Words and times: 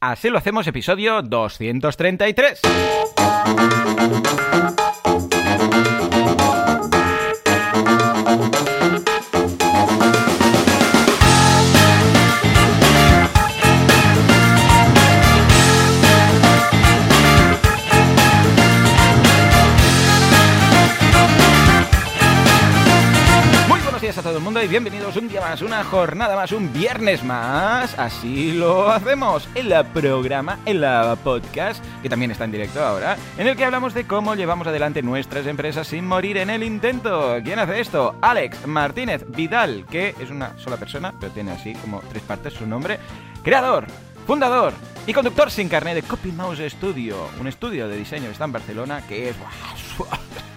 Así 0.00 0.30
lo 0.30 0.38
hacemos, 0.38 0.66
episodio 0.68 1.22
233. 1.22 2.60
Y 24.64 24.66
bienvenidos 24.66 25.14
un 25.16 25.28
día 25.28 25.40
más, 25.40 25.62
una 25.62 25.84
jornada 25.84 26.34
más, 26.34 26.50
un 26.50 26.72
viernes 26.72 27.22
más. 27.22 27.96
Así 27.96 28.52
lo 28.52 28.90
hacemos. 28.90 29.48
En 29.54 29.68
la 29.68 29.84
programa, 29.84 30.58
en 30.66 30.80
la 30.80 31.16
podcast, 31.22 31.84
que 32.02 32.08
también 32.08 32.32
está 32.32 32.44
en 32.44 32.52
directo 32.52 32.84
ahora, 32.84 33.16
en 33.36 33.46
el 33.46 33.56
que 33.56 33.64
hablamos 33.64 33.94
de 33.94 34.04
cómo 34.04 34.34
llevamos 34.34 34.66
adelante 34.66 35.00
nuestras 35.00 35.46
empresas 35.46 35.86
sin 35.86 36.06
morir 36.06 36.38
en 36.38 36.50
el 36.50 36.64
intento. 36.64 37.38
¿Quién 37.44 37.60
hace 37.60 37.78
esto? 37.78 38.16
Alex 38.20 38.66
Martínez 38.66 39.24
Vidal, 39.28 39.86
que 39.88 40.16
es 40.18 40.30
una 40.30 40.58
sola 40.58 40.76
persona, 40.76 41.14
pero 41.20 41.32
tiene 41.32 41.52
así 41.52 41.74
como 41.74 42.00
tres 42.08 42.24
partes 42.24 42.54
su 42.54 42.66
nombre. 42.66 42.98
Creador, 43.44 43.86
fundador 44.26 44.72
y 45.06 45.12
conductor 45.12 45.52
sin 45.52 45.68
carnet 45.68 45.94
de 45.94 46.02
Copy 46.02 46.32
Mouse 46.32 46.62
Studio, 46.68 47.28
un 47.38 47.46
estudio 47.46 47.86
de 47.86 47.96
diseño 47.96 48.24
que 48.24 48.32
está 48.32 48.46
en 48.46 48.52
Barcelona 48.52 49.02
que 49.06 49.28
es... 49.28 49.36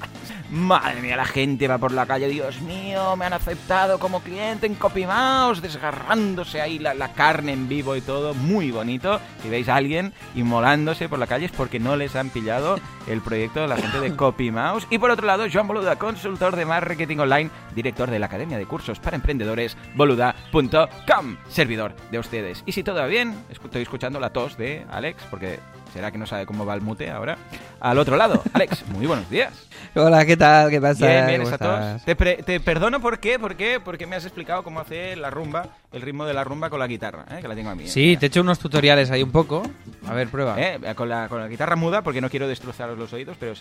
Madre 0.51 1.01
mía, 1.01 1.15
la 1.15 1.23
gente 1.23 1.65
va 1.65 1.77
por 1.77 1.93
la 1.93 2.05
calle, 2.05 2.27
Dios 2.27 2.59
mío, 2.59 3.15
me 3.15 3.23
han 3.23 3.31
aceptado 3.31 3.99
como 3.99 4.19
cliente 4.19 4.67
en 4.67 4.75
CopyMouse, 4.75 5.61
desgarrándose 5.61 6.59
ahí 6.59 6.77
la, 6.77 7.13
carne 7.13 7.53
en 7.53 7.69
vivo 7.69 7.95
y 7.95 8.01
todo, 8.01 8.33
muy 8.33 8.69
bonito. 8.69 9.21
Si 9.41 9.47
veis 9.47 9.69
a 9.69 9.77
alguien 9.77 10.11
inmolándose 10.35 11.07
por 11.07 11.19
la 11.19 11.27
calle 11.27 11.45
es 11.45 11.53
porque 11.53 11.79
no 11.79 11.95
les 11.95 12.17
han 12.17 12.29
pillado 12.29 12.77
el 13.07 13.21
proyecto 13.21 13.61
de 13.61 13.69
la 13.69 13.77
gente 13.77 14.01
de 14.01 14.13
CopyMouse. 14.13 14.87
Y 14.89 14.97
por 14.97 15.09
otro 15.09 15.25
lado, 15.25 15.45
Joan 15.51 15.69
Boluda, 15.69 15.95
consultor 15.95 16.57
de 16.57 16.65
marketing 16.65 17.19
online, 17.19 17.49
director 17.73 18.11
de 18.11 18.19
la 18.19 18.25
Academia 18.25 18.57
de 18.57 18.65
Cursos 18.65 18.99
para 18.99 19.15
Emprendedores, 19.15 19.77
boluda.com, 19.95 21.37
servidor 21.47 21.95
de 22.11 22.19
ustedes. 22.19 22.61
Y 22.65 22.73
si 22.73 22.83
todo 22.83 22.97
va 22.97 23.07
bien, 23.07 23.45
estoy 23.49 23.83
escuchando 23.83 24.19
la 24.19 24.31
tos 24.31 24.57
de 24.57 24.85
Alex, 24.91 25.23
porque 25.29 25.59
será 25.93 26.11
que 26.11 26.17
no 26.17 26.25
sabe 26.25 26.45
cómo 26.45 26.65
va 26.65 26.73
el 26.73 26.81
mute 26.81 27.09
ahora. 27.09 27.37
Al 27.79 27.97
otro 27.97 28.15
lado, 28.17 28.41
Alex, 28.53 28.85
muy 28.89 29.05
buenos 29.07 29.29
días. 29.29 29.53
Hola, 29.95 30.25
¿qué 30.25 30.37
tal? 30.37 30.69
¿Qué 30.69 30.79
pasa? 30.79 31.05
Bien, 31.07 31.27
bien, 31.27 31.41
¿Cómo 31.41 31.49
esa 31.49 31.57
tos. 31.57 31.67
estás? 31.79 32.05
Te, 32.05 32.15
pre- 32.15 32.43
te 32.43 32.59
perdono 32.59 33.01
por 33.01 33.19
qué, 33.19 33.37
por 33.39 33.55
qué, 33.55 33.79
porque 33.83 34.05
me 34.07 34.15
has 34.15 34.23
explicado 34.23 34.63
cómo 34.63 34.79
hacer 34.79 35.17
la 35.17 35.29
rumba, 35.29 35.67
el 35.91 36.01
ritmo 36.01 36.25
de 36.25 36.33
la 36.33 36.43
rumba 36.43 36.69
con 36.69 36.79
la 36.79 36.87
guitarra, 36.87 37.25
¿eh? 37.31 37.39
que 37.41 37.47
la 37.47 37.55
tengo 37.55 37.69
a 37.71 37.75
mí. 37.75 37.87
Sí, 37.87 38.13
¿eh? 38.13 38.17
te 38.17 38.25
he 38.25 38.27
hecho 38.27 38.41
unos 38.41 38.59
tutoriales 38.59 39.11
ahí 39.11 39.21
un 39.23 39.31
poco. 39.31 39.63
A 40.07 40.13
ver, 40.13 40.29
prueba. 40.29 40.55
¿Eh? 40.57 40.79
Con, 40.95 41.09
la, 41.09 41.27
con 41.27 41.41
la 41.41 41.47
guitarra 41.47 41.75
muda, 41.75 42.01
porque 42.03 42.21
no 42.21 42.29
quiero 42.29 42.47
destrozaros 42.47 42.97
los 42.97 43.11
oídos, 43.13 43.35
pero... 43.39 43.53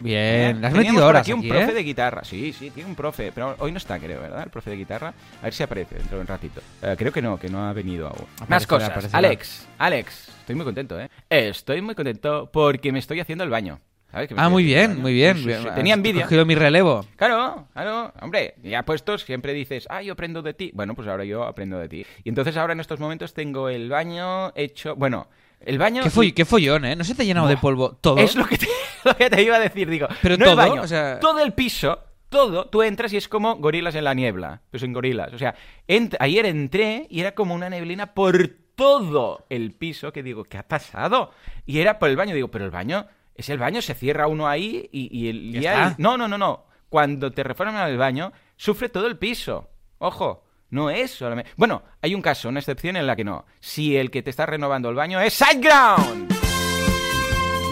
Bien, 0.00 0.20
¿Eh? 0.20 0.54
le 0.60 0.66
has 0.66 0.72
metido 0.72 0.94
por 0.94 1.02
horas 1.04 1.22
aquí 1.22 1.32
un 1.32 1.46
profe 1.48 1.70
¿eh? 1.70 1.74
de 1.74 1.82
guitarra. 1.82 2.24
Sí, 2.24 2.52
sí, 2.52 2.70
tiene 2.70 2.88
un 2.90 2.96
profe, 2.96 3.32
pero 3.32 3.54
hoy 3.58 3.72
no 3.72 3.78
está, 3.78 3.98
creo, 3.98 4.20
¿verdad? 4.20 4.42
El 4.44 4.50
profe 4.50 4.70
de 4.70 4.76
guitarra. 4.76 5.14
A 5.40 5.44
ver 5.44 5.54
si 5.54 5.62
aparece 5.62 5.94
dentro 5.96 6.16
de 6.16 6.20
un 6.22 6.26
ratito. 6.26 6.60
Creo 6.98 7.12
que 7.12 7.22
no, 7.22 7.38
que 7.38 7.48
no 7.48 7.66
ha 7.68 7.72
venido 7.72 8.06
aún. 8.08 8.26
Más 8.48 8.66
cosas. 8.66 9.12
Alex, 9.14 9.66
Alex, 9.84 10.28
estoy 10.40 10.54
muy 10.56 10.66
contento, 10.66 11.00
¿eh? 11.00 11.08
Estoy 11.30 11.80
muy 11.80 11.94
contento 11.94 12.50
porque 12.52 12.92
me 12.92 12.98
estoy 12.98 13.18
haciendo 13.18 13.44
el 13.44 13.50
baño. 13.50 13.80
¿Sabes? 14.12 14.28
Que 14.28 14.34
me 14.34 14.40
Ah, 14.42 14.44
estoy 14.44 14.52
muy 14.52 14.74
haciendo 14.74 14.74
el 14.74 14.74
bien, 14.74 14.90
baño. 14.90 15.00
muy 15.02 15.12
bien. 15.14 15.36
Sí, 15.62 15.68
sí, 15.68 15.74
Tenía 15.74 15.94
envidia. 15.94 16.22
cogido 16.24 16.44
mi 16.44 16.54
relevo. 16.54 17.06
Claro, 17.16 17.66
claro, 17.72 18.12
hombre, 18.20 18.56
ya 18.62 18.82
puestos 18.82 19.22
siempre 19.22 19.54
dices, 19.54 19.86
ah, 19.88 20.02
yo 20.02 20.12
aprendo 20.12 20.42
de 20.42 20.52
ti. 20.52 20.70
Bueno, 20.74 20.94
pues 20.94 21.08
ahora 21.08 21.24
yo 21.24 21.44
aprendo 21.44 21.78
de 21.78 21.88
ti. 21.88 22.04
Y 22.24 22.28
entonces 22.28 22.58
ahora 22.58 22.74
en 22.74 22.80
estos 22.80 23.00
momentos 23.00 23.32
tengo 23.32 23.70
el 23.70 23.88
baño 23.88 24.52
hecho, 24.54 24.96
bueno, 24.96 25.28
el 25.60 25.78
baño... 25.78 26.02
¿Qué, 26.02 26.10
foll- 26.10 26.34
qué 26.34 26.44
follón, 26.44 26.84
¿eh? 26.84 26.94
¿No 26.94 27.02
se 27.02 27.14
te 27.14 27.22
ha 27.22 27.24
llenado 27.24 27.48
de 27.48 27.56
polvo 27.56 27.92
todo? 28.02 28.18
Es 28.18 28.36
lo 28.36 28.44
que, 28.46 28.58
te, 28.58 28.66
lo 29.04 29.16
que 29.16 29.30
te 29.30 29.42
iba 29.42 29.56
a 29.56 29.60
decir, 29.60 29.88
digo. 29.88 30.08
Pero 30.20 30.36
no 30.36 30.44
el 30.44 30.50
todo, 30.50 30.56
baño, 30.56 30.82
o 30.82 30.86
sea- 30.88 31.18
todo 31.20 31.38
el 31.40 31.54
piso, 31.54 32.00
todo, 32.28 32.66
tú 32.66 32.82
entras 32.82 33.14
y 33.14 33.16
es 33.16 33.28
como 33.28 33.56
gorilas 33.56 33.94
en 33.94 34.04
la 34.04 34.12
niebla, 34.12 34.60
pues 34.70 34.82
en 34.82 34.92
gorilas. 34.92 35.32
O 35.32 35.38
sea, 35.38 35.54
ent- 35.88 36.16
ayer 36.20 36.44
entré 36.44 37.06
y 37.08 37.20
era 37.20 37.32
como 37.34 37.54
una 37.54 37.70
neblina 37.70 38.12
por 38.12 38.50
todo 38.80 39.44
el 39.50 39.72
piso 39.72 40.10
que 40.10 40.22
digo, 40.22 40.44
¿qué 40.44 40.56
ha 40.56 40.62
pasado? 40.66 41.32
Y 41.66 41.80
era 41.80 41.98
por 41.98 42.08
el 42.08 42.16
baño, 42.16 42.34
digo, 42.34 42.48
pero 42.48 42.64
el 42.64 42.70
baño, 42.70 43.06
es 43.34 43.50
el 43.50 43.58
baño, 43.58 43.82
se 43.82 43.94
cierra 43.94 44.26
uno 44.26 44.48
ahí 44.48 44.88
y, 44.90 45.08
y 45.16 45.28
el... 45.28 45.60
Ya 45.60 45.88
ahí- 45.88 45.94
No, 45.98 46.16
no, 46.16 46.26
no, 46.28 46.38
no. 46.38 46.64
Cuando 46.88 47.30
te 47.30 47.42
reforman 47.44 47.88
el 47.90 47.98
baño, 47.98 48.32
sufre 48.56 48.88
todo 48.88 49.06
el 49.06 49.18
piso. 49.18 49.68
Ojo. 49.98 50.44
No 50.70 50.88
es 50.88 51.10
solamente... 51.10 51.50
Bueno, 51.56 51.82
hay 52.00 52.14
un 52.14 52.22
caso, 52.22 52.48
una 52.48 52.60
excepción 52.60 52.96
en 52.96 53.06
la 53.06 53.16
que 53.16 53.24
no. 53.24 53.44
Si 53.58 53.96
el 53.98 54.10
que 54.10 54.22
te 54.22 54.30
está 54.30 54.46
renovando 54.46 54.88
el 54.88 54.94
baño 54.94 55.20
es 55.20 55.34
SiteGround. 55.34 56.32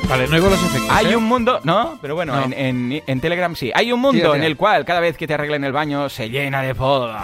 Vale, 0.08 0.26
no 0.28 0.34
oigo 0.36 0.50
los 0.50 0.62
efectos. 0.62 0.90
Hay 0.90 1.06
¿eh? 1.12 1.16
un 1.16 1.24
mundo, 1.24 1.60
no, 1.64 1.98
pero 2.02 2.14
bueno, 2.16 2.34
No. 2.36 2.44
En, 2.44 2.52
en- 2.92 3.02
en 3.06 3.20
Telegram 3.20 3.54
sí. 3.56 3.70
Hay 3.74 3.92
un 3.92 4.00
mundo 4.00 4.34
en 4.34 4.42
el 4.42 4.56
cual 4.56 4.84
cada 4.84 5.00
vez 5.00 5.16
que 5.16 5.26
te 5.26 5.34
arreglen 5.34 5.64
el 5.64 5.72
baño 5.72 6.08
se 6.10 6.28
llena 6.28 6.60
de 6.62 6.74
polvo. 6.74 7.16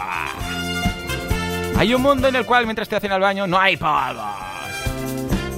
Hay 1.76 1.92
un 1.92 2.02
mundo 2.02 2.28
en 2.28 2.36
el 2.36 2.46
cual 2.46 2.64
mientras 2.64 2.88
te 2.88 2.96
hacen 2.96 3.12
el 3.12 3.20
baño 3.20 3.46
no 3.46 3.58
hay 3.58 3.76
polvos. 3.76 4.24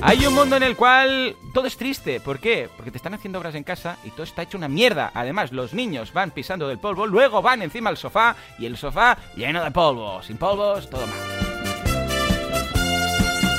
Hay 0.03 0.25
un 0.27 0.35
mundo 0.35 0.57
en 0.57 0.63
el 0.63 0.77
cual 0.77 1.37
todo 1.53 1.67
es 1.67 1.77
triste. 1.77 2.21
¿Por 2.21 2.39
qué? 2.39 2.69
Porque 2.75 2.91
te 2.91 2.97
están 2.97 3.15
haciendo 3.15 3.39
obras 3.39 3.55
en 3.55 3.65
casa 3.65 3.97
y 4.05 4.11
todo 4.11 4.23
está 4.23 4.43
hecho 4.43 4.57
una 4.57 4.69
mierda. 4.69 5.11
Además, 5.15 5.53
los 5.53 5.75
niños 5.75 6.13
van 6.13 6.31
pisando 6.31 6.69
del 6.69 6.79
polvo, 6.79 7.07
luego 7.07 7.43
van 7.43 7.63
encima 7.63 7.91
al 7.91 7.97
sofá 7.97 8.37
y 8.59 8.67
el 8.67 8.77
sofá 8.77 9.19
lleno 9.37 9.63
de 9.63 9.71
polvo. 9.71 10.23
Sin 10.23 10.37
polvos, 10.37 10.89
todo 10.89 11.07
mal. 11.07 11.19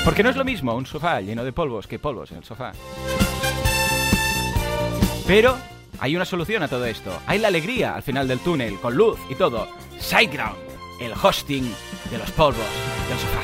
Porque 0.06 0.24
no 0.24 0.30
es 0.30 0.38
lo 0.38 0.46
mismo 0.46 0.74
un 0.74 0.86
sofá 0.86 1.20
lleno 1.22 1.44
de 1.44 1.52
polvos 1.52 1.86
que 1.86 2.00
polvos 2.00 2.32
en 2.32 2.38
el 2.38 2.44
sofá. 2.46 2.72
Pero 5.28 5.58
hay 6.00 6.16
una 6.16 6.26
solución 6.26 6.64
a 6.64 6.70
todo 6.70 6.86
esto. 6.86 7.12
Hay 7.28 7.40
la 7.40 7.50
alegría 7.50 7.96
al 7.96 8.04
final 8.04 8.28
del 8.28 8.40
túnel, 8.40 8.80
con 8.80 8.96
luz 8.96 9.20
y 9.30 9.36
todo. 9.36 9.68
SiteGround, 10.00 10.67
el 11.00 11.14
hosting 11.22 11.64
de 12.12 12.18
los 12.18 12.32
polvos 12.32 12.66
del 13.10 13.18
sofá. 13.20 13.40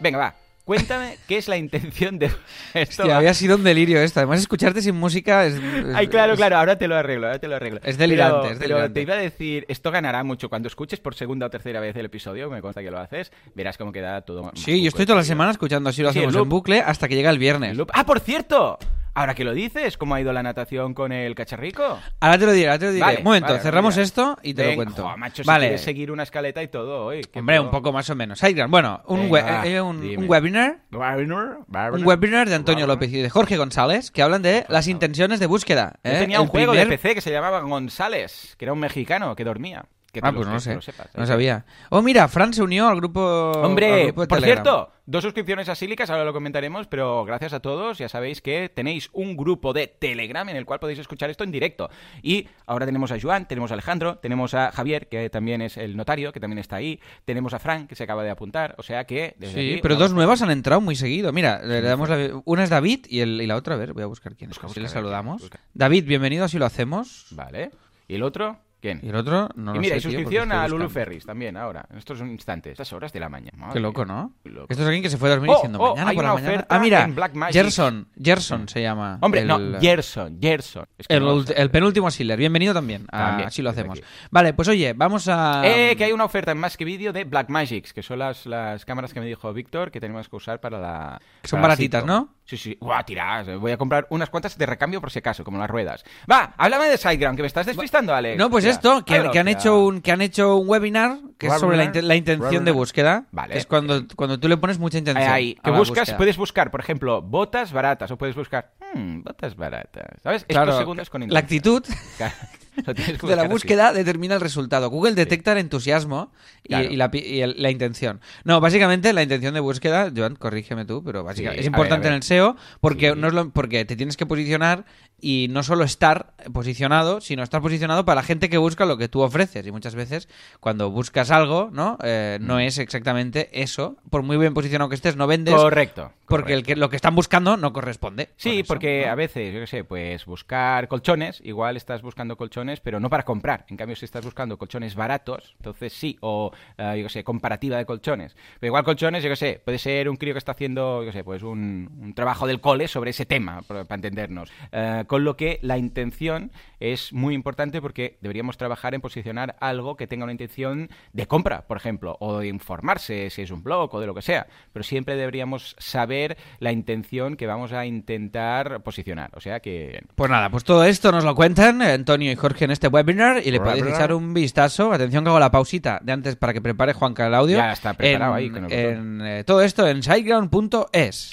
Venga, 0.00 0.18
va. 0.18 0.34
Cuéntame 0.64 1.18
qué 1.28 1.38
es 1.38 1.48
la 1.48 1.56
intención 1.56 2.18
de 2.20 2.26
esto. 2.74 3.02
Hostia, 3.02 3.16
había 3.16 3.34
sido 3.34 3.56
un 3.56 3.64
delirio 3.64 4.00
esto. 4.00 4.20
Además, 4.20 4.40
escucharte 4.40 4.80
sin 4.80 4.94
música 4.96 5.44
es... 5.44 5.54
es- 5.54 5.62
Ay, 5.94 6.06
claro, 6.06 6.32
es- 6.34 6.38
claro, 6.38 6.56
ahora 6.56 6.78
te 6.78 6.86
lo 6.88 6.96
arreglo, 6.96 7.26
ahora 7.26 7.38
te 7.40 7.48
lo 7.48 7.56
arreglo. 7.56 7.80
Es 7.82 7.98
delirante, 7.98 8.36
Pero- 8.40 8.52
es 8.52 8.58
pero 8.58 8.68
delirante. 8.76 8.94
te 8.94 9.02
iba 9.02 9.14
a 9.14 9.18
decir, 9.18 9.64
esto 9.68 9.90
ganará 9.90 10.22
mucho 10.24 10.48
cuando 10.48 10.68
escuches 10.68 11.00
por 11.00 11.14
segunda 11.14 11.46
o 11.46 11.50
tercera 11.50 11.80
vez 11.80 11.96
el 11.96 12.06
episodio, 12.06 12.48
me 12.48 12.60
consta 12.62 12.80
que 12.80 12.90
lo 12.92 12.98
haces, 12.98 13.32
verás 13.54 13.76
cómo 13.76 13.90
queda 13.92 14.20
todo. 14.22 14.52
Sí, 14.54 14.80
yo 14.82 14.88
estoy 14.88 15.04
toda 15.06 15.18
la 15.18 15.24
semana 15.24 15.50
escuchando 15.50 15.90
así 15.90 16.02
lo 16.02 16.12
Sí, 16.12 16.18
hacemos 16.20 16.36
en 16.36 16.48
bucle 16.48 16.80
hasta 16.80 17.08
que 17.08 17.16
llega 17.16 17.30
el 17.30 17.38
viernes. 17.38 17.72
El 17.76 17.84
Ah, 17.92 18.06
por 18.06 18.20
cierto, 18.20 18.78
ahora 19.14 19.34
que 19.34 19.44
lo 19.44 19.52
dices, 19.52 19.96
¿cómo 19.98 20.14
ha 20.14 20.20
ido 20.20 20.32
la 20.32 20.42
natación 20.42 20.94
con 20.94 21.12
el 21.12 21.34
cacharrico? 21.34 21.98
Ahora 22.20 22.38
te 22.38 22.46
lo 22.46 22.52
diré, 22.52 22.68
ahora 22.68 22.78
te 22.78 22.84
lo 22.86 22.92
diré. 22.92 23.04
Vale, 23.04 23.18
un 23.18 23.24
momento, 23.24 23.48
vale, 23.52 23.60
cerramos 23.62 23.94
mira. 23.94 24.02
esto 24.04 24.38
y 24.42 24.54
te 24.54 24.70
lo 24.70 24.74
cuento. 24.76 25.08
jo, 25.08 25.16
macho, 25.16 25.42
si 25.42 25.46
vale. 25.46 25.66
quieres 25.66 25.80
seguir 25.82 26.10
una 26.10 26.22
escaleta 26.22 26.62
y 26.62 26.68
todo 26.68 27.04
hoy. 27.06 27.22
Hombre, 27.34 27.60
un 27.60 27.70
poco 27.70 27.92
más 27.92 28.08
o 28.10 28.14
menos. 28.14 28.40
Bueno, 28.68 29.02
un, 29.06 29.20
Venga, 29.22 29.32
we- 29.32 29.42
va, 29.42 29.66
eh, 29.66 29.80
un- 29.80 30.24
webinar 30.28 30.78
Webinar, 30.92 31.58
webinar. 31.68 31.92
Un 31.92 32.06
webinar 32.06 32.48
de 32.48 32.54
Antonio 32.54 32.86
Webinar. 32.86 32.96
López 32.96 33.12
y 33.12 33.22
de 33.22 33.30
Jorge 33.30 33.56
González 33.56 34.10
que 34.10 34.22
hablan 34.22 34.42
de 34.42 34.64
las 34.68 34.86
intenciones 34.88 35.40
de 35.40 35.46
búsqueda. 35.46 35.98
Yo 36.04 36.12
¿eh? 36.12 36.18
tenía 36.18 36.36
El 36.36 36.42
un 36.42 36.48
juego 36.48 36.72
primer- 36.72 36.88
de 36.88 36.96
PC 36.98 37.14
que 37.14 37.20
se 37.20 37.30
llamaba 37.30 37.60
González, 37.60 38.54
que 38.58 38.64
era 38.64 38.72
un 38.72 38.78
mexicano 38.80 39.34
que 39.36 39.44
dormía. 39.44 39.84
Que 40.12 40.20
Ah, 40.22 40.30
pues 40.30 40.46
no 40.46 40.60
sé. 40.60 40.78
sepas, 40.82 41.08
no 41.16 41.24
¿eh? 41.24 41.26
sabía. 41.26 41.64
Oh, 41.88 42.02
mira, 42.02 42.28
Fran 42.28 42.52
se 42.52 42.62
unió 42.62 42.86
al 42.88 42.96
grupo. 42.96 43.52
al 43.56 43.64
Hombre, 43.64 44.04
grupo 44.04 44.26
por 44.28 44.38
Telegram. 44.38 44.62
cierto, 44.62 44.92
dos 45.06 45.22
suscripciones 45.24 45.70
a 45.70 45.74
Sílicas, 45.74 46.10
ahora 46.10 46.26
lo 46.26 46.34
comentaremos, 46.34 46.86
pero 46.86 47.24
gracias 47.24 47.54
a 47.54 47.60
todos, 47.60 47.96
ya 47.96 48.10
sabéis 48.10 48.42
que 48.42 48.68
tenéis 48.68 49.08
un 49.14 49.38
grupo 49.38 49.72
de 49.72 49.86
Telegram 49.86 50.46
en 50.50 50.56
el 50.56 50.66
cual 50.66 50.80
podéis 50.80 50.98
escuchar 50.98 51.30
esto 51.30 51.44
en 51.44 51.50
directo. 51.50 51.88
Y 52.20 52.46
ahora 52.66 52.84
tenemos 52.84 53.10
a 53.10 53.18
Joan, 53.18 53.48
tenemos 53.48 53.70
a 53.70 53.74
Alejandro, 53.74 54.16
tenemos 54.18 54.52
a 54.52 54.70
Javier, 54.70 55.08
que 55.08 55.30
también 55.30 55.62
es 55.62 55.78
el 55.78 55.96
notario, 55.96 56.30
que 56.30 56.40
también 56.40 56.58
está 56.58 56.76
ahí, 56.76 57.00
tenemos 57.24 57.54
a 57.54 57.58
Fran, 57.58 57.86
que 57.86 57.94
se 57.96 58.04
acaba 58.04 58.22
de 58.22 58.28
apuntar, 58.28 58.74
o 58.76 58.82
sea 58.82 59.04
que... 59.06 59.34
desde 59.38 59.54
Sí, 59.54 59.72
aquí, 59.72 59.80
pero 59.80 59.96
dos 59.96 60.12
nuevas 60.12 60.42
han 60.42 60.50
entrado 60.50 60.82
muy 60.82 60.94
seguido. 60.94 61.32
Mira, 61.32 61.62
le 61.64 61.80
damos 61.80 62.10
la- 62.10 62.42
una 62.44 62.64
es 62.64 62.68
David 62.68 63.06
y, 63.08 63.20
el- 63.20 63.40
y 63.40 63.46
la 63.46 63.56
otra, 63.56 63.76
a 63.76 63.78
ver, 63.78 63.94
voy 63.94 64.02
a 64.02 64.06
buscar 64.06 64.34
quién 64.36 64.50
es. 64.50 64.56
Busca, 64.56 64.66
busca, 64.66 64.80
le 64.82 64.88
saludamos. 64.90 65.40
busca. 65.40 65.58
David, 65.72 66.04
bienvenido, 66.04 66.44
así 66.44 66.58
lo 66.58 66.66
hacemos. 66.66 67.28
Vale. 67.30 67.70
¿Y 68.08 68.16
el 68.16 68.22
otro? 68.24 68.58
¿Quién? 68.82 68.98
Y 69.00 69.10
el 69.10 69.14
otro, 69.14 69.48
no 69.54 69.70
y 69.70 69.74
lo 69.76 69.80
mira, 69.80 69.94
sé, 69.94 69.98
y 69.98 70.00
suscripción 70.00 70.50
a 70.50 70.66
Lulu. 70.66 70.90
Ferris 70.90 71.24
también, 71.24 71.56
ahora, 71.56 71.86
en 71.88 71.98
estos 71.98 72.18
instantes, 72.20 72.72
estas 72.72 72.92
horas 72.92 73.12
de 73.12 73.20
la 73.20 73.28
mañana. 73.28 73.56
Madre 73.56 73.74
Qué 73.74 73.78
loco, 73.80 74.04
¿no? 74.04 74.32
qué 74.42 74.50
loco. 74.50 74.66
Esto 74.68 74.82
es 74.82 74.86
alguien 74.88 75.04
que 75.04 75.08
se 75.08 75.18
fue 75.18 75.28
a 75.28 75.32
dormir 75.32 75.50
Oh, 75.52 75.54
diciendo 75.54 75.78
oh, 75.80 75.94
mañana 75.94 76.12
por 76.12 76.24
la 76.24 76.34
mañana. 76.34 76.66
Ah, 76.68 76.78
mira. 76.80 77.08
Gerson, 77.52 78.08
Gerson 78.20 78.68
se 78.68 78.82
llama. 78.82 79.18
Hombre, 79.20 79.42
el- 79.42 79.46
no, 79.46 79.78
Gerson, 79.80 80.38
Gerson. 80.42 80.84
Es 80.98 81.06
que 81.06 81.14
El, 81.14 81.22
no 81.24 81.44
penúltimo 81.70 82.10
Sealer, 82.10 82.36
bienvenido 82.36 82.74
también. 82.74 83.06
También, 83.06 83.46
así 83.46 83.62
lo 83.62 83.70
hacemos. 83.70 83.98
aquí. 83.98 84.06
Vale, 84.32 84.52
pues 84.52 84.66
oye, 84.66 84.94
vamos 84.94 85.28
a. 85.28 85.62
Eh, 85.64 85.94
que 85.96 86.02
hay 86.02 86.12
una 86.12 86.24
oferta 86.24 86.50
en 86.50 86.58
más 86.58 86.76
que 86.76 86.84
vídeo 86.84 87.12
de 87.12 87.22
Blackmagics, 87.22 87.92
que 87.92 88.02
son 88.02 88.18
las, 88.18 88.46
las 88.46 88.84
cámaras 88.84 89.14
que 89.14 89.20
me 89.20 89.26
dijo 89.26 89.52
Víctor 89.52 89.92
que 89.92 90.00
tenemos 90.00 90.28
que 90.28 90.34
usar 90.34 90.60
para 90.60 90.80
la. 90.80 91.20
Que 91.40 91.46
son 91.46 91.58
para 91.58 91.68
baratitas. 91.74 92.04
¿no? 92.04 92.34
Sí, 92.44 92.56
sí. 92.56 92.76
Buah, 92.80 93.04
tirás. 93.04 93.46
Voy 93.60 93.70
a 93.70 93.76
comprar 93.76 94.08
unas 94.10 94.28
cuantas 94.28 94.58
de 94.58 94.66
recambio 94.66 95.00
por 95.00 95.12
si 95.12 95.20
acaso, 95.20 95.44
como 95.44 95.58
las 95.58 95.70
ruedas. 95.70 96.04
Va, 96.30 96.52
háblame 96.56 96.86
de 96.86 96.96
SiteGround, 96.98 97.36
que 97.36 97.42
me 97.42 97.46
estás 97.46 97.64
despistando, 97.66 98.12
Alex. 98.12 98.36
No, 98.36 98.50
pues 98.50 98.64
esto, 98.72 99.04
que, 99.04 99.30
que 99.30 99.38
han 99.38 99.48
hecho 99.48 99.84
un, 99.84 100.00
que 100.00 100.12
han 100.12 100.20
hecho 100.20 100.56
un 100.56 100.68
webinar 100.68 101.18
que 101.38 101.46
es 101.46 101.58
sobre 101.58 101.76
la, 101.76 101.90
la 102.02 102.16
intención 102.16 102.64
de 102.64 102.70
búsqueda. 102.70 103.26
Vale. 103.32 103.56
es 103.56 103.66
cuando, 103.66 104.04
cuando 104.16 104.38
tú 104.38 104.48
le 104.48 104.56
pones 104.56 104.78
mucha 104.78 104.98
intención. 104.98 105.30
Ahí, 105.30 105.56
a 105.58 105.62
que 105.64 105.70
la 105.70 105.78
buscas, 105.78 106.00
búsqueda. 106.00 106.16
puedes 106.16 106.36
buscar, 106.36 106.70
por 106.70 106.80
ejemplo, 106.80 107.22
botas 107.22 107.72
baratas 107.72 108.10
o 108.10 108.18
puedes 108.18 108.34
buscar 108.34 108.72
hmm, 108.94 109.22
botas 109.22 109.56
baratas. 109.56 110.06
¿Sabes? 110.22 110.44
Claro, 110.44 110.70
Estos 110.70 110.78
segundos 110.80 111.10
con 111.10 111.20
la 111.20 111.24
intención. 111.26 111.44
actitud 111.44 111.82
tienes 112.18 112.38
que 112.38 112.61
de 112.86 113.36
la 113.36 113.42
así. 113.42 113.50
búsqueda 113.50 113.92
determina 113.92 114.34
el 114.34 114.40
resultado. 114.40 114.88
Google 114.90 115.12
detecta 115.14 115.52
el 115.52 115.58
entusiasmo 115.58 116.32
y, 116.64 116.68
Claro. 116.68 116.90
y 116.90 116.96
la, 116.96 117.10
pi- 117.10 117.18
y 117.24 117.40
el- 117.40 117.60
la 117.60 117.70
intención. 117.70 118.20
No, 118.44 118.60
básicamente 118.60 119.12
la 119.12 119.22
intención 119.22 119.54
de 119.54 119.60
búsqueda, 119.60 120.10
Joan, 120.14 120.36
corrígeme 120.36 120.84
tú, 120.84 121.02
pero 121.04 121.22
básicamente 121.24 121.62
Sí, 121.62 121.68
es 121.68 121.68
a 121.68 121.70
ver, 121.70 121.78
importante 121.78 122.06
a 122.06 122.10
ver. 122.10 122.14
en 122.14 122.16
el 122.18 122.22
SEO 122.22 122.56
porque 122.80 123.10
Sí. 123.12 123.18
no 123.18 123.28
es 123.28 123.34
lo- 123.34 123.50
porque 123.50 123.84
te 123.84 123.96
tienes 123.96 124.16
que 124.16 124.26
posicionar 124.26 124.84
y 125.24 125.46
no 125.50 125.62
solo 125.62 125.84
estar 125.84 126.34
posicionado, 126.52 127.20
sino 127.20 127.42
estar 127.44 127.60
posicionado 127.62 128.04
para 128.04 128.16
la 128.20 128.22
gente 128.24 128.48
que 128.48 128.58
busca 128.58 128.86
lo 128.86 128.96
que 128.96 129.08
tú 129.08 129.20
ofreces. 129.20 129.64
Y 129.66 129.70
muchas 129.70 129.94
veces 129.94 130.28
cuando 130.58 130.90
buscas 130.90 131.30
algo, 131.30 131.70
¿no? 131.72 131.96
Eh, 132.02 132.38
no 132.40 132.56
Mm. 132.56 132.60
es 132.60 132.78
exactamente 132.78 133.48
eso. 133.62 133.96
Por 134.10 134.22
muy 134.22 134.36
bien 134.36 134.52
posicionado 134.54 134.88
que 134.88 134.96
estés, 134.96 135.14
no 135.16 135.26
vendes 135.28 135.54
Correcto. 135.54 136.12
porque 136.26 136.54
el 136.54 136.64
que, 136.64 136.74
lo 136.74 136.88
que 136.90 136.96
están 136.96 137.14
buscando 137.14 137.56
no 137.56 137.72
corresponde. 137.72 138.30
Sí, 138.36 138.60
eso, 138.60 138.68
porque 138.68 139.04
¿no? 139.06 139.12
a 139.12 139.14
veces, 139.14 139.54
yo 139.54 139.60
qué 139.60 139.66
sé, 139.68 139.84
pues 139.84 140.24
buscar 140.26 140.88
colchones, 140.88 141.40
igual 141.44 141.76
estás 141.76 142.02
buscando 142.02 142.36
colchones, 142.36 142.61
pero 142.80 143.00
no 143.00 143.10
para 143.10 143.24
comprar. 143.24 143.64
En 143.68 143.76
cambio, 143.76 143.96
si 143.96 144.04
estás 144.04 144.24
buscando 144.24 144.58
colchones 144.58 144.94
baratos, 144.94 145.54
entonces 145.58 145.92
sí, 145.92 146.16
o 146.20 146.52
eh, 146.78 146.94
yo 146.98 147.04
qué 147.04 147.08
sé, 147.08 147.24
comparativa 147.24 147.76
de 147.76 147.86
colchones. 147.86 148.36
Pero 148.60 148.68
igual 148.68 148.84
colchones, 148.84 149.22
yo 149.22 149.30
qué 149.30 149.36
sé, 149.36 149.60
puede 149.64 149.78
ser 149.78 150.08
un 150.08 150.16
crío 150.16 150.34
que 150.34 150.38
está 150.38 150.52
haciendo, 150.52 151.02
yo 151.02 151.06
qué 151.06 151.12
sé, 151.12 151.24
pues 151.24 151.42
un, 151.42 151.90
un 152.00 152.14
trabajo 152.14 152.46
del 152.46 152.60
cole 152.60 152.88
sobre 152.88 153.10
ese 153.10 153.26
tema, 153.26 153.62
para, 153.62 153.82
entendernos. 153.94 154.50
Eh, 154.72 155.04
con 155.06 155.24
lo 155.24 155.36
que 155.36 155.58
la 155.62 155.78
intención 155.78 156.50
es 156.80 157.12
muy 157.12 157.34
importante 157.34 157.80
porque 157.80 158.18
deberíamos 158.20 158.56
trabajar 158.56 158.94
en 158.94 159.00
posicionar 159.00 159.56
algo 159.60 159.96
que 159.96 160.06
tenga 160.06 160.24
una 160.24 160.32
intención 160.32 160.90
de 161.12 161.26
compra, 161.26 161.66
por 161.66 161.76
ejemplo, 161.76 162.16
o 162.20 162.38
de 162.38 162.48
informarse 162.48 163.30
si 163.30 163.42
es 163.42 163.50
un 163.50 163.62
blog 163.62 163.94
o 163.94 164.00
de 164.00 164.06
lo 164.06 164.14
que 164.14 164.22
sea. 164.22 164.46
Pero 164.72 164.82
siempre 164.82 165.16
deberíamos 165.16 165.76
saber 165.78 166.36
la 166.58 166.72
intención 166.72 167.36
que 167.36 167.46
vamos 167.46 167.72
a 167.72 167.86
intentar 167.86 168.82
posicionar. 168.82 169.30
O 169.34 169.40
sea 169.40 169.60
que 169.60 170.02
Pues 170.14 170.30
nada, 170.30 170.50
pues 170.50 170.64
todo 170.64 170.84
esto 170.84 171.12
nos 171.12 171.24
lo 171.24 171.34
cuentan 171.34 171.82
eh, 171.82 171.92
Antonio 171.92 172.30
y 172.30 172.36
Jorge 172.36 172.51
en 172.60 172.70
este 172.70 172.88
webinar 172.88 173.42
y 173.44 173.50
le 173.50 173.60
podéis 173.60 173.86
echar 173.86 174.12
un 174.12 174.34
vistazo. 174.34 174.92
Atención 174.92 175.24
que 175.24 175.30
hago 175.30 175.40
la 175.40 175.50
pausita 175.50 175.98
de 176.02 176.12
antes 176.12 176.36
para 176.36 176.52
que 176.52 176.60
prepare 176.60 176.92
Juanca 176.92 177.26
el 177.26 177.34
audio. 177.34 177.56
Ya 177.56 177.72
está 177.72 177.94
preparado 177.94 178.32
en, 178.32 178.38
ahí 178.38 178.50
con 178.50 178.64
el 178.64 178.72
en, 178.72 179.20
eh, 179.22 179.44
todo 179.44 179.62
esto 179.62 179.86
en 179.86 180.02
sideground.es. 180.02 181.30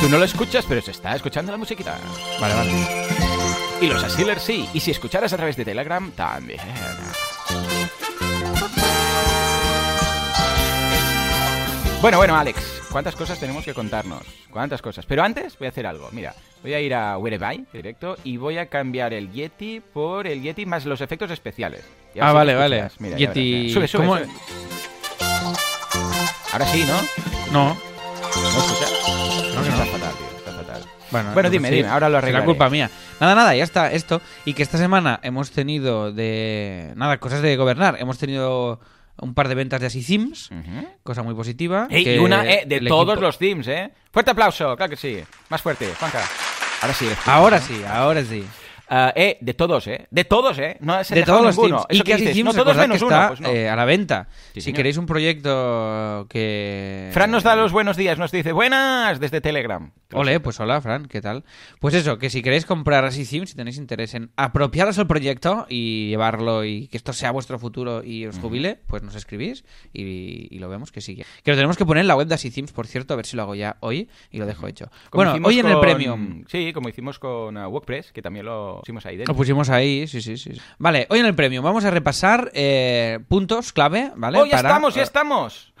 tú 0.00 0.08
no 0.08 0.18
lo 0.18 0.24
escuchas, 0.24 0.64
pero 0.68 0.82
se 0.82 0.90
está 0.90 1.14
escuchando 1.14 1.52
la 1.52 1.58
musiquita. 1.58 1.96
Vale, 2.40 2.54
vale. 2.54 2.72
Y 3.80 3.86
los 3.86 4.02
Asillers 4.02 4.42
sí. 4.42 4.68
Y 4.74 4.80
si 4.80 4.90
escucharas 4.90 5.32
a 5.32 5.36
través 5.36 5.56
de 5.56 5.64
Telegram, 5.64 6.10
también. 6.12 6.60
Bueno, 12.00 12.18
bueno, 12.18 12.36
Alex, 12.36 12.82
¿cuántas 12.92 13.16
cosas 13.16 13.40
tenemos 13.40 13.64
que 13.64 13.74
contarnos? 13.74 14.22
¿Cuántas 14.50 14.80
cosas? 14.80 15.04
Pero 15.04 15.24
antes 15.24 15.58
voy 15.58 15.66
a 15.66 15.70
hacer 15.70 15.84
algo. 15.86 16.08
Mira, 16.12 16.32
voy 16.62 16.72
a 16.74 16.80
ir 16.80 16.94
a 16.94 17.18
Whereby 17.18 17.66
directo 17.72 18.16
y 18.22 18.36
voy 18.36 18.56
a 18.58 18.66
cambiar 18.66 19.12
el 19.12 19.32
Yeti 19.32 19.80
por 19.80 20.28
el 20.28 20.40
Yeti 20.42 20.64
más 20.64 20.86
los 20.86 21.00
efectos 21.00 21.30
especiales. 21.32 21.84
Ah, 22.20 22.32
vale, 22.32 22.54
vale. 22.54 22.88
Mira, 23.00 23.16
Yeti- 23.16 23.18
verás, 23.18 23.36
mira. 23.36 23.72
Sube, 23.74 23.88
sube, 23.88 24.06
¿Cómo? 24.06 24.16
sube. 24.18 24.28
Ahora 26.52 26.66
sí, 26.66 26.84
¿no? 26.86 27.52
No. 27.52 27.74
¿No 27.74 28.58
escuchas? 28.58 28.92
No, 29.54 29.60
no. 29.60 29.66
Está 29.68 29.84
fatal, 29.86 30.14
tío, 30.14 30.38
está 30.38 30.52
fatal. 30.52 30.82
Bueno, 31.10 31.30
Bueno, 31.34 31.50
dime, 31.50 31.68
sí, 31.68 31.74
dime, 31.76 31.88
ahora 31.88 32.08
lo 32.08 32.18
arreglaré. 32.18 32.44
culpa 32.46 32.70
mía. 32.70 32.90
Nada, 33.18 33.34
nada, 33.34 33.54
ya 33.56 33.64
está 33.64 33.90
esto. 33.90 34.20
Y 34.44 34.54
que 34.54 34.62
esta 34.62 34.78
semana 34.78 35.18
hemos 35.24 35.50
tenido 35.50 36.12
de... 36.12 36.92
Nada, 36.94 37.18
cosas 37.18 37.42
de 37.42 37.56
gobernar. 37.56 37.96
Hemos 37.98 38.18
tenido 38.18 38.78
un 39.20 39.34
par 39.34 39.48
de 39.48 39.54
ventas 39.54 39.80
de 39.80 39.86
Así 39.88 40.02
Themes, 40.04 40.50
cosa 41.02 41.22
muy 41.22 41.34
positiva. 41.34 41.86
Ey, 41.90 42.04
que 42.04 42.16
y 42.16 42.18
una 42.18 42.44
eh, 42.50 42.64
de 42.66 42.80
todos 42.82 43.14
equipo- 43.14 43.20
los 43.22 43.38
teams, 43.38 43.66
¿eh? 43.68 43.90
Fuerte 44.12 44.30
aplauso, 44.30 44.76
claro 44.76 44.90
que 44.90 44.96
sí. 44.96 45.22
Más 45.48 45.60
fuerte, 45.62 45.92
Juanca. 45.98 46.22
Ahora 46.82 46.94
sí. 46.94 47.08
Ahora 47.26 47.60
sí, 47.60 47.82
ahora 47.88 48.24
sí. 48.24 48.44
Ah, 48.88 49.12
eh, 49.14 49.36
de 49.40 49.54
todos, 49.54 49.86
¿eh? 49.86 50.06
De 50.10 50.24
todos, 50.24 50.58
¿eh? 50.58 50.76
No 50.80 51.02
se 51.04 51.14
de 51.14 51.22
todos 51.22 51.42
los 51.42 51.56
ninguno. 51.56 51.84
teams. 51.88 52.00
Y 52.00 52.02
que 52.02 52.16
dices, 52.16 52.44
no 52.44 52.54
todos 52.54 52.76
menos 52.76 52.98
que 52.98 53.04
uno. 53.04 53.14
está 53.14 53.28
Pues 53.28 53.40
no. 53.40 53.48
eh, 53.50 53.68
a 53.68 53.76
la 53.76 53.84
venta. 53.84 54.28
Sí, 54.30 54.54
si 54.54 54.60
señor. 54.62 54.76
queréis 54.76 54.96
un 54.96 55.06
proyecto 55.06 56.26
que... 56.28 57.10
Fran 57.12 57.30
nos 57.30 57.42
da 57.42 57.54
los 57.56 57.72
buenos 57.72 57.96
días, 57.96 58.18
nos 58.18 58.30
dice 58.30 58.52
buenas 58.52 59.20
desde 59.20 59.40
Telegram. 59.40 59.90
Ole, 60.12 60.40
pues 60.40 60.58
hola, 60.58 60.80
Fran, 60.80 61.06
¿qué 61.06 61.20
tal? 61.20 61.44
Pues 61.80 61.92
eso, 61.94 62.18
que 62.18 62.30
si 62.30 62.40
queréis 62.40 62.64
comprar 62.64 63.04
así 63.04 63.26
Themes, 63.26 63.50
si 63.50 63.56
tenéis 63.56 63.76
interés 63.76 64.14
en 64.14 64.30
apropiaros 64.36 64.98
al 64.98 65.06
proyecto 65.06 65.66
y 65.68 66.08
llevarlo 66.08 66.64
y 66.64 66.88
que 66.88 66.96
esto 66.96 67.12
sea 67.12 67.30
vuestro 67.30 67.58
futuro 67.58 68.02
y 68.02 68.24
os 68.24 68.38
jubile, 68.38 68.80
pues 68.86 69.02
nos 69.02 69.14
escribís 69.14 69.64
y, 69.92 70.48
y 70.50 70.58
lo 70.60 70.70
vemos 70.70 70.92
que 70.92 71.02
sigue. 71.02 71.26
Que 71.44 71.50
lo 71.50 71.56
tenemos 71.58 71.76
que 71.76 71.84
poner 71.84 72.00
en 72.02 72.08
la 72.08 72.16
web 72.16 72.26
de 72.26 72.34
Así 72.34 72.50
Themes, 72.50 72.72
por 72.72 72.86
cierto, 72.86 73.12
a 73.12 73.16
ver 73.16 73.26
si 73.26 73.36
lo 73.36 73.42
hago 73.42 73.54
ya 73.54 73.76
hoy 73.80 74.08
y 74.30 74.38
lo 74.38 74.46
dejo 74.46 74.66
hecho. 74.66 74.90
Como 75.10 75.24
bueno, 75.30 75.46
hoy 75.46 75.58
en 75.58 75.66
el 75.66 75.78
Premium. 75.78 76.44
Sí, 76.48 76.72
como 76.72 76.88
hicimos 76.88 77.18
con 77.18 77.56
uh, 77.58 77.68
WordPress, 77.68 78.12
que 78.12 78.22
también 78.22 78.46
lo 78.46 78.77
pusimos 78.80 79.06
ahí 79.06 79.14
Lo 79.14 79.18
dentro. 79.18 79.34
pusimos 79.36 79.68
ahí, 79.70 80.06
sí, 80.08 80.20
sí, 80.22 80.36
sí. 80.36 80.52
Vale, 80.78 81.06
hoy 81.10 81.20
en 81.20 81.26
el 81.26 81.34
Premium 81.34 81.64
vamos 81.64 81.84
a 81.84 81.90
repasar 81.90 82.50
eh, 82.54 83.18
puntos 83.28 83.72
clave, 83.72 84.12
¿vale? 84.16 84.38
¡Oh, 84.38 84.44
ya 84.44 84.56
Para- 84.56 84.68
estamos, 84.70 84.94
ya 84.94 85.02
estamos! 85.02 85.72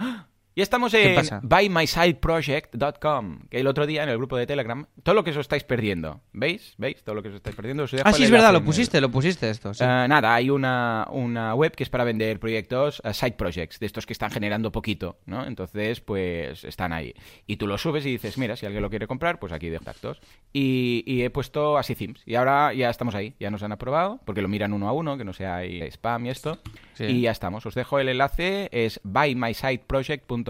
Ya 0.58 0.64
estamos 0.64 0.90
¿Qué 0.90 1.14
en 1.14 1.24
buymysideproject.com, 1.42 3.38
que 3.48 3.60
el 3.60 3.68
otro 3.68 3.86
día 3.86 4.02
en 4.02 4.08
el 4.08 4.16
grupo 4.16 4.36
de 4.36 4.44
Telegram, 4.44 4.86
todo 5.04 5.14
lo 5.14 5.22
que 5.22 5.30
os 5.30 5.36
estáis 5.36 5.62
perdiendo, 5.62 6.20
¿veis? 6.32 6.74
¿Veis? 6.78 7.04
Todo 7.04 7.14
lo 7.14 7.22
que 7.22 7.28
os 7.28 7.36
estáis 7.36 7.54
perdiendo. 7.54 7.84
os 7.84 7.94
Ah, 8.04 8.12
sí, 8.12 8.24
es 8.24 8.30
verdad, 8.32 8.50
lo 8.50 8.58
el- 8.58 8.64
pusiste, 8.64 9.00
lo 9.00 9.08
pusiste 9.08 9.48
esto. 9.50 9.72
sí. 9.72 9.84
Eh, 9.84 9.86
nada, 9.86 10.34
hay 10.34 10.50
una, 10.50 11.06
una 11.12 11.54
web 11.54 11.70
que 11.76 11.84
es 11.84 11.88
para 11.90 12.02
vender 12.02 12.40
proyectos, 12.40 13.00
eh, 13.04 13.14
side 13.14 13.34
projects, 13.34 13.78
de 13.78 13.86
estos 13.86 14.04
que 14.04 14.12
están 14.12 14.32
generando 14.32 14.72
poquito, 14.72 15.20
¿no? 15.26 15.46
Entonces, 15.46 16.00
pues 16.00 16.64
están 16.64 16.92
ahí. 16.92 17.14
Y 17.46 17.54
tú 17.58 17.68
lo 17.68 17.78
subes 17.78 18.04
y 18.04 18.10
dices, 18.10 18.36
mira, 18.36 18.56
si 18.56 18.66
alguien 18.66 18.82
lo 18.82 18.90
quiere 18.90 19.06
comprar, 19.06 19.38
pues 19.38 19.52
aquí 19.52 19.68
de 19.68 19.76
contactos. 19.76 20.20
Y, 20.52 21.04
y 21.06 21.22
he 21.22 21.30
puesto 21.30 21.78
así 21.78 21.94
themes. 21.94 22.20
Y 22.26 22.34
ahora 22.34 22.74
ya 22.74 22.90
estamos 22.90 23.14
ahí, 23.14 23.32
ya 23.38 23.52
nos 23.52 23.62
han 23.62 23.70
aprobado, 23.70 24.18
porque 24.24 24.42
lo 24.42 24.48
miran 24.48 24.72
uno 24.72 24.88
a 24.88 24.92
uno, 24.92 25.16
que 25.16 25.24
no 25.24 25.32
sea 25.32 25.54
ahí 25.58 25.80
spam 25.82 26.26
y 26.26 26.30
esto. 26.30 26.58
Sí. 26.94 27.04
Y 27.04 27.20
ya 27.20 27.30
estamos. 27.30 27.64
Os 27.64 27.76
dejo 27.76 28.00
el 28.00 28.08
enlace, 28.08 28.68
es 28.72 29.00
buymysideproject.com 29.04 30.47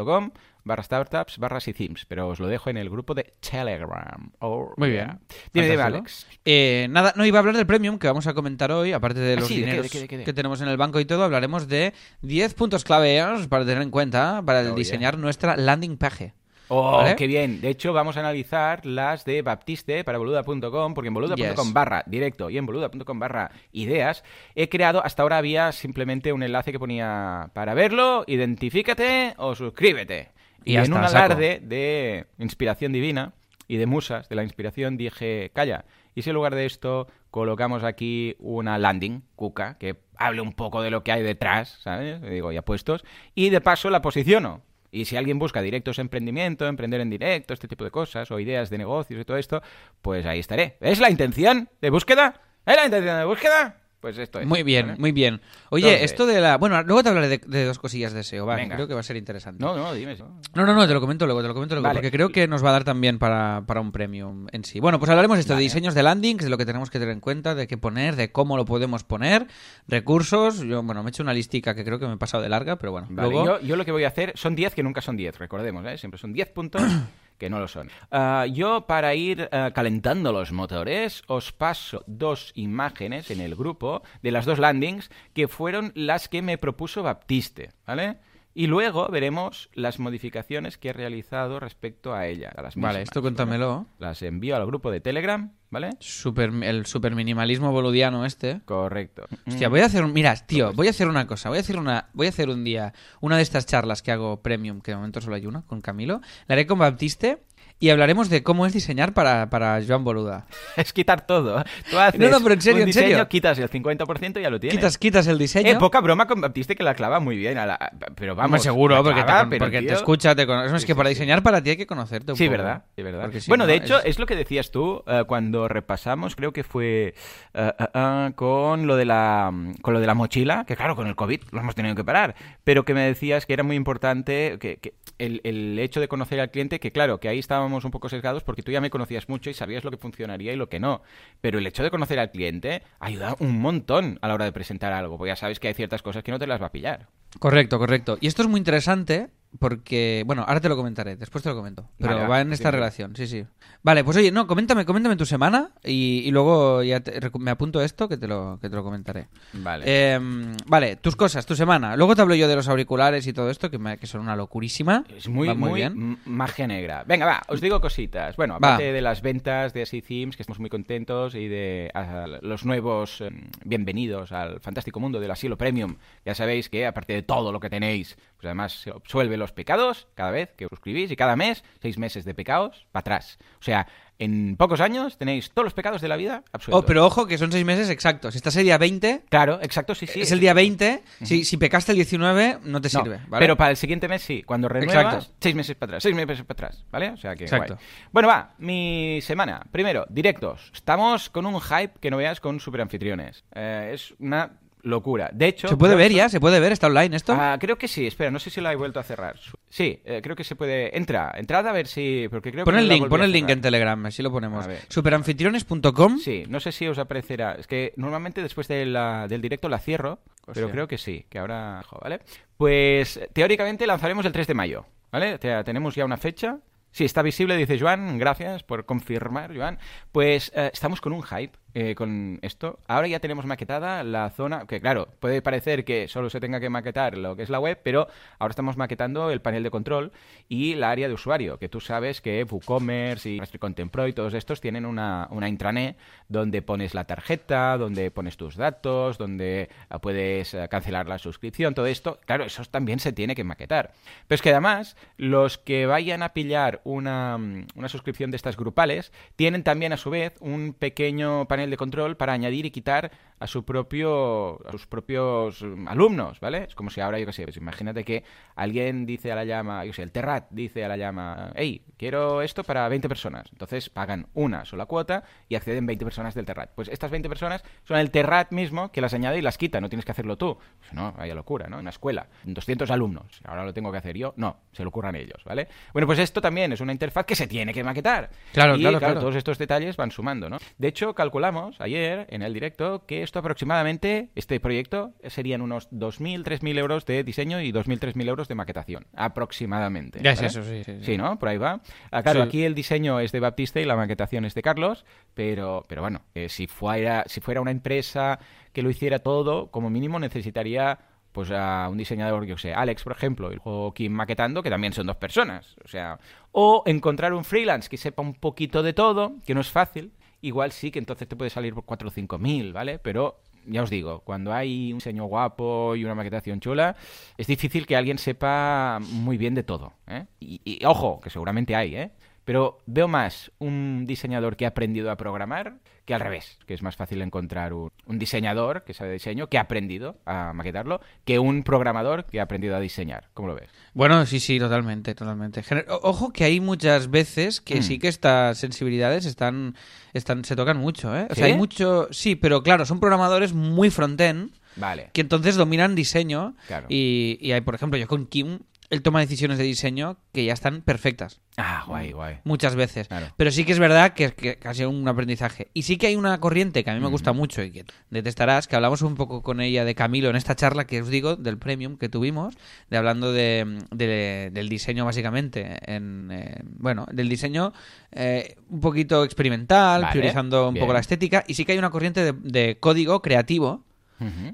barra 0.64 0.82
startups 0.82 1.38
barra 1.38 1.60
themes, 1.60 2.04
pero 2.06 2.28
os 2.28 2.40
lo 2.40 2.46
dejo 2.46 2.68
en 2.70 2.76
el 2.76 2.90
grupo 2.90 3.14
de 3.14 3.34
Telegram. 3.40 4.30
Oh, 4.40 4.74
Muy 4.76 4.90
yeah. 4.90 5.18
bien. 5.52 5.68
Dime. 5.68 5.82
Alex. 5.82 6.26
Eh, 6.44 6.86
nada, 6.90 7.12
no 7.16 7.24
iba 7.24 7.38
a 7.38 7.40
hablar 7.40 7.56
del 7.56 7.66
premium 7.66 7.98
que 7.98 8.06
vamos 8.06 8.26
a 8.26 8.34
comentar 8.34 8.70
hoy, 8.72 8.92
aparte 8.92 9.20
de 9.20 9.34
Ah, 9.34 9.36
los 9.40 9.48
sí, 9.48 9.56
¿de 9.56 9.60
qué, 9.60 9.66
dineros 9.66 9.84
de 9.84 9.90
qué, 9.90 10.00
de 10.00 10.08
qué, 10.08 10.18
de? 10.18 10.24
que 10.24 10.32
tenemos 10.32 10.60
en 10.60 10.68
el 10.68 10.76
banco 10.76 11.00
y 11.00 11.04
todo, 11.04 11.24
hablaremos 11.24 11.68
de 11.68 11.94
10 12.22 12.54
puntos 12.54 12.84
clave 12.84 13.22
para 13.48 13.64
tener 13.64 13.82
en 13.82 13.90
cuenta 13.90 14.42
para 14.44 14.60
Oh, 14.60 14.64
yeah. 14.64 14.74
diseñar 14.74 15.18
nuestra 15.18 15.56
landing 15.56 15.96
page. 15.96 16.34
Oh, 16.68 16.98
¿Vale? 16.98 17.16
qué 17.16 17.26
bien. 17.26 17.60
De 17.60 17.70
hecho, 17.70 17.92
vamos 17.92 18.16
a 18.16 18.20
analizar 18.20 18.84
las 18.84 19.24
de 19.24 19.42
Baptiste 19.42 20.04
para 20.04 20.18
boluda.com, 20.18 20.94
porque 20.94 21.08
en 21.08 21.14
boluda.com 21.14 21.66
Yes. 21.66 21.72
barra 21.72 22.02
directo 22.06 22.50
y 22.50 22.58
en 22.58 22.66
boluda.com 22.66 23.18
barra 23.18 23.50
ideas 23.72 24.22
he 24.54 24.68
creado, 24.68 25.02
hasta 25.04 25.22
ahora 25.22 25.38
había 25.38 25.72
simplemente 25.72 26.32
un 26.32 26.42
enlace 26.42 26.70
que 26.72 26.78
ponía 26.78 27.50
para 27.54 27.74
verlo, 27.74 28.24
identifícate 28.26 29.34
o 29.38 29.54
suscríbete. 29.54 30.30
Y 30.64 30.76
en 30.76 30.92
un 30.92 30.98
alarde 30.98 31.60
de 31.62 32.26
inspiración 32.38 32.92
divina 32.92 33.32
y 33.66 33.76
de 33.76 33.86
musas 33.86 34.28
de 34.28 34.36
la 34.36 34.42
inspiración 34.42 34.96
dije, 34.96 35.50
calla, 35.54 35.84
y 36.14 36.22
si 36.22 36.30
en 36.30 36.34
lugar 36.34 36.54
de 36.54 36.66
esto 36.66 37.06
colocamos 37.30 37.84
aquí 37.84 38.34
una 38.38 38.76
landing, 38.78 39.22
cuca, 39.36 39.78
que 39.78 39.96
hable 40.16 40.40
un 40.40 40.52
poco 40.52 40.82
de 40.82 40.90
lo 40.90 41.04
que 41.04 41.12
hay 41.12 41.22
detrás, 41.22 41.78
¿sabes? 41.82 42.20
Digo, 42.22 42.50
ya 42.52 42.62
puestos, 42.62 43.04
y 43.34 43.50
de 43.50 43.60
paso 43.60 43.88
la 43.88 44.02
posiciono. 44.02 44.62
Y 44.90 45.04
si 45.04 45.16
alguien 45.16 45.38
busca 45.38 45.62
directos 45.62 45.98
emprendimiento, 45.98 46.66
emprender 46.66 47.00
en 47.00 47.10
directo, 47.10 47.54
este 47.54 47.68
tipo 47.68 47.84
de 47.84 47.90
cosas, 47.90 48.30
o 48.30 48.40
ideas 48.40 48.70
de 48.70 48.78
negocios 48.78 49.20
y 49.20 49.24
todo 49.24 49.36
esto, 49.36 49.62
pues 50.02 50.24
ahí 50.26 50.38
estaré. 50.38 50.76
¿Es 50.80 51.00
la 51.00 51.10
intención 51.10 51.68
de 51.80 51.90
búsqueda? 51.90 52.40
¿Es 52.64 52.76
la 52.76 52.84
intención 52.84 53.18
de 53.18 53.24
búsqueda? 53.24 53.76
Pues 54.00 54.16
esto 54.16 54.38
es. 54.38 54.46
Muy 54.46 54.62
bien, 54.62 54.86
¿vale? 54.86 54.98
muy 55.00 55.10
bien. 55.12 55.40
Oye, 55.70 55.86
Entonces- 55.86 56.12
esto 56.12 56.26
de 56.26 56.40
la... 56.40 56.56
Bueno, 56.56 56.80
luego 56.84 57.02
te 57.02 57.08
hablaré 57.08 57.28
de, 57.28 57.38
de 57.44 57.64
dos 57.64 57.80
cosillas 57.80 58.12
de 58.12 58.22
SEO, 58.22 58.46
vale, 58.46 58.62
Venga. 58.62 58.76
creo 58.76 58.86
que 58.86 58.94
va 58.94 59.00
a 59.00 59.02
ser 59.02 59.16
interesante. 59.16 59.64
No, 59.64 59.76
no, 59.76 59.92
dime. 59.92 60.16
No, 60.54 60.64
no, 60.64 60.72
no, 60.74 60.86
te 60.86 60.94
lo 60.94 61.00
comento 61.00 61.26
luego, 61.26 61.42
te 61.42 61.48
lo 61.48 61.54
comento 61.54 61.74
luego, 61.74 61.88
Vale. 61.88 61.96
porque 61.98 62.12
creo 62.12 62.28
que 62.28 62.46
nos 62.46 62.64
va 62.64 62.68
a 62.68 62.72
dar 62.72 62.84
también 62.84 63.18
para, 63.18 63.64
para 63.66 63.80
un 63.80 63.90
premium 63.90 64.46
en 64.52 64.62
sí. 64.64 64.78
Bueno, 64.78 65.00
pues 65.00 65.10
hablaremos 65.10 65.36
de 65.36 65.40
esto, 65.40 65.54
de 65.56 65.60
diseños 65.62 65.94
de 65.94 66.04
landings, 66.04 66.44
de 66.44 66.50
lo 66.50 66.58
que 66.58 66.64
tenemos 66.64 66.90
que 66.90 67.00
tener 67.00 67.12
en 67.12 67.20
cuenta, 67.20 67.56
de 67.56 67.66
qué 67.66 67.76
poner, 67.76 68.14
de 68.14 68.30
cómo 68.30 68.56
lo 68.56 68.64
podemos 68.64 69.02
poner, 69.02 69.48
recursos. 69.88 70.60
Yo, 70.60 70.82
bueno, 70.84 71.02
me 71.02 71.08
he 71.08 71.10
hecho 71.10 71.22
una 71.24 71.34
listica 71.34 71.74
que 71.74 71.84
creo 71.84 71.98
que 71.98 72.06
me 72.06 72.14
he 72.14 72.18
pasado 72.18 72.42
de 72.42 72.48
larga, 72.48 72.76
pero 72.76 72.92
bueno, 72.92 73.08
luego... 73.10 73.44
yo, 73.44 73.60
yo 73.60 73.76
lo 73.76 73.84
que 73.84 73.90
voy 73.92 74.04
a 74.04 74.08
hacer 74.08 74.32
son 74.36 74.54
10 74.54 74.74
que 74.74 74.82
nunca 74.84 75.00
son 75.00 75.16
10, 75.16 75.38
recordemos, 75.38 75.84
¿eh? 75.86 75.98
Siempre 75.98 76.18
son 76.18 76.32
10 76.32 76.50
puntos 76.50 76.82
que 77.38 77.48
no 77.48 77.60
lo 77.60 77.68
son. 77.68 77.90
Ah, 78.10 78.46
yo, 78.50 78.86
para 78.86 79.14
ir 79.14 79.48
ah, 79.52 79.70
calentando 79.74 80.32
los 80.32 80.52
motores, 80.52 81.22
os 81.26 81.52
paso 81.52 82.04
dos 82.06 82.52
imágenes 82.54 83.30
en 83.30 83.40
el 83.40 83.54
grupo 83.54 84.02
de 84.22 84.32
las 84.32 84.44
dos 84.44 84.58
landings 84.58 85.10
que 85.32 85.48
fueron 85.48 85.92
las 85.94 86.28
que 86.28 86.42
me 86.42 86.58
propuso 86.58 87.02
Baptiste, 87.02 87.70
¿vale? 87.86 88.18
Y 88.54 88.66
luego 88.66 89.08
veremos 89.08 89.70
las 89.72 89.98
modificaciones 89.98 90.78
que 90.78 90.88
he 90.88 90.92
realizado 90.92 91.60
respecto 91.60 92.14
a 92.14 92.26
ella. 92.26 92.50
A 92.56 92.62
las 92.62 92.74
Vale, 92.76 93.02
esto 93.02 93.22
cuéntamelo. 93.22 93.86
Las 93.98 94.22
envío 94.22 94.56
al 94.56 94.66
grupo 94.66 94.90
de 94.90 95.00
Telegram, 95.00 95.52
¿vale? 95.70 95.90
Super, 96.00 96.50
el 96.62 96.86
super 96.86 97.14
minimalismo 97.14 97.70
boludiano 97.70 98.24
este. 98.24 98.60
Correcto. 98.64 99.26
Hostia, 99.46 99.68
voy 99.68 99.80
a 99.80 99.86
hacer 99.86 100.02
un... 100.04 100.12
Mira, 100.12 100.34
tío, 100.34 100.72
voy 100.72 100.88
a 100.88 100.90
hacer 100.90 101.08
una 101.08 101.26
cosa. 101.26 101.50
Voy 101.50 101.58
a 101.58 101.60
hacer 101.60 101.78
una... 101.78 102.08
Voy 102.14 102.26
a 102.26 102.30
hacer 102.30 102.48
un 102.48 102.64
día 102.64 102.94
una 103.20 103.36
de 103.36 103.42
estas 103.42 103.66
charlas 103.66 104.02
que 104.02 104.10
hago 104.10 104.42
premium, 104.42 104.80
que 104.80 104.90
de 104.90 104.96
momento 104.96 105.20
solo 105.20 105.36
hay 105.36 105.46
una, 105.46 105.62
con 105.62 105.80
Camilo. 105.80 106.20
La 106.46 106.54
haré 106.54 106.66
con 106.66 106.78
Baptiste 106.78 107.44
y 107.80 107.90
hablaremos 107.90 108.28
de 108.28 108.42
cómo 108.42 108.66
es 108.66 108.72
diseñar 108.72 109.12
para, 109.14 109.50
para 109.50 109.80
Joan 109.86 110.04
Boluda. 110.04 110.46
Es 110.76 110.92
quitar 110.92 111.26
todo. 111.26 111.62
Tú 111.90 111.98
haces 111.98 112.20
No, 112.20 112.28
no, 112.30 112.40
pero 112.40 112.54
en 112.54 112.60
serio, 112.62 112.76
un 112.76 112.80
en 112.82 112.86
diseño, 112.86 113.08
serio. 113.08 113.28
quitas 113.28 113.58
el 113.58 113.68
50% 113.70 114.38
y 114.38 114.42
ya 114.42 114.50
lo 114.50 114.60
tienes. 114.60 114.76
Quitas, 114.78 114.98
quitas 114.98 115.26
el 115.26 115.38
diseño. 115.38 115.70
Eh, 115.72 115.76
poca 115.76 116.00
broma 116.00 116.26
con 116.26 116.40
Baptiste 116.40 116.76
que 116.76 116.82
la 116.82 116.94
clava 116.94 117.18
muy 117.20 117.36
bien. 117.36 117.58
a 117.58 117.66
la- 117.66 117.92
Pero 118.14 118.34
vamos. 118.34 118.46
Hombre, 118.48 118.60
seguro, 118.60 119.02
porque, 119.02 119.22
clava, 119.24 119.44
te, 119.44 119.50
pero, 119.50 119.64
porque 119.64 119.80
te 119.80 119.86
tío, 119.88 119.96
escucha, 119.96 120.34
te 120.34 120.46
conoce. 120.46 120.70
No, 120.70 120.76
es 120.76 120.82
Sí, 120.82 120.86
que 120.86 120.92
sí, 120.92 120.96
para 120.96 121.08
sí. 121.08 121.14
diseñar 121.14 121.42
para 121.42 121.62
ti 121.62 121.70
hay 121.70 121.76
que 121.76 121.86
conocerte 121.86 122.32
un 122.32 122.38
Sí, 122.38 122.44
poco. 122.46 122.58
verdad, 122.58 122.84
sí, 122.96 123.02
verdad. 123.02 123.30
Si 123.32 123.48
bueno, 123.50 123.64
no, 123.64 123.68
de 123.68 123.74
hecho, 123.76 123.98
es- 123.98 124.06
es... 124.06 124.18
lo 124.18 124.26
que 124.26 124.36
decías 124.36 124.70
tú 124.70 125.02
eh, 125.06 125.24
cuando 125.26 125.66
repasamos, 125.68 126.36
creo 126.36 126.52
que 126.52 126.64
fue 126.64 127.14
eh, 127.54 127.72
eh, 127.78 127.86
eh, 127.94 128.32
con 128.34 128.86
lo 128.86 128.96
de 128.96 129.04
la 129.04 129.52
con 129.82 129.94
lo 129.94 130.00
de 130.00 130.06
la 130.06 130.14
mochila, 130.14 130.64
que 130.66 130.76
claro, 130.76 130.94
con 130.96 131.06
el 131.06 131.16
COVID 131.16 131.40
lo 131.52 131.60
hemos 131.60 131.74
tenido 131.74 131.94
que 131.94 132.04
parar, 132.04 132.34
pero 132.64 132.84
que 132.84 132.94
me 132.94 133.02
decías 133.02 133.46
que 133.46 133.52
era 133.52 133.62
muy 133.62 133.76
importante 133.76 134.56
que, 134.60 134.76
que 134.78 134.94
el, 135.18 135.40
el 135.44 135.78
hecho 135.78 136.00
de 136.00 136.08
conocer 136.08 136.38
al 136.40 136.50
cliente, 136.50 136.78
que 136.80 136.92
claro, 136.92 137.18
que 137.18 137.28
ahí 137.28 137.38
estábamos 137.38 137.67
un 137.68 137.90
poco 137.90 138.08
sesgados 138.08 138.42
porque 138.42 138.62
tú 138.62 138.70
ya 138.70 138.80
me 138.80 138.90
conocías 138.90 139.28
mucho 139.28 139.50
y 139.50 139.54
sabías 139.54 139.84
lo 139.84 139.90
que 139.90 139.96
funcionaría 139.96 140.52
y 140.52 140.56
lo 140.56 140.68
que 140.68 140.80
no, 140.80 141.02
pero 141.40 141.58
el 141.58 141.66
hecho 141.66 141.82
de 141.82 141.90
conocer 141.90 142.18
al 142.18 142.30
cliente 142.30 142.82
ayuda 143.00 143.36
un 143.38 143.60
montón 143.60 144.18
a 144.22 144.28
la 144.28 144.34
hora 144.34 144.44
de 144.44 144.52
presentar 144.52 144.92
algo, 144.92 145.16
porque 145.16 145.30
ya 145.30 145.36
sabes 145.36 145.60
que 145.60 145.68
hay 145.68 145.74
ciertas 145.74 146.02
cosas 146.02 146.22
que 146.22 146.32
no 146.32 146.38
te 146.38 146.46
las 146.46 146.60
va 146.60 146.66
a 146.66 146.72
pillar. 146.72 147.08
Correcto, 147.38 147.78
correcto. 147.78 148.18
Y 148.20 148.26
esto 148.26 148.42
es 148.42 148.48
muy 148.48 148.58
interesante 148.58 149.28
porque, 149.58 150.22
bueno, 150.26 150.44
ahora 150.46 150.60
te 150.60 150.68
lo 150.68 150.76
comentaré, 150.76 151.16
después 151.16 151.42
te 151.42 151.48
lo 151.48 151.56
comento. 151.56 151.88
Pero 151.98 152.14
Vale, 152.16 152.28
va, 152.28 152.40
en 152.40 152.52
esta 152.52 152.70
relación, 152.70 153.16
sí, 153.16 153.26
sí. 153.26 153.44
Vale, 153.82 154.04
pues 154.04 154.16
oye, 154.16 154.30
no, 154.30 154.46
coméntame, 154.46 154.84
coméntame 154.84 155.16
tu 155.16 155.24
semana 155.24 155.70
y, 155.84 156.22
y 156.24 156.30
luego 156.30 156.82
ya 156.82 157.00
te- 157.00 157.18
me 157.38 157.50
apunto 157.50 157.80
esto 157.80 158.08
que 158.08 158.16
te 158.16 158.28
lo, 158.28 158.58
que 158.60 158.68
te 158.68 158.76
lo 158.76 158.82
comentaré. 158.84 159.28
Vale. 159.54 159.84
Eh, 159.86 160.20
vale, 160.66 160.96
tus 160.96 161.16
cosas, 161.16 161.46
tu 161.46 161.54
semana. 161.56 161.96
Luego 161.96 162.14
te 162.14 162.22
hablo 162.22 162.34
yo 162.34 162.46
de 162.48 162.56
los 162.56 162.68
auriculares 162.68 163.26
y 163.26 163.32
todo 163.32 163.50
esto, 163.50 163.70
que, 163.70 163.78
me- 163.78 163.96
que 163.98 164.06
son 164.06 164.20
una 164.20 164.36
locurísima. 164.36 165.04
Es 165.16 165.28
muy, 165.28 165.54
muy, 165.54 165.74
bien. 165.74 166.18
magia 166.26 166.66
negra. 166.66 167.04
Venga, 167.06 167.24
va, 167.26 167.42
os 167.48 167.60
digo 167.60 167.80
cositas. 167.80 168.36
Bueno, 168.36 168.54
Va. 168.54 168.74
aparte 168.74 168.92
de 168.92 169.00
las 169.00 169.22
ventas 169.22 169.72
de 169.72 169.82
Así 169.82 170.02
Themes, 170.02 170.36
que 170.36 170.42
estamos 170.42 170.60
muy 170.60 170.70
contentos, 170.70 171.34
y 171.34 171.48
de 171.48 171.90
a- 171.94 172.26
los 172.42 172.64
nuevos 172.64 173.20
eh, 173.20 173.30
bienvenidos 173.64 174.32
al 174.32 174.60
fantástico 174.60 175.00
mundo 175.00 175.20
del 175.20 175.30
asilo 175.30 175.56
premium. 175.56 175.96
Ya 176.24 176.34
sabéis 176.34 176.68
que, 176.68 176.86
aparte 176.86 177.12
de 177.12 177.22
todo 177.22 177.52
lo 177.52 177.60
que 177.60 177.70
tenéis, 177.70 178.16
pues 178.38 178.46
además 178.46 178.72
se 178.72 178.90
absuelve 178.90 179.36
los 179.36 179.52
pecados 179.52 180.06
cada 180.14 180.30
vez 180.30 180.50
que 180.56 180.64
os 180.66 180.70
suscribís, 180.70 181.10
y 181.10 181.16
cada 181.16 181.36
mes, 181.36 181.64
seis 181.82 181.98
meses 181.98 182.24
de 182.24 182.34
pecados 182.34 182.86
para 182.92 183.00
atrás. 183.00 183.38
O 183.60 183.62
sea, 183.64 183.86
en 184.20 184.56
pocos 184.56 184.80
años 184.80 185.18
tenéis 185.18 185.50
todos 185.50 185.64
los 185.64 185.74
pecados 185.74 186.00
de 186.00 186.08
la 186.08 186.16
vida 186.16 186.42
absueltos. 186.52 186.82
Oh, 186.82 186.86
pero 186.86 187.04
ojo, 187.06 187.26
que 187.26 187.36
son 187.38 187.52
seis 187.52 187.64
meses 187.64 187.88
exactos. 187.90 188.34
Esta 188.36 188.50
sería 188.50 188.78
20, 188.78 189.24
Claro, 189.28 189.58
exacto, 189.62 189.94
sí, 189.94 190.06
sí. 190.06 190.20
es 190.20 190.32
el 190.32 190.40
día 190.40 190.54
20. 190.54 191.02
si, 191.22 191.44
si 191.44 191.56
pecaste 191.56 191.92
el 191.92 191.96
19, 191.96 192.58
no 192.64 192.80
te 192.80 192.88
No, 192.92 193.00
sirve, 193.02 193.20
¿vale? 193.28 193.42
Pero 193.44 193.56
para 193.56 193.70
el 193.70 193.76
siguiente 193.76 194.08
mes 194.08 194.22
sí, 194.22 194.42
cuando 194.42 194.68
renuevas, 194.68 195.14
Exacto. 195.14 195.34
seis 195.40 195.54
meses 195.54 195.76
para 195.76 195.90
atrás, 195.90 196.02
seis 196.02 196.14
meses 196.16 196.44
para 196.44 196.66
atrás, 196.68 196.84
¿vale? 196.90 197.10
O 197.10 197.16
sea 197.16 197.34
que 197.34 197.44
Exacto. 197.44 197.74
guay. 197.74 197.86
Bueno, 198.12 198.28
va, 198.28 198.54
mi 198.58 199.20
semana. 199.22 199.64
Primero, 199.70 200.06
directos. 200.08 200.70
Estamos 200.74 201.28
con 201.30 201.46
un 201.46 201.60
hype 201.60 201.98
que 202.00 202.10
no 202.10 202.16
veas 202.16 202.40
con 202.40 202.58
superanfitriones. 202.60 203.44
Eh, 203.54 203.90
es 203.94 204.14
una 204.18 204.50
locura. 204.82 205.30
De 205.32 205.48
hecho... 205.48 205.68
¿Se 205.68 205.76
puede 205.76 205.94
ver 205.94 206.12
ya? 206.12 206.28
¿Se 206.28 206.40
puede 206.40 206.60
ver? 206.60 206.72
¿Está 206.72 206.86
online 206.86 207.16
esto? 207.16 207.34
Ah, 207.38 207.56
creo 207.60 207.76
que 207.76 207.88
sí, 207.88 208.06
espera, 208.06 208.30
no 208.30 208.38
sé 208.38 208.50
si 208.50 208.60
la 208.60 208.72
he 208.72 208.76
vuelto 208.76 209.00
a 209.00 209.02
cerrar. 209.02 209.36
Sí, 209.68 210.00
eh, 210.04 210.20
creo 210.22 210.36
que 210.36 210.44
se 210.44 210.56
puede... 210.56 210.96
Entra, 210.96 211.32
entrad 211.36 211.66
a 211.66 211.72
ver 211.72 211.86
si... 211.86 212.26
Porque 212.30 212.52
creo 212.52 212.64
pon 212.64 212.74
que 212.74 212.80
el 212.80 212.88
no 212.88 212.94
link, 212.94 213.08
pon 213.08 213.22
el 213.22 213.32
link 213.32 213.48
en 213.50 213.60
Telegram, 213.60 214.06
así 214.06 214.22
lo 214.22 214.30
ponemos. 214.30 214.66
Superanfitriones.com. 214.88 216.18
Sí, 216.18 216.44
no 216.48 216.60
sé 216.60 216.72
si 216.72 216.86
os 216.88 216.98
aparecerá. 216.98 217.52
Es 217.54 217.66
que 217.66 217.92
normalmente 217.96 218.42
después 218.42 218.68
de 218.68 218.86
la- 218.86 219.26
del 219.28 219.40
directo 219.40 219.68
la 219.68 219.78
cierro, 219.78 220.20
pero 220.54 220.70
creo 220.70 220.88
que 220.88 220.98
sí, 220.98 221.26
que 221.28 221.38
ahora... 221.38 221.82
¿Vale? 222.00 222.20
Pues 222.56 223.20
teóricamente 223.32 223.86
lanzaremos 223.86 224.24
el 224.26 224.32
3 224.32 224.46
de 224.46 224.54
mayo, 224.54 224.86
¿vale? 225.12 225.34
O 225.34 225.38
sea, 225.38 225.62
tenemos 225.64 225.94
ya 225.94 226.04
una 226.04 226.16
fecha. 226.16 226.58
Sí, 226.90 227.04
está 227.04 227.20
visible, 227.22 227.56
dice 227.56 227.78
Joan. 227.78 228.18
Gracias 228.18 228.62
por 228.62 228.86
confirmar, 228.86 229.54
Joan. 229.54 229.78
Pues 230.10 230.50
eh, 230.54 230.70
estamos 230.72 231.00
con 231.00 231.12
un 231.12 231.22
hype 231.22 231.56
eh, 231.80 231.94
con 231.94 232.40
esto. 232.42 232.80
Ahora 232.88 233.06
ya 233.06 233.20
tenemos 233.20 233.46
maquetada 233.46 234.02
la 234.02 234.30
zona, 234.30 234.66
que 234.66 234.80
claro, 234.80 235.06
puede 235.20 235.42
parecer 235.42 235.84
que 235.84 236.08
solo 236.08 236.28
se 236.28 236.40
tenga 236.40 236.58
que 236.58 236.68
maquetar 236.68 237.16
lo 237.16 237.36
que 237.36 237.44
es 237.44 237.50
la 237.50 237.60
web, 237.60 237.78
pero 237.84 238.08
ahora 238.40 238.50
estamos 238.50 238.76
maquetando 238.76 239.30
el 239.30 239.40
panel 239.40 239.62
de 239.62 239.70
control 239.70 240.10
y 240.48 240.74
la 240.74 240.90
área 240.90 241.06
de 241.06 241.14
usuario, 241.14 241.56
que 241.60 241.68
tú 241.68 241.78
sabes 241.80 242.20
que 242.20 242.42
WooCommerce 242.42 243.30
y 243.30 243.38
Content 243.60 243.92
Pro 243.92 244.08
y 244.08 244.12
todos 244.12 244.34
estos 244.34 244.60
tienen 244.60 244.86
una, 244.86 245.28
una 245.30 245.48
intranet 245.48 245.96
donde 246.28 246.62
pones 246.62 246.94
la 246.94 247.04
tarjeta, 247.04 247.78
donde 247.78 248.10
pones 248.10 248.36
tus 248.36 248.56
datos, 248.56 249.16
donde 249.16 249.68
ah, 249.88 250.00
puedes 250.00 250.54
eh, 250.54 250.66
cancelar 250.68 251.06
la 251.06 251.18
suscripción, 251.18 251.74
todo 251.74 251.86
esto. 251.86 252.18
Claro, 252.26 252.42
eso 252.42 252.64
también 252.64 252.98
se 252.98 253.12
tiene 253.12 253.36
que 253.36 253.44
maquetar. 253.44 253.92
Pero 254.26 254.34
es 254.34 254.42
que 254.42 254.50
además, 254.50 254.96
los 255.16 255.58
que 255.58 255.86
vayan 255.86 256.24
a 256.24 256.32
pillar 256.32 256.80
una, 256.82 257.38
mm, 257.38 257.66
una 257.76 257.88
suscripción 257.88 258.32
de 258.32 258.36
estas 258.36 258.56
grupales 258.56 259.12
tienen 259.36 259.62
también 259.62 259.92
a 259.92 259.96
su 259.96 260.10
vez 260.10 260.34
un 260.40 260.74
pequeño 260.76 261.46
panel 261.46 261.67
de 261.70 261.76
control 261.76 262.16
para 262.16 262.32
añadir 262.32 262.66
y 262.66 262.70
quitar 262.70 263.10
a 263.40 263.46
su 263.46 263.64
propio 263.64 264.66
a 264.66 264.72
sus 264.72 264.86
propios 264.86 265.62
mm, 265.62 265.88
alumnos, 265.88 266.40
¿vale? 266.40 266.64
Es 266.68 266.74
como 266.74 266.90
si 266.90 267.00
ahora 267.00 267.18
yo 267.18 267.26
qué 267.26 267.32
sé, 267.32 267.44
pues 267.44 267.56
imagínate 267.56 268.04
que 268.04 268.24
alguien 268.56 269.06
dice 269.06 269.32
a 269.32 269.36
la 269.36 269.44
llama, 269.44 269.84
yo 269.84 269.92
sé, 269.92 270.02
el 270.02 270.10
Terrat 270.10 270.46
dice 270.50 270.84
a 270.84 270.88
la 270.88 270.96
llama, 270.96 271.52
hey, 271.54 271.82
quiero 271.96 272.42
esto 272.42 272.64
para 272.64 272.88
20 272.88 273.08
personas. 273.08 273.46
Entonces 273.52 273.90
pagan 273.90 274.26
una 274.34 274.64
sola 274.64 274.86
cuota 274.86 275.24
y 275.48 275.54
acceden 275.54 275.86
20 275.86 276.04
personas 276.04 276.34
del 276.34 276.44
Terrat. 276.44 276.70
Pues 276.74 276.88
estas 276.88 277.10
20 277.10 277.28
personas 277.28 277.62
son 277.84 277.98
el 277.98 278.10
Terrat 278.10 278.52
mismo 278.52 278.90
que 278.90 279.00
las 279.00 279.14
añade 279.14 279.38
y 279.38 279.42
las 279.42 279.58
quita, 279.58 279.80
no 279.80 279.88
tienes 279.88 280.04
que 280.04 280.12
hacerlo 280.12 280.36
tú. 280.36 280.58
Pues 280.80 280.92
no, 280.92 281.12
vaya 281.12 281.34
locura, 281.34 281.68
¿no? 281.68 281.78
Una 281.78 281.90
escuela, 281.90 282.26
200 282.44 282.90
alumnos, 282.90 283.40
ahora 283.44 283.64
lo 283.64 283.72
tengo 283.72 283.92
que 283.92 283.98
hacer 283.98 284.16
yo. 284.16 284.34
No, 284.36 284.58
se 284.72 284.82
lo 284.82 284.88
ocurran 284.88 285.14
ellos, 285.14 285.42
¿vale? 285.44 285.68
Bueno, 285.92 286.06
pues 286.06 286.18
esto 286.18 286.40
también 286.40 286.72
es 286.72 286.80
una 286.80 286.92
interfaz 286.92 287.26
que 287.26 287.36
se 287.36 287.46
tiene 287.46 287.72
que 287.72 287.84
maquetar. 287.84 288.30
Claro, 288.52 288.76
y, 288.76 288.80
claro, 288.80 288.98
claro. 288.98 289.20
todos 289.20 289.36
estos 289.36 289.58
detalles 289.58 289.96
van 289.96 290.10
sumando, 290.10 290.48
¿no? 290.48 290.58
De 290.76 290.88
hecho, 290.88 291.14
calculamos 291.48 291.80
ayer 291.80 292.26
en 292.30 292.42
el 292.42 292.52
directo 292.52 293.04
que 293.06 293.22
esto 293.22 293.38
aproximadamente, 293.38 294.28
este 294.34 294.60
proyecto, 294.60 295.12
serían 295.28 295.62
unos 295.62 295.90
2.000, 295.90 296.44
3.000 296.44 296.78
euros 296.78 297.06
de 297.06 297.24
diseño 297.24 297.60
y 297.60 297.72
2.000, 297.72 297.98
3.000 298.14 298.28
euros 298.28 298.48
de 298.48 298.54
maquetación, 298.54 299.06
aproximadamente. 299.14 300.20
Ya 300.22 300.32
es 300.32 300.42
eso, 300.42 300.62
sí, 300.62 300.84
sí, 300.84 300.92
sí. 300.98 301.04
Sí, 301.04 301.16
¿no? 301.16 301.38
Por 301.38 301.48
ahí 301.48 301.56
va. 301.58 301.80
Ah, 302.10 302.22
claro, 302.22 302.42
Sí. 302.42 302.48
aquí 302.48 302.64
el 302.64 302.74
diseño 302.74 303.20
es 303.20 303.32
de 303.32 303.40
Baptiste 303.40 303.80
y 303.80 303.84
la 303.84 303.96
maquetación 303.96 304.44
es 304.44 304.54
de 304.54 304.62
Carlos, 304.62 305.04
pero, 305.34 305.84
pero 305.88 306.02
bueno, 306.02 306.20
eh, 306.34 306.48
si, 306.48 306.66
fuera, 306.66 307.24
si 307.26 307.40
fuera 307.40 307.60
una 307.60 307.70
empresa 307.70 308.38
que 308.72 308.82
lo 308.82 308.90
hiciera 308.90 309.20
todo, 309.20 309.70
como 309.70 309.90
mínimo 309.90 310.18
necesitaría 310.18 310.98
pues 311.32 311.50
a 311.52 311.88
un 311.90 311.98
diseñador, 311.98 312.46
yo 312.46 312.56
sé, 312.56 312.74
Alex, 312.74 313.04
por 313.04 313.12
ejemplo, 313.12 313.50
o 313.62 313.92
Kim 313.94 314.12
maquetando, 314.12 314.62
que 314.62 314.70
también 314.70 314.92
son 314.92 315.06
dos 315.06 315.16
personas. 315.16 315.76
O 315.84 315.86
sea, 315.88 316.18
o 316.52 316.82
encontrar 316.86 317.32
un 317.32 317.44
freelance 317.44 317.88
que 317.88 317.96
sepa 317.96 318.22
un 318.22 318.34
poquito 318.34 318.82
de 318.82 318.92
todo, 318.92 319.34
que 319.46 319.54
no 319.54 319.60
es 319.60 319.70
fácil, 319.70 320.10
igual 320.40 320.72
sí 320.72 320.90
que 320.90 320.98
entonces 320.98 321.28
te 321.28 321.36
puede 321.36 321.50
salir 321.50 321.74
por 321.74 321.84
4 321.84 322.08
o 322.08 322.10
5 322.10 322.38
mil, 322.38 322.72
¿vale? 322.72 322.98
Pero 322.98 323.40
ya 323.66 323.82
os 323.82 323.90
digo, 323.90 324.20
cuando 324.20 324.52
hay 324.52 324.92
un 324.92 324.98
diseño 324.98 325.24
guapo 325.24 325.94
y 325.94 326.04
una 326.04 326.14
maquetación 326.14 326.60
chula, 326.60 326.96
es 327.36 327.46
difícil 327.46 327.86
que 327.86 327.96
alguien 327.96 328.18
sepa 328.18 328.98
muy 329.00 329.36
bien 329.36 329.54
de 329.54 329.62
todo, 329.62 329.92
¿eh? 330.06 330.26
Y, 330.40 330.60
y 330.64 330.84
ojo, 330.84 331.20
que 331.20 331.30
seguramente 331.30 331.76
hay, 331.76 331.96
¿eh? 331.96 332.10
Pero 332.44 332.78
veo 332.86 333.08
más 333.08 333.52
un 333.58 334.06
diseñador 334.06 334.56
que 334.56 334.64
ha 334.64 334.68
aprendido 334.68 335.10
a 335.10 335.16
programar 335.16 335.76
que 336.08 336.14
al 336.14 336.20
revés, 336.20 336.58
que 336.66 336.72
es 336.72 336.80
más 336.82 336.96
fácil 336.96 337.20
encontrar 337.20 337.74
un, 337.74 337.92
un 338.06 338.18
diseñador 338.18 338.82
que 338.84 338.94
sabe 338.94 339.12
diseño, 339.12 339.48
que 339.50 339.58
ha 339.58 339.60
aprendido 339.60 340.16
a 340.24 340.54
maquetarlo, 340.54 341.02
que 341.26 341.38
un 341.38 341.62
programador 341.64 342.24
que 342.24 342.40
ha 342.40 342.44
aprendido 342.44 342.74
a 342.74 342.80
diseñar. 342.80 343.28
¿Cómo 343.34 343.48
lo 343.48 343.54
ves? 343.54 343.68
Bueno, 343.92 344.24
sí, 344.24 344.40
sí, 344.40 344.58
totalmente, 344.58 345.14
totalmente. 345.14 345.62
Ojo 346.00 346.32
que 346.32 346.44
hay 346.44 346.60
muchas 346.60 347.10
veces 347.10 347.60
que 347.60 347.80
Mm. 347.80 347.82
sí 347.82 347.98
que 347.98 348.08
estas 348.08 348.56
sensibilidades 348.56 349.26
están, 349.26 349.76
están, 350.14 350.46
se 350.46 350.56
tocan 350.56 350.78
mucho, 350.78 351.14
¿eh? 351.14 351.26
O 351.30 351.34
sea, 351.34 351.44
¿Sí? 351.44 351.52
hay 351.52 351.58
mucho, 351.58 352.08
sí, 352.10 352.36
pero 352.36 352.62
claro, 352.62 352.86
son 352.86 353.00
programadores 353.00 353.52
muy 353.52 353.90
front-end 353.90 354.52
Vale. 354.76 355.10
que 355.12 355.20
entonces 355.20 355.56
dominan 355.56 355.94
diseño 355.94 356.56
Claro. 356.68 356.86
y, 356.88 357.36
y 357.42 357.52
hay, 357.52 357.60
por 357.60 357.74
ejemplo, 357.74 357.98
yo 357.98 358.08
con 358.08 358.24
Kim, 358.24 358.60
él 358.90 359.02
toma 359.02 359.20
decisiones 359.20 359.58
de 359.58 359.64
diseño 359.64 360.16
que 360.32 360.44
ya 360.44 360.52
están 360.54 360.80
perfectas. 360.82 361.40
Ah, 361.58 361.84
guay, 361.86 362.12
guay. 362.12 362.36
Muchas 362.44 362.74
veces. 362.74 363.08
Claro. 363.08 363.26
Pero 363.36 363.50
sí 363.50 363.64
que 363.64 363.72
es 363.72 363.78
verdad 363.78 364.14
que, 364.14 364.32
que 364.32 364.58
ha 364.64 364.72
sido 364.74 364.90
un 364.90 365.06
aprendizaje. 365.08 365.68
Y 365.74 365.82
sí 365.82 365.96
que 365.98 366.06
hay 366.06 366.16
una 366.16 366.38
corriente 366.40 366.84
que 366.84 366.90
a 366.90 366.94
mí 366.94 367.00
me 367.00 367.08
gusta 367.08 367.32
mucho 367.32 367.62
y 367.62 367.70
que 367.70 367.84
detestarás, 368.10 368.66
que 368.68 368.76
hablamos 368.76 369.02
un 369.02 369.14
poco 369.16 369.42
con 369.42 369.60
ella 369.60 369.84
de 369.84 369.94
Camilo 369.94 370.30
en 370.30 370.36
esta 370.36 370.54
charla 370.56 370.86
que 370.86 371.02
os 371.02 371.08
digo, 371.08 371.36
del 371.36 371.58
premium 371.58 371.96
que 371.98 372.08
tuvimos, 372.08 372.54
de 372.88 372.96
hablando 372.96 373.32
de, 373.32 373.78
de- 373.90 374.50
del 374.52 374.68
diseño 374.68 375.04
básicamente, 375.04 375.78
en, 375.92 376.30
eh, 376.30 376.60
bueno, 376.64 377.06
del 377.12 377.28
diseño 377.28 377.72
eh, 378.12 378.54
un 378.70 378.80
poquito 378.80 379.24
experimental, 379.24 380.02
Vale, 380.02 380.12
priorizando 380.12 380.68
un 380.68 380.74
bien. 380.74 380.84
poco 380.84 380.92
la 380.94 381.00
estética. 381.00 381.44
Y 381.46 381.54
sí 381.54 381.64
que 381.64 381.72
hay 381.72 381.78
una 381.78 381.90
corriente 381.90 382.24
de, 382.24 382.32
de 382.32 382.78
código 382.78 383.20
creativo, 383.20 383.84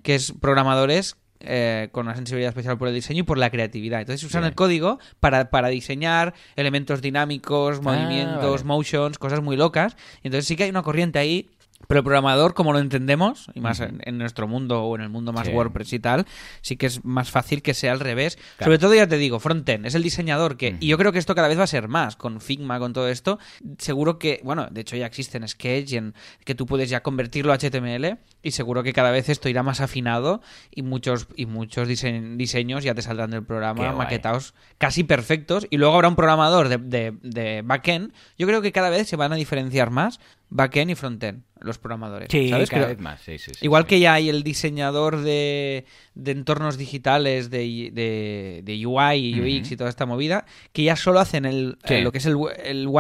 que 0.02 0.14
es 0.14 0.32
programadores 0.40 1.16
eh, 1.46 1.88
con 1.92 2.06
una 2.06 2.16
sensibilidad 2.16 2.48
especial 2.50 2.78
por 2.78 2.88
el 2.88 2.94
diseño 2.94 3.20
y 3.20 3.22
por 3.24 3.38
la 3.38 3.50
creatividad. 3.50 4.00
Entonces 4.00 4.24
usan 4.24 4.44
el 4.44 4.54
código 4.54 4.98
para, 5.20 5.50
para 5.50 5.68
diseñar 5.68 6.34
elementos 6.56 7.02
dinámicos, 7.02 7.80
movimientos, 7.82 8.62
vale. 8.62 8.64
motions, 8.64 9.18
cosas 9.18 9.42
muy 9.42 9.56
locas. 9.56 9.96
Entonces 10.22 10.46
sí 10.46 10.56
que 10.56 10.64
hay 10.64 10.70
una 10.70 10.82
corriente 10.82 11.18
ahí. 11.18 11.50
Pero 11.88 11.98
el 12.00 12.04
programador, 12.04 12.54
como 12.54 12.72
lo 12.72 12.78
entendemos, 12.78 13.46
y 13.54 13.60
más 13.60 13.80
en, 13.80 14.00
en 14.04 14.18
nuestro 14.18 14.48
mundo 14.48 14.82
o 14.82 14.94
en 14.96 15.02
el 15.02 15.08
mundo 15.08 15.32
más 15.32 15.46
Sí. 15.46 15.52
WordPress 15.52 15.92
y 15.92 15.98
tal, 15.98 16.26
sí 16.62 16.76
que 16.76 16.86
es 16.86 17.04
más 17.04 17.30
fácil 17.30 17.60
que 17.62 17.74
sea 17.74 17.92
al 17.92 18.00
revés. 18.00 18.36
Claro. 18.36 18.64
Sobre 18.64 18.78
todo, 18.78 18.94
ya 18.94 19.06
te 19.06 19.18
digo, 19.18 19.38
frontend 19.40 19.86
es 19.86 19.94
el 19.94 20.02
diseñador 20.02 20.56
que, 20.56 20.76
y 20.80 20.86
yo 20.88 20.96
creo 20.98 21.12
que 21.12 21.18
esto 21.18 21.34
cada 21.34 21.48
vez 21.48 21.58
va 21.58 21.64
a 21.64 21.66
ser 21.66 21.88
más, 21.88 22.16
con 22.16 22.40
Figma, 22.40 22.78
con 22.78 22.92
todo 22.92 23.08
esto. 23.08 23.38
Seguro 23.78 24.18
que, 24.18 24.40
bueno, 24.44 24.68
de 24.70 24.80
hecho 24.80 24.96
ya 24.96 25.06
existe 25.06 25.36
en 25.38 25.46
Sketch 25.48 25.92
y 25.92 25.96
en 25.96 26.14
que 26.44 26.54
tú 26.54 26.66
puedes 26.66 26.88
ya 26.90 27.02
convertirlo 27.02 27.52
a 27.52 27.58
HTML 27.58 28.18
y 28.42 28.50
seguro 28.52 28.82
que 28.82 28.92
cada 28.92 29.10
vez 29.10 29.28
esto 29.28 29.48
irá 29.48 29.62
más 29.62 29.80
afinado 29.80 30.40
y 30.70 30.82
muchos, 30.82 31.28
y 31.36 31.46
muchos 31.46 31.88
dise- 31.88 32.36
diseños 32.36 32.84
ya 32.84 32.94
te 32.94 33.02
saldrán 33.02 33.30
del 33.30 33.42
programa 33.44 33.92
maquetados 33.92 34.54
casi 34.78 35.04
perfectos 35.04 35.66
y 35.70 35.76
luego 35.78 35.94
habrá 35.94 36.08
un 36.08 36.16
programador 36.16 36.68
de, 36.68 36.78
de, 36.78 37.14
de 37.22 37.62
backend. 37.62 38.12
Yo 38.38 38.46
creo 38.46 38.62
que 38.62 38.72
cada 38.72 38.90
vez 38.90 39.08
se 39.08 39.16
van 39.16 39.32
a 39.32 39.36
diferenciar 39.36 39.90
más 39.90 40.20
backend 40.54 40.92
y 40.92 40.94
frontend 40.94 41.42
los 41.60 41.78
programadores. 41.78 42.28
Sí, 42.30 42.50
¿sabes? 42.50 42.68
cada 42.70 42.86
vez 42.88 43.00
más. 43.00 43.20
Sí, 43.22 43.38
sí, 43.38 43.50
sí, 43.54 43.64
Igual 43.64 43.86
que 43.86 43.98
ya 43.98 44.12
hay 44.14 44.28
el 44.28 44.42
diseñador 44.42 45.22
de, 45.22 45.86
de 46.14 46.30
entornos 46.32 46.76
digitales, 46.76 47.48
de, 47.48 47.90
de, 47.92 48.60
de 48.62 48.86
UI 48.86 49.14
y 49.16 49.60
UX 49.60 49.72
y 49.72 49.76
toda 49.76 49.88
esta 49.88 50.04
movida, 50.04 50.44
que 50.72 50.82
ya 50.84 50.94
solo 50.94 51.20
hacen 51.20 51.46
el, 51.46 51.78
eh, 51.84 52.02
lo 52.02 52.12
que 52.12 52.18
es 52.18 52.26
el, 52.26 52.36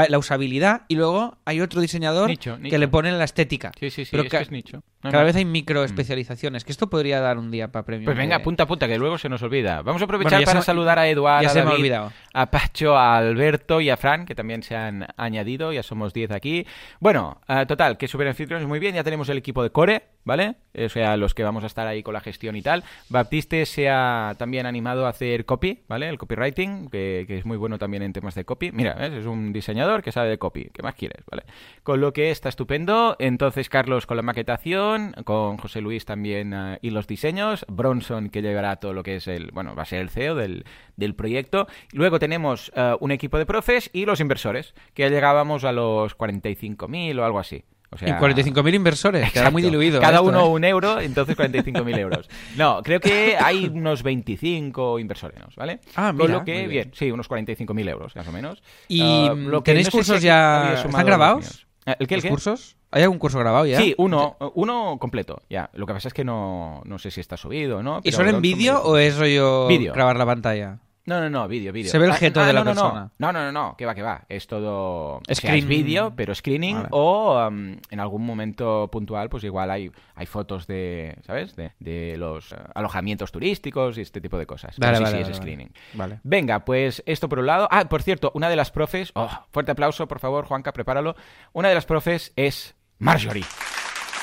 la 0.08 0.18
usabilidad 0.18 0.82
y 0.88 0.94
luego 0.96 1.36
hay 1.44 1.60
otro 1.60 1.80
diseñador 1.82 2.30
Nicho, 2.30 2.58
que 2.58 2.78
le 2.78 2.88
pone 2.88 3.12
la 3.12 3.24
estética. 3.24 3.70
Sí, 3.78 3.90
sí, 3.90 4.04
sí, 4.06 4.10
Pero 4.12 4.22
es 4.24 4.30
ca- 4.30 4.38
que 4.38 4.44
es 4.44 4.50
nicho. 4.50 4.82
No, 5.02 5.10
Cada 5.10 5.22
no. 5.24 5.26
vez 5.26 5.36
hay 5.36 5.44
micro 5.44 5.84
especializaciones, 5.84 6.64
que 6.64 6.72
esto 6.72 6.88
podría 6.88 7.20
dar 7.20 7.36
un 7.36 7.50
día 7.50 7.70
para 7.70 7.84
premio. 7.84 8.06
Pues 8.06 8.16
venga, 8.16 8.38
punta, 8.42 8.66
punta, 8.66 8.88
que 8.88 8.96
luego 8.96 9.18
se 9.18 9.28
nos 9.28 9.42
olvida. 9.42 9.82
Vamos 9.82 10.00
a 10.00 10.06
aprovechar 10.06 10.32
Bueno, 10.38 10.46
para 10.46 10.60
me- 10.60 10.64
saludar 10.64 10.98
a 10.98 11.06
Eduardo, 11.06 11.42
ya 11.42 11.50
a 11.50 11.52
se 11.52 11.62
me 11.62 11.70
ha 11.70 11.74
olvidado. 11.74 12.12
A 12.34 12.50
Pacho, 12.50 12.96
a 12.96 13.16
Alberto 13.16 13.80
y 13.80 13.88
a 13.88 13.96
Fran, 13.96 14.26
que 14.26 14.34
también 14.34 14.62
se 14.62 14.76
han 14.76 15.06
añadido, 15.16 15.72
ya 15.72 15.82
somos 15.82 16.12
10 16.12 16.32
aquí. 16.32 16.66
Bueno, 17.00 17.40
eh, 17.48 17.64
total, 17.66 17.96
que 17.96 18.08
super 18.08 18.26
anfitriones 18.28 18.66
muy 18.66 18.80
bien, 18.80 18.94
ya 18.94 19.04
tenemos 19.04 19.28
el 19.28 19.38
equipo 19.38 19.62
de 19.62 19.70
Core, 19.70 20.02
¿vale? 20.24 20.56
O 20.76 20.88
sea, 20.88 21.16
los 21.16 21.32
que 21.32 21.44
vamos 21.44 21.62
a 21.62 21.68
estar 21.68 21.86
ahí 21.86 22.02
con 22.02 22.12
la 22.12 22.20
gestión 22.20 22.56
y 22.56 22.62
tal. 22.62 22.82
Baptiste 23.08 23.64
se 23.66 23.88
ha 23.88 24.34
también 24.36 24.66
animado 24.66 25.06
a 25.06 25.10
hacer 25.10 25.44
copy, 25.44 25.84
¿vale? 25.88 26.08
El 26.08 26.18
copywriting, 26.18 26.90
que, 26.90 27.24
que 27.28 27.38
es 27.38 27.46
muy 27.46 27.56
bueno 27.56 27.78
también 27.78 28.02
en 28.02 28.12
temas 28.12 28.34
de 28.34 28.44
copy. 28.44 28.72
Mira, 28.72 29.06
es 29.06 29.26
un 29.26 29.52
diseñador 29.52 30.02
que 30.02 30.10
sabe 30.10 30.30
de 30.30 30.38
copy, 30.38 30.70
¿qué 30.72 30.82
más 30.82 30.96
quieres, 30.96 31.24
¿vale? 31.30 31.44
Con 31.84 32.00
lo 32.00 32.12
que 32.12 32.30
está 32.30 32.48
estupendo. 32.48 33.16
Entonces, 33.20 33.68
Carlos 33.68 34.06
con 34.06 34.16
la 34.16 34.22
maquetación, 34.22 35.12
con 35.24 35.56
José 35.58 35.80
Luis 35.80 36.04
también 36.04 36.52
eh, 36.52 36.78
y 36.82 36.90
los 36.90 37.06
diseños, 37.06 37.64
Bronson 37.68 38.30
que 38.30 38.42
llevará 38.42 38.76
todo 38.76 38.92
lo 38.92 39.02
que 39.04 39.16
es 39.16 39.28
el, 39.28 39.50
bueno, 39.52 39.74
va 39.74 39.82
a 39.82 39.86
ser 39.86 40.00
el 40.00 40.10
CEO 40.10 40.34
del, 40.34 40.64
del 40.96 41.14
proyecto. 41.14 41.66
Luego 41.92 42.18
tenemos 42.18 42.72
eh, 42.74 42.94
un 43.00 43.10
equipo 43.10 43.38
de 43.38 43.46
profes 43.46 43.90
y 43.92 44.04
los 44.06 44.20
inversores, 44.20 44.74
que 44.94 45.02
ya 45.02 45.08
llegábamos 45.08 45.64
a 45.64 45.72
los 45.72 46.16
45.000 46.16 47.18
o 47.18 47.24
algo 47.24 47.38
así. 47.38 47.64
O 47.90 47.96
sea, 47.96 48.08
y 48.08 48.12
45.000 48.12 48.74
inversores, 48.74 49.30
queda 49.32 49.50
muy 49.52 49.62
Exacto. 49.62 49.78
diluido. 49.78 50.00
Cada 50.00 50.14
esto, 50.14 50.24
uno 50.28 50.40
¿eh? 50.46 50.48
un 50.48 50.64
euro, 50.64 51.00
entonces 51.00 51.36
45.000 51.36 51.98
euros. 51.98 52.28
No, 52.56 52.82
creo 52.82 52.98
que 52.98 53.36
hay 53.38 53.66
unos 53.72 54.02
25 54.02 54.98
inversores, 54.98 55.40
¿vale? 55.54 55.78
Ah, 55.94 56.08
Con 56.08 56.16
mira, 56.26 56.38
lo 56.38 56.44
que, 56.44 56.52
bien. 56.52 56.68
bien. 56.70 56.90
sí, 56.92 57.12
unos 57.12 57.30
45.000 57.30 57.88
euros, 57.88 58.16
más 58.16 58.26
o 58.26 58.32
menos. 58.32 58.62
¿Y 58.88 59.00
Ah, 59.02 59.34
lo 59.36 59.62
que 59.62 59.70
tenéis 59.70 59.86
no 59.88 59.92
cursos 59.92 60.18
si 60.20 60.26
ya- 60.26 60.74
están 60.84 61.06
grabados? 61.06 61.66
Eh, 61.86 61.94
¿El 62.00 62.08
qué, 62.08 62.14
el 62.14 62.18
¿Los 62.18 62.22
qué? 62.24 62.28
cursos? 62.30 62.76
¿Hay 62.90 63.02
algún 63.02 63.18
curso 63.18 63.38
grabado 63.38 63.66
ya? 63.66 63.78
Sí, 63.80 63.94
uno, 63.98 64.36
uno 64.54 64.96
completo, 64.98 65.42
ya. 65.50 65.70
Lo 65.74 65.86
que 65.86 65.92
pasa 65.92 66.08
es 66.08 66.14
que 66.14 66.24
no, 66.24 66.80
no 66.84 66.98
sé 66.98 67.10
si 67.12 67.20
está 67.20 67.36
subido 67.36 67.78
o 67.78 67.82
no. 67.82 68.00
¿Y 68.02 68.10
son 68.12 68.28
en 68.28 68.40
vídeo 68.40 68.80
o 68.82 68.96
es 68.96 69.16
rollo 69.18 69.66
Vídeo. 69.68 69.92
grabar 69.92 70.16
la 70.16 70.26
pantalla? 70.26 70.78
No, 71.06 71.20
no, 71.20 71.28
no, 71.28 71.46
vídeo, 71.46 71.70
vídeo. 71.70 71.90
Se 71.90 71.98
ve 71.98 72.06
el 72.06 72.12
Ah, 72.12 72.16
jeto 72.16 72.40
ah, 72.40 72.46
de 72.46 72.52
la 72.54 72.60
no, 72.60 72.64
persona. 72.64 73.10
No, 73.18 73.32
no, 73.32 73.40
no, 73.44 73.52
no, 73.52 73.76
que 73.76 73.84
va, 73.84 73.94
que 73.94 74.00
va. 74.00 74.24
Es 74.28 74.46
todo... 74.46 75.16
o 75.16 75.22
sea, 75.28 75.54
es 75.54 75.66
vídeo, 75.66 76.14
pero 76.16 76.34
screening 76.34 76.76
Vale. 76.76 76.88
o 76.92 77.46
um, 77.46 77.76
en 77.90 78.00
algún 78.00 78.24
momento 78.24 78.88
puntual, 78.90 79.28
pues 79.28 79.44
igual 79.44 79.70
hay, 79.70 79.90
hay 80.14 80.26
fotos 80.26 80.66
de, 80.66 81.18
¿sabes? 81.26 81.56
De, 81.56 81.72
de 81.78 82.16
los 82.16 82.52
eh, 82.52 82.56
alojamientos 82.74 83.30
turísticos 83.32 83.98
y 83.98 84.00
este 84.00 84.22
tipo 84.22 84.38
de 84.38 84.46
cosas. 84.46 84.76
Pero 84.78 84.92
Vale, 84.92 85.06
sí, 85.06 85.12
vale, 85.12 85.24
sí, 85.26 85.30
es 85.30 85.36
screening. 85.36 85.72
Vale. 85.92 86.20
Venga, 86.22 86.64
pues 86.64 87.02
esto 87.04 87.28
por 87.28 87.38
un 87.40 87.46
lado. 87.46 87.68
Ah, 87.70 87.84
por 87.86 88.02
cierto, 88.02 88.30
una 88.34 88.48
de 88.48 88.56
las 88.56 88.70
profes... 88.70 89.10
Oh, 89.14 89.28
fuerte 89.50 89.72
aplauso, 89.72 90.08
por 90.08 90.20
favor, 90.20 90.46
Juanca, 90.46 90.72
prepáralo. 90.72 91.16
Una 91.52 91.68
de 91.68 91.74
las 91.74 91.84
profes 91.84 92.32
es 92.36 92.74
Marjorie. 92.98 93.44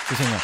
Sí, 0.08 0.16
señor. 0.16 0.40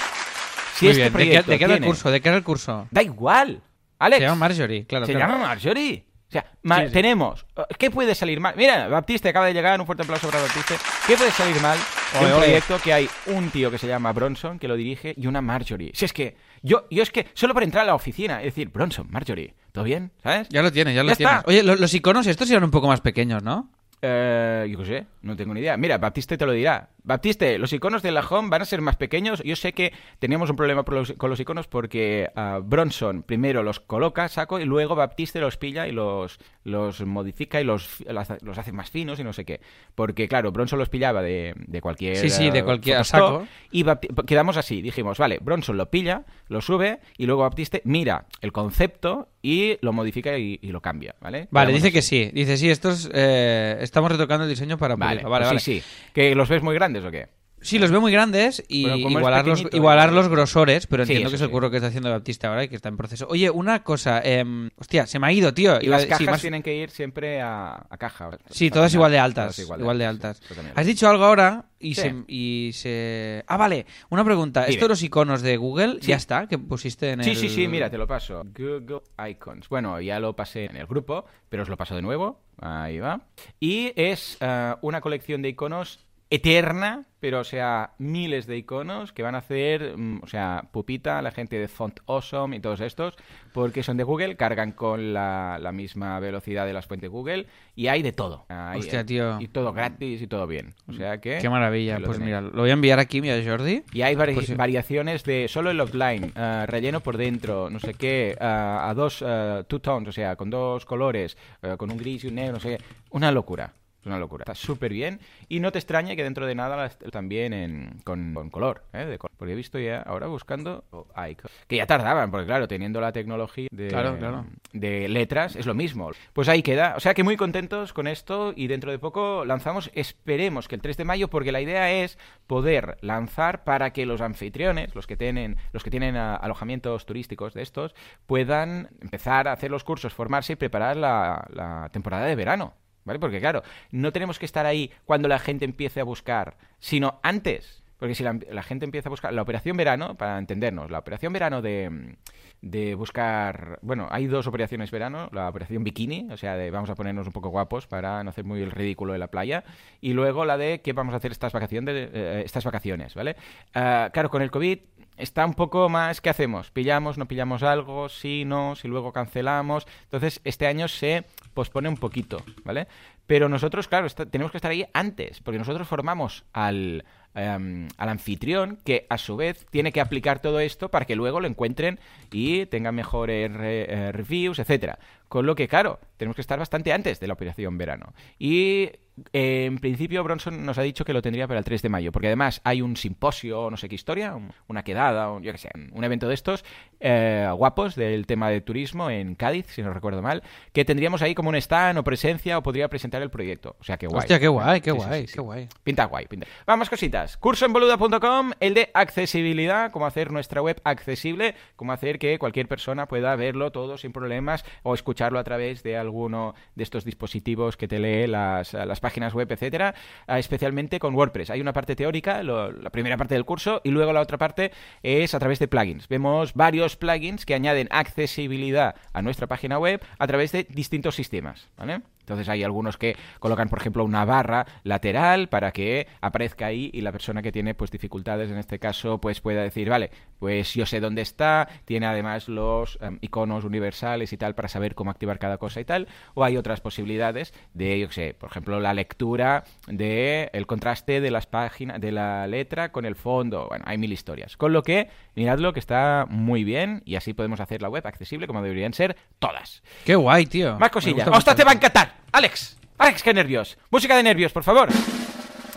Si 0.75 0.85
Muy 0.85 0.91
este 0.91 1.17
bien. 1.17 1.29
¿De 1.29 1.43
qué, 1.43 1.51
de 1.51 1.57
qué 1.57 1.63
era 1.65 1.73
el 1.73 1.83
curso? 1.83 2.11
¿De 2.11 2.21
qué 2.21 2.29
era 2.29 2.37
el 2.37 2.43
curso? 2.43 2.87
Da 2.91 3.01
igual. 3.01 3.63
Alex. 3.99 4.19
Se 4.19 4.25
llama 4.25 4.35
Marjorie, 4.35 4.85
claro. 4.85 5.07
Se 5.07 5.13
claro. 5.13 5.33
llama 5.33 5.47
Marjorie. 5.47 6.05
O 6.27 6.31
sea, 6.31 6.45
ma- 6.63 6.81
Sí, 6.81 6.87
sí. 6.87 6.93
tenemos. 6.93 7.45
¿Qué 7.79 7.89
puede 7.89 8.13
salir 8.13 8.39
mal? 8.41 8.53
Mira, 8.57 8.87
Baptiste 8.89 9.29
acaba 9.29 9.45
de 9.45 9.53
llegar. 9.53 9.79
Un 9.79 9.85
fuerte 9.85 10.03
aplauso 10.03 10.27
para 10.29 10.41
Baptiste. 10.41 10.75
¿Qué 11.07 11.15
puede 11.15 11.31
salir 11.31 11.59
mal 11.61 11.77
de 12.19 12.25
un 12.25 12.31
proyecto 12.39 12.79
que 12.83 12.91
hay 12.93 13.09
un 13.27 13.49
tío 13.49 13.71
que 13.71 13.77
se 13.77 13.87
llama 13.87 14.11
Bronson 14.11 14.59
que 14.59 14.67
lo 14.67 14.75
dirige 14.75 15.13
y 15.15 15.27
una 15.27 15.41
Marjorie? 15.41 15.91
Si 15.93 16.03
es 16.05 16.11
que. 16.11 16.35
Yo, 16.61 16.85
yo 16.91 17.03
es 17.03 17.11
que 17.11 17.27
solo 17.33 17.53
para 17.53 17.63
entrar 17.65 17.83
a 17.83 17.87
la 17.87 17.95
oficina 17.95 18.41
y 18.41 18.45
decir 18.45 18.69
Bronson, 18.69 19.07
Marjorie, 19.09 19.53
¿todo 19.71 19.83
bien? 19.85 20.11
¿Sabes? 20.21 20.49
Ya 20.49 20.61
lo 20.61 20.71
tienes, 20.71 20.95
ya 20.95 21.03
lo 21.03 21.09
Ya 21.11 21.15
tienes. 21.15 21.35
está. 21.37 21.47
Oye, 21.49 21.63
lo- 21.63 21.75
los 21.75 21.93
iconos 21.93 22.27
estos 22.27 22.49
eran 22.51 22.63
un 22.63 22.71
poco 22.71 22.87
más 22.87 22.99
pequeños, 22.99 23.41
¿no? 23.43 23.69
Eh, 24.01 24.67
yo 24.69 24.77
qué 24.79 24.85
sé, 24.85 25.05
no 25.21 25.35
tengo 25.35 25.53
ni 25.53 25.61
idea. 25.61 25.77
Mira, 25.77 25.97
Baptiste 25.97 26.37
te 26.37 26.45
lo 26.45 26.51
dirá. 26.51 26.89
Baptiste, 27.07 27.57
los 27.57 27.71
iconos 27.71 28.03
de 28.03 28.11
la 28.11 28.19
home 28.19 28.49
van 28.49 28.61
a 28.61 28.65
ser 28.65 28.81
más 28.81 28.97
pequeños. 28.97 29.41
Yo 29.43 29.55
sé 29.55 29.71
que 29.73 29.93
teníamos 30.19 30.49
un 30.49 30.57
problema 30.57 30.83
los- 30.85 31.13
con 31.13 31.29
los 31.29 31.39
iconos 31.39 31.65
porque 31.67 32.29
ah, 32.35 32.59
Bronson 32.61 33.23
primero 33.23 33.63
los 33.63 33.79
coloca, 33.79 34.27
saco, 34.27 34.59
y 34.59 34.65
luego 34.65 34.93
Baptiste 34.95 35.39
los 35.39 35.55
pilla 35.57 35.87
y 35.87 35.93
los, 35.93 36.37
los 36.65 37.01
modifica 37.05 37.61
y 37.61 37.63
los, 37.63 38.03
los 38.41 38.57
hace 38.57 38.71
más 38.73 38.89
finos 38.91 39.19
y 39.19 39.23
no 39.23 39.31
sé 39.31 39.45
qué. 39.45 39.61
Porque, 39.95 40.27
claro, 40.27 40.51
Bronson 40.51 40.77
los 40.77 40.89
pillaba 40.89 41.21
de, 41.21 41.53
de 41.55 41.81
cualquier. 41.81 42.17
Sí, 42.17 42.29
sí, 42.29 42.49
de 42.51 42.59
eh, 42.59 42.63
cualquier 42.63 43.05
saco. 43.05 43.47
Y 43.71 43.85
quedamos 44.25 44.57
así. 44.57 44.81
Dijimos, 44.81 45.17
vale, 45.17 45.39
Bronson 45.41 45.77
lo 45.77 45.89
pilla, 45.89 46.25
lo 46.49 46.59
sube 46.59 46.99
y 47.17 47.25
luego 47.25 47.43
Baptiste 47.43 47.81
mira 47.85 48.25
el 48.41 48.51
concepto 48.51 49.29
y 49.41 49.77
lo 49.81 49.93
modifica 49.93 50.37
y, 50.37 50.59
y 50.61 50.71
lo 50.73 50.81
cambia, 50.81 51.15
¿vale? 51.21 51.47
Vale, 51.51 51.67
Quedamos 51.71 51.83
dice 51.83 51.87
así. 51.87 51.93
que 51.93 52.01
sí. 52.25 52.31
Dice, 52.33 52.57
sí, 52.57 52.69
estos 52.69 53.09
eh, 53.13 53.77
estamos 53.79 54.11
retocando 54.11 54.43
el 54.43 54.49
diseño 54.49 54.77
para 54.77 54.97
Vale. 54.97 55.23
Vale, 55.23 55.29
pues 55.37 55.47
vale. 55.47 55.59
sí, 55.61 55.79
sí. 55.79 55.85
¿Que 56.13 56.35
los 56.35 56.49
ves 56.49 56.61
muy 56.61 56.75
grandes 56.75 56.96
o 57.05 57.11
qué? 57.11 57.35
Sí, 57.59 57.79
los 57.79 57.89
veo 57.89 57.99
muy 57.99 58.11
grandes 58.11 58.63
y 58.69 58.87
igualar, 58.87 59.47
los, 59.47 59.57
pequeñito, 59.61 59.77
igualar 59.77 60.09
¿no? 60.11 60.17
los 60.17 60.27
grosores, 60.29 60.85
pero 60.85 61.05
Sí, 61.07 61.13
entiendo 61.13 61.29
eso 61.29 61.31
que 61.31 61.35
es 61.37 61.41
el 61.41 61.47
sí. 61.47 61.51
curro 61.51 61.71
que 61.71 61.77
está 61.77 61.87
haciendo 61.87 62.11
Baptista 62.11 62.49
ahora 62.49 62.63
y 62.63 62.69
que 62.69 62.75
está 62.75 62.87
en 62.89 62.97
proceso. 62.97 63.25
Oye, 63.31 63.49
una 63.49 63.83
cosa, 63.83 64.21
em, 64.23 64.69
hostia, 64.77 65.07
se 65.07 65.17
me 65.17 65.25
ha 65.25 65.31
ido, 65.31 65.51
tío. 65.55 65.81
Y 65.81 65.87
Iba 65.87 65.95
a- 65.95 65.97
las 65.97 66.03
sí, 66.03 66.09
cajas 66.09 66.27
más- 66.27 66.41
tienen 66.41 66.61
que 66.61 66.75
ir 66.75 66.91
siempre 66.91 67.41
a, 67.41 67.87
a 67.89 67.97
caja. 67.97 68.29
Sí, 68.51 68.69
todas 68.69 68.91
final, 68.91 68.99
igual 68.99 69.11
de 69.11 69.19
altas. 69.19 69.57
Igual 69.57 69.97
de 69.97 70.03
sí, 70.03 70.07
altas. 70.07 70.41
Has 70.75 70.85
dicho 70.85 71.09
algo 71.09 71.25
ahora 71.25 71.65
y, 71.79 71.95
Sí. 71.95 72.01
se, 72.01 72.15
y 72.27 72.69
se... 72.73 73.43
Ah, 73.47 73.57
vale. 73.57 73.87
Una 74.11 74.23
pregunta. 74.23 74.61
Dime. 74.61 74.73
¿Esto 74.73 74.85
de 74.85 74.89
los 74.89 75.01
iconos 75.01 75.41
de 75.41 75.57
Google 75.57 75.97
Sí. 76.01 76.09
ya 76.09 76.15
está? 76.17 76.47
Que 76.47 76.59
pusiste 76.59 77.09
en 77.09 77.23
Sí, 77.23 77.31
el... 77.31 77.35
sí, 77.37 77.49
sí, 77.49 77.67
mira, 77.67 77.89
te 77.89 77.97
lo 77.97 78.05
paso. 78.05 78.43
Google 78.55 79.01
Icons. 79.31 79.67
Bueno, 79.67 79.99
ya 79.99 80.19
lo 80.19 80.35
pasé 80.35 80.65
en 80.65 80.77
el 80.77 80.85
grupo, 80.85 81.25
pero 81.49 81.63
os 81.63 81.69
lo 81.69 81.75
paso 81.75 81.95
de 81.95 82.03
nuevo. 82.03 82.39
Ahí 82.61 82.99
va. 82.99 83.21
Y 83.59 83.93
es 83.95 84.37
eh, 84.41 84.75
una 84.81 85.01
colección 85.01 85.41
de 85.41 85.49
iconos 85.49 86.05
eterna, 86.29 87.05
pero 87.19 87.39
o 87.39 87.43
sea, 87.43 87.91
miles 87.97 88.45
de 88.47 88.57
iconos 88.57 89.13
que 89.13 89.23
van 89.23 89.33
a 89.35 89.39
hacer, 89.39 89.97
mm, 89.97 90.19
o 90.23 90.27
sea, 90.27 90.67
Pupita, 90.71 91.21
la 91.21 91.31
gente 91.31 91.57
de 91.57 91.67
Font 91.67 91.99
Awesome 92.05 92.55
y 92.55 92.59
todos 92.59 92.81
estos, 92.81 93.15
porque 93.53 93.81
son 93.81 93.97
de 93.97 94.03
Google, 94.03 94.35
cargan 94.35 94.71
con 94.73 95.13
la, 95.13 95.57
la 95.59 95.71
misma 95.71 96.19
velocidad 96.19 96.65
de 96.65 96.73
las 96.73 96.85
fuentes 96.85 97.09
Google 97.09 97.47
y 97.75 97.87
hay 97.87 98.01
de 98.03 98.11
todo. 98.11 98.45
Hay, 98.49 98.79
Hostia, 98.79 99.05
tío. 99.05 99.39
Y 99.39 99.47
todo 99.47 99.73
gratis 99.73 100.21
y 100.21 100.27
todo 100.27 100.45
bien. 100.47 100.75
O 100.87 100.93
sea 100.93 101.19
que... 101.19 101.39
Qué 101.41 101.49
maravilla. 101.49 101.95
Pues 101.97 102.17
tenéis. 102.17 102.25
mira, 102.25 102.41
lo 102.41 102.61
voy 102.61 102.69
a 102.69 102.73
enviar 102.73 102.99
aquí, 102.99 103.21
mira, 103.21 103.35
Jordi. 103.43 103.83
Y 103.93 104.01
hay 104.01 104.15
vari- 104.15 104.33
Pues 104.33 104.55
variaciones 104.55 105.23
de 105.23 105.47
solo 105.47 105.71
el 105.71 105.79
offline, 105.79 106.33
eh, 106.35 106.65
relleno 106.67 106.99
por 106.99 107.17
dentro, 107.17 107.69
no 107.69 107.79
sé 107.79 107.93
qué, 107.93 108.31
eh, 108.31 108.37
a 108.39 108.93
dos, 108.95 109.23
eh, 109.25 109.63
two 109.67 109.79
tones, 109.79 110.09
o 110.09 110.11
sea, 110.11 110.35
con 110.35 110.49
dos 110.49 110.85
colores, 110.85 111.37
con 111.77 111.89
un 111.91 111.97
gris 111.97 112.23
y 112.25 112.27
un 112.27 112.35
negro, 112.35 112.53
no 112.53 112.59
sé 112.59 112.77
qué. 112.77 112.83
Una 113.11 113.31
locura. 113.31 113.73
Es 113.99 114.05
una 114.05 114.19
locura. 114.19 114.43
Está 114.43 114.55
súper 114.55 114.93
bien. 114.93 115.19
Y 115.49 115.59
no 115.59 115.71
te 115.71 115.79
extrañe 115.79 116.15
que 116.15 116.23
dentro 116.23 116.45
de 116.45 116.55
nada 116.55 116.89
también 117.11 117.51
en, 117.53 117.99
con, 118.03 118.33
con 118.33 118.49
color, 118.49 118.83
¿eh? 118.93 119.05
de 119.05 119.17
col- 119.17 119.31
Porque 119.37 119.53
he 119.53 119.55
visto 119.55 119.79
ya 119.79 120.01
ahora 120.01 120.27
buscando 120.27 120.83
oh, 120.91 121.07
icon. 121.27 121.49
que 121.67 121.77
ya 121.77 121.87
tardaban, 121.87 122.29
porque 122.31 122.45
claro, 122.45 122.67
teniendo 122.67 123.01
la 123.01 123.11
tecnología 123.11 123.67
de, 123.71 123.87
Claro, 123.87 124.17
claro. 124.17 124.45
de 124.71 125.09
letras, 125.09 125.55
es 125.55 125.65
lo 125.65 125.73
mismo. 125.73 126.11
Pues 126.33 126.47
ahí 126.47 126.61
queda. 126.61 126.93
O 126.95 126.99
sea 126.99 127.13
que 127.13 127.23
muy 127.23 127.35
contentos 127.37 127.91
con 127.91 128.07
esto 128.07 128.53
y 128.55 128.67
dentro 128.67 128.91
de 128.91 128.99
poco 128.99 129.43
lanzamos, 129.45 129.89
esperemos 129.93 130.67
que 130.67 130.75
el 130.75 130.81
3 130.81 130.95
de 130.97 131.03
mayo, 131.03 131.27
porque 131.29 131.51
la 131.51 131.59
idea 131.61 131.91
es 131.91 132.17
poder 132.45 132.97
lanzar 133.01 133.63
para 133.63 133.91
que 133.93 134.05
los 134.05 134.21
anfitriones, 134.21 134.93
los 134.95 135.07
que 135.07 135.17
tienen, 135.17 135.57
los 135.73 135.83
que 135.83 135.89
tienen 135.89 136.15
alojamientos 136.15 137.05
turísticos 137.05 137.53
de 137.55 137.63
estos, 137.63 137.95
puedan 138.25 138.89
empezar 139.01 139.47
a 139.47 139.53
hacer 139.53 139.71
los 139.71 139.83
cursos, 139.83 140.13
formarse 140.13 140.53
y 140.53 140.55
preparar 140.55 140.95
la, 140.97 141.45
la 141.51 141.89
temporada 141.91 142.25
de 142.25 142.35
verano. 142.35 142.73
¿Vale? 143.07 143.19
Porque 143.19 143.39
claro, 143.39 143.63
no 143.91 144.11
tenemos 144.11 144.37
que 144.37 144.45
estar 144.45 144.65
ahí 144.65 144.91
cuando 145.05 145.29
la 145.29 145.39
gente 145.39 145.63
empiece 145.63 146.01
a 146.01 146.03
buscar, 146.03 146.57
sino 146.77 147.19
antes. 147.23 147.83
porque 147.97 148.13
si 148.13 148.23
la, 148.23 148.63
gente 148.63 148.85
empieza 148.85 149.09
a 149.09 149.11
buscar 149.11 149.33
la 149.33 149.41
operación 149.41 149.75
verano, 149.77 150.15
para 150.15 150.37
entendernos, 150.37 150.91
la 150.91 150.99
operación 150.99 151.33
verano 151.33 151.63
de, 151.63 152.15
de 152.61 152.95
buscar, 152.95 153.79
bueno, 153.81 154.07
hay 154.11 154.27
dos 154.27 154.45
operaciones 154.45 154.91
verano, 154.91 155.29
la 155.31 155.47
operación 155.49 155.83
bikini, 155.83 156.27
o 156.29 156.37
sea, 156.37 156.57
de 156.57 156.69
vamos 156.69 156.89
a 156.89 156.95
ponernos 156.95 157.25
un 157.25 157.33
poco 157.33 157.49
guapos 157.49 157.87
para 157.87 158.23
no 158.23 158.29
hacer 158.29 158.43
muy 158.43 158.61
el 158.61 158.71
ridículo 158.71 159.13
en 159.13 159.21
la 159.21 159.27
playa, 159.27 159.63
y 160.01 160.13
luego 160.13 160.45
la 160.45 160.57
de 160.57 160.81
qué 160.81 160.93
vamos 160.93 161.13
a 161.13 161.17
hacer 161.17 161.31
estas 161.31 161.53
vacaciones, 161.53 162.09
eh, 162.13 162.43
estas 162.45 162.65
vacaciones, 162.65 163.15
¿vale? 163.15 163.35
Ah, 163.73 164.09
claro, 164.11 164.29
con 164.29 164.41
el 164.41 164.51
COVID 164.51 164.79
está 165.17 165.45
un 165.45 165.53
poco 165.53 165.89
más, 165.89 166.21
¿qué 166.21 166.29
hacemos? 166.29 166.71
¿Pillamos, 166.71 167.17
no 167.17 167.27
pillamos 167.27 167.63
algo? 167.63 168.09
Sí, 168.09 168.43
no, 168.45 168.75
si 168.75 168.87
luego 168.87 169.11
cancelamos. 169.11 169.87
Entonces, 170.03 170.39
este 170.43 170.67
año 170.67 170.87
se 170.87 171.25
pospone 171.53 171.89
un 171.89 171.97
poquito, 171.97 172.41
¿vale? 172.63 172.87
Pero 173.27 173.49
nosotros, 173.49 173.87
claro, 173.87 174.07
tenemos 174.09 174.51
que 174.51 174.57
estar 174.57 174.71
ahí 174.71 174.85
antes, 174.93 175.41
porque 175.41 175.59
nosotros 175.59 175.87
formamos 175.87 176.45
al, 176.53 177.03
em, 177.35 177.87
al 177.97 178.09
anfitrión 178.09 178.79
que 178.85 179.05
a 179.09 179.17
su 179.17 179.35
vez 179.35 179.65
tiene 179.69 179.91
que 179.91 180.01
aplicar 180.01 180.39
todo 180.39 180.59
esto 180.61 180.89
para 180.89 181.05
que 181.05 181.15
luego 181.15 181.39
lo 181.41 181.47
encuentren 181.47 181.99
y 182.31 182.65
tengan 182.67 182.95
mejores 182.95 183.51
re- 183.53 183.85
eh, 183.89 184.11
reviews, 184.13 184.59
etcétera. 184.59 184.97
Con 185.27 185.45
lo 185.45 185.55
que, 185.55 185.67
claro, 185.67 185.99
tenemos 186.15 186.35
que 186.35 186.41
estar 186.41 186.57
bastante 186.57 186.93
antes 186.93 187.19
de 187.19 187.27
la 187.27 187.33
operación 187.33 187.77
verano. 187.77 188.13
Y 188.39 188.91
eh, 189.33 189.65
en 189.65 189.79
principio 189.79 190.23
Bronson 190.23 190.63
nos 190.65 190.77
ha 190.77 190.83
dicho 190.83 191.03
que 191.03 191.11
lo 191.11 191.21
tendría 191.23 191.47
para 191.47 191.57
el 191.59 191.65
3 191.65 191.81
de 191.81 191.89
mayo, 191.89 192.11
porque 192.13 192.27
además 192.27 192.61
hay 192.63 192.81
un 192.81 192.95
simposio, 192.95 193.69
no 193.69 193.75
sé 193.75 193.89
qué 193.89 193.95
historia, 193.95 194.35
un- 194.35 194.53
una 194.67 194.83
quedada, 194.83 195.31
un- 195.31 195.43
yo 195.43 195.51
qué 195.51 195.57
sé, 195.57 195.69
un 195.91 196.03
evento 196.03 196.27
de 196.29 196.33
estos 196.35 196.63
eh, 197.01 197.49
guapos 197.55 197.95
del 197.95 198.25
tema 198.25 198.49
de 198.49 198.61
turismo 198.61 199.09
en 199.09 199.35
Cádiz, 199.35 199.65
si 199.67 199.81
no 199.81 199.91
recuerdo 199.93 200.21
mal, 200.21 200.43
que 200.71 200.85
tendríamos 200.85 201.21
ahí 201.21 201.35
como 201.35 201.49
un 201.49 201.55
stand 201.55 201.97
o 201.99 202.03
presencia 202.03 202.57
o 202.57 202.63
podría 202.63 202.87
presentar 202.87 203.16
el 203.21 203.29
proyecto. 203.29 203.75
O 203.79 203.83
sea, 203.83 203.97
que 203.97 204.07
guay. 204.07 204.19
Hostia, 204.19 204.39
qué 204.39 204.47
guay, 204.47 204.81
qué 204.81 204.91
Sí, 204.91 204.97
guay, 204.97 205.27
sí, 205.27 205.33
qué 205.35 205.41
guay. 205.41 205.69
Pinta 205.83 206.05
guay, 206.05 206.25
pinta. 206.27 206.47
Vamos 206.65 206.89
cositas. 206.89 207.37
Cursoenboluda.com, 207.37 208.51
el 208.59 208.73
de 208.73 208.89
accesibilidad, 208.93 209.91
cómo 209.91 210.05
hacer 210.05 210.31
nuestra 210.31 210.61
web 210.61 210.79
accesible, 210.83 211.55
cómo 211.75 211.91
hacer 211.91 212.19
que 212.19 212.39
cualquier 212.39 212.67
persona 212.67 213.07
pueda 213.07 213.35
verlo 213.35 213.71
todo 213.71 213.97
sin 213.97 214.11
problemas 214.11 214.63
o 214.83 214.93
escucharlo 214.93 215.39
a 215.39 215.43
través 215.43 215.83
de 215.83 215.97
alguno 215.97 216.55
de 216.75 216.83
estos 216.83 217.05
dispositivos 217.05 217.77
que 217.77 217.87
te 217.87 217.99
lee 217.99 218.27
las, 218.27 218.73
las 218.73 218.99
páginas 218.99 219.33
web, 219.33 219.51
etcétera, 219.51 219.95
ah, 220.27 220.39
especialmente 220.39 220.99
con 220.99 221.15
WordPress. 221.15 221.49
Hay 221.49 221.61
una 221.61 221.73
parte 221.73 221.95
teórica, 221.95 222.43
lo- 222.43 222.71
la 222.71 222.89
primera 222.89 223.17
parte 223.17 223.33
del 223.35 223.45
curso, 223.45 223.81
y 223.83 223.89
luego 223.91 224.13
la 224.13 224.21
otra 224.21 224.37
parte 224.37 224.71
es 225.03 225.33
a 225.33 225.39
través 225.39 225.59
de 225.59 225.67
plugins. 225.67 226.07
Vemos 226.07 226.53
varios 226.53 226.95
plugins 226.95 227.45
que 227.45 227.53
añaden 227.55 227.87
accesibilidad 227.91 228.95
a 229.13 229.21
nuestra 229.21 229.47
página 229.47 229.79
web 229.79 230.01
a 230.19 230.27
través 230.27 230.51
de 230.51 230.65
distintos 230.69 231.15
sistemas, 231.15 231.67
¿vale? 231.77 232.01
Entonces 232.27 232.49
hay 232.49 232.61
algunos 232.61 232.97
que 232.97 233.15
colocan, 233.39 233.69
por 233.69 233.79
ejemplo, 233.79 234.03
una 234.03 234.25
barra 234.25 234.65
lateral 234.83 235.47
para 235.47 235.71
que 235.71 236.07
aparezca 236.19 236.65
ahí 236.65 236.89
y 236.93 236.99
la 236.99 237.13
persona 237.13 237.41
que 237.41 237.53
tiene 237.53 237.73
pues 237.73 237.89
dificultades 237.89 238.51
en 238.51 238.57
este 238.57 238.79
caso 238.79 239.19
pues 239.21 239.39
pueda 239.39 239.61
decir, 239.61 239.87
vale, 239.87 240.11
pues 240.37 240.73
yo 240.73 240.85
sé 240.85 240.99
dónde 240.99 241.21
está, 241.21 241.69
tiene 241.85 242.05
además 242.05 242.49
los 242.49 242.99
em, 243.01 243.17
iconos 243.21 243.63
universales 243.63 244.33
y 244.33 244.37
tal 244.37 244.55
para 244.55 244.67
saber 244.67 244.93
cómo 244.93 245.09
activar 245.09 245.39
cada 245.39 245.57
cosa 245.57 245.79
y 245.79 245.85
tal, 245.85 246.09
o 246.33 246.43
hay 246.43 246.57
otras 246.57 246.81
posibilidades 246.81 247.53
de, 247.73 247.97
yo 247.97 248.11
sé, 248.11 248.33
por 248.33 248.49
ejemplo, 248.49 248.81
la 248.81 248.93
lectura 248.93 249.63
de 249.87 250.49
el 250.51 250.67
contraste 250.67 251.21
de 251.21 251.31
las 251.31 251.47
páginas 251.47 252.01
de 252.01 252.11
la 252.11 252.45
letra 252.47 252.91
con 252.91 253.05
el 253.05 253.15
fondo, 253.15 253.67
bueno, 253.69 253.85
hay 253.87 253.97
mil 253.97 254.11
historias. 254.11 254.57
Con 254.57 254.73
lo 254.73 254.83
que 254.83 255.07
miradlo 255.33 255.71
que 255.71 255.79
está 255.79 256.25
muy 256.29 256.65
bien 256.65 257.03
y 257.05 257.15
así 257.15 257.33
podemos 257.33 257.61
hacer 257.61 257.81
la 257.81 257.87
web 257.87 258.05
accesible 258.05 258.47
como 258.47 258.61
deberían 258.61 258.93
ser 258.93 259.15
todas. 259.39 259.81
Qué 260.03 260.15
guay, 260.15 260.45
tío. 260.45 260.77
Más 260.77 260.89
cosillas. 260.89 261.25
gusta 261.25 261.37
¡Ostras, 261.37 261.55
mucho 261.55 261.55
te 261.55 261.63
va 261.63 261.71
a 261.71 261.75
encantar! 261.75 262.16
¡Alex! 262.31 262.77
¡Alex, 262.97 263.23
qué 263.23 263.33
nervios! 263.33 263.77
Música 263.89 264.15
de 264.15 264.23
nervios, 264.23 264.51
por 264.51 264.63
favor. 264.63 264.89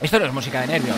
Esto 0.02 0.18
no 0.18 0.26
es 0.26 0.32
música 0.32 0.60
de 0.62 0.66
nervios. 0.68 0.96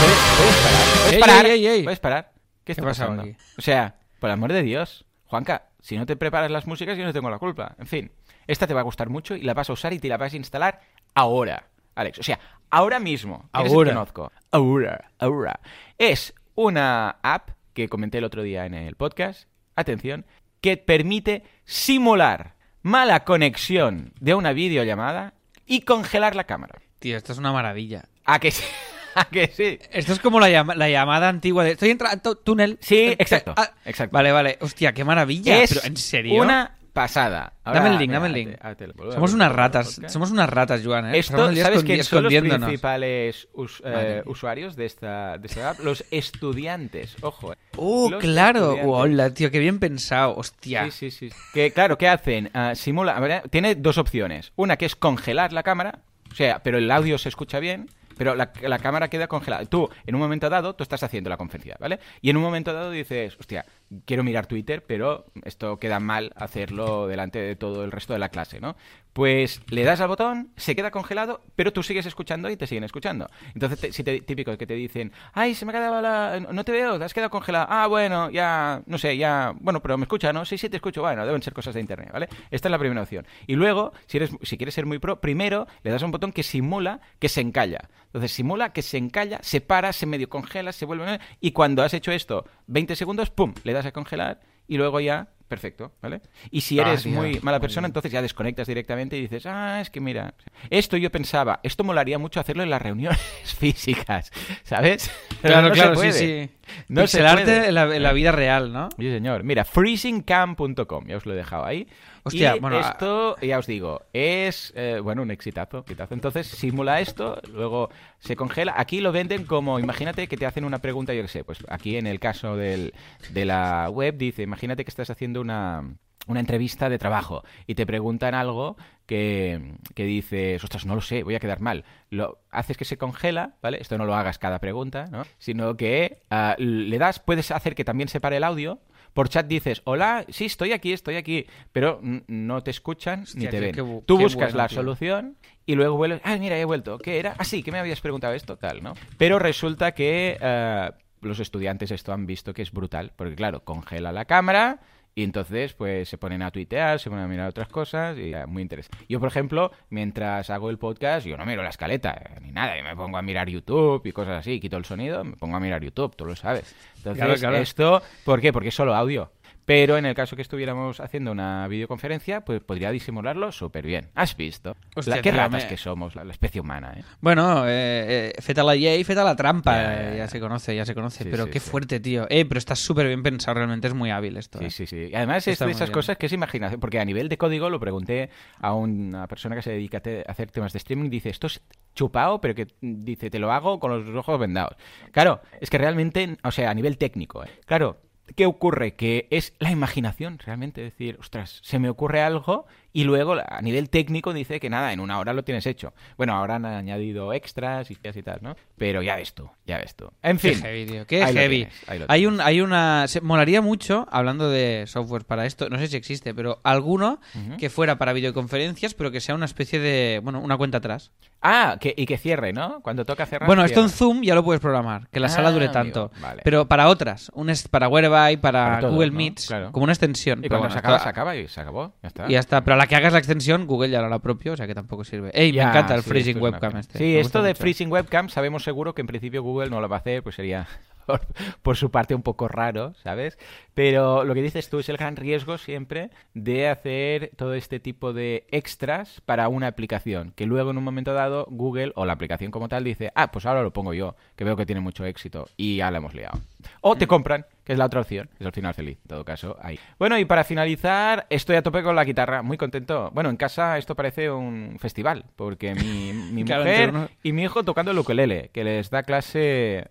¿Puedes, 0.00 0.56
parar? 0.62 0.84
¿Puedes 1.02 1.20
parar? 1.20 1.46
ey, 1.46 1.52
ey, 1.52 1.66
ey. 1.66 1.82
¿Puedes 1.84 2.00
parar? 2.00 2.32
¿Qué 2.32 2.40
¿Qué 2.64 2.72
está 2.72 2.82
pasado 2.82 3.10
pasando? 3.10 3.32
aquí? 3.32 3.42
O 3.58 3.62
sea, 3.62 3.96
por 4.20 4.30
el 4.30 4.34
amor 4.34 4.52
de 4.52 4.62
Dios, 4.62 5.04
Juanca, 5.26 5.68
si 5.80 5.96
no 5.96 6.06
te 6.06 6.16
preparas 6.16 6.50
las 6.50 6.66
músicas 6.66 6.96
yo 6.96 7.04
no 7.04 7.12
tengo 7.12 7.30
la 7.30 7.38
culpa. 7.38 7.74
En 7.78 7.86
fin, 7.86 8.12
esta 8.46 8.66
te 8.66 8.74
va 8.74 8.80
a 8.80 8.84
gustar 8.84 9.08
mucho 9.08 9.34
y 9.36 9.42
la 9.42 9.54
vas 9.54 9.70
a 9.70 9.72
usar 9.72 9.92
y 9.92 9.98
te 9.98 10.08
la 10.08 10.16
vas 10.16 10.32
a 10.32 10.36
instalar 10.36 10.80
ahora, 11.14 11.68
Alex. 11.94 12.18
O 12.18 12.22
sea, 12.22 12.38
ahora 12.70 12.98
mismo. 12.98 13.48
Ahora. 13.52 13.90
que 13.90 13.94
conozco. 13.94 14.32
Ahora, 14.50 15.10
ahora. 15.18 15.60
Es 15.98 16.34
una 16.54 17.16
app 17.22 17.50
que 17.72 17.88
comenté 17.88 18.18
el 18.18 18.24
otro 18.24 18.42
día 18.42 18.66
en 18.66 18.74
el 18.74 18.96
podcast. 18.96 19.48
Atención, 19.76 20.24
que 20.64 20.78
permite 20.78 21.42
simular 21.66 22.54
mala 22.80 23.24
conexión 23.24 24.14
de 24.18 24.34
una 24.34 24.54
videollamada 24.54 25.34
y 25.66 25.82
congelar 25.82 26.34
la 26.34 26.44
cámara. 26.44 26.80
Tío, 27.00 27.18
esto 27.18 27.32
es 27.32 27.38
una 27.38 27.52
maravilla. 27.52 28.06
¿A 28.24 28.38
que 28.38 28.50
sí? 28.50 28.64
¿A 29.14 29.26
que 29.26 29.48
sí? 29.48 29.78
Esto 29.92 30.14
es 30.14 30.20
como 30.20 30.40
la, 30.40 30.48
llama- 30.48 30.74
la 30.74 30.88
llamada 30.88 31.28
antigua 31.28 31.64
de... 31.64 31.72
Estoy 31.72 31.90
entrando 31.90 32.36
túnel. 32.36 32.78
Sí, 32.80 32.96
Eh, 33.08 33.16
exacto, 33.18 33.52
ah, 33.58 33.72
exacto. 33.84 34.14
Vale, 34.14 34.32
vale. 34.32 34.56
Hostia, 34.62 34.94
qué 34.94 35.04
maravilla. 35.04 35.62
es 35.62 35.74
Pero, 35.74 35.86
¿en 35.86 35.96
serio? 35.98 36.40
una 36.42 36.78
pasada. 36.94 37.52
Dame 37.64 37.90
el 37.90 37.98
link, 37.98 38.12
dame 38.12 38.26
el 38.28 38.32
link. 38.32 38.56
te 38.78 38.86
Somos 39.12 39.34
unas 39.34 39.52
ratas. 39.52 40.00
Somos 40.06 40.30
unas 40.30 40.48
ratas, 40.48 40.80
Joan, 40.82 41.06
¿eh? 41.14 41.18
Esto, 41.18 41.36
¿sabes 41.62 41.84
quiénes 41.84 42.06
son 42.06 42.22
los 42.22 42.30
principales 42.68 43.48
us- 43.52 43.82
eh, 43.84 44.22
usuarios 44.26 44.76
de 44.76 44.86
esta, 44.86 45.36
de 45.36 45.46
esta 45.48 45.70
app? 45.70 45.80
Los 45.80 46.04
estudiantes, 46.10 47.16
ojo. 47.20 47.52
eh. 47.52 47.56
Oh, 47.76 48.08
Los 48.10 48.20
claro. 48.20 48.76
Hola, 48.84 49.34
tío, 49.34 49.50
qué 49.50 49.58
bien 49.58 49.78
pensado. 49.80 50.36
Hostia. 50.36 50.90
Sí, 50.90 51.10
sí, 51.10 51.28
sí. 51.30 51.36
Que 51.52 51.72
claro, 51.72 51.98
¿qué 51.98 52.08
hacen? 52.08 52.50
Ah, 52.54 52.74
simula, 52.74 53.18
ver, 53.20 53.48
tiene 53.50 53.74
dos 53.74 53.98
opciones. 53.98 54.52
Una 54.56 54.76
que 54.76 54.86
es 54.86 54.94
congelar 54.96 55.52
la 55.52 55.62
cámara, 55.62 55.98
o 56.30 56.34
sea, 56.34 56.62
pero 56.62 56.78
el 56.78 56.90
audio 56.90 57.18
se 57.18 57.28
escucha 57.28 57.58
bien, 57.58 57.90
pero 58.16 58.36
la, 58.36 58.52
la 58.62 58.78
cámara 58.78 59.08
queda 59.08 59.26
congelada. 59.26 59.64
Tú, 59.66 59.88
en 60.06 60.14
un 60.14 60.20
momento 60.20 60.48
dado, 60.48 60.74
tú 60.76 60.84
estás 60.84 61.02
haciendo 61.02 61.28
la 61.30 61.36
conferencia, 61.36 61.76
¿vale? 61.80 61.98
Y 62.20 62.30
en 62.30 62.36
un 62.36 62.44
momento 62.44 62.72
dado 62.72 62.90
dices, 62.92 63.36
hostia, 63.40 63.64
quiero 64.06 64.24
mirar 64.24 64.46
Twitter, 64.46 64.84
pero 64.86 65.26
esto 65.44 65.78
queda 65.78 66.00
mal 66.00 66.32
hacerlo 66.36 67.06
delante 67.06 67.38
de 67.38 67.56
todo 67.56 67.84
el 67.84 67.92
resto 67.92 68.12
de 68.12 68.18
la 68.18 68.28
clase, 68.28 68.60
¿no? 68.60 68.76
Pues 69.12 69.60
le 69.70 69.84
das 69.84 70.00
al 70.00 70.08
botón, 70.08 70.50
se 70.56 70.74
queda 70.74 70.90
congelado, 70.90 71.40
pero 71.54 71.72
tú 71.72 71.84
sigues 71.84 72.04
escuchando 72.04 72.50
y 72.50 72.56
te 72.56 72.66
siguen 72.66 72.82
escuchando. 72.82 73.28
Entonces, 73.54 73.78
te- 73.78 73.92
si 73.92 74.02
te, 74.02 74.20
típico 74.22 74.56
que 74.58 74.66
te 74.66 74.74
dicen, 74.74 75.12
ay, 75.34 75.54
se 75.54 75.64
me 75.64 75.70
ha 75.70 75.74
quedado 75.76 76.02
la... 76.02 76.40
No 76.50 76.64
te 76.64 76.72
veo, 76.72 76.94
has 76.94 77.14
quedado 77.14 77.30
congelado. 77.30 77.66
Ah, 77.70 77.86
bueno, 77.86 78.28
ya, 78.30 78.82
no 78.86 78.98
sé, 78.98 79.16
ya... 79.16 79.54
Bueno, 79.60 79.80
pero 79.80 79.96
me 79.96 80.02
escucha, 80.02 80.32
¿no? 80.32 80.44
Sí, 80.44 80.58
sí, 80.58 80.68
te 80.68 80.78
escucho. 80.78 81.00
Bueno, 81.02 81.24
deben 81.24 81.42
ser 81.42 81.52
cosas 81.52 81.74
de 81.74 81.80
internet, 81.80 82.10
¿vale? 82.12 82.28
Esta 82.50 82.66
es 82.66 82.70
la 82.72 82.78
primera 82.78 83.02
opción. 83.02 83.24
Y 83.46 83.54
luego, 83.54 83.92
si, 84.06 84.16
eres, 84.16 84.30
si 84.42 84.56
quieres 84.56 84.74
ser 84.74 84.84
muy 84.86 84.98
pro, 84.98 85.20
primero 85.20 85.68
le 85.84 85.92
das 85.92 86.02
a 86.02 86.06
un 86.06 86.10
botón 86.12 86.32
que 86.32 86.42
simula 86.42 87.00
que 87.20 87.28
se 87.28 87.40
encalla. 87.40 87.88
Entonces, 88.06 88.32
simula 88.32 88.72
que 88.72 88.82
se 88.82 88.96
encalla, 88.98 89.38
se 89.42 89.60
para, 89.60 89.92
se 89.92 90.06
medio 90.06 90.28
congela, 90.28 90.72
se 90.72 90.86
vuelve... 90.86 91.20
Y 91.40 91.52
cuando 91.52 91.84
has 91.84 91.94
hecho 91.94 92.10
esto 92.10 92.46
20 92.66 92.96
segundos, 92.96 93.30
¡pum!, 93.30 93.54
le 93.62 93.72
das 93.74 93.84
a 93.86 93.92
congelar 93.92 94.40
y 94.66 94.78
luego 94.78 95.00
ya... 95.00 95.28
Perfecto, 95.46 95.92
¿vale? 96.00 96.22
Y 96.50 96.62
si 96.62 96.80
Ah, 96.80 96.88
eres 96.88 97.02
tío, 97.02 97.12
muy 97.12 97.38
mala 97.42 97.60
persona, 97.60 97.86
entonces 97.86 98.10
ya 98.10 98.22
desconectas 98.22 98.66
directamente 98.66 99.16
y 99.18 99.20
dices, 99.20 99.44
ah, 99.44 99.78
es 99.82 99.90
que 99.90 100.00
mira, 100.00 100.34
esto 100.70 100.96
yo 100.96 101.10
pensaba, 101.12 101.60
esto 101.62 101.84
molaría 101.84 102.18
mucho 102.18 102.40
hacerlo 102.40 102.62
en 102.62 102.70
las 102.70 102.80
reuniones 102.80 103.20
físicas, 103.58 104.32
¿sabes? 104.64 105.10
Pero 105.42 105.52
Claro, 105.54 105.68
no 105.68 105.74
se 105.74 105.80
claro, 105.80 105.94
sí, 105.96 106.00
puede. 106.00 106.12
sí. 106.46 106.50
No 106.88 107.02
Pixelarte 107.02 107.68
en 107.68 107.74
la, 107.74 107.94
en 107.94 108.02
la 108.02 108.12
vida 108.14 108.32
real, 108.32 108.72
¿no? 108.72 108.88
Sí, 108.98 109.10
señor. 109.10 109.44
Mira, 109.44 109.64
freezingcam.com, 109.66 111.06
ya 111.06 111.16
os 111.18 111.26
lo 111.26 111.34
he 111.34 111.36
dejado 111.36 111.64
ahí. 111.66 111.86
Hostia, 112.26 112.56
y 112.56 112.60
bueno, 112.60 112.80
esto, 112.80 113.36
ya 113.40 113.58
os 113.58 113.66
digo, 113.66 114.02
es, 114.14 114.72
eh, 114.74 114.98
bueno, 115.02 115.22
un 115.22 115.30
exitazo, 115.30 115.78
exitazo. 115.78 116.14
Entonces, 116.14 116.46
simula 116.46 117.00
esto, 117.00 117.38
luego 117.52 117.90
se 118.18 118.34
congela. 118.34 118.74
Aquí 118.78 119.00
lo 119.00 119.12
venden 119.12 119.44
como, 119.44 119.78
imagínate 119.78 120.26
que 120.26 120.38
te 120.38 120.46
hacen 120.46 120.64
una 120.64 120.78
pregunta, 120.78 121.12
yo 121.12 121.22
qué 121.22 121.28
sé, 121.28 121.44
pues 121.44 121.58
aquí 121.68 121.96
en 121.96 122.06
el 122.06 122.20
caso 122.20 122.56
del, 122.56 122.94
de 123.30 123.44
la 123.44 123.90
web 123.90 124.16
dice, 124.16 124.42
imagínate 124.42 124.84
que 124.84 124.88
estás 124.88 125.10
haciendo 125.10 125.42
una, 125.42 125.96
una 126.26 126.40
entrevista 126.40 126.88
de 126.88 126.98
trabajo 126.98 127.44
y 127.66 127.74
te 127.74 127.86
preguntan 127.86 128.34
algo 128.34 128.76
que, 129.06 129.76
que 129.94 130.04
dices, 130.04 130.62
ostras, 130.64 130.86
no 130.86 130.94
lo 130.94 131.00
sé, 131.00 131.22
voy 131.22 131.34
a 131.34 131.40
quedar 131.40 131.60
mal. 131.60 131.84
Lo 132.10 132.38
haces 132.50 132.76
que 132.76 132.84
se 132.84 132.96
congela, 132.96 133.56
¿vale? 133.60 133.78
Esto 133.80 133.98
no 133.98 134.06
lo 134.06 134.14
hagas 134.14 134.38
cada 134.38 134.60
pregunta, 134.60 135.06
¿no? 135.10 135.24
Sino 135.38 135.76
que 135.76 136.22
ah, 136.30 136.54
le 136.58 136.98
das, 136.98 137.20
puedes 137.20 137.50
hacer 137.50 137.74
que 137.74 137.84
también 137.84 138.08
se 138.08 138.20
pare 138.20 138.38
el 138.38 138.44
audio. 138.44 138.80
Por 139.14 139.28
chat 139.28 139.46
dices, 139.46 139.80
hola, 139.84 140.26
sí, 140.28 140.44
estoy 140.44 140.72
aquí, 140.72 140.92
estoy 140.92 141.16
aquí, 141.16 141.46
pero 141.72 142.00
no 142.02 142.62
te 142.62 142.70
escuchan 142.72 143.24
ni 143.34 143.46
te 143.46 143.60
ven. 143.60 143.74
qué 143.74 143.82
Tú 144.04 144.18
buscas 144.18 144.52
bueno, 144.52 144.58
la 144.58 144.68
tío. 144.68 144.76
solución 144.76 145.36
y 145.64 145.76
luego 145.76 145.96
vuelves, 145.96 146.20
ah, 146.24 146.36
mira, 146.36 146.58
he 146.58 146.64
vuelto, 146.64 146.98
¿qué 146.98 147.20
era? 147.20 147.34
Ah, 147.38 147.44
sí, 147.44 147.62
que 147.62 147.70
me 147.72 147.78
habías 147.78 148.00
preguntado 148.00 148.34
esto, 148.34 148.56
tal, 148.56 148.82
¿no? 148.82 148.94
Pero 149.16 149.38
resulta 149.38 149.92
que 149.92 150.36
eh, 150.40 150.90
los 151.22 151.38
estudiantes 151.38 151.92
esto 151.92 152.12
han 152.12 152.26
visto 152.26 152.52
que 152.52 152.62
es 152.62 152.72
brutal, 152.72 153.12
porque 153.14 153.36
claro, 153.36 153.64
congela 153.64 154.12
la 154.12 154.24
cámara 154.24 154.80
y 155.14 155.22
entonces 155.22 155.74
pues 155.74 156.08
se 156.08 156.18
ponen 156.18 156.42
a 156.42 156.50
tuitear, 156.50 156.98
se 156.98 157.08
ponen 157.10 157.24
a 157.24 157.28
mirar 157.28 157.48
otras 157.48 157.68
cosas 157.68 158.18
y 158.18 158.34
eh, 158.34 158.46
muy 158.46 158.62
interesante. 158.62 159.04
Yo, 159.08 159.20
por 159.20 159.28
ejemplo, 159.28 159.70
mientras 159.90 160.50
hago 160.50 160.70
el 160.70 160.78
podcast, 160.78 161.26
yo 161.26 161.36
no 161.36 161.46
miro 161.46 161.62
la 161.62 161.68
escaleta 161.70 162.12
eh, 162.20 162.40
ni 162.42 162.50
nada, 162.50 162.76
yo 162.76 162.82
me 162.84 162.96
pongo 162.96 163.16
a 163.16 163.22
mirar 163.22 163.48
YouTube 163.48 164.04
y 164.04 164.12
cosas 164.12 164.38
así, 164.40 164.58
quito 164.60 164.76
el 164.76 164.84
sonido, 164.84 165.22
me 165.24 165.36
pongo 165.36 165.56
a 165.56 165.60
mirar 165.60 165.82
YouTube, 165.82 166.16
tú 166.16 166.24
lo 166.24 166.34
sabes. 166.36 166.74
Entonces, 166.96 167.22
Claro, 167.24 167.38
claro. 167.38 167.56
esto, 167.58 168.02
¿por 168.24 168.40
qué? 168.40 168.52
Porque 168.52 168.68
es 168.68 168.74
solo 168.74 168.94
audio. 168.94 169.30
Pero 169.66 169.96
en 169.96 170.04
el 170.04 170.14
caso 170.14 170.36
que 170.36 170.42
estuviéramos 170.42 171.00
haciendo 171.00 171.32
una 171.32 171.66
videoconferencia, 171.68 172.42
pues 172.42 172.60
podría 172.60 172.90
disimularlo 172.90 173.50
súper 173.50 173.86
bien. 173.86 174.10
¿Has 174.14 174.36
visto? 174.36 174.76
Hostia, 174.94 175.16
La- 175.16 175.22
qué 175.22 175.30
ratas 175.32 175.62
me- 175.64 175.68
que 175.68 175.76
somos, 175.78 176.14
la, 176.14 176.24
la 176.24 176.32
especie 176.32 176.60
humana, 176.60 176.92
¿eh? 176.98 177.02
Bueno, 177.20 177.66
eh, 177.66 178.32
eh, 178.36 178.42
feta 178.42 178.62
la 178.62 178.76
y 178.76 179.02
feta 179.04 179.24
la 179.24 179.34
trampa, 179.36 179.72
Ya, 179.76 179.94
ya, 179.94 180.10
ya. 180.10 180.16
ya 180.16 180.28
se 180.28 180.40
conoce, 180.40 180.76
ya 180.76 180.84
se 180.84 180.94
conoce. 180.94 181.24
Sí, 181.24 181.30
pero 181.30 181.44
sí, 181.44 181.50
qué 181.50 181.60
sí. 181.60 181.70
fuerte, 181.70 182.00
tío. 182.00 182.26
Eh, 182.28 182.44
pero 182.44 182.58
está 182.58 182.76
súper 182.76 183.06
bien 183.06 183.22
pensado, 183.22 183.54
realmente 183.54 183.88
es 183.88 183.94
muy 183.94 184.10
hábil 184.10 184.36
esto. 184.36 184.58
Sí, 184.58 184.70
sí, 184.70 184.86
sí. 184.86 185.08
Y 185.10 185.14
además 185.14 185.46
es 185.48 185.52
Está 185.54 185.64
de 185.64 185.68
muy 185.70 185.76
esas 185.76 185.88
bien. 185.88 185.94
cosas 185.94 186.18
que 186.18 186.26
es 186.26 186.32
imaginación, 186.32 186.78
porque 186.80 187.00
a 187.00 187.04
nivel 187.04 187.28
de 187.28 187.38
código 187.38 187.70
lo 187.70 187.80
pregunté 187.80 188.28
a 188.60 188.74
una 188.74 189.26
persona 189.28 189.56
que 189.56 189.62
se 189.62 189.70
dedica 189.70 189.98
a 189.98 190.04
a 190.28 190.32
hacer 190.32 190.50
temas 190.50 190.72
de 190.74 190.78
streaming, 190.78 191.08
dice, 191.08 191.30
esto 191.30 191.46
es 191.46 191.62
chupado, 191.94 192.40
pero 192.40 192.54
que 192.54 192.66
dice, 192.82 193.30
te 193.30 193.38
lo 193.38 193.50
hago 193.52 193.80
con 193.80 193.90
los 194.04 194.14
ojos 194.16 194.38
vendados. 194.38 194.76
Claro, 195.12 195.40
es 195.60 195.70
que 195.70 195.78
realmente, 195.78 196.36
o 196.42 196.50
sea, 196.50 196.70
a 196.70 196.74
nivel 196.74 196.98
técnico, 196.98 197.42
¿eh? 197.44 197.48
claro, 197.64 198.00
¿qué 198.36 198.46
ocurre? 198.46 198.94
Que 198.94 199.28
es 199.30 199.54
la 199.58 199.70
imaginación, 199.70 200.38
realmente, 200.38 200.80
decir, 200.80 201.16
ostras, 201.20 201.60
se 201.62 201.78
me 201.78 201.88
ocurre 201.88 202.22
algo 202.22 202.66
y 202.94 203.04
luego 203.04 203.34
a 203.46 203.60
nivel 203.60 203.90
técnico 203.90 204.32
dice 204.32 204.58
que 204.60 204.70
nada, 204.70 204.92
en 204.94 205.00
una 205.00 205.18
hora 205.18 205.32
lo 205.34 205.42
tienes 205.44 205.66
hecho. 205.66 205.92
Bueno, 206.16 206.34
ahora 206.34 206.54
han 206.54 206.64
añadido 206.64 207.32
extras 207.34 207.90
y 207.90 207.94
y 208.16 208.22
tal, 208.22 208.38
¿no? 208.40 208.54
Pero 208.78 209.02
ya 209.02 209.16
ves 209.16 209.34
tú, 209.34 209.50
ya 209.66 209.76
ves 209.78 209.94
tú. 209.96 210.10
En 210.22 210.38
Qué 210.38 210.52
fin. 210.54 210.62
heavy, 210.62 210.86
tío. 210.86 211.06
Qué 211.06 211.22
ahí 211.24 211.34
heavy. 211.34 211.56
tienes, 211.66 211.88
ahí 211.88 211.98
lo 211.98 212.06
hay 212.08 212.26
un, 212.26 212.40
hay 212.40 212.60
una. 212.60 213.06
se- 213.08 213.20
molaría 213.20 213.60
mucho, 213.60 214.06
hablando 214.10 214.48
de 214.48 214.84
software 214.86 215.24
para 215.24 215.44
esto, 215.44 215.68
no 215.68 215.76
sé 215.78 215.88
si 215.88 215.96
existe, 215.96 216.32
pero 216.34 216.60
alguno 216.64 217.20
que 217.58 217.68
fuera 217.68 217.98
para 217.98 218.12
videoconferencias, 218.12 218.94
pero 218.94 219.10
que 219.10 219.20
sea 219.20 219.34
una 219.34 219.44
especie 219.46 219.80
de. 219.80 220.20
Bueno, 220.22 220.40
una 220.40 220.56
cuenta 220.56 220.78
atrás. 220.78 221.10
Ah, 221.46 221.76
que, 221.78 221.92
y 221.94 222.06
que 222.06 222.16
cierre, 222.16 222.52
¿no? 222.54 222.80
Cuando 222.80 223.04
toca 223.04 223.26
cerrar. 223.26 223.46
Bueno, 223.46 223.64
esto 223.64 223.80
en. 223.80 223.90
Zoom 223.90 224.22
ya 224.22 224.34
lo 224.34 224.42
puedes 224.44 224.60
programar, 224.62 225.08
que 225.10 225.20
la 225.20 225.28
sala 225.28 225.48
Ah, 225.48 225.52
dure 225.52 225.66
amigo, 225.66 225.72
tanto. 225.74 226.10
vale. 226.22 226.40
Pero 226.42 226.66
para 226.68 226.88
otras, 226.88 227.30
un 227.34 227.50
para 227.70 227.88
Whereby, 227.88 228.38
para, 228.38 228.64
Para 228.64 228.80
todo, 228.80 228.92
Google 228.92 229.10
¿no? 229.10 229.16
Meets, 229.18 229.48
Claro. 229.48 229.70
como 229.72 229.84
una 229.84 229.92
extensión. 229.92 230.38
Y 230.38 230.48
pero 230.48 230.60
cuando 230.60 230.68
bueno, 230.68 230.72
se 230.74 230.78
acaba, 230.78 230.98
se 231.00 231.08
acaba 231.08 231.36
y 231.36 231.48
se 231.48 231.60
acabó. 231.60 231.92
Ya 232.02 232.08
está. 232.08 232.26
Y 232.28 232.32
ya 232.32 232.38
está. 232.40 232.64
Pero 232.64 232.74
la 232.84 232.88
que 232.88 232.96
hagas 232.96 233.12
la 233.12 233.18
extensión, 233.18 233.66
Google 233.66 233.90
ya 233.90 234.00
lo 234.00 234.06
hará 234.06 234.18
propio, 234.20 234.52
o 234.52 234.56
sea 234.56 234.66
que 234.66 234.74
tampoco 234.74 235.04
sirve. 235.04 235.30
Ey, 235.34 235.52
me 235.54 235.64
Ya, 235.64 235.68
encanta 235.68 235.94
el 235.94 236.02
sí, 236.02 236.08
freezing 236.10 236.38
esto 236.38 236.40
webcam 236.40 236.76
este. 236.76 236.98
Sí, 236.98 237.04
Me 237.12 237.20
esto 237.20 237.42
de 237.42 237.50
mucho. 237.50 237.60
freezing 237.60 237.90
webcam 237.90 238.28
sabemos 238.28 238.62
seguro 238.64 238.94
que 238.94 239.00
en 239.02 239.06
principio 239.06 239.42
Google 239.42 239.70
no 239.70 239.80
lo 239.80 239.88
va 239.88 239.96
a 239.96 239.98
hacer, 240.00 240.22
pues 240.22 240.36
sería 240.36 240.66
por, 241.06 241.20
por 241.62 241.76
su 241.76 241.90
parte 241.90 242.14
un 242.14 242.22
poco 242.22 242.48
raro, 242.48 242.94
¿sabes? 243.02 243.38
Pero 243.74 244.24
lo 244.24 244.34
que 244.34 244.42
dices 244.42 244.70
tú 244.70 244.78
es 244.78 244.88
el 244.88 244.96
gran 244.96 245.16
riesgo 245.16 245.58
siempre 245.58 246.10
de 246.32 246.68
hacer 246.68 247.30
todo 247.36 247.54
este 247.54 247.80
tipo 247.80 248.12
de 248.12 248.46
extras 248.50 249.20
para 249.26 249.48
una 249.48 249.66
aplicación, 249.66 250.32
que 250.36 250.46
luego 250.46 250.70
en 250.70 250.78
un 250.78 250.84
momento 250.84 251.12
dado 251.12 251.46
Google 251.50 251.92
o 251.96 252.06
la 252.06 252.12
aplicación 252.12 252.50
como 252.50 252.68
tal 252.68 252.84
dice, 252.84 253.10
ah, 253.14 253.30
pues 253.32 253.46
ahora 253.46 253.62
lo 253.62 253.72
pongo 253.72 253.92
yo, 253.94 254.14
que 254.36 254.44
veo 254.44 254.56
que 254.56 254.66
tiene 254.66 254.80
mucho 254.80 255.04
éxito 255.04 255.48
y 255.56 255.76
ya 255.78 255.90
la 255.90 255.98
hemos 255.98 256.14
liado. 256.14 256.38
O 256.80 256.94
Mm. 256.94 256.98
te 256.98 257.06
compran, 257.06 257.46
que 257.64 257.72
es 257.72 257.78
la 257.78 257.86
otra 257.86 258.00
opción, 258.00 258.28
es 258.38 258.46
el 258.46 258.52
final 258.52 258.74
feliz, 258.74 258.98
en 259.02 259.08
todo 259.08 259.24
caso, 259.24 259.56
ahí. 259.60 259.78
Bueno, 259.98 260.18
y 260.18 260.24
para 260.24 260.44
finalizar, 260.44 261.26
estoy 261.28 261.56
a 261.56 261.62
tope 261.62 261.82
con 261.82 261.96
la 261.96 262.04
guitarra, 262.04 262.42
muy 262.42 262.56
contento. 262.56 263.10
Bueno, 263.12 263.28
en 263.30 263.36
casa 263.36 263.76
esto 263.76 263.94
parece 263.94 264.30
un 264.30 264.76
festival, 264.78 265.24
porque 265.36 265.74
mi, 265.74 266.12
mi 266.32 266.44
Claro, 266.44 266.64
mujer 266.64 266.92
y 267.22 267.32
mi 267.32 267.42
hijo 267.42 267.64
tocando 267.64 267.90
el 267.90 267.98
ukelele, 267.98 268.50
que 268.52 268.62
les 268.64 268.88
da 268.90 269.02
clase 269.02 269.88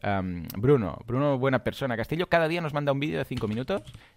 Bruno. 0.57 0.99
Bruno, 1.05 1.37
buena 1.37 1.63
persona. 1.63 1.97
Castillo 1.97 2.27
cada 2.27 2.47
día 2.47 2.61
nos 2.61 2.73
manda 2.73 2.91
un 2.91 2.99
vídeo 2.99 3.19
de 3.19 3.25
cinco 3.25 3.47
minutos 3.47 3.72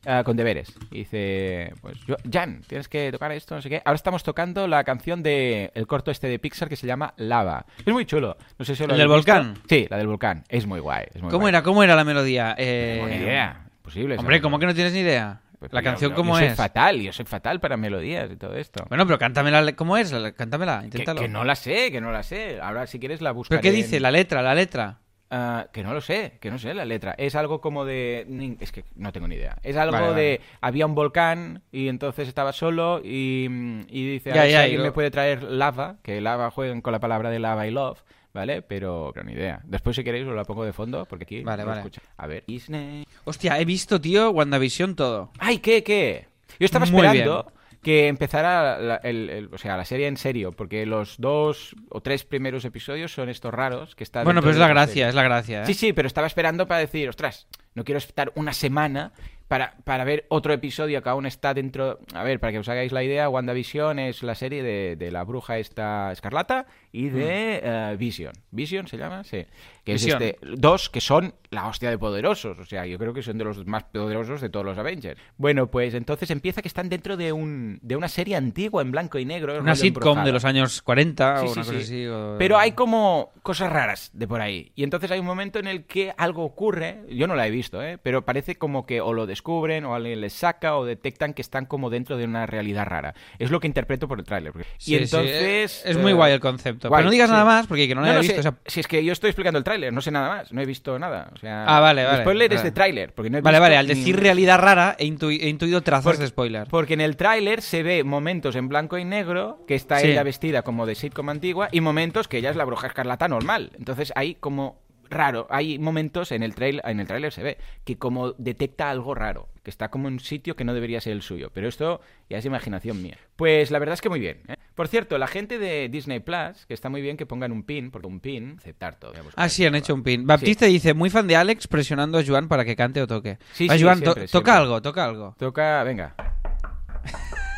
ah, 0.06 0.22
con 0.24 0.36
deberes. 0.36 0.74
Y 0.90 0.98
dice, 0.98 1.72
pues, 1.80 1.98
yo, 2.06 2.16
Jan, 2.30 2.62
tienes 2.66 2.88
que 2.88 3.10
tocar 3.12 3.32
esto, 3.32 3.54
no 3.54 3.62
sé 3.62 3.68
qué. 3.68 3.82
Ahora 3.84 3.96
estamos 3.96 4.22
tocando 4.22 4.66
la 4.68 4.82
canción 4.84 5.22
de 5.22 5.70
el 5.74 5.86
corto 5.86 6.10
este 6.10 6.28
de 6.28 6.38
Pixar 6.38 6.68
que 6.68 6.76
se 6.76 6.86
llama 6.86 7.14
Lava. 7.16 7.66
Es 7.84 7.92
muy 7.92 8.04
chulo. 8.06 8.36
No 8.58 8.64
sé 8.64 8.74
si 8.76 8.84
lo 8.86 8.92
¿El 8.92 8.98
del 8.98 9.06
visto. 9.08 9.14
volcán? 9.16 9.54
Sí, 9.68 9.86
la 9.88 9.96
del 9.98 10.06
volcán. 10.06 10.44
Es 10.48 10.66
muy 10.66 10.80
guay. 10.80 11.06
Es 11.14 11.22
muy 11.22 11.30
¿Cómo 11.30 11.42
guay. 11.42 11.50
era? 11.50 11.62
¿Cómo 11.62 11.82
era 11.82 11.94
la 11.96 12.04
melodía? 12.04 12.54
Eh, 12.58 12.98
No 13.02 13.08
idea. 13.08 13.62
Posible. 13.82 14.16
Hombre. 14.18 14.40
¿cómo 14.40 14.58
que 14.58 14.66
no 14.66 14.74
tienes 14.74 14.92
ni 14.92 15.00
idea? 15.00 15.40
Pues 15.58 15.72
La 15.72 15.80
canción, 15.82 16.12
¿cómo 16.12 16.34
yo 16.34 16.40
soy 16.40 16.48
es? 16.48 16.54
fatal, 16.54 17.00
yo 17.00 17.12
soy 17.14 17.24
fatal 17.24 17.60
para 17.60 17.78
melodías 17.78 18.30
y 18.30 18.36
todo 18.36 18.54
esto. 18.56 18.84
Bueno, 18.90 19.06
pero 19.06 19.18
cántamela, 19.18 19.72
¿cómo 19.74 19.96
es? 19.96 20.12
La- 20.12 20.32
Cántamela, 20.32 20.80
que, 20.80 20.84
inténtalo. 20.86 21.20
que 21.22 21.28
no 21.28 21.44
la 21.44 21.54
sé, 21.54 21.90
que 21.90 21.98
no 22.00 22.12
la 22.12 22.22
sé. 22.22 22.60
Ahora, 22.60 22.86
si 22.86 22.98
quieres, 22.98 23.22
la 23.22 23.32
buscaré. 23.32 23.62
¿Pero 23.62 23.72
qué 23.72 23.74
dice? 23.74 23.96
en- 23.96 24.02
La 24.02 24.10
letra, 24.10 24.42
la 24.42 24.54
letra. 24.54 24.98
Ah, 25.30 25.66
que 25.72 25.82
no 25.82 25.92
lo 25.92 26.00
sé, 26.00 26.38
que 26.40 26.50
no 26.52 26.58
sé 26.58 26.72
la 26.72 26.84
letra. 26.84 27.14
Es 27.18 27.34
algo 27.34 27.60
como 27.60 27.84
de... 27.84 28.56
Es 28.60 28.70
que 28.70 28.84
no 28.94 29.12
tengo 29.12 29.26
ni 29.26 29.34
idea. 29.34 29.56
Es 29.64 29.76
algo 29.76 29.92
Vale, 29.92 30.06
de... 30.08 30.12
vale. 30.12 30.40
Había 30.60 30.86
un 30.86 30.94
volcán 30.94 31.62
y 31.72 31.88
entonces 31.88 32.28
estaba 32.28 32.52
solo 32.52 33.00
y, 33.02 33.46
y 33.88 34.06
dice, 34.12 34.30
Ya, 34.30 34.42
a 34.42 34.44
ver 34.44 34.46
si 34.46 34.52
ya, 34.52 34.60
y 34.60 34.62
alguien 34.64 34.78
lo- 34.80 34.84
me 34.86 34.92
puede 34.92 35.10
traer 35.10 35.42
lava, 35.42 35.96
que 36.02 36.20
lava 36.20 36.50
juegan 36.52 36.80
con 36.80 36.92
la 36.92 37.00
palabra 37.00 37.30
de 37.30 37.40
lava 37.40 37.66
y 37.66 37.72
love, 37.72 37.98
¿vale? 38.32 38.62
Pero, 38.62 39.10
pero 39.14 39.26
ni 39.26 39.32
idea. 39.32 39.60
Después 39.64 39.96
si 39.96 40.04
queréis 40.04 40.28
os 40.28 40.34
la 40.36 40.44
pongo 40.44 40.64
de 40.64 40.72
fondo 40.72 41.06
porque 41.06 41.24
aquí... 41.24 41.42
Vale, 41.42 41.62
no 41.64 41.70
vale. 41.70 41.80
escucha. 41.80 42.02
A 42.18 42.26
ver, 42.28 42.44
Disney... 42.46 43.04
Hostia, 43.24 43.58
he 43.58 43.64
visto, 43.64 44.00
tío, 44.00 44.30
WandaVision 44.30 44.94
todo. 44.94 45.32
¡Ay, 45.40 45.58
qué, 45.58 45.82
qué! 45.82 46.28
Yo 46.60 46.64
estaba 46.66 46.86
Muy 46.86 46.94
esperando 47.04 47.52
que 47.86 48.08
empezara 48.08 48.80
la, 48.80 48.96
el- 48.96 49.30
el- 49.30 49.48
o 49.54 49.58
sea, 49.58 49.76
la 49.76 49.84
serie 49.84 50.08
en 50.08 50.16
serio, 50.16 50.50
porque 50.50 50.84
los 50.86 51.14
dos 51.20 51.76
o 51.88 52.00
tres 52.00 52.24
primeros 52.24 52.64
episodios 52.64 53.12
son 53.14 53.28
estos 53.28 53.54
raros 53.54 53.94
que 53.94 54.02
están... 54.02 54.24
Bueno, 54.24 54.40
pero 54.40 54.50
es 54.50 54.58
la 54.58 54.66
gracia, 54.66 55.08
es 55.08 55.14
la 55.14 55.22
gracia, 55.22 55.62
¿eh? 55.62 55.66
Sí, 55.66 55.74
sí, 55.74 55.92
pero 55.92 56.08
estaba 56.08 56.26
esperando 56.26 56.66
para 56.66 56.80
decir, 56.80 57.08
ostras, 57.08 57.46
no 57.76 57.84
quiero 57.84 57.98
estar 57.98 58.32
una 58.34 58.52
semana 58.52 59.12
para, 59.48 59.76
para 59.84 60.04
ver 60.04 60.26
otro 60.28 60.52
episodio 60.52 61.02
que 61.02 61.08
aún 61.08 61.26
está 61.26 61.54
dentro... 61.54 61.98
A 62.14 62.22
ver, 62.24 62.40
para 62.40 62.52
que 62.52 62.58
os 62.58 62.68
hagáis 62.68 62.92
la 62.92 63.02
idea, 63.04 63.28
WandaVision 63.28 63.98
es 63.98 64.22
la 64.22 64.34
serie 64.34 64.62
de, 64.62 64.96
de 64.96 65.10
la 65.10 65.24
bruja 65.24 65.58
esta 65.58 66.10
escarlata 66.12 66.66
y 66.92 67.08
de 67.10 67.60
eh, 67.62 67.96
Vision. 67.98 68.32
¿Vision 68.50 68.86
se 68.88 68.96
llama? 68.96 69.22
Sí. 69.24 69.44
Que 69.84 69.94
es 69.94 70.06
Mm. 70.06 70.08
Este... 70.10 70.38
Dos 70.56 70.88
que 70.90 71.00
son 71.00 71.34
la 71.50 71.68
hostia 71.68 71.90
de 71.90 71.98
poderosos. 71.98 72.58
O 72.58 72.64
sea, 72.64 72.86
yo 72.86 72.98
creo 72.98 73.12
que 73.14 73.22
son 73.22 73.38
de 73.38 73.44
los 73.44 73.66
más 73.66 73.84
poderosos 73.84 74.40
de 74.40 74.48
todos 74.48 74.64
los 74.66 74.78
Avengers. 74.78 75.20
Bueno, 75.36 75.68
pues 75.70 75.94
entonces 75.94 76.30
empieza 76.30 76.60
que 76.62 76.68
están 76.68 76.88
dentro 76.88 77.16
de, 77.16 77.32
un, 77.32 77.78
de 77.82 77.96
una 77.96 78.08
serie 78.08 78.36
antigua 78.36 78.82
en 78.82 78.90
blanco 78.92 79.18
y 79.18 79.24
negro. 79.24 79.58
Una 79.60 79.74
sitcom 79.76 80.00
embrujada. 80.02 80.26
de 80.26 80.32
los 80.32 80.44
años 80.44 80.82
40 80.82 81.38
Sí, 81.40 81.44
o 81.44 81.48
sí, 81.48 81.52
una 81.52 81.62
cosa 81.66 81.72
sí. 81.78 81.84
así. 81.84 82.06
o- 82.06 82.36
Pero 82.38 82.58
hay 82.58 82.72
como 82.72 83.32
cosas 83.42 83.72
raras 83.72 84.10
de 84.12 84.26
por 84.28 84.40
ahí. 84.40 84.72
Y 84.74 84.82
entonces 84.84 85.10
hay 85.10 85.20
un 85.20 85.26
momento 85.26 85.58
en 85.58 85.66
el 85.68 85.84
que 85.84 86.12
algo 86.16 86.44
ocurre. 86.44 87.02
Yo 87.10 87.26
no 87.26 87.34
la 87.36 87.46
he 87.46 87.50
visto, 87.50 87.82
¿eh? 87.82 87.98
Pero 88.02 88.24
parece 88.24 88.56
como 88.56 88.86
que 88.86 89.00
o 89.00 89.12
lo 89.12 89.26
descubren 89.36 89.84
o 89.84 89.94
alguien 89.94 90.20
les 90.20 90.32
saca 90.32 90.76
o 90.76 90.84
detectan 90.84 91.34
que 91.34 91.42
están 91.42 91.66
como 91.66 91.90
dentro 91.90 92.16
de 92.16 92.24
una 92.24 92.46
realidad 92.46 92.86
rara. 92.86 93.14
Es 93.38 93.50
lo 93.50 93.60
que 93.60 93.66
interpreto 93.66 94.08
por 94.08 94.18
el 94.18 94.24
tráiler. 94.24 94.52
Sí, 94.78 94.94
y 94.94 94.98
sí, 94.98 95.02
entonces... 95.04 95.82
es 95.84 95.96
muy 95.98 96.12
eh, 96.12 96.14
guay 96.14 96.32
el 96.32 96.40
concepto. 96.40 96.88
guay, 96.88 97.00
pero 97.00 97.04
no 97.06 97.10
digas 97.12 97.28
sí. 97.28 97.32
nada 97.32 97.44
más 97.44 97.66
porque 97.66 97.86
que 97.86 97.94
no 97.94 98.00
lo 98.00 98.06
haya 98.06 98.14
no 98.14 98.20
visto. 98.20 98.34
sé. 98.34 98.40
o 98.40 98.42
sea- 98.42 98.54
Si 98.66 98.80
es 98.80 98.86
que 98.88 99.04
yo 99.04 99.12
estoy 99.12 99.30
explicando 99.30 99.58
el 99.58 99.64
tráiler, 99.64 99.92
no 99.92 100.00
sé 100.00 100.10
nada 100.10 100.28
más. 100.28 100.52
No 100.52 100.60
he 100.60 100.66
visto 100.66 100.98
nada. 100.98 101.30
O 101.34 101.38
sea, 101.38 101.64
Ah, 101.66 101.80
vale, 101.80 102.04
vale. 102.04 102.22
Spoiler 102.22 102.52
es 102.52 102.62
de 102.62 102.70
tráiler. 102.72 103.12
Porque 103.12 103.30
no 103.30 103.38
he 103.38 103.40
Vale, 103.42 103.56
visto 103.58 103.62
vale, 103.62 103.76
al 103.76 103.86
decir 103.86 104.18
realidad 104.18 104.58
rara 104.58 104.96
he, 104.98 105.04
intui- 105.06 105.38
he 105.42 105.48
intuido 105.48 105.82
trazos 105.82 106.04
Porque- 106.04 106.22
de 106.22 106.26
spoiler. 106.28 106.66
Porque 106.68 106.94
en 106.94 107.00
el 107.02 107.16
tráiler 107.16 107.60
se 107.62 107.82
ve 107.82 108.02
momentos 108.04 108.56
en 108.56 108.68
blanco 108.68 108.96
y 108.98 109.04
negro, 109.04 109.64
que 109.66 109.74
está 109.74 110.00
ella 110.00 110.22
vestida 110.22 110.62
como 110.62 110.86
de 110.86 110.94
sitcom 110.94 111.28
antigua, 111.28 111.68
y 111.72 111.80
momentos 111.80 112.28
que 112.28 112.38
ella 112.38 112.50
es 112.50 112.56
la 112.56 112.64
bruja 112.64 112.86
escarlata 112.86 113.28
normal. 113.28 113.72
Entonces 113.78 114.12
hay 114.16 114.34
como 114.36 114.80
raro, 115.10 115.46
hay 115.50 115.78
momentos 115.78 116.32
en 116.32 116.42
el 116.42 116.54
trail, 116.54 116.80
en 116.84 117.00
el 117.00 117.06
tráiler 117.06 117.32
se 117.32 117.42
ve 117.42 117.58
que 117.84 117.96
como 117.98 118.32
detecta 118.32 118.90
algo 118.90 119.14
raro, 119.14 119.48
que 119.62 119.70
está 119.70 119.88
como 119.90 120.08
en 120.08 120.14
un 120.14 120.20
sitio 120.20 120.56
que 120.56 120.64
no 120.64 120.74
debería 120.74 121.00
ser 121.00 121.12
el 121.12 121.22
suyo, 121.22 121.50
pero 121.52 121.68
esto 121.68 122.00
ya 122.30 122.38
es 122.38 122.44
imaginación 122.44 123.02
mía. 123.02 123.16
Pues 123.36 123.70
la 123.70 123.78
verdad 123.78 123.94
es 123.94 124.00
que 124.00 124.08
muy 124.08 124.20
bien. 124.20 124.40
¿eh? 124.48 124.54
Por 124.74 124.88
cierto, 124.88 125.16
la 125.18 125.26
gente 125.26 125.58
de 125.58 125.88
Disney 125.88 126.20
Plus, 126.20 126.66
que 126.66 126.74
está 126.74 126.88
muy 126.88 127.00
bien 127.02 127.16
que 127.16 127.26
pongan 127.26 127.50
un 127.52 127.62
pin, 127.62 127.90
porque 127.90 128.06
un 128.06 128.20
pin, 128.20 128.56
aceptar 128.58 128.96
todo. 128.98 129.12
Ah, 129.36 129.48
sí, 129.48 129.64
han 129.64 129.74
hecho 129.74 129.94
un 129.94 130.02
pin. 130.02 130.26
Baptiste 130.26 130.66
dice, 130.66 130.92
muy 130.94 131.08
fan 131.10 131.26
de 131.26 131.36
Alex 131.36 131.66
presionando 131.68 132.18
a 132.18 132.24
Joan 132.26 132.48
para 132.48 132.64
que 132.64 132.76
cante 132.76 133.00
o 133.00 133.06
toque. 133.06 133.38
Sí, 133.52 133.68
Va, 133.68 133.76
sí, 133.76 133.82
Joan, 133.82 134.00
to- 134.00 134.12
siempre, 134.12 134.28
toca 134.28 134.56
algo, 134.56 134.82
toca 134.82 135.04
algo. 135.04 135.34
Toca, 135.38 135.82
venga. 135.84 136.14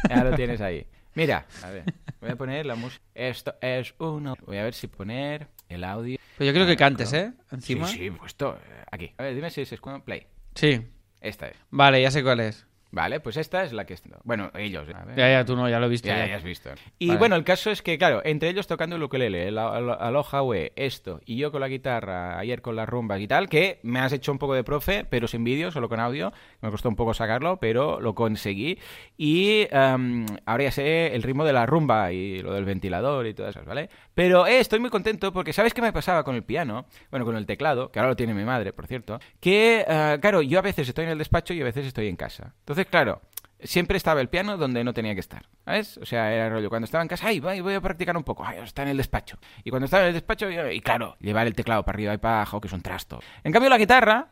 Ya 0.08 0.24
lo 0.24 0.34
tienes 0.36 0.60
ahí. 0.60 0.86
Mira, 1.14 1.46
a 1.64 1.70
ver, 1.70 1.84
voy 2.20 2.30
a 2.30 2.36
poner 2.36 2.66
la 2.66 2.74
música. 2.74 3.02
Esto 3.14 3.54
es 3.60 3.94
uno. 3.98 4.36
Voy 4.46 4.58
a 4.58 4.64
ver 4.64 4.74
si 4.74 4.86
poner 4.86 5.48
el 5.68 5.84
audio. 5.84 6.18
Pero 6.36 6.50
yo 6.50 6.54
creo 6.54 6.66
que 6.66 6.76
cantes. 6.76 7.12
¿eh? 7.12 7.32
Encima. 7.50 7.86
Sí, 7.88 7.98
sí, 7.98 8.10
puesto 8.10 8.56
eh, 8.56 8.84
aquí. 8.90 9.12
A 9.18 9.24
ver, 9.24 9.34
dime 9.34 9.50
si 9.50 9.64
se 9.64 9.74
escucha. 9.74 9.98
Play. 10.00 10.26
Sí. 10.54 10.86
Esta 11.20 11.48
es. 11.48 11.56
Vale, 11.70 12.00
ya 12.00 12.10
sé 12.10 12.22
cuál 12.22 12.40
es. 12.40 12.66
Vale, 12.90 13.20
pues 13.20 13.36
esta 13.36 13.64
es 13.64 13.72
la 13.74 13.84
que... 13.84 13.96
Bueno, 14.24 14.50
ellos. 14.54 14.88
A 14.94 15.04
ver. 15.04 15.14
Ya, 15.16 15.30
ya, 15.30 15.44
tú 15.44 15.54
no, 15.54 15.68
ya 15.68 15.78
lo 15.78 15.86
he 15.86 15.88
visto. 15.90 16.08
Ya, 16.08 16.18
ya. 16.20 16.26
ya 16.28 16.36
has 16.36 16.42
visto. 16.42 16.70
Y 16.98 17.08
Vale. 17.08 17.18
bueno, 17.18 17.36
el 17.36 17.44
caso 17.44 17.70
es 17.70 17.82
que, 17.82 17.98
claro, 17.98 18.22
entre 18.24 18.48
ellos 18.48 18.66
tocando 18.66 18.96
el 18.96 19.02
ukelele, 19.02 19.48
el 19.48 19.58
alo- 19.58 20.00
aloha 20.00 20.42
we, 20.42 20.72
esto, 20.74 21.20
y 21.26 21.36
yo 21.36 21.52
con 21.52 21.60
la 21.60 21.68
guitarra, 21.68 22.38
ayer 22.38 22.62
con 22.62 22.76
las 22.76 22.88
rumbas 22.88 23.20
y 23.20 23.28
tal, 23.28 23.48
que 23.50 23.78
me 23.82 24.00
has 24.00 24.12
hecho 24.14 24.32
un 24.32 24.38
poco 24.38 24.54
de 24.54 24.64
profe, 24.64 25.04
pero 25.04 25.28
sin 25.28 25.44
vídeo, 25.44 25.70
solo 25.70 25.88
con 25.90 26.00
audio. 26.00 26.32
Me 26.62 26.70
costó 26.70 26.88
un 26.88 26.96
poco 26.96 27.12
sacarlo, 27.12 27.58
pero 27.58 28.00
lo 28.00 28.14
conseguí. 28.14 28.78
Y 29.18 29.66
em, 29.70 30.24
ahora 30.46 30.64
ya 30.64 30.70
sé 30.72 31.14
el 31.14 31.22
ritmo 31.22 31.44
de 31.44 31.52
la 31.52 31.66
rumba 31.66 32.12
y 32.12 32.38
lo 32.40 32.54
del 32.54 32.64
ventilador 32.64 33.26
y 33.26 33.34
todas 33.34 33.54
esas, 33.54 33.66
¿vale? 33.66 33.90
Pero 34.14 34.46
eh, 34.46 34.60
estoy 34.60 34.80
muy 34.80 34.90
contento 34.90 35.32
porque 35.32 35.52
¿sabes 35.52 35.74
qué 35.74 35.82
me 35.82 35.92
pasaba 35.92 36.24
con 36.24 36.34
el 36.36 36.42
piano? 36.44 36.86
Bueno, 37.10 37.26
con 37.26 37.36
el 37.36 37.44
teclado, 37.46 37.90
que 37.92 37.98
ahora 37.98 38.10
lo 38.10 38.16
tiene 38.16 38.32
mi 38.34 38.44
madre, 38.44 38.72
por 38.72 38.86
cierto. 38.86 39.18
Que, 39.40 39.84
eh, 39.86 40.18
claro, 40.22 40.40
yo 40.42 40.58
a 40.58 40.62
veces 40.62 40.88
estoy 40.88 41.04
en 41.04 41.10
el 41.10 41.18
despacho 41.18 41.52
y 41.52 41.60
a 41.60 41.64
veces 41.64 41.86
estoy 41.86 42.08
en 42.08 42.16
casa. 42.16 42.54
Entonces, 42.60 42.77
claro, 42.86 43.20
siempre 43.60 43.96
estaba 43.96 44.20
el 44.20 44.28
piano 44.28 44.56
donde 44.56 44.84
no 44.84 44.92
tenía 44.94 45.14
que 45.14 45.20
estar, 45.20 45.46
¿sabes? 45.64 45.98
O 45.98 46.06
sea, 46.06 46.32
era 46.32 46.48
rollo, 46.48 46.68
cuando 46.68 46.84
estaba 46.84 47.02
en 47.02 47.08
casa, 47.08 47.26
ay, 47.28 47.40
voy, 47.40 47.60
voy 47.60 47.74
a 47.74 47.80
practicar 47.80 48.16
un 48.16 48.24
poco, 48.24 48.44
ay, 48.46 48.58
está 48.62 48.82
en 48.82 48.88
el 48.88 48.96
despacho. 48.96 49.36
Y 49.64 49.70
cuando 49.70 49.86
estaba 49.86 50.02
en 50.04 50.08
el 50.08 50.14
despacho, 50.14 50.48
yo- 50.48 50.70
y 50.70 50.80
claro, 50.80 51.16
llevar 51.20 51.46
el 51.46 51.54
teclado 51.54 51.84
para 51.84 51.96
arriba 51.96 52.14
y 52.14 52.18
para 52.18 52.36
abajo, 52.36 52.60
que 52.60 52.68
es 52.68 52.72
un 52.72 52.82
trasto. 52.82 53.20
En 53.44 53.52
cambio, 53.52 53.68
la 53.68 53.78
guitarra, 53.78 54.28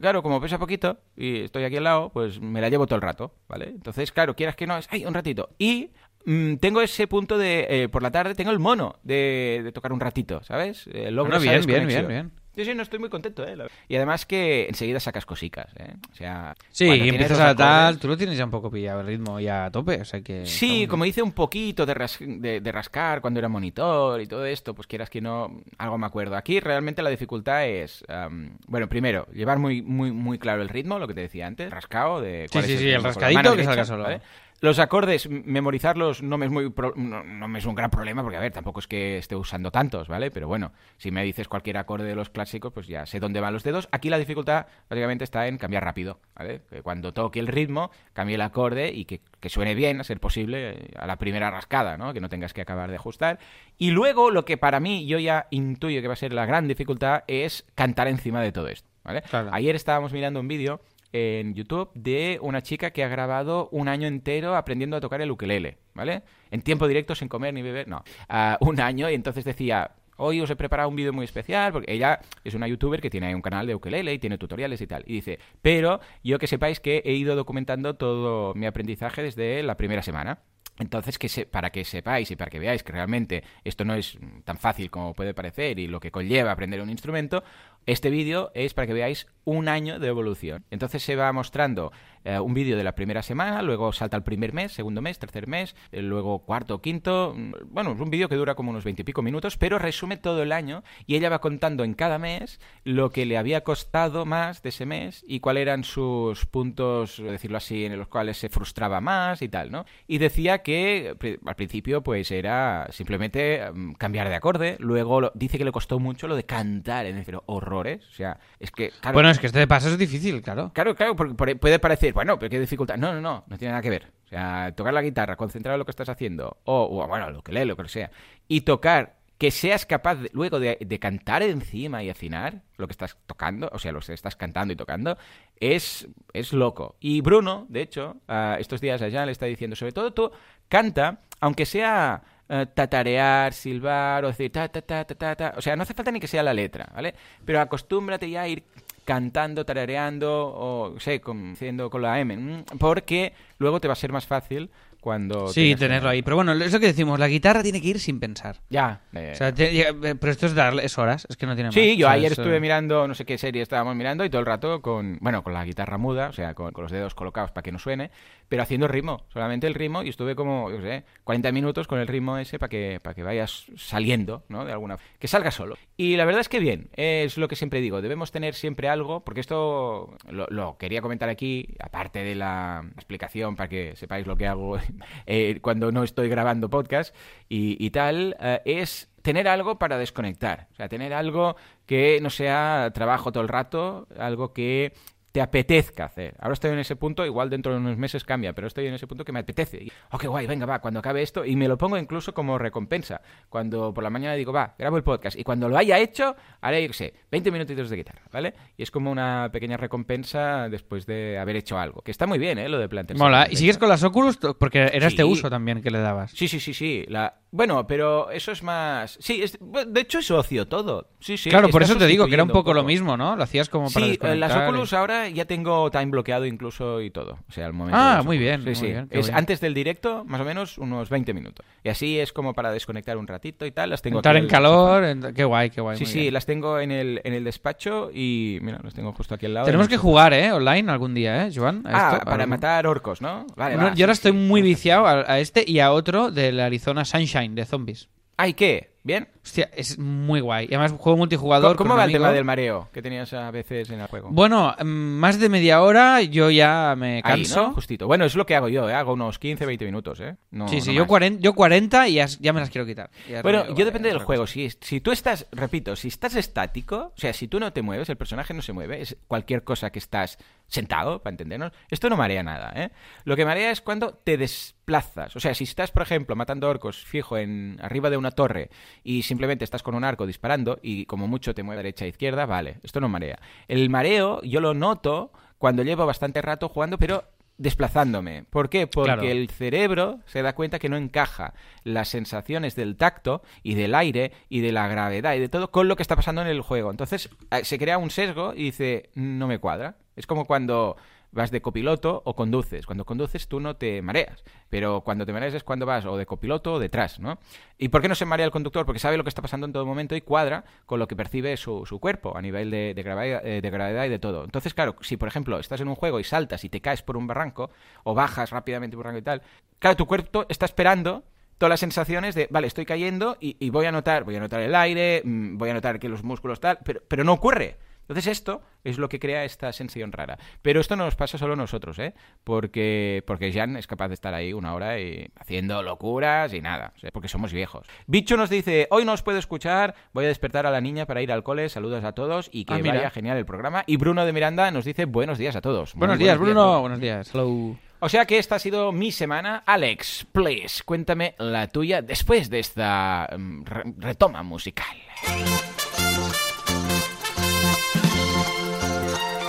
claro, 0.00 0.22
como 0.22 0.40
pesa 0.40 0.58
poquito 0.58 0.98
y 1.16 1.40
estoy 1.40 1.64
aquí 1.64 1.76
al 1.76 1.84
lado, 1.84 2.10
pues 2.10 2.40
me 2.40 2.60
la 2.60 2.68
llevo 2.68 2.86
todo 2.86 2.96
el 2.96 3.02
rato, 3.02 3.34
¿vale? 3.48 3.66
Entonces, 3.70 4.12
claro, 4.12 4.36
quieras 4.36 4.54
que 4.54 4.66
no, 4.66 4.76
es, 4.78 4.86
ay, 4.90 5.04
un 5.04 5.12
ratito. 5.14 5.50
Y 5.58 5.90
mm, 6.24 6.54
tengo 6.56 6.80
ese 6.80 7.08
punto 7.08 7.36
de, 7.36 7.66
eh, 7.68 7.88
por 7.88 8.02
la 8.04 8.12
tarde, 8.12 8.34
tengo 8.36 8.52
el 8.52 8.60
mono 8.60 8.96
de, 9.02 9.60
de 9.64 9.72
tocar 9.72 9.92
un 9.92 9.98
ratito, 10.00 10.42
¿sabes? 10.44 10.86
Eh, 10.92 11.10
logro 11.10 11.40
bien, 11.40 11.66
bien, 11.66 11.66
desconexión. 11.86 12.06
bien, 12.08 12.26
bien. 12.28 12.38
Sí, 12.58 12.64
sí, 12.64 12.74
no 12.74 12.82
estoy 12.82 12.98
muy 12.98 13.08
contento, 13.08 13.46
¿eh? 13.46 13.56
Y 13.88 13.94
además 13.94 14.26
que 14.26 14.66
enseguida 14.66 14.98
sacas 14.98 15.24
cosicas, 15.24 15.66
¿eh? 15.78 15.94
O 16.12 16.14
sea... 16.16 16.54
Sí, 16.70 16.86
y 16.86 17.08
empiezas 17.08 17.38
a 17.38 17.50
acordes- 17.52 17.56
tal, 17.56 17.98
tú 17.98 18.08
lo 18.08 18.16
tienes 18.16 18.36
ya 18.36 18.44
un 18.44 18.50
poco 18.50 18.68
pillado 18.68 19.00
el 19.02 19.06
ritmo 19.06 19.38
ya 19.38 19.66
a 19.66 19.70
tope, 19.70 20.00
o 20.00 20.04
sea 20.04 20.20
que... 20.22 20.44
Sí, 20.44 20.86
como 20.88 21.04
hice 21.04 21.22
un 21.22 21.30
poquito 21.32 21.86
de, 21.86 21.94
ras- 21.94 22.18
de- 22.20 22.60
de 22.60 22.72
rascar 22.72 23.20
cuando 23.20 23.38
era 23.38 23.48
monitor 23.48 24.20
y 24.20 24.26
todo 24.26 24.44
esto, 24.44 24.74
pues 24.74 24.88
quieras 24.88 25.08
que 25.08 25.20
no, 25.20 25.60
algo 25.78 25.98
me 25.98 26.06
acuerdo. 26.06 26.36
Aquí 26.36 26.58
realmente 26.58 27.00
la 27.02 27.10
dificultad 27.10 27.64
es, 27.66 28.04
am, 28.08 28.56
bueno, 28.66 28.88
primero, 28.88 29.26
llevar 29.32 29.58
muy, 29.58 29.80
muy, 29.82 30.10
muy 30.10 30.38
claro 30.40 30.60
el 30.62 30.68
ritmo, 30.68 30.98
lo 30.98 31.06
que 31.06 31.14
te 31.14 31.20
decía 31.20 31.46
antes, 31.46 31.70
rascado 31.70 32.20
de 32.20 32.46
Sí, 32.48 32.52
cuál 32.52 32.64
sí, 32.64 32.72
es 32.72 32.78
sí, 32.80 32.88
el 32.88 32.94
con 32.96 33.02
la 33.04 33.08
rascadito 33.10 33.42
que 33.42 33.48
derecha, 33.50 33.64
salga 33.70 33.84
solo. 33.84 34.02
¿vale? 34.02 34.20
Los 34.60 34.80
acordes, 34.80 35.28
memorizarlos 35.30 36.20
no 36.20 36.36
me 36.36 36.46
es 36.46 36.50
muy 36.50 36.68
pro- 36.70 36.92
no, 36.96 37.22
no 37.22 37.46
me 37.46 37.60
es 37.60 37.64
un 37.66 37.76
gran 37.76 37.90
problema 37.90 38.22
porque 38.22 38.38
a 38.38 38.40
ver, 38.40 38.52
tampoco 38.52 38.80
es 38.80 38.88
que 38.88 39.16
esté 39.18 39.36
usando 39.36 39.70
tantos, 39.70 40.08
¿vale? 40.08 40.32
Pero 40.32 40.48
bueno, 40.48 40.72
si 40.96 41.12
me 41.12 41.22
dices 41.22 41.46
cualquier 41.46 41.76
acorde 41.78 42.04
de 42.08 42.16
los 42.16 42.28
clásicos, 42.28 42.72
pues 42.72 42.88
ya 42.88 43.06
sé 43.06 43.20
dónde 43.20 43.38
van 43.40 43.52
los 43.52 43.62
dedos. 43.62 43.88
Aquí 43.92 44.10
la 44.10 44.18
dificultad 44.18 44.66
básicamente 44.90 45.22
está 45.22 45.46
en 45.46 45.58
cambiar 45.58 45.84
rápido, 45.84 46.18
¿vale? 46.34 46.62
Que 46.68 46.82
cuando 46.82 47.12
toque 47.12 47.38
el 47.38 47.46
ritmo, 47.46 47.92
cambie 48.14 48.34
el 48.34 48.40
acorde 48.40 48.92
y 48.92 49.04
que, 49.04 49.20
que 49.38 49.48
suene 49.48 49.76
bien, 49.76 50.00
a 50.00 50.04
ser 50.04 50.18
posible, 50.18 50.70
eh, 50.70 50.90
a 50.96 51.06
la 51.06 51.16
primera 51.18 51.52
rascada, 51.52 51.96
¿no? 51.96 52.12
Que 52.12 52.20
no 52.20 52.28
tengas 52.28 52.52
que 52.52 52.60
acabar 52.62 52.90
de 52.90 52.96
ajustar. 52.96 53.38
Y 53.78 53.92
luego 53.92 54.32
lo 54.32 54.44
que 54.44 54.56
para 54.56 54.80
mí 54.80 55.06
yo 55.06 55.20
ya 55.20 55.46
intuyo 55.50 56.02
que 56.02 56.08
va 56.08 56.14
a 56.14 56.16
ser 56.16 56.32
la 56.32 56.46
gran 56.46 56.66
dificultad 56.66 57.22
es 57.28 57.64
cantar 57.76 58.08
encima 58.08 58.42
de 58.42 58.50
todo 58.50 58.66
esto, 58.66 58.88
¿vale? 59.04 59.22
Claro. 59.22 59.50
Ayer 59.52 59.76
estábamos 59.76 60.12
mirando 60.12 60.40
un 60.40 60.48
vídeo 60.48 60.80
en 61.12 61.54
YouTube 61.54 61.90
de 61.94 62.38
una 62.42 62.62
chica 62.62 62.90
que 62.90 63.04
ha 63.04 63.08
grabado 63.08 63.68
un 63.72 63.88
año 63.88 64.06
entero 64.06 64.56
aprendiendo 64.56 64.96
a 64.96 65.00
tocar 65.00 65.20
el 65.20 65.30
ukelele, 65.30 65.78
¿vale? 65.94 66.22
En 66.50 66.62
tiempo 66.62 66.86
directo, 66.86 67.14
sin 67.14 67.28
comer 67.28 67.54
ni 67.54 67.62
beber, 67.62 67.88
no. 67.88 68.02
Ah, 68.28 68.58
un 68.60 68.80
año 68.80 69.10
y 69.10 69.14
entonces 69.14 69.44
decía, 69.44 69.92
hoy 70.16 70.40
os 70.40 70.50
he 70.50 70.56
preparado 70.56 70.88
un 70.88 70.96
vídeo 70.96 71.12
muy 71.12 71.24
especial 71.24 71.72
porque 71.72 71.92
ella 71.92 72.20
es 72.44 72.54
una 72.54 72.68
youtuber 72.68 73.00
que 73.00 73.10
tiene 73.10 73.34
un 73.34 73.42
canal 73.42 73.66
de 73.66 73.74
ukelele 73.74 74.12
y 74.12 74.18
tiene 74.18 74.38
tutoriales 74.38 74.80
y 74.80 74.86
tal. 74.86 75.04
Y 75.06 75.14
dice, 75.14 75.38
pero 75.62 76.00
yo 76.22 76.38
que 76.38 76.46
sepáis 76.46 76.80
que 76.80 77.02
he 77.04 77.12
ido 77.12 77.36
documentando 77.36 77.94
todo 77.96 78.54
mi 78.54 78.66
aprendizaje 78.66 79.22
desde 79.22 79.62
la 79.62 79.76
primera 79.76 80.02
semana. 80.02 80.40
Entonces, 80.78 81.18
que 81.18 81.28
se, 81.28 81.44
para 81.44 81.70
que 81.70 81.84
sepáis 81.84 82.30
y 82.30 82.36
para 82.36 82.50
que 82.50 82.58
veáis 82.58 82.82
que 82.82 82.92
realmente 82.92 83.42
esto 83.64 83.84
no 83.84 83.94
es 83.94 84.16
tan 84.44 84.58
fácil 84.58 84.90
como 84.90 85.12
puede 85.12 85.34
parecer 85.34 85.78
y 85.78 85.88
lo 85.88 85.98
que 85.98 86.12
conlleva 86.12 86.52
aprender 86.52 86.80
un 86.80 86.90
instrumento, 86.90 87.42
este 87.86 88.10
vídeo 88.10 88.50
es 88.54 88.74
para 88.74 88.86
que 88.86 88.92
veáis 88.92 89.26
un 89.44 89.68
año 89.68 89.98
de 89.98 90.08
evolución. 90.08 90.66
Entonces 90.70 91.02
se 91.02 91.16
va 91.16 91.32
mostrando 91.32 91.90
eh, 92.24 92.38
un 92.38 92.52
vídeo 92.52 92.76
de 92.76 92.84
la 92.84 92.94
primera 92.94 93.22
semana, 93.22 93.62
luego 93.62 93.94
salta 93.94 94.18
el 94.18 94.22
primer 94.22 94.52
mes, 94.52 94.72
segundo 94.72 95.00
mes, 95.00 95.18
tercer 95.18 95.46
mes, 95.46 95.74
eh, 95.90 96.02
luego 96.02 96.40
cuarto, 96.40 96.82
quinto. 96.82 97.32
mm, 97.34 97.52
Bueno, 97.70 97.92
es 97.92 98.00
un 98.00 98.10
vídeo 98.10 98.28
que 98.28 98.34
dura 98.34 98.54
como 98.54 98.70
unos 98.70 98.84
veintipico 98.84 99.22
minutos, 99.22 99.56
pero 99.56 99.78
resume 99.78 100.18
todo 100.18 100.42
el 100.42 100.52
año 100.52 100.82
y 101.06 101.16
ella 101.16 101.30
va 101.30 101.40
contando 101.40 101.82
en 101.82 101.94
cada 101.94 102.18
mes 102.18 102.60
lo 102.84 103.08
que 103.08 103.24
le 103.24 103.38
había 103.38 103.62
costado 103.62 104.26
más 104.26 104.62
de 104.62 104.68
ese 104.68 104.84
mes 104.84 105.24
y 105.26 105.40
cuáles 105.40 105.62
eran 105.62 105.82
sus 105.82 106.44
puntos, 106.44 107.16
decirlo 107.16 107.56
así, 107.56 107.86
en 107.86 107.96
los 107.96 108.08
cuales 108.08 108.36
se 108.36 108.50
frustraba 108.50 109.00
más 109.00 109.40
y 109.40 109.48
tal, 109.48 109.70
¿no? 109.70 109.86
Y 110.06 110.18
decía 110.18 110.58
que 110.62 111.14
al 111.46 111.56
principio 111.56 112.02
pues 112.02 112.30
era 112.30 112.86
simplemente 112.90 113.62
mm, 113.72 113.92
cambiar 113.92 114.28
de 114.28 114.34
acorde, 114.34 114.76
luego 114.78 115.30
dice 115.34 115.56
que 115.56 115.64
le 115.64 115.72
costó 115.72 115.98
mucho 115.98 116.28
lo 116.28 116.36
de 116.36 116.44
cantar, 116.44 117.06
es 117.06 117.14
decir, 117.14 117.38
horrores, 117.68 118.04
o 118.08 118.12
sea, 118.12 118.38
es 118.58 118.70
que... 118.70 118.90
claro, 118.90 119.14
Bueno, 119.14 119.30
es 119.30 119.38
que 119.38 119.46
este 119.46 119.66
paso 119.66 119.88
es 119.88 119.96
difícil, 119.98 120.42
claro. 120.42 120.72
Claro, 120.74 120.94
claro, 120.94 121.14
porque 121.16 121.34
por- 121.34 121.58
puede 121.58 121.78
parecer, 121.78 122.12
bueno, 122.12 122.38
pero 122.38 122.50
qué 122.50 122.58
dificultad. 122.60 122.96
No, 122.96 123.12
no, 123.14 123.20
no, 123.20 123.44
no 123.46 123.56
tiene 123.58 123.70
nada 123.72 123.82
que 123.82 123.90
ver. 123.90 124.10
O 124.24 124.28
sea, 124.28 124.72
tocar 124.76 124.92
la 124.92 125.02
guitarra, 125.02 125.36
concentrar 125.36 125.74
en 125.74 125.78
lo 125.78 125.84
que 125.84 125.92
estás 125.92 126.08
haciendo, 126.08 126.58
o, 126.64 127.02
o, 127.02 127.06
bueno, 127.08 127.30
lo 127.30 127.42
que 127.42 127.52
lee, 127.52 127.64
lo 127.64 127.76
que 127.76 127.88
sea, 127.88 128.10
y 128.46 128.60
tocar, 128.62 129.16
que 129.38 129.50
seas 129.50 129.86
capaz 129.86 130.16
de- 130.16 130.30
luego 130.34 130.58
de, 130.60 130.76
de 130.80 130.98
cantar 130.98 131.42
encima 131.42 132.02
y 132.02 132.10
afinar 132.10 132.62
lo 132.76 132.86
que 132.88 132.92
estás 132.92 133.16
tocando, 133.26 133.70
o 133.72 133.78
sea, 133.78 133.92
lo 133.92 134.00
que 134.00 134.12
estás 134.12 134.34
cantando 134.36 134.72
y 134.74 134.76
tocando, 134.76 135.16
es, 135.60 136.08
es 136.32 136.52
loco. 136.52 136.96
Y 137.00 137.20
Bruno, 137.20 137.66
de 137.68 137.82
hecho, 137.82 138.16
ah, 138.28 138.56
estos 138.58 138.80
días 138.80 139.00
allá 139.00 139.24
le 139.24 139.32
está 139.32 139.46
diciendo, 139.46 139.76
sobre 139.76 139.92
todo 139.92 140.12
tú, 140.12 140.30
canta, 140.68 141.20
aunque 141.40 141.64
sea 141.66 142.22
eh, 142.48 142.66
tatarear, 142.74 143.52
silbar, 143.52 144.24
o 144.24 144.28
decir 144.28 144.50
ta, 144.50 144.68
ta, 144.68 144.82
ta, 144.82 145.04
ta, 145.04 145.36
ta. 145.36 145.54
O 145.56 145.62
sea, 145.62 145.76
no 145.76 145.82
hace 145.82 145.94
falta 145.94 146.10
ni 146.10 146.20
que 146.20 146.26
sea 146.26 146.42
la 146.42 146.54
letra, 146.54 146.88
¿vale? 146.94 147.14
Pero 147.44 147.60
acostúmbrate 147.60 148.30
ya 148.30 148.42
a 148.42 148.48
ir 148.48 148.64
cantando, 149.04 149.64
tarareando 149.64 150.52
o, 150.54 151.00
sé, 151.00 151.20
con, 151.20 151.56
con 151.90 152.02
la 152.02 152.20
M, 152.20 152.64
porque 152.78 153.32
luego 153.58 153.80
te 153.80 153.88
va 153.88 153.92
a 153.92 153.96
ser 153.96 154.12
más 154.12 154.26
fácil 154.26 154.70
cuando... 155.00 155.48
Sí, 155.48 155.74
tenerlo 155.76 156.08
ahí. 156.08 156.22
Pero 156.22 156.36
bueno, 156.36 156.52
eso 156.52 156.80
que 156.80 156.86
decimos, 156.86 157.18
la 157.18 157.28
guitarra 157.28 157.62
tiene 157.62 157.80
que 157.80 157.88
ir 157.88 158.00
sin 158.00 158.20
pensar. 158.20 158.56
Ya. 158.70 159.02
eh, 159.12 159.30
O 159.32 159.34
sea, 159.36 159.52
te- 159.54 159.72
ya- 159.74 159.88
eh, 159.88 160.14
pero 160.14 160.30
esto 160.32 160.46
es 160.46 160.54
darle 160.54 160.84
es 160.84 160.98
horas, 160.98 161.26
es 161.28 161.36
que 161.36 161.46
no 161.46 161.54
tiene 161.54 161.68
más. 161.68 161.74
Sí, 161.74 161.96
yo 161.96 162.06
O 162.06 162.10
sea, 162.10 162.16
ayer 162.16 162.32
es, 162.32 162.38
estuve 162.38 162.60
mirando, 162.60 163.06
no 163.08 163.14
sé 163.14 163.24
qué 163.24 163.38
serie 163.38 163.62
estábamos 163.62 163.94
mirando 163.96 164.24
y 164.24 164.30
todo 164.30 164.40
el 164.40 164.46
rato 164.46 164.82
con, 164.82 165.18
bueno, 165.20 165.42
con 165.42 165.52
la 165.54 165.64
guitarra 165.64 165.98
muda, 165.98 166.28
o 166.28 166.32
sea, 166.32 166.54
con, 166.54 166.72
con 166.72 166.82
los 166.82 166.92
dedos 166.92 167.14
colocados 167.14 167.50
para 167.52 167.62
que 167.62 167.72
no 167.72 167.78
suene, 167.78 168.10
pero 168.48 168.62
haciendo 168.62 168.88
ritmo, 168.88 169.24
solamente 169.32 169.66
el 169.66 169.74
ritmo 169.74 170.02
y 170.02 170.08
estuve 170.08 170.34
como, 170.34 170.70
yo 170.70 170.80
sé, 170.80 171.04
40 171.24 171.52
minutos 171.52 171.86
con 171.86 171.98
el 172.00 172.06
ritmo 172.08 172.38
ese 172.38 172.58
para 172.58 172.70
que, 172.70 172.98
para 173.02 173.14
que 173.14 173.22
vayas 173.22 173.66
saliendo, 173.76 174.44
¿no? 174.48 174.64
De 174.64 174.72
alguna 174.72 174.96
que 175.18 175.28
salga 175.28 175.50
solo. 175.50 175.76
Y 175.96 176.16
la 176.16 176.24
verdad 176.24 176.40
es 176.40 176.48
que 176.48 176.58
bien, 176.60 176.88
es 176.96 177.36
lo 177.38 177.48
que 177.48 177.56
siempre 177.56 177.80
digo, 177.80 178.00
debemos 178.02 178.30
tener 178.32 178.54
siempre 178.54 178.88
algo, 178.88 179.20
porque 179.24 179.40
esto 179.40 180.16
lo, 180.30 180.46
lo 180.50 180.76
quería 180.78 181.02
comentar 181.02 181.28
aquí, 181.28 181.74
aparte 181.80 182.22
de 182.24 182.34
la 182.34 182.84
explicación 182.94 183.56
para 183.56 183.68
que 183.68 183.96
sepáis 183.96 184.26
lo 184.26 184.36
que 184.36 184.46
hago 184.46 184.78
eh, 185.26 185.58
cuando 185.60 185.92
no 185.92 186.02
estoy 186.02 186.28
grabando 186.28 186.70
podcast 186.70 187.14
y, 187.48 187.90
tal, 187.90 188.36
eh, 188.40 188.60
es 188.64 189.08
tener 189.22 189.48
algo 189.48 189.78
para 189.78 189.98
desconectar. 189.98 190.68
O 190.72 190.76
sea, 190.76 190.88
tener 190.88 191.12
algo 191.12 191.56
que 191.86 192.20
no 192.20 192.30
sea 192.30 192.90
trabajo 192.94 193.32
todo 193.32 193.42
el 193.42 193.48
rato, 193.48 194.06
algo 194.18 194.52
que 194.52 194.92
te 195.32 195.40
apetezca 195.40 196.04
hacer. 196.04 196.34
Ahora 196.38 196.54
estoy 196.54 196.70
en 196.70 196.78
ese 196.78 196.96
punto, 196.96 197.24
igual 197.24 197.50
dentro 197.50 197.72
de 197.72 197.78
unos 197.78 197.96
meses 197.96 198.24
cambia, 198.24 198.52
pero 198.54 198.66
estoy 198.66 198.86
en 198.86 198.94
ese 198.94 199.06
punto 199.06 199.24
que 199.24 199.32
me 199.32 199.40
apetece. 199.40 199.84
Y, 199.84 199.92
oh, 200.10 200.18
qué 200.18 200.28
guay, 200.28 200.46
venga, 200.46 200.66
va, 200.66 200.80
cuando 200.80 201.00
acabe 201.00 201.22
esto, 201.22 201.44
y 201.44 201.56
me 201.56 201.68
lo 201.68 201.76
pongo 201.76 201.98
incluso 201.98 202.32
como 202.32 202.58
recompensa. 202.58 203.20
Cuando 203.48 203.92
por 203.92 204.04
la 204.04 204.10
mañana 204.10 204.34
digo, 204.34 204.52
va, 204.52 204.74
grabo 204.78 204.96
el 204.96 205.02
podcast, 205.02 205.38
y 205.38 205.44
cuando 205.44 205.68
lo 205.68 205.76
haya 205.76 205.98
hecho, 205.98 206.34
haré, 206.60 206.82
yo 206.82 206.88
qué 206.88 206.94
sé, 206.94 207.14
20 207.30 207.50
minutitos 207.50 207.90
de 207.90 207.96
guitarra, 207.96 208.22
¿vale? 208.32 208.54
Y 208.76 208.82
es 208.82 208.90
como 208.90 209.10
una 209.10 209.50
pequeña 209.52 209.76
recompensa 209.76 210.68
después 210.68 211.06
de 211.06 211.38
haber 211.38 211.56
hecho 211.56 211.78
algo. 211.78 212.02
Que 212.02 212.10
está 212.10 212.26
muy 212.26 212.38
bien, 212.38 212.58
¿eh? 212.58 212.68
Lo 212.68 212.78
de 212.78 212.88
plantearse. 212.88 213.22
Mola. 213.22 213.48
¿Y 213.50 213.56
sigues 213.56 213.78
con 213.78 213.88
las 213.88 214.02
Oculus? 214.02 214.38
Porque 214.58 214.90
era 214.92 215.08
este 215.08 215.24
uso 215.24 215.50
también 215.50 215.82
que 215.82 215.90
le 215.90 216.00
dabas. 216.00 216.32
Sí, 216.32 216.48
sí, 216.48 216.60
sí, 216.60 216.74
sí. 216.74 217.04
La... 217.08 217.40
Bueno, 217.50 217.86
pero 217.86 218.30
eso 218.30 218.52
es 218.52 218.62
más... 218.62 219.16
Sí, 219.20 219.42
es... 219.42 219.58
de 219.86 220.00
hecho 220.00 220.18
es 220.18 220.30
ocio 220.30 220.68
todo. 220.68 221.08
Sí, 221.18 221.38
sí. 221.38 221.48
claro, 221.48 221.70
por 221.70 221.82
eso 221.82 221.96
te 221.96 222.06
digo 222.06 222.26
que 222.26 222.34
era 222.34 222.42
un 222.42 222.50
poco, 222.50 222.74
lo 222.74 222.84
mismo, 222.84 223.16
¿no? 223.16 223.36
Lo 223.36 223.42
hacías 223.42 223.68
como 223.70 223.90
para 223.90 224.04
Sí, 224.06 224.18
eh, 224.22 224.36
las 224.36 224.54
y- 224.54 224.58
Oculus 224.58 224.92
ahora 224.92 225.28
ya 225.30 225.46
tengo 225.46 225.90
time 225.90 226.06
bloqueado 226.06 226.44
incluso 226.44 227.00
y 227.00 227.10
todo. 227.10 227.38
O 227.48 227.52
sea, 227.52 227.64
al 227.66 227.72
momento. 227.72 227.98
Ah, 227.98 228.22
muy 228.22 228.36
bien, 228.36 228.60
Sí, 228.60 228.66
muy 228.66 228.74
sí. 228.74 228.86
bien, 228.88 229.08
Es 229.10 229.26
bien. 229.28 229.38
antes 229.38 229.60
del 229.60 229.72
directo, 229.72 230.24
más 230.26 230.40
o 230.40 230.44
menos 230.44 230.76
unos 230.76 231.08
20 231.08 231.32
minutos. 231.32 231.64
Y 231.82 231.88
así 231.88 232.18
es 232.18 232.34
como 232.34 232.52
para 232.52 232.70
desconectar 232.70 233.16
un 233.16 233.26
ratito 233.26 233.64
y 233.64 233.70
tal. 233.70 233.88
Las 233.90 234.02
tengo 234.02 234.18
aquí 234.18 234.28
en 234.28 234.36
al 234.36 234.46
calor, 234.46 235.04
en- 235.04 235.32
qué 235.34 235.44
guay, 235.44 235.70
qué 235.70 235.80
guay. 235.80 235.96
Sí, 235.96 236.04
muy 236.04 236.12
sí, 236.12 236.20
bien. 236.20 236.34
las 236.34 236.44
tengo 236.44 236.78
en 236.80 236.90
el, 236.92 237.20
en 237.24 237.32
el 237.32 237.44
despacho 237.44 238.10
y 238.12 238.58
mira, 238.60 238.78
las 238.84 238.92
tengo 238.92 239.12
justo 239.12 239.34
aquí 239.34 239.46
al 239.46 239.54
lado. 239.54 239.64
Tenemos 239.66 239.86
En 239.86 239.88
que 239.88 239.94
el- 239.94 240.00
jugar, 240.02 240.34
¿eh? 240.34 240.52
Online 240.52 240.92
algún 240.92 241.14
día, 241.14 241.46
¿eh, 241.46 241.50
Joan? 241.54 241.82
A 241.86 241.90
Ah, 241.90 242.12
esto, 242.12 242.24
para 242.26 242.36
algún- 242.42 242.50
matar 242.50 242.86
orcos, 242.86 243.22
¿no? 243.22 243.46
Vale, 243.56 243.76
No, 243.76 243.84
va, 243.84 243.94
yo 243.94 244.04
ahora 244.04 244.12
estoy 244.12 244.32
muy 244.32 244.60
viciado 244.60 245.06
a, 245.06 245.24
a 245.32 245.38
este 245.40 245.64
y 245.66 245.80
a 245.80 245.92
otro 245.92 246.30
del 246.30 246.60
Arizona 246.60 247.06
Sunshine 247.06 247.37
de 247.46 247.64
zombies. 247.64 248.08
Ay, 248.36 248.54
¿qué? 248.54 248.94
¿Bien? 249.02 249.26
Hostia, 249.42 249.70
es 249.74 249.98
muy 249.98 250.40
guay. 250.40 250.66
Y 250.70 250.74
además 250.74 250.92
juego 250.92 251.16
multijugador. 251.16 251.76
¿Cómo 251.76 251.96
va 251.96 252.04
el 252.04 252.12
tema 252.12 252.30
del 252.30 252.44
mareo 252.44 252.88
que 252.92 253.00
tenías 253.00 253.32
a 253.32 253.50
veces 253.50 253.88
en 253.90 254.00
el 254.00 254.06
juego? 254.06 254.28
Bueno, 254.30 254.76
mm, 254.78 254.84
más 254.86 255.40
de 255.40 255.48
media 255.48 255.82
hora 255.82 256.20
yo 256.20 256.50
ya 256.50 256.94
me 256.96 257.16
Ahí, 257.16 257.22
canso. 257.22 257.68
¿no? 257.68 257.74
Justito. 257.74 258.06
Bueno, 258.06 258.26
es 258.26 258.36
lo 258.36 258.44
que 258.44 258.54
hago 258.54 258.68
yo, 258.68 258.88
¿eh? 258.88 258.92
Hago 258.92 259.14
unos 259.14 259.38
15, 259.38 259.64
20 259.64 259.84
minutos, 259.86 260.20
¿eh? 260.20 260.36
No, 260.50 260.68
sí, 260.68 260.80
sí, 260.82 260.88
no 260.88 260.94
yo, 260.94 261.00
más. 261.02 261.08
40, 261.08 261.40
yo 261.40 261.54
40 261.54 262.08
y 262.08 262.14
ya, 262.14 262.26
ya 262.26 262.52
me 262.52 262.60
las 262.60 262.70
quiero 262.70 262.86
quitar. 262.86 263.10
Ya 263.28 263.40
Bueno, 263.42 263.64
yo 263.64 263.72
vale, 263.72 263.84
depende 263.86 264.08
del 264.10 264.18
juego. 264.18 264.46
Si, 264.46 264.68
si 264.70 265.00
tú 265.00 265.10
estás, 265.10 265.46
repito, 265.52 265.96
si 265.96 266.08
estás 266.08 266.36
estático, 266.36 267.12
o 267.16 267.18
sea, 267.18 267.32
si 267.32 267.48
tú 267.48 267.58
no 267.58 267.72
te 267.72 267.80
mueves, 267.80 268.10
el 268.10 268.16
personaje 268.16 268.52
no 268.52 268.60
se 268.60 268.72
mueve, 268.72 269.00
es 269.00 269.16
cualquier 269.26 269.64
cosa 269.64 269.90
que 269.90 269.98
estás 269.98 270.38
sentado, 270.68 271.22
para 271.22 271.32
entendernos, 271.32 271.72
esto 271.90 272.08
no 272.08 272.16
marea 272.16 272.42
nada, 272.42 272.72
¿eh? 272.76 272.90
Lo 273.24 273.36
que 273.36 273.44
marea 273.44 273.70
es 273.70 273.80
cuando 273.80 274.12
te 274.12 274.36
desplazas. 274.36 275.34
O 275.34 275.40
sea, 275.40 275.54
si 275.54 275.64
estás, 275.64 275.90
por 275.90 276.02
ejemplo, 276.02 276.36
matando 276.36 276.68
orcos 276.68 277.04
fijo 277.04 277.36
en 277.38 277.78
arriba 277.82 278.10
de 278.10 278.16
una 278.16 278.30
torre 278.30 278.70
y 279.02 279.22
simplemente 279.22 279.64
estás 279.64 279.82
con 279.82 279.94
un 279.94 280.04
arco 280.04 280.26
disparando 280.26 280.78
y 280.82 281.06
como 281.06 281.26
mucho 281.26 281.54
te 281.54 281.62
mueve 281.62 281.78
derecha 281.82 282.04
e 282.04 282.08
izquierda, 282.08 282.46
vale, 282.46 282.78
esto 282.82 283.00
no 283.00 283.08
marea. 283.08 283.38
El 283.66 283.88
mareo 283.90 284.40
yo 284.42 284.60
lo 284.60 284.74
noto 284.74 285.32
cuando 285.56 285.82
llevo 285.82 286.06
bastante 286.06 286.42
rato 286.42 286.68
jugando, 286.68 286.98
pero 286.98 287.24
desplazándome. 287.56 288.44
¿Por 288.44 288.68
qué? 288.70 288.86
Porque 288.86 289.06
Claro. 289.12 289.22
el 289.22 289.50
cerebro 289.50 290.20
se 290.26 290.42
da 290.42 290.54
cuenta 290.54 290.78
que 290.78 290.88
no 290.88 290.96
encaja 290.96 291.54
las 291.82 292.08
sensaciones 292.08 292.76
del 292.76 292.96
tacto 292.96 293.42
y 293.64 293.74
del 293.74 293.94
aire 293.96 294.32
y 294.48 294.60
de 294.60 294.70
la 294.72 294.86
gravedad 294.86 295.34
y 295.34 295.40
de 295.40 295.48
todo 295.48 295.70
con 295.70 295.88
lo 295.88 295.96
que 295.96 296.02
está 296.02 296.14
pasando 296.14 296.40
en 296.40 296.46
el 296.48 296.60
juego. 296.60 296.90
Entonces 296.90 297.28
eh, 297.50 297.64
se 297.64 297.78
crea 297.78 297.98
un 297.98 298.10
sesgo 298.10 298.54
y 298.54 298.62
dice, 298.64 299.10
no 299.14 299.48
me 299.48 299.58
cuadra. 299.58 299.96
Es 300.18 300.26
como 300.26 300.46
cuando 300.46 300.96
vas 301.30 301.50
de 301.50 301.60
copiloto 301.60 302.22
o 302.24 302.34
conduces. 302.34 302.86
Cuando 302.86 303.04
conduces 303.04 303.48
tú 303.48 303.60
no 303.60 303.76
te 303.76 304.02
mareas, 304.02 304.42
pero 304.70 305.02
cuando 305.02 305.26
te 305.26 305.32
mareas 305.32 305.54
es 305.54 305.62
cuando 305.64 305.86
vas 305.86 306.04
o 306.06 306.16
de 306.16 306.26
copiloto 306.26 306.74
o 306.74 306.78
detrás, 306.78 307.20
¿no? 307.20 307.38
¿Y 307.76 307.88
por 307.88 308.02
qué 308.02 308.08
no 308.08 308.14
se 308.14 308.24
marea 308.24 308.46
el 308.46 308.52
conductor? 308.52 308.86
Porque 308.86 308.98
sabe 308.98 309.16
lo 309.16 309.24
que 309.24 309.28
está 309.28 309.42
pasando 309.42 309.66
en 309.66 309.72
todo 309.72 309.86
momento 309.86 310.16
y 310.16 310.20
cuadra 310.20 310.64
con 310.86 310.98
lo 310.98 311.06
que 311.06 311.16
percibe 311.16 311.56
su, 311.56 311.84
su 311.86 312.00
cuerpo 312.00 312.36
a 312.36 312.42
nivel 312.42 312.70
de, 312.70 312.94
de 312.94 313.02
gravedad, 313.02 313.46
eh, 313.46 313.60
de 313.60 313.70
gravedad 313.70 314.04
y 314.06 314.08
de 314.08 314.18
todo. 314.18 314.44
Entonces, 314.44 314.74
claro, 314.74 314.96
si 315.02 315.16
por 315.16 315.28
ejemplo 315.28 315.58
estás 315.58 315.80
en 315.80 315.88
un 315.88 315.94
juego 315.94 316.18
y 316.20 316.24
saltas 316.24 316.64
y 316.64 316.68
te 316.68 316.80
caes 316.80 317.02
por 317.02 317.16
un 317.16 317.26
barranco 317.26 317.70
o 318.04 318.14
bajas 318.14 318.50
rápidamente 318.50 318.96
por 318.96 319.06
un 319.06 319.12
barranco 319.12 319.20
y 319.20 319.24
tal, 319.24 319.42
claro, 319.78 319.96
tu 319.96 320.06
cuerpo 320.06 320.46
está 320.48 320.64
esperando 320.64 321.24
todas 321.58 321.70
las 321.70 321.80
sensaciones 321.80 322.34
de, 322.34 322.46
vale, 322.50 322.68
estoy 322.68 322.86
cayendo 322.86 323.36
y, 323.40 323.68
voy 323.70 323.86
a 323.86 323.92
notar, 323.92 324.24
voy 324.24 324.36
a 324.36 324.40
notar 324.40 324.60
el 324.60 324.74
aire, 324.74 325.22
mm, 325.24 325.58
voy 325.58 325.70
a 325.70 325.74
notar 325.74 325.98
que 325.98 326.08
los 326.08 326.22
músculos 326.22 326.60
tal, 326.60 326.78
pero, 326.84 327.02
pero 327.06 327.24
no 327.24 327.32
ocurre. 327.32 327.76
Entonces 328.08 328.26
esto 328.26 328.62
es 328.84 328.96
lo 328.98 329.08
que 329.08 329.18
crea 329.20 329.44
esta 329.44 329.70
sensación 329.72 330.12
rara. 330.12 330.38
Pero 330.62 330.80
esto 330.80 330.96
no 330.96 331.04
nos 331.04 331.14
pasa 331.14 331.36
solo 331.36 331.52
a 331.52 331.56
nosotros, 331.56 331.98
¿eh? 331.98 332.14
Porque, 332.42 333.22
porque 333.26 333.52
Jan 333.52 333.76
es 333.76 333.86
capaz 333.86 334.08
de 334.08 334.14
estar 334.14 334.32
ahí 334.32 334.52
una 334.54 334.74
hora 334.74 334.98
y 334.98 335.30
haciendo 335.38 335.82
locuras 335.82 336.52
y 336.54 336.60
nada, 336.62 336.92
o 336.96 336.98
sea, 336.98 337.10
porque 337.12 337.28
somos 337.28 337.52
viejos. 337.52 337.86
Bicho 338.06 338.36
nos 338.36 338.48
dice, 338.50 338.86
hoy 338.90 339.04
no 339.04 339.12
os 339.12 339.22
puedo 339.22 339.38
escuchar, 339.38 339.94
voy 340.12 340.24
a 340.24 340.28
despertar 340.28 340.66
a 340.66 340.70
la 340.70 340.80
niña 340.80 341.04
para 341.06 341.20
ir 341.22 341.30
al 341.30 341.42
cole, 341.42 341.68
saludos 341.68 342.02
a 342.04 342.12
todos 342.12 342.48
y 342.52 342.64
que 342.64 342.74
Ah, 342.74 342.78
mira. 342.78 342.94
vaya 342.94 343.10
genial 343.10 343.36
el 343.36 343.44
programa. 343.44 343.84
Y 343.86 343.96
Bruno 343.98 344.24
de 344.24 344.32
Miranda 344.32 344.70
nos 344.70 344.84
dice, 344.86 345.04
buenos 345.04 345.36
días 345.38 345.54
a 345.56 345.60
todos. 345.60 345.94
Buenos 345.94 346.18
días, 346.18 346.38
Bruno. 346.38 346.80
Buenos 346.80 347.00
días. 347.00 347.30
Hello. 347.34 347.76
o 348.00 348.08
sea 348.08 348.24
que 348.26 348.38
esta 348.38 348.56
ha 348.56 348.58
sido 348.58 348.90
mi 348.92 349.12
semana. 349.12 349.62
Alex, 349.66 350.26
please, 350.32 350.82
cuéntame 350.84 351.34
la 351.38 351.66
tuya 351.68 352.00
después 352.00 352.48
de 352.48 352.60
esta 352.60 353.28
mm, 353.36 353.64
re- 353.64 353.94
retoma 353.98 354.42
musical. 354.42 354.96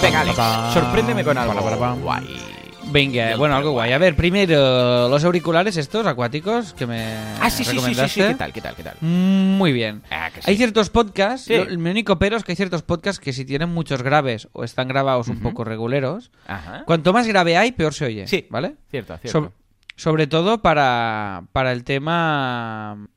Venga, 0.01 0.21
Alex, 0.21 0.37
sorpréndeme 0.73 1.23
con 1.23 1.37
algo 1.37 1.95
guay. 2.01 2.39
Venga, 2.91 3.35
bueno, 3.35 3.55
algo 3.55 3.71
guay. 3.71 3.91
A 3.91 3.97
ver, 3.99 4.15
primero, 4.15 5.07
los 5.09 5.23
auriculares 5.23 5.77
estos 5.77 6.07
acuáticos 6.07 6.73
que 6.73 6.87
me 6.87 7.13
Ah, 7.39 7.49
sí, 7.49 7.57
sí, 7.63 7.65
sí, 7.65 7.69
sí, 7.69 7.75
recomendaste. 7.75 8.21
sí, 8.21 8.27
¿qué 8.29 8.35
tal, 8.35 8.53
qué 8.53 8.61
tal, 8.61 8.75
qué 8.75 8.83
tal? 8.83 8.95
Muy 9.01 9.71
bien. 9.73 10.01
Ah, 10.09 10.31
que 10.33 10.41
sí. 10.41 10.49
Hay 10.49 10.57
ciertos 10.57 10.89
podcasts, 10.89 11.45
Sí. 11.47 11.55
lo- 11.55 11.77
mi 11.77 11.89
único 11.91 12.17
pero 12.17 12.37
es 12.37 12.43
que 12.43 12.53
hay 12.53 12.55
ciertos 12.55 12.81
podcasts 12.81 13.19
que 13.19 13.31
si 13.33 13.45
tienen 13.45 13.69
muchos 13.69 14.01
graves 14.01 14.47
o 14.53 14.63
están 14.63 14.87
grabados 14.87 15.27
un 15.27 15.39
poco 15.39 15.63
reguleros, 15.63 16.31
Ajá. 16.47 16.83
cuanto 16.85 17.13
más 17.13 17.27
grave 17.27 17.57
hay, 17.57 17.73
peor 17.73 17.93
se 17.93 18.05
oye. 18.05 18.27
Sí. 18.27 18.47
¿Vale? 18.49 18.75
Cierto, 18.89 19.15
cierto. 19.17 19.39
Sob- 19.39 19.51
sobre 19.95 20.25
todo 20.27 20.61
para, 20.61 21.43
para 21.51 21.71
el 21.73 21.83
tema 21.83 23.07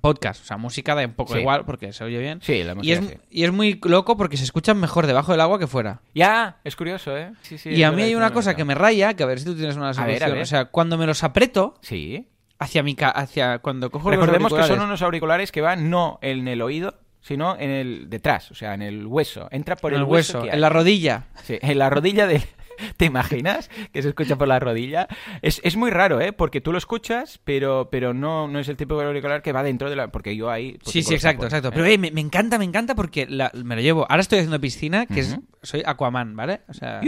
podcast. 0.00 0.42
O 0.42 0.44
sea, 0.44 0.56
música 0.56 0.94
da 0.94 1.04
un 1.04 1.12
poco 1.14 1.34
Sí. 1.34 1.40
igual 1.40 1.64
porque 1.64 1.92
se 1.92 2.02
oye 2.04 2.18
bien. 2.18 2.40
Sí, 2.42 2.62
la 2.64 2.72
y 2.72 2.74
música 2.76 2.98
es, 3.00 3.06
sí. 3.06 3.16
y 3.30 3.44
es 3.44 3.52
muy 3.52 3.78
loco 3.84 4.16
porque 4.16 4.36
se 4.36 4.44
escuchan 4.44 4.78
mejor 4.80 5.06
debajo 5.06 5.32
del 5.32 5.40
agua 5.40 5.58
que 5.58 5.66
fuera. 5.66 6.00
Ya, 6.14 6.58
es 6.64 6.76
curioso, 6.76 7.16
¿eh? 7.16 7.32
Sí, 7.42 7.58
sí, 7.58 7.70
y 7.70 7.82
a 7.82 7.92
mí 7.92 8.02
hay 8.02 8.14
una 8.14 8.32
cosa 8.32 8.54
que 8.56 8.64
me 8.64 8.74
raya, 8.74 9.14
que 9.14 9.22
a 9.22 9.26
ver 9.26 9.38
si 9.38 9.44
tú 9.44 9.54
tienes 9.54 9.76
una 9.76 9.86
ver, 9.92 10.00
a 10.00 10.02
solución. 10.04 10.32
ver. 10.32 10.42
O 10.42 10.46
sea, 10.46 10.64
cuando 10.66 10.96
me 10.98 11.06
los 11.06 11.22
aprieto 11.24 11.74
Sí. 11.82 12.28
hacia 12.58 12.82
mi 12.82 12.94
ca- 12.94 13.10
hacia 13.10 13.58
cuando 13.58 13.90
cojo 13.90 14.10
los 14.10 14.18
Recordemos 14.18 14.52
que 14.54 14.62
son 14.64 14.80
unos 14.80 15.02
auriculares 15.02 15.52
que 15.52 15.60
van 15.60 15.90
no 15.90 16.18
en 16.22 16.48
el 16.48 16.62
oído, 16.62 16.98
sino 17.20 17.56
en 17.58 17.70
el 17.70 18.10
detrás, 18.10 18.50
o 18.50 18.54
sea, 18.54 18.74
en 18.74 18.82
el 18.82 19.06
hueso. 19.06 19.46
Entra 19.52 19.76
por 19.76 19.92
en 19.92 19.98
el, 20.00 20.04
el 20.06 20.10
hueso, 20.10 20.42
hay. 20.42 20.48
en 20.50 20.60
la 20.60 20.68
rodilla. 20.70 21.26
Sí, 21.44 21.58
en 21.60 21.78
la 21.78 21.88
rodilla 21.90 22.26
del... 22.26 22.42
¿Te 22.96 23.04
imaginas 23.06 23.70
que 23.92 24.02
se 24.02 24.08
escucha 24.08 24.36
por 24.36 24.48
la 24.48 24.58
rodilla? 24.58 25.08
Es, 25.42 25.60
es 25.64 25.76
muy 25.76 25.90
raro, 25.90 26.20
¿eh? 26.20 26.32
Porque 26.32 26.60
tú 26.60 26.72
lo 26.72 26.78
escuchas, 26.78 27.40
pero, 27.44 27.88
pero 27.90 28.14
no, 28.14 28.48
no 28.48 28.58
es 28.58 28.68
el 28.68 28.76
tipo 28.76 28.98
de 28.98 29.06
auricular 29.06 29.42
que 29.42 29.52
va 29.52 29.62
dentro 29.62 29.90
de 29.90 29.96
la... 29.96 30.08
Porque 30.08 30.36
yo 30.36 30.50
ahí... 30.50 30.78
pues, 30.82 30.92
Sí, 30.92 31.02
sí, 31.02 31.14
exacto, 31.14 31.44
exacto. 31.44 31.68
¿eh? 31.68 31.72
Pero 31.74 31.86
eh, 31.86 31.98
me, 31.98 32.10
me 32.10 32.20
encanta, 32.20 32.58
me 32.58 32.64
encanta 32.64 32.94
porque 32.94 33.26
la- 33.26 33.50
me 33.54 33.74
lo 33.76 33.82
llevo. 33.82 34.06
Ahora 34.08 34.20
estoy 34.22 34.38
haciendo 34.38 34.60
piscina, 34.60 35.06
que 35.06 35.20
es 35.20 35.38
soy 35.62 35.82
Aquaman, 35.86 36.34
¿vale? 36.36 36.62
O 36.68 36.74
sea, 36.74 37.00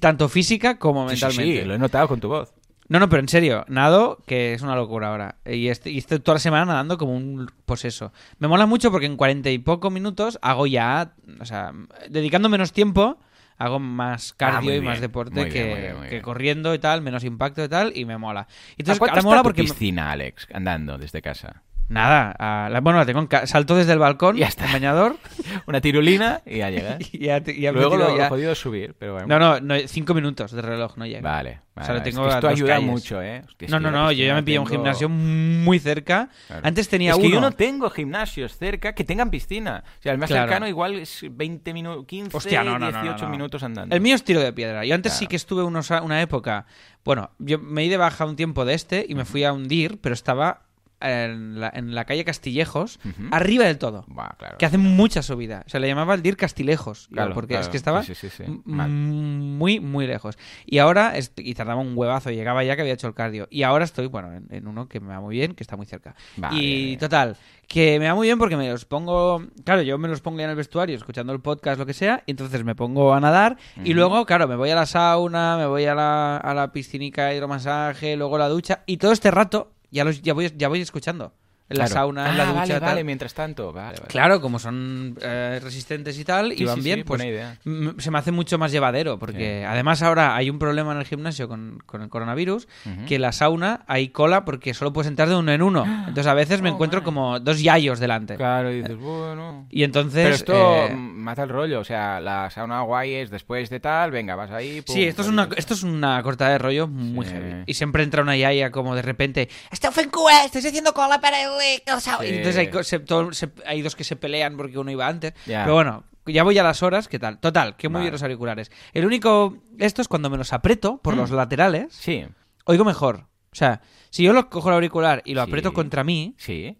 tanto 0.00 0.28
física 0.28 0.78
como 0.78 1.08
Sí, 1.08 1.16
sí, 1.16 1.24
mentalmente. 1.24 1.60
sí, 1.62 1.66
lo 1.68 1.74
he 1.74 1.78
notado 1.78 2.08
con 2.08 2.20
tu 2.20 2.28
voz. 2.28 2.54
No, 2.88 2.98
no, 2.98 3.08
pero 3.10 3.20
en 3.20 3.28
serio, 3.28 3.66
nado, 3.68 4.22
que 4.26 4.54
es 4.54 4.62
una 4.62 4.74
locura 4.74 5.08
ahora. 5.08 5.36
Y 5.44 5.68
este- 5.68 5.90
y 5.90 5.98
estoy 5.98 6.20
toda 6.20 6.36
la 6.36 6.40
semana 6.40 6.64
nadando 6.64 6.96
como 6.96 7.14
un 7.14 7.50
poseso. 7.66 8.12
Me 8.38 8.48
mola 8.48 8.64
mucho 8.64 8.90
porque 8.90 9.04
en 9.06 9.16
cuarenta 9.18 9.50
y 9.50 9.58
poco 9.58 9.90
minutos 9.90 10.38
hago 10.40 10.66
ya, 10.66 11.12
o 11.38 11.44
sea, 11.44 11.72
dedicando 12.08 12.48
menos 12.48 12.72
tiempo, 12.72 13.18
hago 13.58 13.78
más 13.80 14.32
cardio 14.32 14.72
Ah, 14.72 14.76
y 14.76 14.80
más 14.80 15.00
deporte 15.00 15.44
bien, 15.44 15.52
que, 15.52 15.64
bien, 15.64 16.08
que 16.08 16.22
corriendo 16.22 16.74
y 16.74 16.78
tal, 16.78 17.02
menos 17.02 17.24
impacto 17.24 17.62
y 17.64 17.68
tal, 17.68 17.92
y 17.96 18.04
me 18.04 18.16
mola. 18.16 18.42
¿A 18.42 18.48
Entonces, 18.78 18.98
cuánto 18.98 19.12
ahora 19.12 19.20
está 19.20 19.28
mola 19.28 19.42
tu 19.42 19.48
porque... 19.48 19.62
piscina, 19.62 20.12
Alex, 20.12 20.46
andando 20.52 20.96
desde 20.96 21.20
casa? 21.20 21.62
Nada, 21.88 22.32
a 22.38 22.68
la- 22.68 22.80
bueno, 22.80 22.98
la 22.98 23.06
tengo 23.06 23.20
en 23.20 23.26
ca- 23.26 23.46
salto 23.46 23.74
desde 23.74 23.92
el 23.94 23.98
balcón, 23.98 24.36
Ya 24.36 24.46
está. 24.46 24.66
en 24.66 24.72
bañador, 24.72 25.16
Una 25.66 25.80
tirulina 25.80 26.42
y 26.44 26.58
ya 26.58 26.70
llegas. 26.70 26.98
y 27.12 27.26
Luego 27.70 27.96
lo, 27.96 28.16
ya- 28.16 28.28
es 28.52 28.58
subir, 28.58 28.94
pero 28.98 29.14
bueno. 29.14 29.26
No, 29.26 29.38
no, 29.38 29.60
no, 29.60 29.74
cinco 29.88 30.12
minutos 30.14 30.52
de 30.52 30.60
reloj, 30.62 30.96
no 30.96 31.06
llega. 31.06 31.20
Vale, 31.22 31.60
vale. 31.74 31.82
O 31.82 31.84
sea, 31.84 31.94
lo. 31.94 31.98
Es 32.00 32.04
tengo 32.04 32.22
que 32.28 32.34
esto 32.34 32.48
ayuda 32.48 32.74
calles. 32.74 32.90
mucho, 32.90 33.22
¿eh? 33.22 33.42
Hostia, 33.46 33.68
No, 33.68 33.80
no, 33.80 33.90
no, 33.90 34.12
yo 34.12 34.24
ya 34.24 34.34
me 34.34 34.42
pillé 34.42 34.58
un 34.58 34.66
tengo- 34.66 34.76
gimnasio 34.76 35.08
muy 35.08 35.78
cerca. 35.78 36.28
Claro. 36.46 36.66
Antes 36.66 36.88
tenía 36.88 37.12
es 37.12 37.16
que 37.18 37.26
uno. 37.26 37.34
yo 37.34 37.40
no 37.40 37.52
tengo 37.52 37.88
gimnasios 37.90 38.56
cerca 38.58 38.94
que 38.94 39.04
tengan 39.04 39.30
piscina. 39.30 39.82
O 39.98 40.02
sea, 40.02 40.12
el 40.12 40.18
más 40.18 40.28
Claro. 40.28 40.44
cercano 40.48 40.68
igual 40.68 40.94
es 40.98 41.24
20 41.30 41.72
minutos, 41.72 42.04
15, 42.06 42.36
Hostia, 42.36 42.64
no, 42.64 42.78
no, 42.78 42.90
no, 42.90 43.00
18 43.02 43.16
no, 43.16 43.22
no. 43.24 43.30
minutos 43.30 43.62
andando. 43.62 43.94
El 43.94 44.00
mío 44.02 44.14
es 44.14 44.24
tiro 44.24 44.40
de 44.40 44.52
piedra. 44.52 44.84
Yo 44.84 44.94
antes 44.94 45.14
sí 45.14 45.26
que 45.26 45.36
estuve 45.36 45.62
unos, 45.62 45.90
una 45.90 46.20
época. 46.20 46.66
Bueno, 47.04 47.30
yo 47.38 47.58
me 47.58 47.82
di 47.82 47.88
de 47.88 47.96
baja 47.96 48.26
un 48.26 48.36
tiempo 48.36 48.64
de 48.66 48.74
este 48.74 49.06
y 49.08 49.14
me 49.14 49.24
fui 49.24 49.44
a 49.44 49.52
hundir, 49.52 49.98
pero 50.00 50.12
estaba 50.12 50.67
en 51.00 51.60
la, 51.60 51.70
en 51.74 51.94
la 51.94 52.04
calle 52.04 52.24
Castillejos, 52.24 52.98
arriba 53.30 53.64
del 53.64 53.78
todo. 53.78 54.04
Claro. 54.38 54.58
Que 54.58 54.66
hace 54.66 54.78
mucha 54.78 55.22
subida. 55.22 55.64
O 55.66 55.68
sea, 55.68 55.80
le 55.80 55.88
llamaba 55.88 56.14
el 56.14 56.22
DIR 56.22 56.36
Castillejos. 56.36 57.08
Claro, 57.12 57.34
porque 57.34 57.58
es 57.58 57.68
que 57.68 57.76
estaba 57.76 58.02
Sí, 58.02 58.14
sí, 58.14 58.28
sí, 58.30 58.44
muy, 58.64 59.80
muy 59.80 60.06
lejos. 60.06 60.38
Y 60.66 60.78
ahora, 60.78 61.14
y 61.36 61.54
tardaba 61.54 61.80
un 61.80 61.96
huevazo, 61.96 62.30
llegaba 62.30 62.64
ya 62.64 62.76
que 62.76 62.82
había 62.82 62.94
hecho 62.94 63.06
el 63.06 63.14
cardio. 63.14 63.48
Y 63.50 63.62
ahora 63.62 63.84
estoy, 63.84 64.06
bueno, 64.06 64.32
en, 64.32 64.46
en 64.50 64.66
uno 64.66 64.88
que 64.88 65.00
me 65.00 65.08
va 65.08 65.20
muy 65.20 65.36
bien, 65.36 65.54
que 65.54 65.62
está 65.62 65.76
muy 65.76 65.86
cerca. 65.86 66.14
Vale. 66.36 66.56
Y 66.60 66.96
total, 66.96 67.36
que 67.68 67.98
me 68.00 68.08
va 68.08 68.14
muy 68.14 68.26
bien 68.26 68.38
porque 68.38 68.56
me 68.56 68.68
los 68.70 68.86
pongo, 68.86 69.42
claro, 69.64 69.82
yo 69.82 69.98
me 69.98 70.08
los 70.08 70.22
pongo 70.22 70.38
ya 70.38 70.44
en 70.44 70.50
el 70.50 70.56
vestuario, 70.56 70.96
escuchando 70.96 71.34
el 71.34 71.40
podcast, 71.40 71.78
lo 71.78 71.84
que 71.84 71.92
sea, 71.92 72.22
y 72.26 72.30
entonces 72.30 72.64
me 72.64 72.74
pongo 72.74 73.12
a 73.12 73.20
nadar 73.20 73.58
y 73.84 73.92
luego, 73.92 74.24
claro, 74.24 74.48
me 74.48 74.56
voy 74.56 74.70
a 74.70 74.74
la 74.74 74.86
sauna, 74.86 75.58
me 75.58 75.66
voy 75.66 75.84
a 75.84 75.94
la, 75.94 76.38
a 76.38 76.54
la 76.54 76.72
piscinica 76.72 77.34
hidromasaje, 77.34 78.16
luego 78.16 78.38
la 78.38 78.48
ducha, 78.48 78.82
y 78.86 78.96
todo 78.96 79.12
este 79.12 79.30
rato 79.30 79.72
ya, 79.90 80.04
los, 80.04 80.22
ya, 80.22 80.34
voy, 80.34 80.52
ya 80.56 80.68
voy 80.68 80.80
escuchando. 80.80 81.32
En 81.70 81.76
la 81.78 81.84
Claro. 81.84 82.00
sauna, 82.00 82.30
en 82.30 82.38
la 82.38 82.42
Ah, 82.44 82.46
ducha, 82.46 82.58
vale, 82.60 82.72
tal. 82.74 82.80
vale, 82.82 83.04
mientras 83.04 83.34
tanto. 83.34 83.72
Vale, 83.72 83.98
vale. 83.98 84.08
Claro, 84.08 84.40
como 84.40 84.58
son 84.58 85.16
eh, 85.20 85.60
resistentes 85.62 86.18
y 86.18 86.24
tal, 86.24 86.52
Sí, 86.52 86.62
y 86.62 86.64
van 86.64 86.76
sí, 86.76 86.80
bien, 86.80 86.98
sí, 87.00 87.04
pues 87.04 87.22
idea. 87.22 87.56
se 87.98 88.10
me 88.10 88.18
hace 88.18 88.32
mucho 88.32 88.56
más 88.58 88.72
llevadero, 88.72 89.18
porque 89.18 89.66
además 89.66 90.02
ahora 90.02 90.34
hay 90.34 90.48
un 90.48 90.58
problema 90.58 90.92
en 90.92 90.98
el 90.98 91.04
gimnasio 91.04 91.46
con, 91.48 91.82
con 91.84 92.00
el 92.02 92.08
coronavirus, 92.08 92.68
que 93.06 93.16
en 93.16 93.22
la 93.22 93.32
sauna 93.32 93.84
hay 93.86 94.08
cola 94.08 94.44
porque 94.46 94.72
solo 94.72 94.92
puedes 94.92 95.08
entrar 95.08 95.28
de 95.28 95.36
uno 95.36 95.52
en 95.52 95.60
uno. 95.62 95.84
Entonces 96.08 96.26
a 96.26 96.34
veces 96.34 96.62
me 96.62 96.70
Oh, 96.70 96.74
encuentro 96.74 97.02
como 97.02 97.38
dos 97.40 97.60
yayos 97.62 97.98
delante. 97.98 98.36
Claro, 98.36 98.70
y 98.72 98.76
dices, 98.82 98.96
bueno... 98.96 99.66
Y 99.70 99.82
entonces... 99.82 100.22
Pero 100.24 100.34
esto 100.34 100.86
eh, 100.86 100.94
mata 100.96 101.42
el 101.42 101.48
rollo, 101.50 101.80
o 101.80 101.84
sea, 101.84 102.20
la 102.20 102.48
sauna 102.50 102.80
guay 102.82 103.12
es 103.14 103.30
después 103.30 103.68
de 103.68 103.80
tal, 103.80 104.10
venga, 104.10 104.34
vas 104.36 104.50
ahí... 104.50 104.80
pum, 104.80 104.94
Sí, 104.94 105.04
esto 105.04 105.22
es, 105.22 105.28
una, 105.28 105.48
esto 105.56 105.74
es 105.74 105.82
una 105.82 106.22
cortada 106.22 106.52
de 106.52 106.58
rollo 106.58 106.86
muy 106.88 107.26
heavy. 107.26 107.64
Y 107.66 107.74
siempre 107.74 108.02
entra 108.04 108.22
una 108.22 108.36
yaya 108.36 108.70
como 108.70 108.94
de 108.94 109.02
repente, 109.02 109.48
¡Esteu 109.70 109.92
fent 109.92 110.10
cua! 110.10 110.44
¡Estáis 110.44 110.64
haciendo 110.66 110.92
cola 110.94 111.20
para 111.20 111.42
el, 111.42 111.57
el 111.60 112.00
sau-". 112.00 112.20
Sí. 112.20 112.26
Y 112.26 112.28
entonces 112.36 112.56
hay, 112.56 112.68
co- 112.70 112.82
se- 112.82 113.00
todo- 113.00 113.32
se- 113.32 113.50
hay 113.66 113.82
dos 113.82 113.96
que 113.96 114.04
se 114.04 114.16
pelean 114.16 114.56
porque 114.56 114.78
uno 114.78 114.90
iba 114.90 115.06
antes. 115.06 115.34
Pero 115.46 115.74
bueno, 115.74 116.04
ya 116.26 116.42
voy 116.42 116.58
a 116.58 116.62
las 116.62 116.82
horas, 116.82 117.08
¿qué 117.08 117.18
tal? 117.18 117.38
Total, 117.38 117.76
que 117.76 117.88
muy 117.88 117.94
Vale. 117.94 118.04
bien 118.04 118.12
los 118.12 118.22
auriculares. 118.22 118.70
El 118.92 119.06
único... 119.06 119.56
Esto 119.78 120.02
es 120.02 120.08
cuando 120.08 120.30
me 120.30 120.36
los 120.36 120.52
aprieto 120.52 120.98
por 121.02 121.14
Mm. 121.14 121.18
los 121.18 121.30
laterales, 121.30 121.92
Sí, 121.94 122.24
oigo 122.64 122.84
mejor. 122.84 123.26
O 123.50 123.54
sea, 123.54 123.80
si 124.10 124.22
yo 124.24 124.32
lo 124.32 124.50
cojo 124.50 124.68
el 124.68 124.74
auricular 124.74 125.22
y 125.24 125.34
lo 125.34 125.42
Sí. 125.44 125.50
aprieto 125.50 125.72
contra 125.72 126.04
mí, 126.04 126.34
sí. 126.38 126.76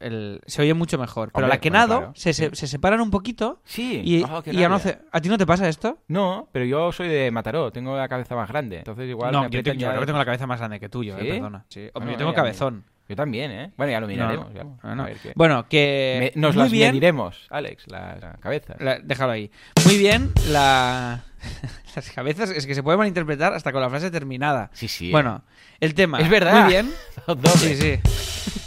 el- 0.00 0.40
se 0.46 0.62
oye 0.62 0.74
mucho 0.74 0.98
mejor. 0.98 1.30
Pero 1.32 1.44
Hombre, 1.46 1.56
la 1.56 1.60
que 1.60 1.70
bueno, 1.70 1.86
nado, 1.86 1.98
claro, 2.00 2.12
se, 2.16 2.32
se- 2.34 2.50
sí. 2.50 2.56
se 2.56 2.66
separan 2.66 3.00
un 3.00 3.10
poquito 3.12 3.60
Sí. 3.64 4.02
y, 4.04 4.24
Oh, 4.24 4.42
qué 4.42 4.50
y 4.50 4.56
ya 4.56 4.68
no 4.68 4.78
rabia. 4.78 4.94
hace... 4.94 5.02
¿A 5.12 5.20
ti 5.20 5.28
no 5.28 5.38
te 5.38 5.46
pasa 5.46 5.68
esto? 5.68 5.98
No, 6.08 6.48
pero 6.50 6.64
yo 6.64 6.90
soy 6.90 7.06
de 7.08 7.30
Mataró, 7.30 7.70
tengo 7.70 7.96
la 7.96 8.08
cabeza 8.08 8.34
más 8.34 8.48
grande, 8.48 8.78
entonces 8.78 9.08
igual 9.08 9.30
no, 9.30 9.42
me 9.44 9.50
yo, 9.50 9.62
te- 9.62 9.76
creo 9.76 10.00
que 10.00 10.06
tengo 10.06 10.18
la 10.18 10.24
cabeza 10.24 10.48
más 10.48 10.58
grande 10.58 10.80
que 10.80 10.88
tuyo, 10.88 11.16
eh, 11.18 11.20
¿Sí? 11.22 11.28
perdona. 11.28 11.66
Sí. 11.68 11.80
Hombre, 11.82 11.90
Bueno, 11.94 12.10
yo 12.12 12.18
tengo 12.18 12.34
cabezón. 12.34 12.84
Yo 13.10 13.16
también, 13.16 13.50
¿eh? 13.50 13.72
Bueno, 13.76 13.90
ya 13.90 14.00
lo 14.00 14.06
miraremos. 14.06 14.48
no, 14.50 14.54
ya. 14.54 14.62
no, 14.62 14.78
A 14.82 14.94
no. 14.94 15.04
ver 15.04 15.16
qué- 15.20 15.32
Bueno, 15.34 15.66
que 15.68 16.32
Me- 16.36 16.40
nos 16.40 16.54
muy 16.54 16.62
las 16.62 16.72
bien, 16.72 16.88
mediremos, 16.90 17.46
Alex, 17.50 17.88
las 17.88 18.20
la 18.20 18.32
cabezas. 18.34 18.76
la- 18.80 19.00
déjalo 19.00 19.32
ahí. 19.32 19.50
Muy 19.84 19.98
bien, 19.98 20.30
la 20.48 21.24
las 21.96 22.10
cabezas 22.12 22.50
es 22.50 22.66
que 22.68 22.74
se 22.76 22.84
puede 22.84 22.96
malinterpretar 22.98 23.52
hasta 23.52 23.72
con 23.72 23.80
la 23.80 23.90
frase 23.90 24.12
terminada. 24.12 24.70
Sí, 24.74 24.86
sí. 24.86 25.10
Bueno, 25.10 25.42
el 25.80 25.94
tema. 25.94 26.20
Es 26.20 26.30
verdad. 26.30 26.62
Muy 26.62 26.70
bien. 26.70 26.90
Sí, 27.56 27.74
sí. 27.76 27.98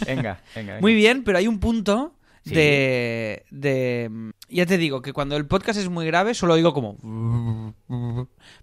Venga, 0.06 0.40
venga, 0.56 0.74
venga. 0.74 0.82
Muy 0.82 0.94
bien, 0.94 1.24
pero 1.24 1.38
hay 1.38 1.48
un 1.48 1.60
punto 1.60 2.14
Sí. 2.46 2.54
de, 2.54 3.46
de 3.52 4.12
ya 4.50 4.66
te 4.66 4.78
digo 4.78 5.02
que 5.02 5.14
cuando 5.14 5.36
el 5.36 5.46
podcast 5.48 5.80
es 5.80 5.90
muy 5.90 6.06
grave 6.06 6.34
solo 6.34 6.54
oigo 6.54 6.74
como... 6.74 6.98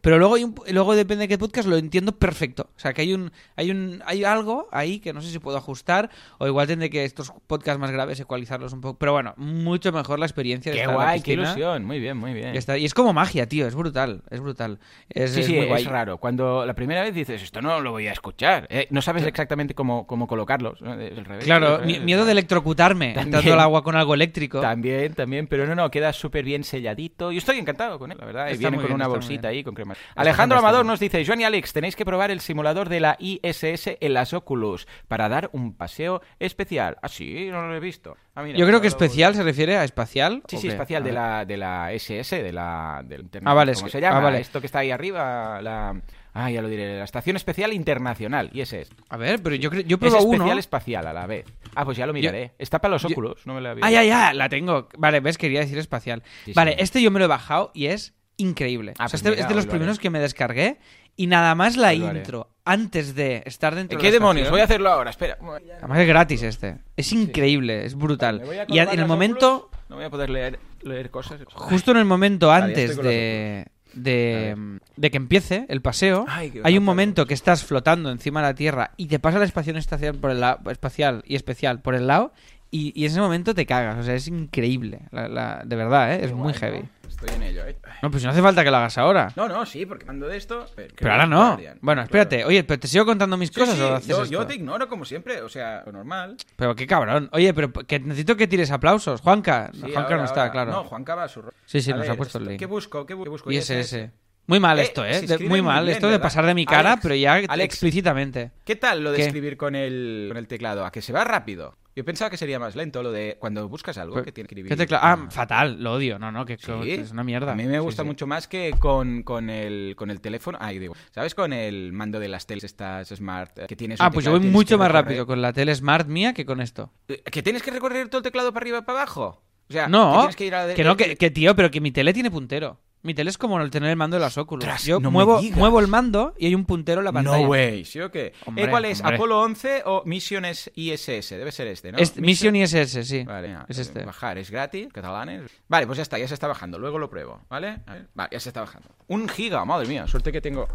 Pero 0.01 0.19
luego, 0.19 0.35
hay 0.35 0.45
un- 0.45 0.55
luego 0.71 0.95
depende 0.95 1.23
de 1.25 1.29
qué 1.29 1.39
podcast 1.39 1.69
lo 1.69 1.77
entiendo 1.77 2.13
perfecto. 2.19 2.71
O 2.77 2.79
sea, 2.79 2.93
que 2.93 3.03
hay 3.03 3.13
un, 3.15 3.33
hay 3.57 3.71
un 3.71 4.03
hay 4.07 4.25
algo 4.25 4.69
ahí 4.73 4.99
que 5.01 5.13
no 5.13 5.21
sé 5.23 5.31
si 5.31 5.39
puedo 5.39 5.57
ajustar 5.57 6.11
o 6.39 6.47
igual 6.47 6.67
tendré 6.67 6.91
que 6.91 7.05
estos 7.05 7.33
podcasts 7.47 7.81
más 7.81 7.91
graves 7.91 8.19
ecualizarlos 8.21 8.73
un 8.73 8.81
poco. 8.81 8.99
Pero 8.99 9.13
bueno, 9.13 9.35
mucho 9.37 9.93
mejor 9.93 10.19
la 10.19 10.27
experiencia 10.27 10.73
de 10.73 10.77
Qué 10.79 10.83
estar 10.83 10.95
en 10.95 10.99
la 10.99 11.05
guay, 11.07 11.21
qué 11.23 11.33
ilusión. 11.35 11.85
Muy 11.85 11.99
bien, 12.01 12.17
muy 12.17 12.33
bien. 12.35 12.55
Y, 12.55 12.59
está- 12.59 12.79
y 12.79 12.85
es 12.85 12.95
como 12.95 13.13
magia, 13.13 13.47
tío, 13.49 13.67
es 13.67 13.75
brutal, 13.75 14.23
es 14.31 14.41
brutal. 14.41 14.79
Es, 15.09 15.33
Sí, 15.33 15.41
es 15.41 15.47
sí, 15.47 15.53
muy 15.53 15.63
es 15.63 15.69
guay. 15.69 15.85
raro. 15.85 16.19
Cuando 16.19 16.65
la 16.67 16.75
primera 16.75 17.03
vez 17.03 17.15
dices, 17.15 17.43
esto 17.43 17.61
no 17.63 17.81
lo 17.81 17.91
voy 17.93 18.07
a 18.09 18.13
escuchar, 18.13 18.67
eh, 18.71 18.87
no 18.91 19.03
sabes 19.03 19.25
exactamente 19.25 19.75
cómo, 19.75 20.07
cómo 20.07 20.27
colocarlos. 20.27 20.81
¿no? 20.83 20.97
Del 20.97 21.25
revés, 21.25 21.45
Claro, 21.45 21.79
revés. 21.79 22.03
miedo 22.03 22.25
de 22.25 22.33
electrocutarme 22.33 23.15
entrando 23.19 23.53
al 23.53 23.61
agua 23.61 23.83
con 23.83 23.97
algo 23.97 24.15
eléctrico. 24.15 24.61
También, 24.61 25.15
también, 25.15 25.47
pero 25.47 25.67
no, 25.71 25.83
no, 25.83 25.91
queda 25.91 26.13
súper 26.13 26.45
bien 26.45 26.65
selladito. 26.65 27.33
Yo 27.33 27.39
estoy 27.39 27.59
encantado 27.59 27.99
con 27.99 28.13
él, 28.13 28.19
la 28.19 28.27
verdad. 28.27 28.49
y 28.49 28.53
Está 28.53 28.61
viene 28.61 28.77
con 28.77 28.87
bien, 28.87 28.95
una 28.95 29.07
bolsita 29.07 29.49
ahí 29.49 29.65
con 29.65 29.75
crema. 29.75 29.95
Alejandro. 30.15 30.59
Amador 30.59 30.85
nos 30.85 31.01
dice, 31.01 31.25
Joan 31.25 31.41
y 31.41 31.45
Alex, 31.45 31.73
tenéis 31.73 31.97
que 31.97 32.05
probar 32.05 32.31
el 32.31 32.41
simulador 32.41 32.89
de 32.89 33.01
la 33.01 33.17
ISS 33.19 33.97
en 34.01 34.15
las 34.15 34.33
Oculus 34.35 34.87
para 35.09 35.29
dar 35.29 35.51
un 35.53 35.75
paseo 35.75 36.21
especial. 36.39 36.97
Ah, 37.03 37.09
sí, 37.09 37.49
no 37.51 37.67
lo 37.67 37.75
he 37.75 37.81
visto. 37.81 38.17
Ah, 38.35 38.43
mira, 38.43 38.59
Yo 38.59 38.67
creo 38.67 38.81
que 38.81 38.87
especial 38.89 39.35
se 39.35 39.43
refiere 39.43 39.77
a 39.77 39.85
espacial. 39.85 40.43
Sí, 40.47 40.57
¿o 40.57 40.59
sí, 40.59 40.67
qué? 40.69 40.73
espacial 40.75 41.03
de 41.05 41.13
la, 41.13 41.45
de 41.45 41.57
la 41.57 41.93
SS, 41.93 42.43
de 42.43 42.53
la, 42.53 43.03
del 43.05 43.23
internet. 43.23 43.49
Ah, 43.49 43.55
vale, 43.55 43.75
¿Cómo 43.75 43.87
es 43.87 43.93
se 43.93 44.01
llama? 44.01 44.19
ah, 44.19 44.21
vale. 44.21 44.41
Esto 44.41 44.61
que 44.61 44.67
está 44.67 44.81
ahí 44.81 44.91
arriba, 44.91 45.61
la... 45.63 46.01
Ah, 46.33 46.51
ya 46.51 46.63
lo 46.63 46.69
diré, 46.69 46.97
la 46.99 47.05
Estación 47.05 47.37
Espacial 47.37 47.73
Internacional, 47.73 48.51
ISS. 48.53 48.91
A 49.09 49.17
ver, 49.17 49.43
pero 49.43 49.57
yo, 49.57 49.69
creo- 49.71 49.83
yo 49.83 49.97
Es 50.01 50.15
especial 50.15 50.41
uno. 50.43 50.59
espacial 50.59 51.07
a 51.07 51.13
la 51.13 51.27
vez. 51.27 51.45
Ah, 51.75 51.85
pues 51.85 51.97
ya 51.97 52.07
lo 52.07 52.13
miraré. 52.13 52.53
Está 52.59 52.79
para 52.81 52.93
los 52.93 53.03
yo- 53.03 53.09
óculos, 53.09 53.47
no 53.47 53.55
me 53.55 53.61
lo 53.61 53.71
había 53.71 53.85
Ah, 53.85 53.91
ya, 53.91 54.05
ya, 54.05 54.33
la 54.33 54.49
tengo. 54.49 54.89
Vale, 54.97 55.21
ves, 55.21 55.39
quería 55.39 55.61
decir 55.61 55.79
espacial. 55.79 56.23
Sí, 56.45 56.53
vale, 56.55 56.73
sí. 56.73 56.77
este 56.81 57.03
yo 57.03 57.11
me 57.11 57.19
lo 57.19 57.25
he 57.25 57.29
bajado 57.29 57.71
y 57.75 57.87
es 57.87 58.15
increíble. 58.37 58.95
Ah, 58.99 59.07
O 59.07 59.09
sea, 59.09 59.11
pues 59.11 59.15
este 59.15 59.31
mira, 59.31 59.43
es 59.43 59.49
de 59.49 59.55
los 59.55 59.65
lo 59.67 59.71
primeros 59.71 59.97
haré. 59.97 60.03
que 60.03 60.11
me 60.11 60.19
descargué 60.21 60.79
y 61.17 61.27
nada 61.27 61.55
más 61.55 61.77
la 61.77 61.93
intro 61.95 62.49
antes 62.65 63.15
de 63.15 63.43
estar 63.45 63.75
dentro 63.75 63.99
de 63.99 64.03
¿Qué 64.03 64.09
la 64.09 64.13
demonios? 64.15 64.43
estación. 64.47 64.53
Voy 64.53 64.61
a 64.61 64.65
hacerlo 64.65 64.91
ahora, 64.91 65.11
espera. 65.11 65.37
Además 65.79 65.99
es 65.99 66.07
gratis 66.09 66.43
este. 66.45 66.79
Es 66.97 67.13
increíble, 67.13 67.85
es 67.85 67.95
brutal. 67.97 68.43
Y 68.69 68.79
en 68.79 68.89
el 68.91 69.07
momento, 69.07 69.57
óculos, 69.57 69.81
No 69.89 69.97
voy 69.97 70.05
a 70.05 70.11
poder 70.11 70.31
leer, 70.31 70.61
leer 70.83 71.11
cosas. 71.11 71.41
justo 71.53 71.91
en 71.91 71.97
el 71.97 72.05
momento 72.05 72.51
antes 72.53 72.97
de, 72.97 73.67
de, 73.95 74.79
de 74.97 75.11
que 75.11 75.17
empiece 75.17 75.67
el 75.69 75.81
paseo, 75.83 76.25
Ay, 76.29 76.53
hay 76.65 76.79
un 76.79 76.85
momento 76.85 77.27
que 77.27 77.35
estás 77.35 77.65
flotando 77.65 78.11
encima 78.11 78.41
de 78.41 78.47
la 78.49 78.55
Tierra 78.55 78.91
y 78.97 79.07
te 79.07 79.19
pasa 79.19 79.39
la 79.39 79.45
estación 79.45 79.77
espacial 79.77 80.15
por 80.17 80.31
el 80.31 80.41
lado, 80.41 80.71
espacial 80.71 81.23
y 81.27 81.37
especial 81.37 81.81
por 81.81 81.95
el 81.95 82.07
lado 82.07 82.33
y, 82.71 82.93
y 82.95 83.05
en 83.07 83.11
ese 83.13 83.21
momento 83.21 83.55
te 83.55 83.67
cagas. 83.67 83.99
O 83.99 84.03
sea, 84.03 84.15
es 84.15 84.29
increíble. 84.29 85.01
La- 85.11 85.29
la- 85.29 85.63
de 85.65 85.77
verdad, 85.77 86.15
¿eh? 86.15 86.25
es 86.25 86.33
muy 86.33 86.53
heavy. 86.55 86.83
Estoy 87.21 87.37
en 87.37 87.43
ello, 87.43 87.67
¿eh? 87.67 87.77
No, 88.03 88.11
pues 88.11 88.25
no 88.25 88.31
hace 88.31 88.41
falta 88.41 88.65
que 88.65 88.71
lo 88.71 88.77
hagas 88.79 88.97
ahora. 88.97 89.31
No, 89.37 89.47
no, 89.49 89.67
sí, 89.67 89.85
porque 89.85 90.07
mando 90.07 90.27
de 90.27 90.37
esto. 90.39 90.65
Pero, 90.75 90.95
Pero 90.97 91.13
ahora 91.13 91.27
no. 91.27 91.59
Bueno, 91.83 92.03
espérate. 92.03 92.45
Oye, 92.45 92.65
pero 92.65 92.81
te 92.81 92.89
sigo 92.89 93.05
contando 93.05 93.37
mis 93.37 93.51
Sí, 93.51 93.61
cosas 93.61 93.77
sí, 93.77 93.83
o 93.83 93.95
haces 93.95 94.07
yo, 94.09 94.23
esto? 94.23 94.33
yo 94.33 94.47
te 94.47 94.55
ignoro 94.55 94.89
como 94.89 95.05
siempre, 95.05 95.43
o 95.43 95.49
sea, 95.49 95.83
lo 95.85 95.93
normal. 95.93 96.37
Pero 96.57 96.75
qué 96.75 96.87
cabrón. 96.87 97.29
Oye, 97.33 97.53
pero 97.53 97.73
que 97.73 98.01
necesito 98.01 98.37
que 98.37 98.47
tires 98.49 98.71
aplausos. 98.71 99.21
Juanca. 99.21 99.71
Sí, 99.75 99.81
Juanca 99.81 100.01
ahora, 100.03 100.17
no 100.17 100.25
está, 100.25 100.41
ahora. 100.43 100.53
claro. 100.53 100.71
No, 100.73 100.85
Juanca 100.85 101.15
va 101.15 101.25
a 101.25 101.29
su 101.29 101.43
Sí, 101.67 101.83
sí, 101.83 101.91
A 101.93 101.97
nos 101.97 102.03
ver, 102.03 102.11
ha 102.13 102.17
puesto 102.17 102.39
el 102.39 102.45
link. 102.47 102.59
¿Qué 102.59 102.67
busco? 102.67 103.05
¿Qué 103.05 103.15
bu- 103.15 103.25
qué 103.25 103.29
busco? 103.31 103.51
Y 103.53 103.57
ISS. 103.59 103.71
ese. 103.71 104.11
Muy 104.47 104.59
mal 104.59 104.79
Eh, 104.79 104.83
esto, 104.83 105.05
¿eh? 105.05 105.21
De- 105.21 105.39
muy 105.39 105.49
muy 105.49 105.63
mal 105.63 105.85
bien, 105.85 105.95
esto 105.95 106.09
de 106.09 106.19
pasar 106.19 106.45
de 106.45 106.55
mi 106.55 106.65
cara, 106.67 106.93
Alex, 106.93 107.03
pero 107.03 107.15
ya 107.15 107.35
Alex. 107.35 107.61
explícitamente. 107.65 108.51
¿Qué 108.65 108.75
tal 108.77 109.05
lo 109.05 109.13
de 109.13 109.19
¿Qué? 109.19 109.27
escribir 109.27 109.57
con 109.57 109.77
el, 109.77 110.25
con 110.29 110.37
el 110.39 110.49
teclado? 110.49 110.85
¿A 110.85 110.91
que 110.91 111.03
se 111.03 111.13
va 111.13 111.23
rápido? 111.23 111.77
Yo 111.97 112.05
pensaba 112.05 112.31
que 112.31 112.37
sería 112.37 112.59
más 112.59 112.77
lento 112.77 113.03
lo 113.03 113.11
de 113.11 113.37
cuando 113.41 113.69
buscas 113.69 113.99
algo 113.99 114.23
que 114.23 114.31
tiene 114.33 114.47
que 114.47 114.55
escribir. 114.55 114.69
¿Qué 114.71 114.77
tecla- 114.77 115.01
Ah, 115.03 115.27
fatal, 115.31 115.83
lo 115.83 115.95
odio. 115.95 116.19
No, 116.19 116.31
no, 116.31 116.47
que, 116.47 116.57
Sí. 116.57 116.71
es 116.87 117.11
una 117.11 117.25
mierda. 117.25 117.53
A 117.53 117.55
mí 117.57 117.65
me 117.65 117.81
gusta 117.81 118.03
sí. 118.03 118.07
mucho 118.07 118.27
más 118.27 118.47
que 118.47 118.73
con, 118.79 119.23
con, 119.25 119.51
el, 119.51 119.95
con 119.97 120.11
el 120.11 120.21
teléfono. 120.21 120.57
Ay, 120.61 120.79
digo, 120.79 120.95
¿sabes? 121.13 121.35
Con 121.35 121.53
el 121.53 121.93
mando 121.93 122.21
de 122.21 122.29
las 122.29 122.47
teles 122.47 122.65
estas 122.65 123.09
smart 123.09 123.59
eh, 123.59 123.67
que 123.69 123.75
tienes. 123.77 124.01
Ah, 124.01 124.11
pues 124.11 124.25
yo 124.25 124.31
voy 124.31 124.41
mucho 124.41 124.79
más 124.79 124.89
recorrer- 124.89 124.93
rápido 124.93 125.27
con 125.27 125.43
la 125.43 125.53
tele 125.53 125.75
Smart 125.75 126.07
mía 126.09 126.33
que 126.33 126.47
con 126.47 126.61
esto. 126.61 126.93
Eh, 127.09 127.23
¿Que 127.25 127.43
tienes 127.43 127.63
que 127.63 127.71
recorrer 127.73 128.09
todo 128.09 128.19
el 128.19 128.25
teclado 128.25 128.53
para 128.53 128.63
arriba 128.65 128.79
y 128.79 128.83
para 128.83 129.01
abajo? 129.01 129.43
O 129.69 129.73
sea, 129.73 129.89
No, 129.89 130.13
que 130.13 130.19
tienes 130.19 130.37
que 130.37 130.47
ir 130.47 130.55
a 130.55 130.67
la 130.67 130.75
que 130.75 130.85
no, 130.85 130.97
que, 130.97 131.17
que, 131.17 131.31
tío, 131.31 131.55
pero 131.57 131.71
que 131.71 131.81
mi 131.81 131.91
tele 131.93 132.13
tiene 132.13 132.31
puntero. 132.31 132.81
Mi 133.03 133.15
tele 133.15 133.31
es 133.31 133.39
como 133.39 133.59
el 133.61 133.71
tener 133.71 133.89
el 133.89 133.97
mando 133.97 134.17
de 134.17 134.21
las 134.21 134.37
Oculus. 134.37 134.63
Ostras, 134.63 134.85
Yo 134.85 135.01
no 135.01 135.11
muevo, 135.11 135.41
muevo 135.55 135.81
el 135.81 135.89
mando 135.89 136.35
y 136.39 136.47
hay 136.47 136.55
un 136.55 136.67
puntero 136.67 137.01
en 137.01 137.07
la 137.07 137.13
pantalla. 137.13 137.39
No 137.39 137.49
way, 137.49 137.85
¿sí 137.87 137.99
o 137.99 138.11
qué? 138.11 138.35
Hombre, 138.45 138.65
Eh, 138.65 138.69
¿Cuál 138.69 138.85
es? 138.85 139.01
hombre. 139.01 139.17
¿Apolo 139.17 139.41
11 139.41 139.83
o 139.87 140.03
Missiones 140.05 140.71
ISS? 140.75 141.31
Debe 141.31 141.51
ser 141.51 141.69
este, 141.69 141.93
¿no? 141.93 141.99
Es- 141.99 142.17
Mission 142.19 142.55
ISS, 142.57 143.05
sí. 143.07 143.25
Vale, 143.25 143.57
es 143.69 143.79
este. 143.79 144.05
Bajar, 144.05 144.37
es 144.37 144.51
gratis, 144.51 144.89
catalanes. 144.93 145.51
Vale, 145.67 145.87
pues 145.87 145.97
ya 145.97 146.03
está, 146.03 146.19
ya 146.19 146.29
se 146.29 146.35
está 146.35 146.47
bajando. 146.47 146.79
Luego 146.79 146.99
lo 146.99 147.09
pruebo, 147.09 147.41
¿vale? 147.49 147.79
A 147.87 147.95
ver, 147.95 148.07
Vale, 148.15 148.29
ya 148.33 148.41
se 148.41 148.51
está 148.51 148.61
bajando. 148.61 148.89
Un 149.07 149.29
giga, 149.31 149.65
madre 149.65 149.89
mía, 149.89 150.07
suerte 150.07 150.31
que 150.31 150.43
tengo. 150.43 150.69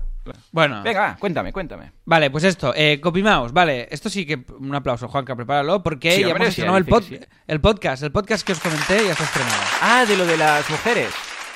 Bueno, 0.52 0.82
Venga, 0.82 1.02
va, 1.02 1.18
cuéntame, 1.18 1.54
cuéntame. 1.54 1.92
Vale, 2.06 2.32
pues 2.32 2.44
esto, 2.46 2.74
eh, 2.76 3.00
CopyMouse, 3.00 3.54
vale, 3.54 3.88
esto 3.92 4.10
sí 4.10 4.26
que 4.26 4.44
un 4.58 4.74
aplauso, 4.74 5.08
Juanca, 5.08 5.36
prepáralo, 5.36 5.84
porque 5.84 6.12
Sí, 6.14 6.22
ya 6.22 6.30
hemos 6.30 6.48
estrenado 6.48 6.78
el, 6.80 6.88
pod- 6.88 7.04
sí. 7.08 7.20
el 7.46 7.62
podcast, 7.62 8.02
el 8.02 8.12
podcast 8.12 8.44
que 8.44 8.54
os 8.54 8.60
comenté 8.60 9.06
ya 9.06 9.12
está 9.12 9.26
estrenado. 9.26 9.62
Ah, 9.82 10.06
de 10.08 10.18
lo 10.18 10.26
de 10.26 10.38
las 10.38 10.68
mujeres. 10.72 11.14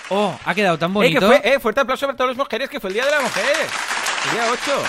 Oh, 0.09 0.37
ha 0.43 0.55
quedado 0.55 0.77
tan 0.77 0.91
Eh, 0.91 0.93
bonito. 0.93 1.19
que 1.19 1.25
fue, 1.25 1.41
eh, 1.43 1.59
fuerte 1.59 1.81
aplauso 1.81 2.05
para 2.07 2.17
todas 2.17 2.29
las 2.31 2.37
mujeres, 2.37 2.69
que 2.69 2.79
fue 2.79 2.89
el 2.89 2.95
Día 2.95 3.05
de 3.05 3.11
la 3.11 3.21
Mujer. 3.21 3.43
El 4.25 4.31
día 4.31 4.43
8. 4.51 4.83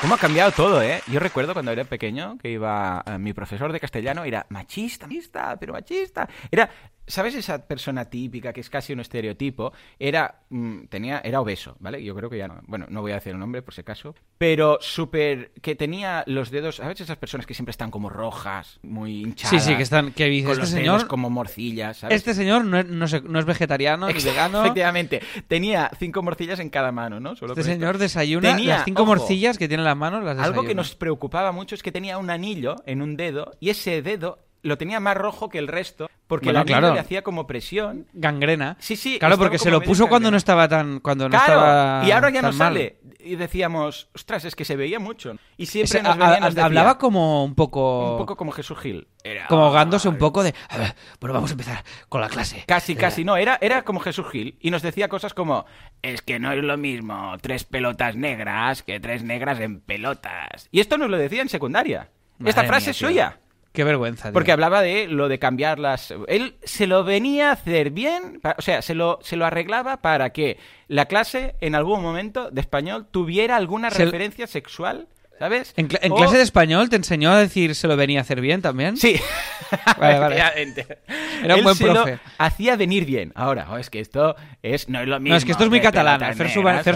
¿Cómo 0.00 0.14
ha 0.14 0.18
cambiado 0.18 0.52
todo, 0.52 0.80
eh? 0.82 1.02
Yo 1.08 1.18
recuerdo 1.18 1.52
cuando 1.54 1.72
era 1.72 1.82
pequeño 1.84 2.38
que 2.40 2.50
iba 2.50 3.02
eh, 3.06 3.18
mi 3.18 3.32
profesor 3.32 3.72
de 3.72 3.80
castellano 3.80 4.22
era 4.24 4.46
machista, 4.50 5.06
machista, 5.06 5.56
pero 5.58 5.72
machista. 5.72 6.28
Era, 6.50 6.70
¿sabes 7.08 7.34
esa 7.34 7.66
persona 7.66 8.04
típica 8.06 8.52
que 8.52 8.60
es 8.60 8.70
casi 8.70 8.92
un 8.92 9.00
estereotipo? 9.00 9.72
Era, 9.98 10.42
mm, 10.50 10.84
tenía, 10.88 11.20
era 11.24 11.40
obeso, 11.40 11.76
¿vale? 11.80 12.02
Yo 12.04 12.14
creo 12.14 12.30
que 12.30 12.38
ya 12.38 12.46
no, 12.48 12.60
bueno, 12.66 12.86
no 12.88 13.00
voy 13.00 13.12
a 13.12 13.16
decir 13.16 13.32
el 13.32 13.38
nombre 13.38 13.62
por 13.62 13.74
si 13.74 13.80
acaso, 13.80 14.14
pero 14.38 14.78
súper, 14.80 15.50
que 15.62 15.74
tenía 15.74 16.22
los 16.26 16.50
dedos, 16.50 16.76
¿sabes 16.76 17.00
esas 17.00 17.16
personas 17.16 17.46
que 17.46 17.54
siempre 17.54 17.70
están 17.72 17.90
como 17.90 18.08
rojas, 18.08 18.78
muy 18.82 19.22
hinchadas? 19.22 19.50
Sí, 19.62 19.70
sí, 19.70 19.76
que 19.76 19.82
están, 19.82 20.12
que 20.12 20.26
dices, 20.26 20.44
con 20.44 20.52
este 20.52 20.60
los 20.62 20.70
señor, 20.70 20.96
dedos 20.98 21.08
como 21.08 21.30
morcillas, 21.30 21.96
¿sabes? 21.98 22.16
este 22.16 22.34
señor 22.34 22.64
no 22.64 22.78
es, 22.78 22.86
no 22.86 23.08
sé- 23.08 23.22
no 23.22 23.38
es 23.38 23.44
vegetariano 23.44 24.06
ni 24.08 24.12
vegano. 24.22 24.60
Efectivamente. 24.62 25.20
Tenía 25.48 25.90
cinco 25.98 26.22
morcillas 26.22 26.60
en 26.60 26.70
cada 26.70 26.92
mano, 26.92 27.18
¿no? 27.20 27.34
Solo 27.36 27.52
Este 27.54 27.62
con 27.62 27.70
esto. 27.70 27.80
señor 27.80 27.98
desayuna 27.98 28.56
Tenía, 28.56 28.76
las 28.76 28.84
cinco 28.84 29.02
ojo, 29.02 29.12
morcillas 29.14 29.58
que 29.58 29.68
tiene 29.68 29.82
en 29.82 29.86
las 29.86 29.96
manos, 29.96 30.22
las 30.24 30.38
Algo 30.38 30.64
que 30.64 30.74
nos 30.74 30.94
preocupaba 30.94 31.52
mucho 31.52 31.74
es 31.74 31.82
que 31.82 31.92
tenía 31.92 32.18
un 32.18 32.30
anillo 32.30 32.76
en 32.86 33.02
un 33.02 33.16
dedo 33.16 33.52
y 33.60 33.70
ese 33.70 34.02
dedo 34.02 34.38
lo 34.62 34.76
tenía 34.78 35.00
más 35.00 35.16
rojo 35.16 35.48
que 35.48 35.58
el 35.58 35.68
resto 35.68 36.10
porque 36.26 36.46
Bueno, 36.46 36.60
anillo 36.60 36.78
claro. 36.78 36.94
le 36.94 37.00
hacía 37.00 37.22
como 37.22 37.46
presión. 37.46 38.06
Gangrena. 38.12 38.76
Sí, 38.80 38.96
sí. 38.96 39.18
Claro, 39.18 39.38
porque 39.38 39.58
se 39.58 39.70
lo 39.70 39.80
puso 39.80 40.08
cuando 40.08 40.30
no 40.30 40.36
estaba 40.36 40.68
tan, 40.68 41.00
cuando 41.00 41.24
no 41.24 41.30
Claro, 41.30 41.52
estaba 41.54 42.04
y 42.06 42.10
ahora 42.10 42.30
ya 42.30 42.42
no 42.42 42.48
mal. 42.48 42.56
sale. 42.58 42.98
Y 43.20 43.36
decíamos, 43.36 44.08
ostras, 44.14 44.44
es 44.44 44.54
que 44.54 44.64
se 44.64 44.76
veía 44.76 44.98
mucho. 45.00 45.34
Y 45.56 45.66
siempre 45.66 46.02
nos 46.02 46.16
venía 46.18 46.34
y 46.34 46.36
a- 46.36 46.40
nos 46.40 46.54
decía, 46.54 46.66
hablaba 46.66 46.98
como 46.98 47.44
un 47.44 47.54
poco, 47.54 48.12
un 48.12 48.18
poco 48.18 48.36
como 48.36 48.52
Jesús 48.52 48.78
Gil. 48.78 49.08
Era- 49.24 49.46
como 49.48 49.64
ahogándose 49.64 50.08
un 50.08 50.18
poco 50.18 50.42
de, 50.42 50.54
"A 50.68 50.76
ver, 50.78 50.94
bueno, 51.20 51.34
vamos 51.34 51.50
a 51.50 51.54
empezar 51.54 51.84
con 52.08 52.20
la 52.20 52.28
clase. 52.28 52.64
Casi, 52.66 52.94
casi, 52.94 53.24
no, 53.24 53.36
era, 53.36 53.58
era 53.60 53.82
como 53.84 54.00
Jesús 54.00 54.26
Gil 54.30 54.56
y 54.60 54.70
nos 54.70 54.82
decía 54.82 55.08
cosas 55.08 55.34
como, 55.34 55.64
es 56.02 56.20
que 56.22 56.38
no 56.38 56.52
es 56.52 56.62
lo 56.62 56.76
mismo 56.76 57.36
tres 57.40 57.64
pelotas 57.64 58.16
negras 58.16 58.82
que 58.82 59.00
tres 59.00 59.22
negras 59.22 59.58
en 59.60 59.80
pelotas. 59.80 60.68
Y 60.70 60.80
esto 60.80 60.96
nos 60.98 61.08
lo 61.10 61.16
decía 61.16 61.42
en 61.42 61.48
secundaria. 61.48 62.10
Esta 62.44 62.64
frase 62.64 62.86
mía, 62.86 62.90
es 62.92 62.96
suya. 62.96 63.40
Qué 63.78 63.84
vergüenza. 63.84 64.24
tío. 64.24 64.32
Porque 64.32 64.50
hablaba 64.50 64.82
de 64.82 65.06
lo 65.06 65.28
de 65.28 65.38
cambiar 65.38 65.78
las... 65.78 66.12
Él 66.26 66.56
se 66.64 66.88
lo 66.88 67.04
venía 67.04 67.50
a 67.50 67.52
hacer 67.52 67.90
bien, 67.92 68.40
o 68.58 68.60
sea, 68.60 68.82
se 68.82 68.96
lo, 68.96 69.20
se 69.22 69.36
lo 69.36 69.46
arreglaba 69.46 69.98
para 69.98 70.30
que 70.30 70.58
la 70.88 71.06
clase 71.06 71.54
en 71.60 71.76
algún 71.76 72.02
momento 72.02 72.50
de 72.50 72.60
español 72.60 73.06
tuviera 73.08 73.54
alguna 73.54 73.92
Se- 73.92 74.04
referencia 74.04 74.48
sexual, 74.48 75.06
¿sabes? 75.38 75.72
¿En, 75.76 75.88
cla- 75.88 75.98
en 76.02 76.12
O- 76.12 76.16
clase 76.16 76.36
de 76.36 76.42
español 76.42 76.88
te 76.88 76.96
enseñó 76.96 77.30
a 77.30 77.38
decir 77.38 77.74
se 77.74 77.86
lo 77.88 77.96
venía 77.96 78.18
a 78.20 78.22
hacer 78.22 78.40
bien 78.40 78.62
también? 78.62 78.96
Sí. 78.96 79.16
Vale, 79.98 80.18
vale. 80.18 80.36
Efectivamente. 80.38 80.98
Era 81.44 81.54
un 81.54 81.58
Él 81.58 81.64
buen 81.64 81.76
se 81.76 81.86
lo 81.86 81.92
profe. 81.92 82.18
hacía 82.38 82.76
venir 82.76 83.04
bien. 83.04 83.32
Ahora, 83.34 83.66
oh, 83.70 83.76
es 83.76 83.90
que 83.90 84.00
esto 84.00 84.34
es, 84.62 84.88
no 84.88 85.00
es 85.00 85.08
lo 85.08 85.20
mismo. 85.20 85.34
No, 85.34 85.36
es 85.36 85.44
que 85.44 85.52
esto 85.52 85.64
es 85.64 85.70
muy 85.70 85.80
catalán. 85.82 86.20
¿sabes? 86.34 86.52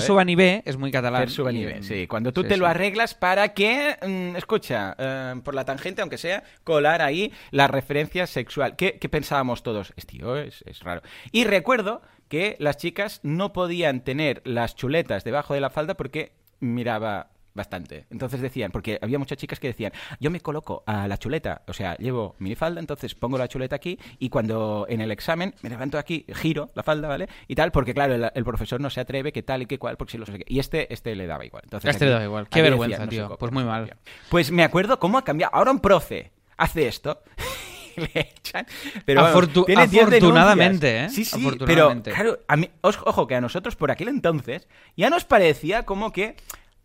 Subanibé 0.06 0.62
es 0.64 0.76
muy 0.78 0.90
catalán. 0.90 1.28
Y- 1.28 1.82
sí. 1.82 2.06
Cuando 2.06 2.32
tú 2.32 2.42
sí, 2.42 2.48
te 2.48 2.56
lo 2.56 2.66
arreglas 2.66 3.14
para 3.14 3.52
que, 3.52 3.96
mm, 4.00 4.36
escucha, 4.36 4.94
eh, 4.98 5.34
por 5.44 5.54
la 5.54 5.64
tangente, 5.66 6.00
aunque 6.00 6.16
sea, 6.16 6.44
colar 6.64 7.02
ahí 7.02 7.30
la 7.50 7.66
referencia 7.68 8.26
sexual. 8.26 8.74
¿Qué, 8.76 8.98
qué 8.98 9.08
pensábamos 9.10 9.62
todos? 9.62 9.92
Es 9.96 10.06
tío, 10.06 10.36
es, 10.38 10.64
es 10.66 10.80
raro. 10.80 11.02
Y 11.30 11.44
recuerdo 11.44 12.00
que 12.28 12.56
las 12.58 12.78
chicas 12.78 13.20
no 13.22 13.52
podían 13.52 14.00
tener 14.02 14.40
las 14.46 14.74
chuletas 14.76 15.24
debajo 15.24 15.52
de 15.52 15.60
la 15.60 15.68
falda 15.68 15.94
porque 15.94 16.32
miraba 16.60 17.28
bastante. 17.54 18.06
Entonces 18.10 18.40
decían, 18.40 18.70
porque 18.70 18.98
había 19.02 19.18
muchas 19.18 19.38
chicas 19.38 19.60
que 19.60 19.68
decían, 19.68 19.92
yo 20.20 20.30
me 20.30 20.40
coloco 20.40 20.82
a 20.86 21.06
la 21.08 21.18
chuleta, 21.18 21.62
o 21.66 21.72
sea, 21.72 21.96
llevo 21.96 22.34
minifalda, 22.38 22.80
entonces 22.80 23.14
pongo 23.14 23.36
la 23.38 23.48
chuleta 23.48 23.76
aquí 23.76 23.98
y 24.18 24.28
cuando 24.28 24.86
en 24.88 25.00
el 25.00 25.10
examen 25.10 25.54
me 25.62 25.70
levanto 25.70 25.98
aquí, 25.98 26.24
giro 26.34 26.70
la 26.74 26.82
falda, 26.82 27.08
¿vale? 27.08 27.28
Y 27.48 27.54
tal, 27.54 27.72
porque 27.72 27.94
claro, 27.94 28.14
el, 28.14 28.30
el 28.34 28.44
profesor 28.44 28.80
no 28.80 28.90
se 28.90 29.00
atreve, 29.00 29.32
que 29.32 29.42
tal 29.42 29.62
y 29.62 29.66
que 29.66 29.78
cual, 29.78 29.96
porque 29.96 30.12
si 30.12 30.18
lo 30.18 30.26
sé. 30.26 30.44
Y 30.46 30.58
este, 30.58 30.92
este 30.92 31.14
le 31.14 31.26
daba 31.26 31.44
igual. 31.44 31.62
Entonces, 31.64 31.90
este 31.90 32.06
le 32.06 32.10
daba 32.12 32.24
igual. 32.24 32.48
Qué 32.48 32.62
vergüenza, 32.62 33.04
no 33.04 33.08
tío. 33.08 33.22
copia, 33.24 33.36
Pues 33.38 33.52
no 33.52 33.60
muy 33.60 33.64
mal. 33.68 33.96
Pues 34.30 34.50
me 34.50 34.64
acuerdo 34.64 34.98
cómo 34.98 35.18
ha 35.18 35.24
cambiado. 35.24 35.54
Ahora 35.54 35.70
un 35.70 35.80
profe 35.80 36.32
hace 36.56 36.86
esto. 36.88 37.22
le 37.96 38.10
echan. 38.14 38.66
Pero 39.04 39.22
vamos, 39.22 39.36
Afortu- 39.48 39.66
tiene 39.66 39.86
10 39.86 40.04
afortunadamente. 40.06 41.04
¿eh? 41.04 41.08
Sí, 41.10 41.24
sí, 41.24 41.38
Afortunadamente. 41.38 42.10
pero 42.16 42.32
claro, 42.36 42.44
a 42.48 42.56
mí, 42.56 42.70
ojo, 42.80 43.26
que 43.26 43.34
a 43.34 43.40
nosotros 43.40 43.76
por 43.76 43.90
aquel 43.90 44.08
entonces 44.08 44.66
ya 44.96 45.10
nos 45.10 45.24
parecía 45.24 45.84
como 45.84 46.10
que 46.12 46.36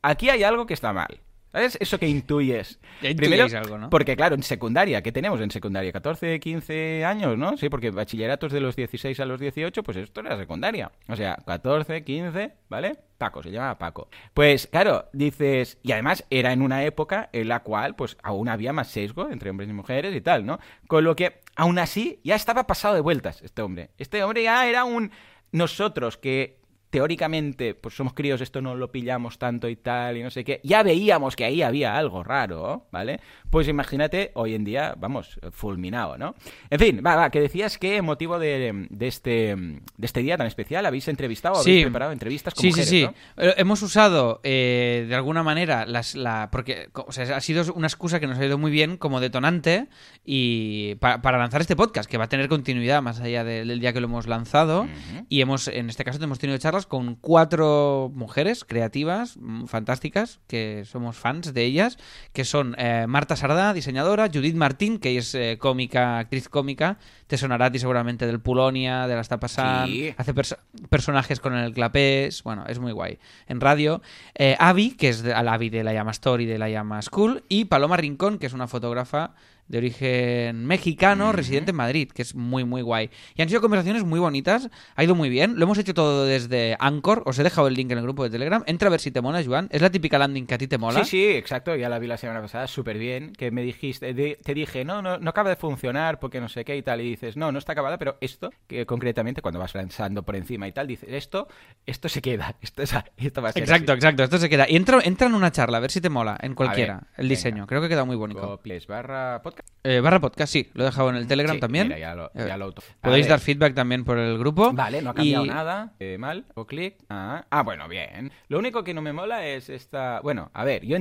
aquí 0.02 0.30
hay 0.30 0.44
algo 0.44 0.66
que 0.66 0.74
está 0.74 0.94
mal. 0.94 1.22
¿Sabes? 1.52 1.78
Eso 1.80 1.98
que 1.98 2.08
intuyes. 2.08 2.80
Ya 3.02 3.16
Primero, 3.16 3.46
algo, 3.56 3.78
¿no? 3.78 3.90
porque 3.92 4.16
claro, 4.16 4.34
en 4.34 4.42
secundaria, 4.42 5.04
¿qué 5.04 5.12
tenemos 5.12 5.40
en 5.40 5.52
secundaria? 5.52 5.92
14, 5.92 6.40
15 6.40 7.06
años, 7.06 7.38
¿no? 7.38 7.56
Sí, 7.56 7.70
porque 7.70 7.92
bachilleratos 7.92 8.52
de 8.52 8.60
los 8.60 8.76
16 8.76 9.20
a 9.20 9.26
los 9.26 9.40
18, 9.40 9.84
pues 9.84 9.98
esto 9.98 10.22
era 10.22 10.36
secundaria. 10.36 10.92
O 11.08 11.16
sea, 11.16 11.38
14, 11.46 12.04
15, 12.04 12.54
¿vale? 12.70 12.98
Paco, 13.20 13.44
se 13.44 13.52
llamaba 13.52 13.78
Paco. 13.78 14.10
Pues 14.34 14.66
claro, 14.66 15.10
dices, 15.14 15.78
y 15.84 15.92
además 15.92 16.26
era 16.32 16.54
en 16.54 16.64
una 16.64 16.84
época 16.86 17.30
en 17.34 17.50
la 17.50 17.62
cual 17.62 17.96
pues 17.96 18.18
aún 18.24 18.50
había 18.50 18.74
más 18.74 18.88
sesgo 18.88 19.30
entre 19.30 19.52
hombres 19.52 19.70
y 19.70 19.74
mujeres 19.74 20.16
y 20.16 20.22
tal, 20.22 20.44
¿no? 20.44 20.60
Con 20.88 21.04
lo 21.04 21.16
que 21.16 21.42
aún 21.56 21.78
así 21.78 22.20
ya 22.24 22.34
estaba 22.34 22.66
pasado 22.66 22.96
de 22.96 23.02
vueltas 23.02 23.44
este 23.44 23.62
hombre. 23.62 23.92
Este 24.00 24.24
hombre 24.24 24.42
ya 24.42 24.68
era 24.68 24.86
un 24.86 25.12
nosotros 25.52 26.18
que 26.18 26.58
teóricamente, 26.98 27.76
pues 27.76 27.96
somos 27.96 28.14
críos, 28.14 28.42
esto 28.42 28.60
no 28.60 28.74
lo 28.76 28.92
pillamos 28.92 29.38
tanto 29.38 29.70
y 29.70 29.76
tal, 29.76 30.18
y 30.18 30.24
no 30.24 30.32
sé 30.32 30.44
qué, 30.44 30.60
ya 30.64 30.82
veíamos 30.82 31.36
que 31.36 31.46
ahí 31.46 31.62
había 31.62 31.96
algo 31.96 32.24
raro, 32.24 32.88
¿vale? 32.92 33.20
Pues 33.52 33.68
imagínate, 33.68 34.32
hoy 34.34 34.56
en 34.56 34.64
día, 34.64 34.96
vamos, 34.98 35.40
fulminado, 35.52 36.18
¿no? 36.18 36.34
En 36.72 36.80
fin, 36.80 37.02
va, 37.06 37.16
va, 37.16 37.30
que 37.30 37.40
decías 37.40 37.78
que 37.78 38.02
motivo 38.02 38.40
de, 38.40 38.88
de 38.90 39.08
este, 39.08 39.56
de 39.56 40.06
este 40.06 40.22
día 40.22 40.38
tan 40.38 40.48
especial 40.48 40.88
habéis 40.88 41.08
entrevistado, 41.08 41.56
habéis 41.60 41.78
Sí. 41.78 41.84
preparado 41.84 42.12
entrevistas 42.14 42.56
con 42.56 42.62
Sí, 42.64 42.70
mujeres, 42.70 42.90
sí, 42.90 43.02
sí. 43.02 43.10
¿no? 43.38 43.44
Eh, 43.44 43.54
Hemos 43.58 43.82
usado 43.84 44.42
eh, 44.44 45.06
de 45.08 45.14
alguna 45.16 45.44
manera 45.44 45.86
las, 45.86 46.16
la 46.16 46.50
porque 46.52 46.90
co- 46.92 47.06
o 47.08 47.12
sea, 47.12 47.38
ha 47.38 47.42
sido 47.42 47.64
una 47.76 47.86
excusa 47.86 48.20
que 48.20 48.26
nos 48.26 48.40
ha 48.40 48.46
ido 48.46 48.58
muy 48.58 48.72
bien 48.72 48.98
como 48.98 49.20
detonante 49.20 49.88
y 50.26 50.96
pa- 50.96 51.22
para 51.22 51.38
lanzar 51.38 51.62
este 51.62 51.76
podcast 51.76 52.10
que 52.10 52.18
va 52.18 52.24
a 52.26 52.30
tener 52.30 52.48
continuidad 52.50 53.04
más 53.04 53.20
allá 53.20 53.44
de- 53.44 53.66
del 53.66 53.80
día 53.80 53.94
que 53.94 54.00
lo 54.02 54.08
hemos 54.08 54.26
lanzado 54.26 54.88
y 55.30 55.42
hemos 55.42 55.68
en 55.68 55.90
este 55.90 56.04
caso 56.04 56.18
hemos 56.24 56.40
tenido 56.40 56.58
charlas 56.58 56.87
con 56.88 57.16
cuatro 57.16 58.12
mujeres 58.16 58.64
creativas 58.66 59.38
mm, 59.38 59.66
fantásticas 59.66 60.40
que 60.48 60.84
somos 60.86 61.16
fans 61.18 61.54
de 61.54 61.64
ellas 61.64 61.98
que 62.34 62.46
son 62.46 62.76
eh, 62.78 63.06
Marta 63.08 63.36
Sardá 63.36 63.74
diseñadora 63.74 64.28
Judith 64.34 64.56
Martín 64.56 65.00
que 65.00 65.18
es 65.18 65.34
eh, 65.36 65.58
cómica 65.60 66.20
actriz 66.20 66.50
cómica 66.50 66.98
te 67.28 67.38
sonará 67.38 67.66
a 67.66 67.72
ti 67.72 67.80
seguramente 67.80 68.26
del 68.26 68.40
Pulonia 68.40 69.08
de 69.08 69.16
las 69.16 69.28
tapas 69.28 69.58
Sí. 69.88 70.14
hace 70.18 70.34
perso- 70.34 70.58
personajes 70.90 71.40
con 71.40 71.54
el 71.56 71.74
clapés, 71.74 72.44
bueno, 72.44 72.64
es 72.68 72.80
muy 72.80 72.92
guay. 72.92 73.18
En 73.48 73.60
radio, 73.60 74.02
eh, 74.36 74.56
Avi, 74.60 74.92
que 74.96 75.10
es 75.10 75.24
de, 75.24 75.34
al 75.34 75.48
Avi 75.48 75.70
de 75.70 75.84
la 75.84 75.94
Llama 75.94 76.12
Story, 76.12 76.46
de 76.46 76.58
la 76.58 76.70
Llama 76.70 77.02
School, 77.02 77.44
y 77.50 77.66
Paloma 77.66 77.98
Rincón, 77.98 78.38
que 78.40 78.46
es 78.46 78.54
una 78.54 78.68
fotógrafa 78.68 79.34
de 79.68 79.78
origen 79.78 80.66
mexicano, 80.66 81.32
residente 81.32 81.72
en 81.72 81.78
Madrid, 81.78 82.10
que 82.12 82.22
es 82.22 82.36
muy, 82.36 82.64
muy 82.64 82.82
guay. 82.82 83.10
Y 83.36 83.42
han 83.42 83.50
sido 83.50 83.62
conversaciones 83.62 84.04
muy 84.04 84.20
bonitas, 84.20 84.70
ha 84.96 85.04
ido 85.04 85.16
muy 85.16 85.30
bien, 85.30 85.58
lo 85.58 85.64
hemos 85.64 85.78
hecho 85.78 85.94
todo 85.94 86.26
desde 86.26 86.76
Anchor, 86.80 87.24
os 87.26 87.38
he 87.40 87.44
dejado 87.44 87.68
el 87.68 87.74
link 87.74 87.92
en 87.92 87.98
el 87.98 88.04
grupo 88.04 88.24
de 88.24 88.30
Telegram, 88.30 88.64
entra 88.68 88.88
a 88.88 88.92
ver 88.92 89.00
si 89.00 89.12
te 89.12 89.22
mola, 89.22 89.44
Joan, 89.44 89.68
es 89.72 89.82
la 89.82 89.90
típica 89.90 90.18
landing 90.18 90.46
que 90.46 90.54
a 90.56 90.58
ti 90.58 90.68
te 90.68 90.78
mola. 90.78 91.04
Sí, 91.04 91.10
sí, 91.12 91.26
exacto, 91.28 91.76
ya 91.76 91.90
la 91.90 92.00
vi 92.00 92.08
la 92.08 92.18
semana 92.18 92.42
pasada, 92.42 92.68
súper 92.68 92.98
bien, 92.98 93.34
que 93.34 93.52
me 93.52 93.62
dijiste, 93.62 94.14
de- 94.14 94.40
te 94.44 94.54
dije, 94.54 94.86
no, 94.86 95.02
no, 95.02 95.18
no 95.18 95.30
acaba 95.30 95.50
de 95.50 95.56
funcionar 95.56 96.20
porque 96.20 96.40
no 96.40 96.50
sé 96.50 96.64
qué 96.66 96.78
y 96.78 96.82
tal, 96.82 97.02
y 97.02 97.10
dices, 97.10 97.36
no, 97.38 97.52
no 97.52 97.60
está 97.60 97.74
acabada, 97.74 97.98
pero 97.98 98.18
esto, 98.22 98.52
que 98.68 98.86
concretamente 98.86 99.42
cuando 99.42 99.60
vas 99.60 99.76
lanzando 99.76 100.24
por 100.24 100.36
encima 100.36 100.68
y 100.68 100.72
tal, 100.72 100.88
dices, 100.88 101.10
esto, 101.12 101.48
esto 101.86 102.10
se 102.10 102.22
queda, 102.22 102.56
esto, 102.62 102.82
es, 102.84 102.94
esto 103.18 103.42
va 103.42 103.50
a 103.50 103.52
ser 103.54 103.64
Exacto, 103.64 103.92
así. 103.92 103.98
exacto, 103.98 104.24
esto 104.24 104.38
se 104.38 104.50
queda. 104.50 104.66
Y 104.70 104.76
entra, 104.76 105.00
entra 105.04 105.28
en 105.28 105.34
una 105.34 105.52
charla, 105.52 105.78
a 105.78 105.82
ver 105.82 105.92
si 105.92 106.02
te 106.02 106.10
mola, 106.10 106.38
en 106.42 106.56
cualquiera, 106.56 106.96
ver, 106.96 107.04
el 107.18 107.30
diseño. 107.30 107.56
venga. 107.56 107.68
Creo 107.68 107.82
que 107.82 107.90
queda 107.90 108.06
muy 108.06 108.16
bonito. 108.16 108.40
Coples 108.42 108.88
barra 108.88 109.42
podcast. 109.44 109.57
Eh, 109.84 110.02
barra 110.02 110.20
podcast, 110.20 110.52
sí, 110.52 110.70
lo 110.74 110.84
he 110.84 110.86
dejado 110.88 111.10
en 111.12 111.16
el 111.16 111.28
Telegram 111.28 111.56
Sí, 111.56 111.60
también. 111.62 111.88
mira, 111.88 111.98
ya 111.98 112.14
lo, 112.14 112.30
ya 112.34 112.58
lo 112.58 112.66
auto- 112.66 112.82
A 113.02 113.08
Podéis 113.08 113.26
ver, 113.26 113.30
dar 113.30 113.40
feedback 113.40 113.74
también 113.74 114.04
por 114.04 114.18
el 114.18 114.38
grupo. 114.38 114.74
Vale, 114.74 115.02
no 115.02 115.12
ha 115.12 115.14
cambiado 115.14 115.46
Y- 115.46 115.48
nada. 115.48 115.94
eh, 116.00 116.18
mal. 116.20 116.44
O 116.56 116.66
clic. 116.68 116.96
Ah, 117.10 117.46
ah, 117.50 117.64
bueno, 117.64 117.88
bien. 117.88 118.32
Lo 118.50 118.60
único 118.60 118.84
que 118.84 118.94
no 118.94 119.02
me 119.02 119.14
mola 119.14 119.46
es 119.48 119.70
esta. 119.70 120.20
Bueno, 120.22 120.52
a 120.54 120.66
ver, 120.66 120.86
yo 120.86 120.98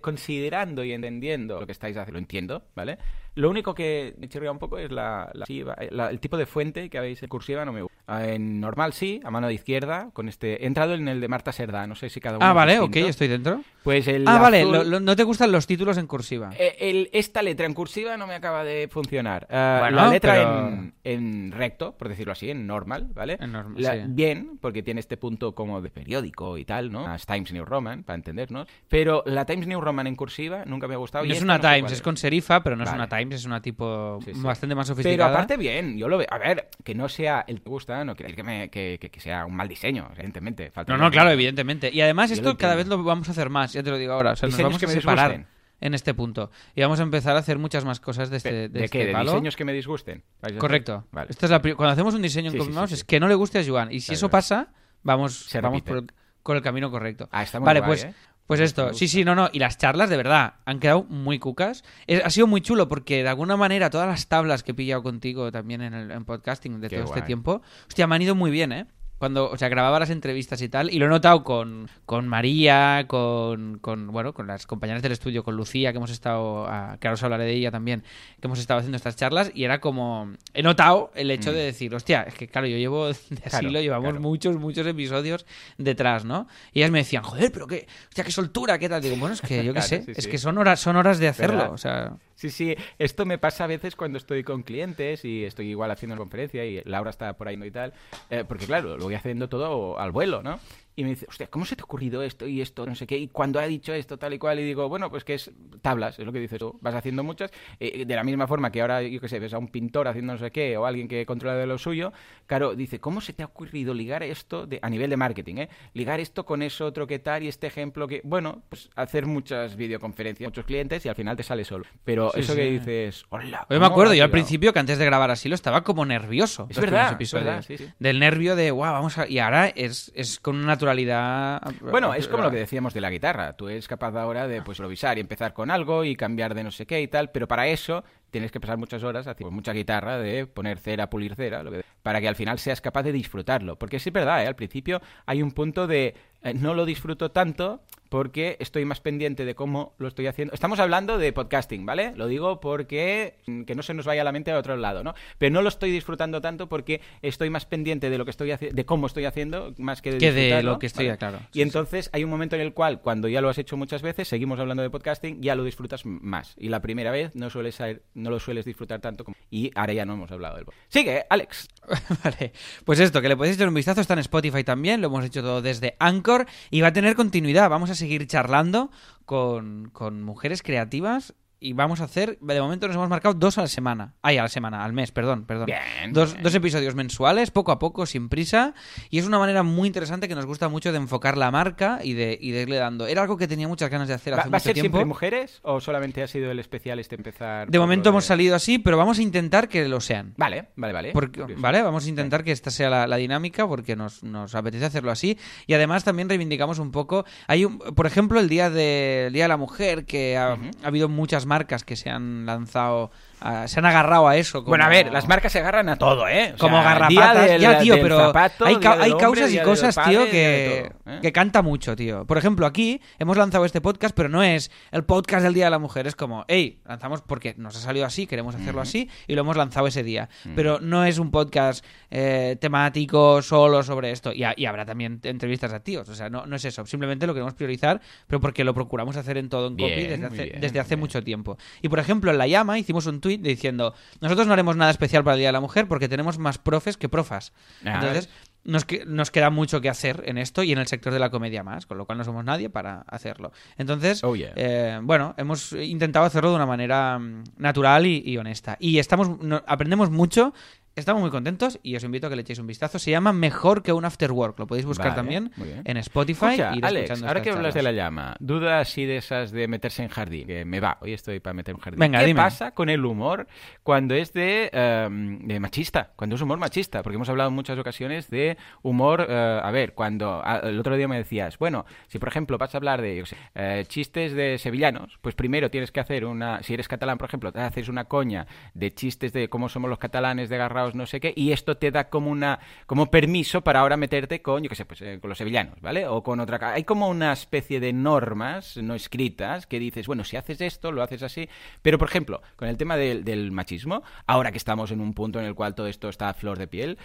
considerando 0.00 0.84
y 0.84 0.92
entendiendo 0.92 1.58
lo 1.58 1.66
que 1.66 1.72
estáis 1.72 1.96
haciendo, 1.96 2.12
lo 2.12 2.18
entiendo, 2.20 2.62
¿vale? 2.76 2.98
Lo 3.38 3.50
único 3.50 3.74
que 3.74 4.14
me 4.18 4.28
chirría 4.28 4.50
un 4.50 4.58
poco 4.58 4.78
es 4.78 4.90
la, 4.90 5.30
la- 5.32 5.46
la- 5.90 6.10
el 6.10 6.18
tipo 6.20 6.36
de 6.36 6.46
fuente 6.46 6.90
que 6.90 6.98
habéis 6.98 7.22
en 7.22 7.28
cursiva, 7.28 7.64
no 7.64 7.72
me 7.72 7.82
gusta. 7.82 7.96
Ah, 8.10 8.26
En 8.26 8.58
normal 8.60 8.94
sí, 8.94 9.20
a 9.22 9.30
mano 9.30 9.46
de 9.48 9.54
izquierda, 9.54 10.10
con 10.12 10.28
este. 10.28 10.64
He 10.64 10.66
entrado 10.66 10.94
en 10.94 11.08
el 11.08 11.20
de 11.20 11.28
Marta 11.28 11.52
Serda, 11.52 11.86
no 11.86 11.94
sé 11.94 12.08
si 12.08 12.20
cada 12.20 12.38
uno. 12.38 12.46
Ah, 12.46 12.50
es 12.50 12.54
vale, 12.54 12.78
ok, 12.80 12.96
estoy 12.96 13.28
dentro. 13.28 13.62
Pues 13.84 14.08
el. 14.08 14.26
Ah, 14.26 14.38
vale, 14.38 14.62
azul- 14.64 14.72
lo- 14.72 14.84
lo- 14.84 15.00
no 15.00 15.14
te 15.14 15.22
gustan 15.24 15.52
los 15.52 15.66
títulos 15.66 15.98
en 15.98 16.06
cursiva. 16.06 16.50
eh, 16.58 16.76
el- 16.80 17.10
esta 17.12 17.42
letra 17.42 17.66
en 17.66 17.74
cursiva 17.74 18.16
no 18.16 18.26
me 18.26 18.34
acaba 18.34 18.64
de 18.64 18.88
funcionar. 18.90 19.46
Ah, 19.50 19.78
Bueno, 19.82 19.96
la 19.96 20.08
letra 20.10 20.34
pero- 20.34 20.68
en, 20.68 20.94
en 21.04 21.52
recto, 21.52 21.96
por 21.96 22.08
decirlo 22.08 22.32
así, 22.32 22.50
en 22.50 22.66
normal, 22.66 23.08
¿vale? 23.14 23.36
En 23.40 23.52
norm- 23.52 23.74
La- 23.78 23.92
sí. 23.94 24.00
Bien, 24.08 24.58
porque 24.60 24.82
tiene 24.82 25.00
este 25.00 25.16
punto 25.16 25.54
como 25.54 25.80
de 25.82 25.90
periódico 25.90 26.56
y 26.58 26.64
tal, 26.64 26.90
¿no? 26.90 27.06
Las 27.06 27.26
Times 27.26 27.52
New 27.52 27.64
Roman, 27.64 28.02
para 28.04 28.16
entendernos. 28.16 28.66
Pero 28.88 29.22
la 29.26 29.44
Times 29.44 29.66
New 29.66 29.80
Roman 29.80 30.06
en 30.06 30.16
cursiva 30.16 30.64
nunca 30.64 30.88
me 30.88 30.94
ha 30.94 30.98
gustado. 30.98 31.24
y 31.24 31.28
No 31.28 31.32
es 31.34 31.38
esta 31.38 31.44
una 31.44 31.58
no 31.58 31.74
Times, 31.74 31.92
es 31.92 32.02
con 32.02 32.16
serifa, 32.16 32.62
pero 32.62 32.74
no 32.74 32.84
es 32.84 32.90
Vale. 32.90 33.02
una 33.04 33.08
Times, 33.18 33.27
es 33.36 33.44
una 33.44 33.60
tipo 33.62 34.18
Sí, 34.24 34.34
sí. 34.34 34.40
bastante 34.40 34.74
más 34.74 34.86
Pero 34.88 34.96
sofisticada. 34.96 35.30
aparte 35.30 35.56
bien, 35.56 35.96
yo 35.98 36.08
lo 36.08 36.18
veo. 36.18 36.26
A 36.30 36.38
ver, 36.38 36.68
que 36.84 36.94
no 36.94 37.08
sea 37.08 37.44
el 37.46 37.56
que 37.58 37.62
te 37.64 37.70
gusta, 37.70 38.04
no 38.04 38.14
quiere 38.14 38.32
decir 38.32 38.36
que, 38.36 38.50
me- 38.50 38.70
que, 38.70 38.98
que- 39.00 39.10
que 39.10 39.20
sea 39.20 39.44
un 39.46 39.54
mal 39.56 39.68
diseño, 39.68 40.08
evidentemente. 40.14 40.70
falta 40.70 40.92
No, 40.92 40.98
no, 41.02 41.10
claro, 41.10 41.30
evidentemente. 41.30 41.90
Y 41.92 42.00
además 42.00 42.30
Yo 42.30 42.34
esto 42.34 42.56
cada 42.56 42.74
vez 42.74 42.86
lo 42.86 43.02
vamos 43.02 43.28
a 43.28 43.32
hacer 43.32 43.50
más, 43.50 43.72
ya 43.72 43.82
te 43.82 43.90
lo 43.90 43.98
digo 43.98 44.12
ahora. 44.12 44.32
O 44.32 44.36
sea, 44.36 44.48
nos 44.48 44.58
vamos 44.60 44.78
que 44.78 44.86
a 44.86 44.88
separar 44.88 45.30
disgusten. 45.30 45.58
en 45.80 45.94
este 45.94 46.14
punto. 46.14 46.50
Y 46.74 46.80
vamos 46.82 46.98
a 47.00 47.02
empezar 47.04 47.36
a 47.36 47.38
hacer 47.40 47.58
muchas 47.58 47.84
más 47.84 48.00
cosas 48.00 48.30
de 48.30 48.38
este, 48.38 48.52
¿De, 48.52 48.58
de 48.62 48.68
de 48.70 48.84
este 48.84 48.98
qué? 48.98 49.06
¿De 49.06 49.12
palo. 49.12 49.30
diseños 49.32 49.54
que 49.56 49.64
me 49.64 49.72
disgusten? 49.72 50.24
Correcto. 50.58 51.06
Vale. 51.12 51.28
Esta 51.30 51.46
es 51.46 51.50
la 51.50 51.60
Cuando 51.60 51.88
hacemos 51.88 52.14
un 52.14 52.22
diseño 52.22 52.50
en 52.50 52.60
Sí, 52.88 52.94
es 52.94 53.04
que 53.04 53.20
no 53.20 53.28
le 53.28 53.34
guste 53.34 53.58
a 53.60 53.64
Joan. 53.66 53.92
Y 53.92 54.00
si 54.00 54.14
eso 54.14 54.28
pasa, 54.28 54.68
vamos, 55.02 55.34
Se 55.46 55.60
vamos 55.60 55.82
por, 55.82 56.04
por 56.42 56.56
el 56.56 56.62
camino 56.62 56.90
correcto. 56.90 57.28
Ah, 57.30 57.42
está 57.42 57.60
muy 57.60 57.66
vale, 57.66 57.80
guay, 57.80 57.88
pues, 57.90 58.04
¿eh? 58.04 58.14
Pues 58.48 58.58
esto. 58.60 58.92
Sí, 58.94 59.06
sí, 59.06 59.24
no, 59.24 59.36
no. 59.36 59.48
Y 59.52 59.60
las 59.60 59.78
charlas, 59.78 60.10
de 60.10 60.16
verdad, 60.16 60.54
han 60.64 60.80
quedado 60.80 61.04
muy 61.04 61.38
cucas. 61.38 61.84
Es- 62.08 62.24
ha 62.24 62.30
sido 62.30 62.48
muy 62.48 62.60
chulo 62.62 62.88
porque, 62.88 63.22
de 63.22 63.28
alguna 63.28 63.56
manera, 63.56 63.90
todas 63.90 64.08
las 64.08 64.26
tablas 64.26 64.64
que 64.64 64.72
he 64.72 64.74
pillado 64.74 65.04
contigo 65.04 65.52
también 65.52 65.82
en 65.82 65.94
el 65.94 66.10
en 66.10 66.24
podcasting 66.24 66.80
de 66.80 66.88
Qué 66.88 66.96
todo 66.96 67.04
este 67.04 67.22
tiempo, 67.26 67.62
hostia, 67.86 68.06
me 68.08 68.16
han 68.16 68.22
ido 68.22 68.34
muy 68.34 68.50
bien, 68.50 68.72
¿eh? 68.72 68.86
Cuando, 69.18 69.50
o 69.50 69.56
sea, 69.56 69.68
grababa 69.68 69.98
las 69.98 70.10
entrevistas 70.10 70.62
y 70.62 70.68
tal, 70.68 70.92
y 70.92 70.98
lo 70.98 71.06
he 71.06 71.08
notado 71.08 71.42
con, 71.44 71.88
con 72.06 72.28
María, 72.28 73.04
con, 73.08 73.78
con, 73.78 74.08
bueno, 74.08 74.32
con 74.32 74.46
las 74.46 74.66
compañeras 74.66 75.02
del 75.02 75.12
estudio, 75.12 75.42
con 75.44 75.56
Lucía, 75.56 75.92
que 75.92 75.98
hemos 75.98 76.10
estado, 76.10 76.66
ah, 76.68 76.96
que 77.00 77.08
ahora 77.08 77.14
os 77.14 77.22
hablaré 77.22 77.44
de 77.44 77.52
ella 77.54 77.70
también, 77.70 78.02
que 78.40 78.46
hemos 78.46 78.58
estado 78.58 78.78
haciendo 78.78 78.96
estas 78.96 79.16
charlas, 79.16 79.50
y 79.54 79.64
era 79.64 79.80
como, 79.80 80.32
he 80.54 80.62
notado 80.62 81.10
el 81.14 81.30
hecho 81.30 81.50
Mm. 81.50 81.54
de 81.54 81.60
decir, 81.64 81.94
hostia, 81.94 82.22
es 82.22 82.34
que 82.34 82.46
claro, 82.46 82.66
yo 82.66 82.76
llevo 82.76 83.06
de 83.30 83.42
asilo, 83.44 83.80
llevamos 83.80 84.10
claro. 84.10 84.20
muchos, 84.20 84.56
muchos 84.56 84.86
episodios 84.86 85.46
detrás, 85.78 86.24
¿no? 86.24 86.46
Y 86.72 86.80
ellas 86.80 86.90
me 86.90 86.98
decían, 86.98 87.22
joder, 87.22 87.50
pero 87.52 87.66
qué, 87.66 87.86
hostia, 88.08 88.22
qué 88.24 88.30
soltura, 88.30 88.78
qué 88.78 88.88
tal. 88.88 89.02
Digo, 89.02 89.16
bueno, 89.16 89.34
es 89.34 89.40
que 89.40 89.56
yo 89.64 89.72
qué 89.74 89.80
Claro, 89.80 89.88
sé, 89.88 90.02
sí, 90.04 90.12
es 90.16 90.24
sí. 90.24 90.30
que 90.30 90.38
son 90.38 90.58
horas, 90.58 90.80
son 90.80 90.96
horas 90.96 91.18
de 91.18 91.28
hacerlo, 91.28 91.56
¿Verdad? 91.58 91.72
o 91.72 91.78
sea... 91.78 92.12
Sí, 92.34 92.50
sí, 92.50 92.76
esto 93.00 93.26
me 93.26 93.36
pasa 93.36 93.64
a 93.64 93.66
veces 93.66 93.96
cuando 93.96 94.16
estoy 94.16 94.44
con 94.44 94.62
clientes 94.62 95.24
y 95.24 95.44
estoy 95.44 95.70
igual 95.70 95.90
haciendo 95.90 96.14
una 96.14 96.20
conferencia 96.20 96.64
y 96.64 96.80
Laura 96.84 97.10
está 97.10 97.32
por 97.36 97.48
ahí 97.48 97.56
¿no? 97.56 97.64
y 97.66 97.72
tal, 97.72 97.92
eh, 98.30 98.44
porque 98.46 98.64
claro, 98.66 98.96
lo 98.96 99.07
voy 99.08 99.14
haciendo 99.14 99.48
todo 99.48 99.98
al 99.98 100.12
vuelo, 100.12 100.42
¿no? 100.42 100.60
Y 100.98 101.04
me 101.04 101.10
dice, 101.10 101.26
hostia, 101.28 101.46
¿cómo 101.46 101.64
se 101.64 101.76
te 101.76 101.82
ha 101.82 101.84
ocurrido 101.84 102.24
esto 102.24 102.44
y 102.48 102.60
esto, 102.60 102.84
no 102.84 102.96
sé 102.96 103.06
qué? 103.06 103.16
Y 103.16 103.28
cuando 103.28 103.60
ha 103.60 103.66
dicho 103.68 103.94
esto, 103.94 104.18
tal 104.18 104.34
y 104.34 104.38
cual, 104.40 104.58
y 104.58 104.64
digo, 104.64 104.88
bueno, 104.88 105.10
pues 105.10 105.22
que 105.22 105.34
es 105.34 105.48
tablas, 105.80 106.18
es 106.18 106.26
lo 106.26 106.32
que 106.32 106.40
dices 106.40 106.58
tú, 106.58 106.76
vas 106.80 106.92
haciendo 106.92 107.22
muchas, 107.22 107.52
eh, 107.78 108.04
de 108.04 108.16
la 108.16 108.24
misma 108.24 108.48
forma 108.48 108.72
que 108.72 108.80
ahora, 108.80 109.00
yo 109.02 109.20
qué 109.20 109.28
sé, 109.28 109.38
ves 109.38 109.54
a 109.54 109.58
un 109.58 109.68
pintor 109.68 110.08
haciendo 110.08 110.32
no 110.32 110.40
sé 110.40 110.50
qué, 110.50 110.76
o 110.76 110.86
alguien 110.86 111.06
que 111.06 111.24
controla 111.24 111.54
de 111.54 111.66
lo 111.68 111.78
suyo, 111.78 112.12
claro, 112.46 112.74
dice, 112.74 112.98
¿cómo 112.98 113.20
se 113.20 113.32
te 113.32 113.44
ha 113.44 113.46
ocurrido 113.46 113.94
ligar 113.94 114.24
esto, 114.24 114.66
de, 114.66 114.80
a 114.82 114.90
nivel 114.90 115.08
de 115.10 115.16
marketing, 115.16 115.54
¿eh? 115.58 115.68
Ligar 115.94 116.18
esto 116.18 116.44
con 116.44 116.62
eso 116.62 116.86
otro 116.86 117.06
que 117.06 117.20
tal 117.20 117.44
y 117.44 117.48
este 117.48 117.68
ejemplo 117.68 118.08
que, 118.08 118.20
bueno, 118.24 118.62
pues 118.68 118.90
hacer 118.96 119.24
muchas 119.24 119.76
videoconferencias, 119.76 120.48
muchos 120.48 120.64
clientes 120.64 121.06
y 121.06 121.08
al 121.08 121.14
final 121.14 121.36
te 121.36 121.44
sale 121.44 121.64
solo. 121.64 121.84
Pero 122.02 122.32
Sí, 122.34 122.40
eso 122.40 122.54
sí. 122.54 122.58
que 122.58 122.70
dices, 122.72 123.24
hola. 123.28 123.66
Yo 123.70 123.76
me 123.76 123.76
¿cómo 123.76 123.86
acuerdo, 123.86 124.14
yo 124.14 124.24
al 124.24 124.30
ligado?". 124.30 124.32
principio 124.32 124.72
que 124.72 124.80
antes 124.80 124.98
de 124.98 125.04
grabar 125.04 125.30
así 125.30 125.48
lo 125.48 125.54
estaba 125.54 125.84
como 125.84 126.04
nervioso. 126.04 126.66
Es 126.70 126.80
verdad, 126.80 127.16
sí. 127.64 127.76
Del 128.00 128.18
nervio 128.18 128.56
de, 128.56 128.72
wow, 128.72 128.82
vamos 128.94 129.16
a... 129.16 129.28
Y 129.28 129.38
ahora 129.38 129.68
es, 129.68 130.10
es 130.16 130.40
con 130.40 130.56
una 130.56 130.76
naturalidad... 130.88 131.60
Bueno, 131.90 132.14
es 132.14 132.28
como 132.28 132.42
lo 132.42 132.50
que 132.50 132.56
decíamos 132.58 132.94
de 132.94 133.00
la 133.00 133.10
guitarra. 133.10 133.52
Tú 133.54 133.68
eres 133.68 133.86
capaz 133.88 134.14
ahora 134.16 134.46
de 134.48 134.62
pues 134.62 134.78
improvisar 134.78 135.18
y 135.18 135.20
empezar 135.20 135.52
con 135.52 135.70
algo 135.70 136.04
y 136.04 136.16
cambiar 136.16 136.54
de 136.54 136.64
no 136.64 136.70
sé 136.70 136.86
qué 136.86 137.00
y 137.00 137.08
tal, 137.08 137.30
pero 137.30 137.46
para 137.48 137.66
eso 137.66 138.04
tienes 138.30 138.50
que 138.52 138.60
pasar 138.60 138.76
muchas 138.76 139.02
horas 139.02 139.26
haciendo 139.26 139.50
mucha 139.50 139.72
guitarra, 139.72 140.18
de 140.18 140.46
poner 140.46 140.78
cera, 140.78 141.08
pulir 141.08 141.34
cera, 141.34 141.62
lo 141.62 141.70
que- 141.70 141.82
para 142.02 142.20
que 142.20 142.28
al 142.28 142.36
final 142.36 142.58
seas 142.58 142.80
capaz 142.80 143.02
de 143.02 143.12
disfrutarlo. 143.12 143.76
Porque 143.78 143.98
sí 143.98 144.10
es 144.10 144.12
verdad, 144.12 144.42
¿eh? 144.42 144.46
al 144.46 144.56
principio 144.56 145.00
hay 145.26 145.42
un 145.42 145.52
punto 145.52 145.86
de 145.86 146.14
eh, 146.42 146.54
no 146.54 146.74
lo 146.74 146.84
disfruto 146.84 147.30
tanto 147.30 147.82
porque 148.08 148.56
estoy 148.60 148.84
más 148.84 149.00
pendiente 149.00 149.44
de 149.44 149.54
cómo 149.54 149.94
lo 149.98 150.08
estoy 150.08 150.26
haciendo. 150.26 150.54
Estamos 150.54 150.78
hablando 150.80 151.18
de 151.18 151.32
podcasting, 151.32 151.84
¿vale? 151.86 152.12
Lo 152.16 152.26
digo 152.26 152.60
porque 152.60 153.36
mm, 153.46 153.62
que 153.62 153.74
no 153.74 153.82
se 153.82 153.94
nos 153.94 154.06
vaya 154.06 154.24
la 154.24 154.32
mente 154.32 154.50
a 154.50 154.58
otro 154.58 154.76
lado, 154.76 155.02
¿no? 155.04 155.14
Pero 155.38 155.52
no 155.52 155.62
lo 155.62 155.68
estoy 155.68 155.90
disfrutando 155.90 156.40
tanto 156.40 156.68
porque 156.68 157.00
estoy 157.22 157.50
más 157.50 157.66
pendiente 157.66 158.10
de 158.10 158.18
lo 158.18 158.24
que 158.24 158.30
estoy 158.30 158.50
haciendo, 158.50 158.74
de 158.76 158.84
cómo 158.84 159.06
estoy 159.06 159.24
haciendo, 159.24 159.74
más 159.78 160.02
que 160.02 160.12
de, 160.12 160.18
Que 160.18 160.32
de 160.32 160.62
lo 160.62 160.78
que 160.78 160.86
estoy, 160.86 161.06
¿vale? 161.06 161.18
claro. 161.18 161.38
Y 161.52 161.62
entonces 161.62 162.10
hay 162.12 162.24
un 162.24 162.30
momento 162.30 162.56
en 162.56 162.62
el 162.62 162.72
cual, 162.72 163.00
cuando 163.00 163.28
ya 163.28 163.40
lo 163.40 163.48
has 163.48 163.58
hecho 163.58 163.76
muchas 163.76 164.02
veces, 164.02 164.28
seguimos 164.28 164.58
hablando 164.60 164.82
de 164.82 164.90
podcasting, 164.90 165.40
ya 165.42 165.54
lo 165.54 165.64
disfrutas 165.64 166.04
más. 166.06 166.54
Y 166.58 166.68
la 166.68 166.80
primera 166.80 167.10
vez 167.10 167.34
no 167.34 167.50
sueles 167.50 167.74
saber- 167.74 168.02
no 168.14 168.30
lo 168.30 168.40
sueles 168.40 168.64
disfrutar 168.64 169.00
tanto 169.00 169.24
como. 169.24 169.36
Y 169.50 169.70
ahora 169.74 169.92
ya 169.92 170.04
no 170.04 170.14
hemos 170.14 170.30
hablado 170.30 170.56
del 170.56 170.64
podcast. 170.66 170.84
Sigue, 170.92 171.24
Alex. 171.30 171.68
Vale, 172.24 172.52
pues 172.84 173.00
esto, 173.00 173.22
que 173.22 173.28
le 173.28 173.36
podéis 173.36 173.56
echar 173.56 173.68
un 173.68 173.74
vistazo, 173.74 174.00
está 174.00 174.12
en 174.14 174.20
Spotify 174.20 174.62
también, 174.64 175.00
lo 175.00 175.06
hemos 175.08 175.24
hecho 175.24 175.40
todo 175.42 175.62
desde 175.62 175.96
Anchor 175.98 176.46
y 176.70 176.80
va 176.82 176.88
a 176.88 176.92
tener 176.92 177.14
continuidad. 177.14 177.70
Vamos 177.70 177.90
a 177.90 177.94
seguir 177.98 178.26
charlando 178.26 178.90
con, 179.26 179.90
con 179.92 180.22
mujeres 180.22 180.62
creativas 180.62 181.34
y 181.60 181.72
vamos 181.72 182.00
a 182.00 182.04
hacer, 182.04 182.38
de 182.40 182.60
momento 182.60 182.86
nos 182.86 182.96
hemos 182.96 183.08
marcado 183.08 183.34
dos 183.34 183.58
a 183.58 183.62
la 183.62 183.66
semana. 183.68 184.14
Ay, 184.22 184.38
a 184.38 184.42
la 184.42 184.48
semana, 184.48 184.84
al 184.84 184.92
mes, 184.92 185.10
perdón, 185.10 185.44
perdón. 185.44 185.66
Bien, 185.66 186.12
dos, 186.12 186.32
bien. 186.32 186.42
dos 186.42 186.54
episodios 186.54 186.94
mensuales, 186.94 187.50
poco 187.50 187.72
a 187.72 187.78
poco, 187.78 188.06
sin 188.06 188.28
prisa. 188.28 188.74
Y 189.10 189.18
es 189.18 189.26
una 189.26 189.38
manera 189.38 189.62
muy 189.62 189.86
interesante 189.88 190.28
que 190.28 190.34
nos 190.34 190.46
gusta 190.46 190.68
mucho 190.68 190.92
de 190.92 190.98
enfocar 190.98 191.36
la 191.36 191.50
marca 191.50 191.98
y 192.02 192.12
de, 192.14 192.38
y 192.40 192.50
de 192.52 192.62
irle 192.62 192.76
dando. 192.76 193.06
Era 193.06 193.22
algo 193.22 193.36
que 193.36 193.48
tenía 193.48 193.66
muchas 193.68 193.90
ganas 193.90 194.08
de 194.08 194.14
hacer 194.14 194.34
¿Va, 194.34 194.38
hace 194.40 194.48
va 194.50 194.56
a 194.56 194.58
mucho 194.58 194.64
ser 194.64 194.74
tiempo. 194.74 194.98
siempre 194.98 195.04
mujeres 195.08 195.60
o 195.62 195.80
solamente 195.80 196.22
ha 196.22 196.28
sido 196.28 196.50
el 196.50 196.58
especial 196.58 196.98
este 196.98 197.16
empezar? 197.16 197.68
De 197.70 197.78
momento 197.78 198.10
lo 198.10 198.14
hemos 198.14 198.24
salido 198.24 198.54
así, 198.54 198.78
pero 198.78 198.96
vamos 198.96 199.18
a 199.18 199.22
intentar 199.22 199.68
que 199.68 199.88
lo 199.88 200.00
sean. 200.00 200.34
Vale, 200.36 200.68
vale, 200.76 200.92
vale. 200.92 201.12
Porque- 201.12 201.42
vale, 201.56 201.82
vamos 201.82 202.06
a 202.06 202.08
intentar 202.08 202.44
que 202.44 202.52
esta 202.52 202.70
sea 202.70 202.88
la, 202.90 203.06
la 203.06 203.16
dinámica 203.16 203.66
porque 203.66 203.96
nos, 203.96 204.22
nos 204.22 204.54
apetece 204.54 204.84
hacerlo 204.84 205.10
así 205.10 205.38
y 205.66 205.74
además 205.74 206.04
también 206.04 206.28
reivindicamos 206.28 206.78
un 206.78 206.90
poco. 206.92 207.24
Hay 207.46 207.64
un, 207.64 207.78
por 207.78 208.06
ejemplo, 208.06 208.38
el 208.40 208.48
día 208.48 208.70
de 208.70 209.26
el 209.26 209.32
día 209.32 209.44
de 209.44 209.48
la 209.48 209.56
mujer 209.56 210.04
que 210.06 210.36
ha, 210.36 210.52
ha 210.52 210.86
habido 210.86 211.08
muchas 211.08 211.46
marcas 211.48 211.82
que 211.82 211.96
se 211.96 212.10
han 212.10 212.46
lanzado, 212.46 213.10
a- 213.40 213.68
se 213.68 213.78
han 213.80 213.86
agarrado 213.86 214.26
a 214.28 214.36
eso. 214.36 214.58
como- 214.60 214.68
Bueno, 214.70 214.84
a 214.84 214.88
ver, 214.88 215.12
las 215.12 215.28
marcas 215.28 215.52
se 215.52 215.58
agarran 215.60 215.88
a 215.88 215.96
todo, 215.96 216.28
¿eh? 216.28 216.52
O 216.54 216.58
como 216.58 216.80
sea, 216.80 216.84
garrapatas. 216.94 217.46
del- 217.46 217.60
ya, 217.60 217.78
tío, 217.78 217.96
pero 218.00 218.18
zapato, 218.18 218.64
hay, 218.66 218.76
ca- 218.76 218.92
hay 219.00 219.10
hombre, 219.12 219.18
causas 219.24 219.52
y 219.52 219.60
cosas, 219.60 219.94
padre, 219.94 220.10
tío, 220.12 220.30
que, 220.30 220.90
todo, 221.04 221.14
¿eh? 221.14 221.18
que 221.22 221.32
canta 221.32 221.62
mucho, 221.62 221.96
tío. 221.96 222.24
Por 222.26 222.38
ejemplo, 222.38 222.66
aquí 222.66 223.00
hemos 223.18 223.36
lanzado 223.36 223.64
este 223.64 223.80
podcast, 223.80 224.14
pero 224.14 224.28
no 224.28 224.42
es 224.42 224.70
el 224.90 225.04
podcast 225.04 225.42
del 225.44 225.54
Día 225.54 225.64
de 225.66 225.70
la 225.70 225.78
Mujer. 225.78 226.06
Es 226.06 226.14
como, 226.16 226.44
hey, 226.48 226.80
lanzamos 226.86 227.22
porque 227.22 227.54
nos 227.58 227.76
ha 227.76 227.80
salido 227.80 228.06
así, 228.06 228.26
queremos 228.26 228.54
hacerlo 228.54 228.80
así 228.80 229.08
y 229.26 229.34
lo 229.34 229.40
hemos 229.42 229.56
lanzado 229.56 229.86
ese 229.86 230.02
día. 230.02 230.28
Pero 230.54 230.80
no 230.80 231.04
es 231.04 231.18
un 231.18 231.30
podcast 231.30 231.84
eh, 232.10 232.56
temático 232.60 233.42
solo 233.42 233.82
sobre 233.82 234.10
esto. 234.12 234.32
Y, 234.32 234.44
ha- 234.44 234.54
y 234.56 234.66
habrá 234.66 234.84
también 234.86 235.20
entrevistas 235.24 235.72
a 235.72 235.80
tíos. 235.80 236.08
O 236.08 236.14
sea, 236.14 236.30
no, 236.30 236.46
no 236.46 236.56
es 236.56 236.64
eso. 236.64 236.86
Simplemente 236.86 237.26
lo 237.26 237.34
queremos 237.34 237.54
priorizar, 237.54 238.00
pero 238.26 238.40
porque 238.40 238.64
lo 238.64 238.72
procuramos 238.74 239.16
hacer 239.16 239.36
en 239.36 239.48
todo 239.48 239.66
en 239.68 239.74
copy 239.76 240.04
desde 240.06 240.26
hace, 240.26 240.44
bien, 240.44 240.60
desde 240.60 240.80
hace 240.80 240.96
muy 240.96 241.00
bien. 241.00 241.08
mucho 241.08 241.22
tiempo. 241.24 241.58
Y 241.82 241.88
por 241.88 241.98
ejemplo, 241.98 242.30
en 242.30 242.38
La 242.38 242.46
Llama 242.46 242.78
hicimos 242.78 243.06
un 243.06 243.20
tweet 243.20 243.27
diciendo: 243.36 243.94
Nosotros 244.20 244.46
no 244.46 244.52
haremos 244.54 244.76
nada 244.76 244.90
especial 244.90 245.22
para 245.22 245.34
el 245.34 245.40
Día 245.40 245.48
de 245.48 245.52
la 245.52 245.60
Mujer 245.60 245.86
porque 245.88 246.08
tenemos 246.08 246.38
más 246.38 246.58
profes 246.58 246.96
que 246.96 247.08
profas. 247.08 247.52
Ah, 247.84 247.94
Entonces, 248.00 248.28
nos, 248.64 248.84
que- 248.84 249.04
nos 249.06 249.30
queda 249.30 249.50
mucho 249.50 249.80
que 249.80 249.88
hacer 249.88 250.22
en 250.26 250.36
esto 250.36 250.62
y 250.62 250.72
en 250.72 250.78
el 250.78 250.86
sector 250.88 251.12
de 251.12 251.18
la 251.18 251.30
comedia 251.30 251.62
más, 251.62 251.86
con 251.86 251.96
lo 251.96 252.04
cual 252.06 252.18
no 252.18 252.24
somos 252.24 252.44
nadie 252.44 252.68
para 252.68 253.00
hacerlo. 253.06 253.52
Entonces, 253.78 254.22
Oh, 254.24 254.34
yeah. 254.36 254.52
eh, 254.56 254.98
bueno, 255.02 255.34
hemos 255.38 255.72
intentado 255.72 256.26
hacerlo 256.26 256.50
de 256.50 256.56
una 256.56 256.66
manera 256.66 257.18
mm, 257.18 257.44
natural 257.56 258.04
y, 258.06 258.22
y 258.26 258.36
honesta. 258.36 258.76
Y 258.80 258.98
estamos 258.98 259.40
no- 259.40 259.62
aprendemos 259.66 260.10
mucho. 260.10 260.52
Estamos 260.98 261.22
muy 261.22 261.30
contentos 261.30 261.78
y 261.84 261.94
os 261.94 262.02
invito 262.02 262.26
a 262.26 262.30
que 262.30 262.34
le 262.34 262.42
echéis 262.42 262.58
un 262.58 262.66
vistazo. 262.66 262.98
Se 262.98 263.12
llama 263.12 263.32
Mejor 263.32 263.84
que 263.84 263.92
un 263.92 264.04
After 264.04 264.32
Work. 264.32 264.58
Lo 264.58 264.66
podéis 264.66 264.84
buscar 264.84 265.10
Vale, 265.10 265.16
también 265.16 265.52
en 265.84 265.96
Spotify. 265.98 266.46
Escucha, 266.46 266.74
y 266.74 266.78
ir 266.78 266.84
Alex, 266.84 267.04
escuchando 267.04 267.28
ahora 267.28 267.42
que 267.42 267.50
hablas 267.50 267.74
de 267.74 267.82
la 267.84 267.92
llama, 267.92 268.36
duda 268.40 268.80
así 268.80 269.04
de 269.06 269.16
esas 269.18 269.52
de 269.52 269.68
meterse 269.68 270.02
en 270.02 270.08
jardín, 270.08 270.48
que 270.48 270.64
me 270.64 270.80
va, 270.80 270.98
hoy 271.00 271.12
estoy 271.12 271.38
para 271.38 271.54
meter 271.54 271.76
en 271.76 271.80
jardín. 271.80 272.00
Venga, 272.00 272.18
¿Qué 272.18 272.26
dime. 272.26 272.40
pasa 272.40 272.72
con 272.72 272.88
el 272.90 273.04
humor 273.04 273.46
cuando 273.84 274.16
es 274.16 274.32
de, 274.32 274.70
em, 274.72 275.38
de 275.46 275.60
machista? 275.60 276.10
Cuando 276.16 276.34
es 276.34 276.42
humor 276.42 276.58
machista, 276.58 277.04
porque 277.04 277.14
hemos 277.14 277.28
hablado 277.28 277.48
en 277.50 277.54
muchas 277.54 277.78
ocasiones 277.78 278.28
de 278.28 278.56
humor, 278.82 279.24
eh, 279.28 279.60
a 279.62 279.70
ver, 279.70 279.94
cuando 279.94 280.42
a- 280.44 280.58
el 280.64 280.80
otro 280.80 280.96
día 280.96 281.06
me 281.06 281.16
decías, 281.16 281.58
bueno, 281.58 281.86
si 282.08 282.18
por 282.18 282.28
ejemplo 282.28 282.58
vas 282.58 282.74
a 282.74 282.78
hablar 282.78 283.00
de 283.02 283.16
yo 283.18 283.22
qué 283.22 283.28
sé, 283.30 283.36
eh, 283.54 283.84
chistes 283.86 284.32
de 284.32 284.58
sevillanos, 284.58 285.18
pues 285.20 285.36
primero 285.36 285.70
tienes 285.70 285.92
que 285.92 286.00
hacer 286.00 286.24
una, 286.24 286.60
si 286.64 286.74
eres 286.74 286.88
catalán, 286.88 287.18
por 287.18 287.28
ejemplo, 287.28 287.52
te 287.52 287.60
haces 287.60 287.88
una 287.88 288.06
coña 288.06 288.48
de 288.74 288.92
chistes 288.92 289.32
de 289.32 289.48
cómo 289.48 289.68
somos 289.68 289.88
los 289.88 289.98
catalanes, 290.00 290.48
de 290.48 290.56
agarrados, 290.56 290.87
no 290.94 291.06
sé 291.06 291.20
qué, 291.20 291.32
y 291.36 291.52
esto 291.52 291.76
te 291.76 291.90
da 291.90 292.08
como 292.08 292.30
una, 292.30 292.58
como 292.86 293.10
permiso 293.10 293.62
para 293.62 293.80
ahora 293.80 293.96
meterte 293.96 294.42
con, 294.42 294.62
yo 294.62 294.68
qué 294.68 294.74
sé, 294.74 294.84
pues 294.84 295.00
eh, 295.02 295.18
con 295.20 295.28
los 295.28 295.38
sevillanos, 295.38 295.80
¿vale? 295.80 296.06
O 296.06 296.22
con 296.22 296.40
otra, 296.40 296.72
hay 296.72 296.84
como 296.84 297.08
una 297.08 297.32
especie 297.32 297.80
de 297.80 297.92
normas 297.92 298.76
no 298.76 298.94
escritas 298.94 299.66
que 299.66 299.78
dices, 299.78 300.06
bueno, 300.06 300.24
si 300.24 300.36
haces 300.36 300.60
esto, 300.60 300.92
lo 300.92 301.02
haces 301.02 301.22
así, 301.22 301.48
pero 301.82 301.98
por 301.98 302.08
ejemplo, 302.08 302.42
con 302.56 302.68
el 302.68 302.76
tema 302.76 302.96
del, 302.96 303.24
del 303.24 303.52
machismo, 303.52 304.02
ahora 304.26 304.50
que 304.52 304.58
estamos 304.58 304.90
en 304.90 305.00
un 305.00 305.14
punto 305.14 305.38
en 305.38 305.46
el 305.46 305.54
cual 305.54 305.74
todo 305.74 305.86
esto 305.86 306.08
está 306.08 306.28
a 306.28 306.34
flor 306.34 306.58
de 306.58 306.66
piel, 306.66 306.98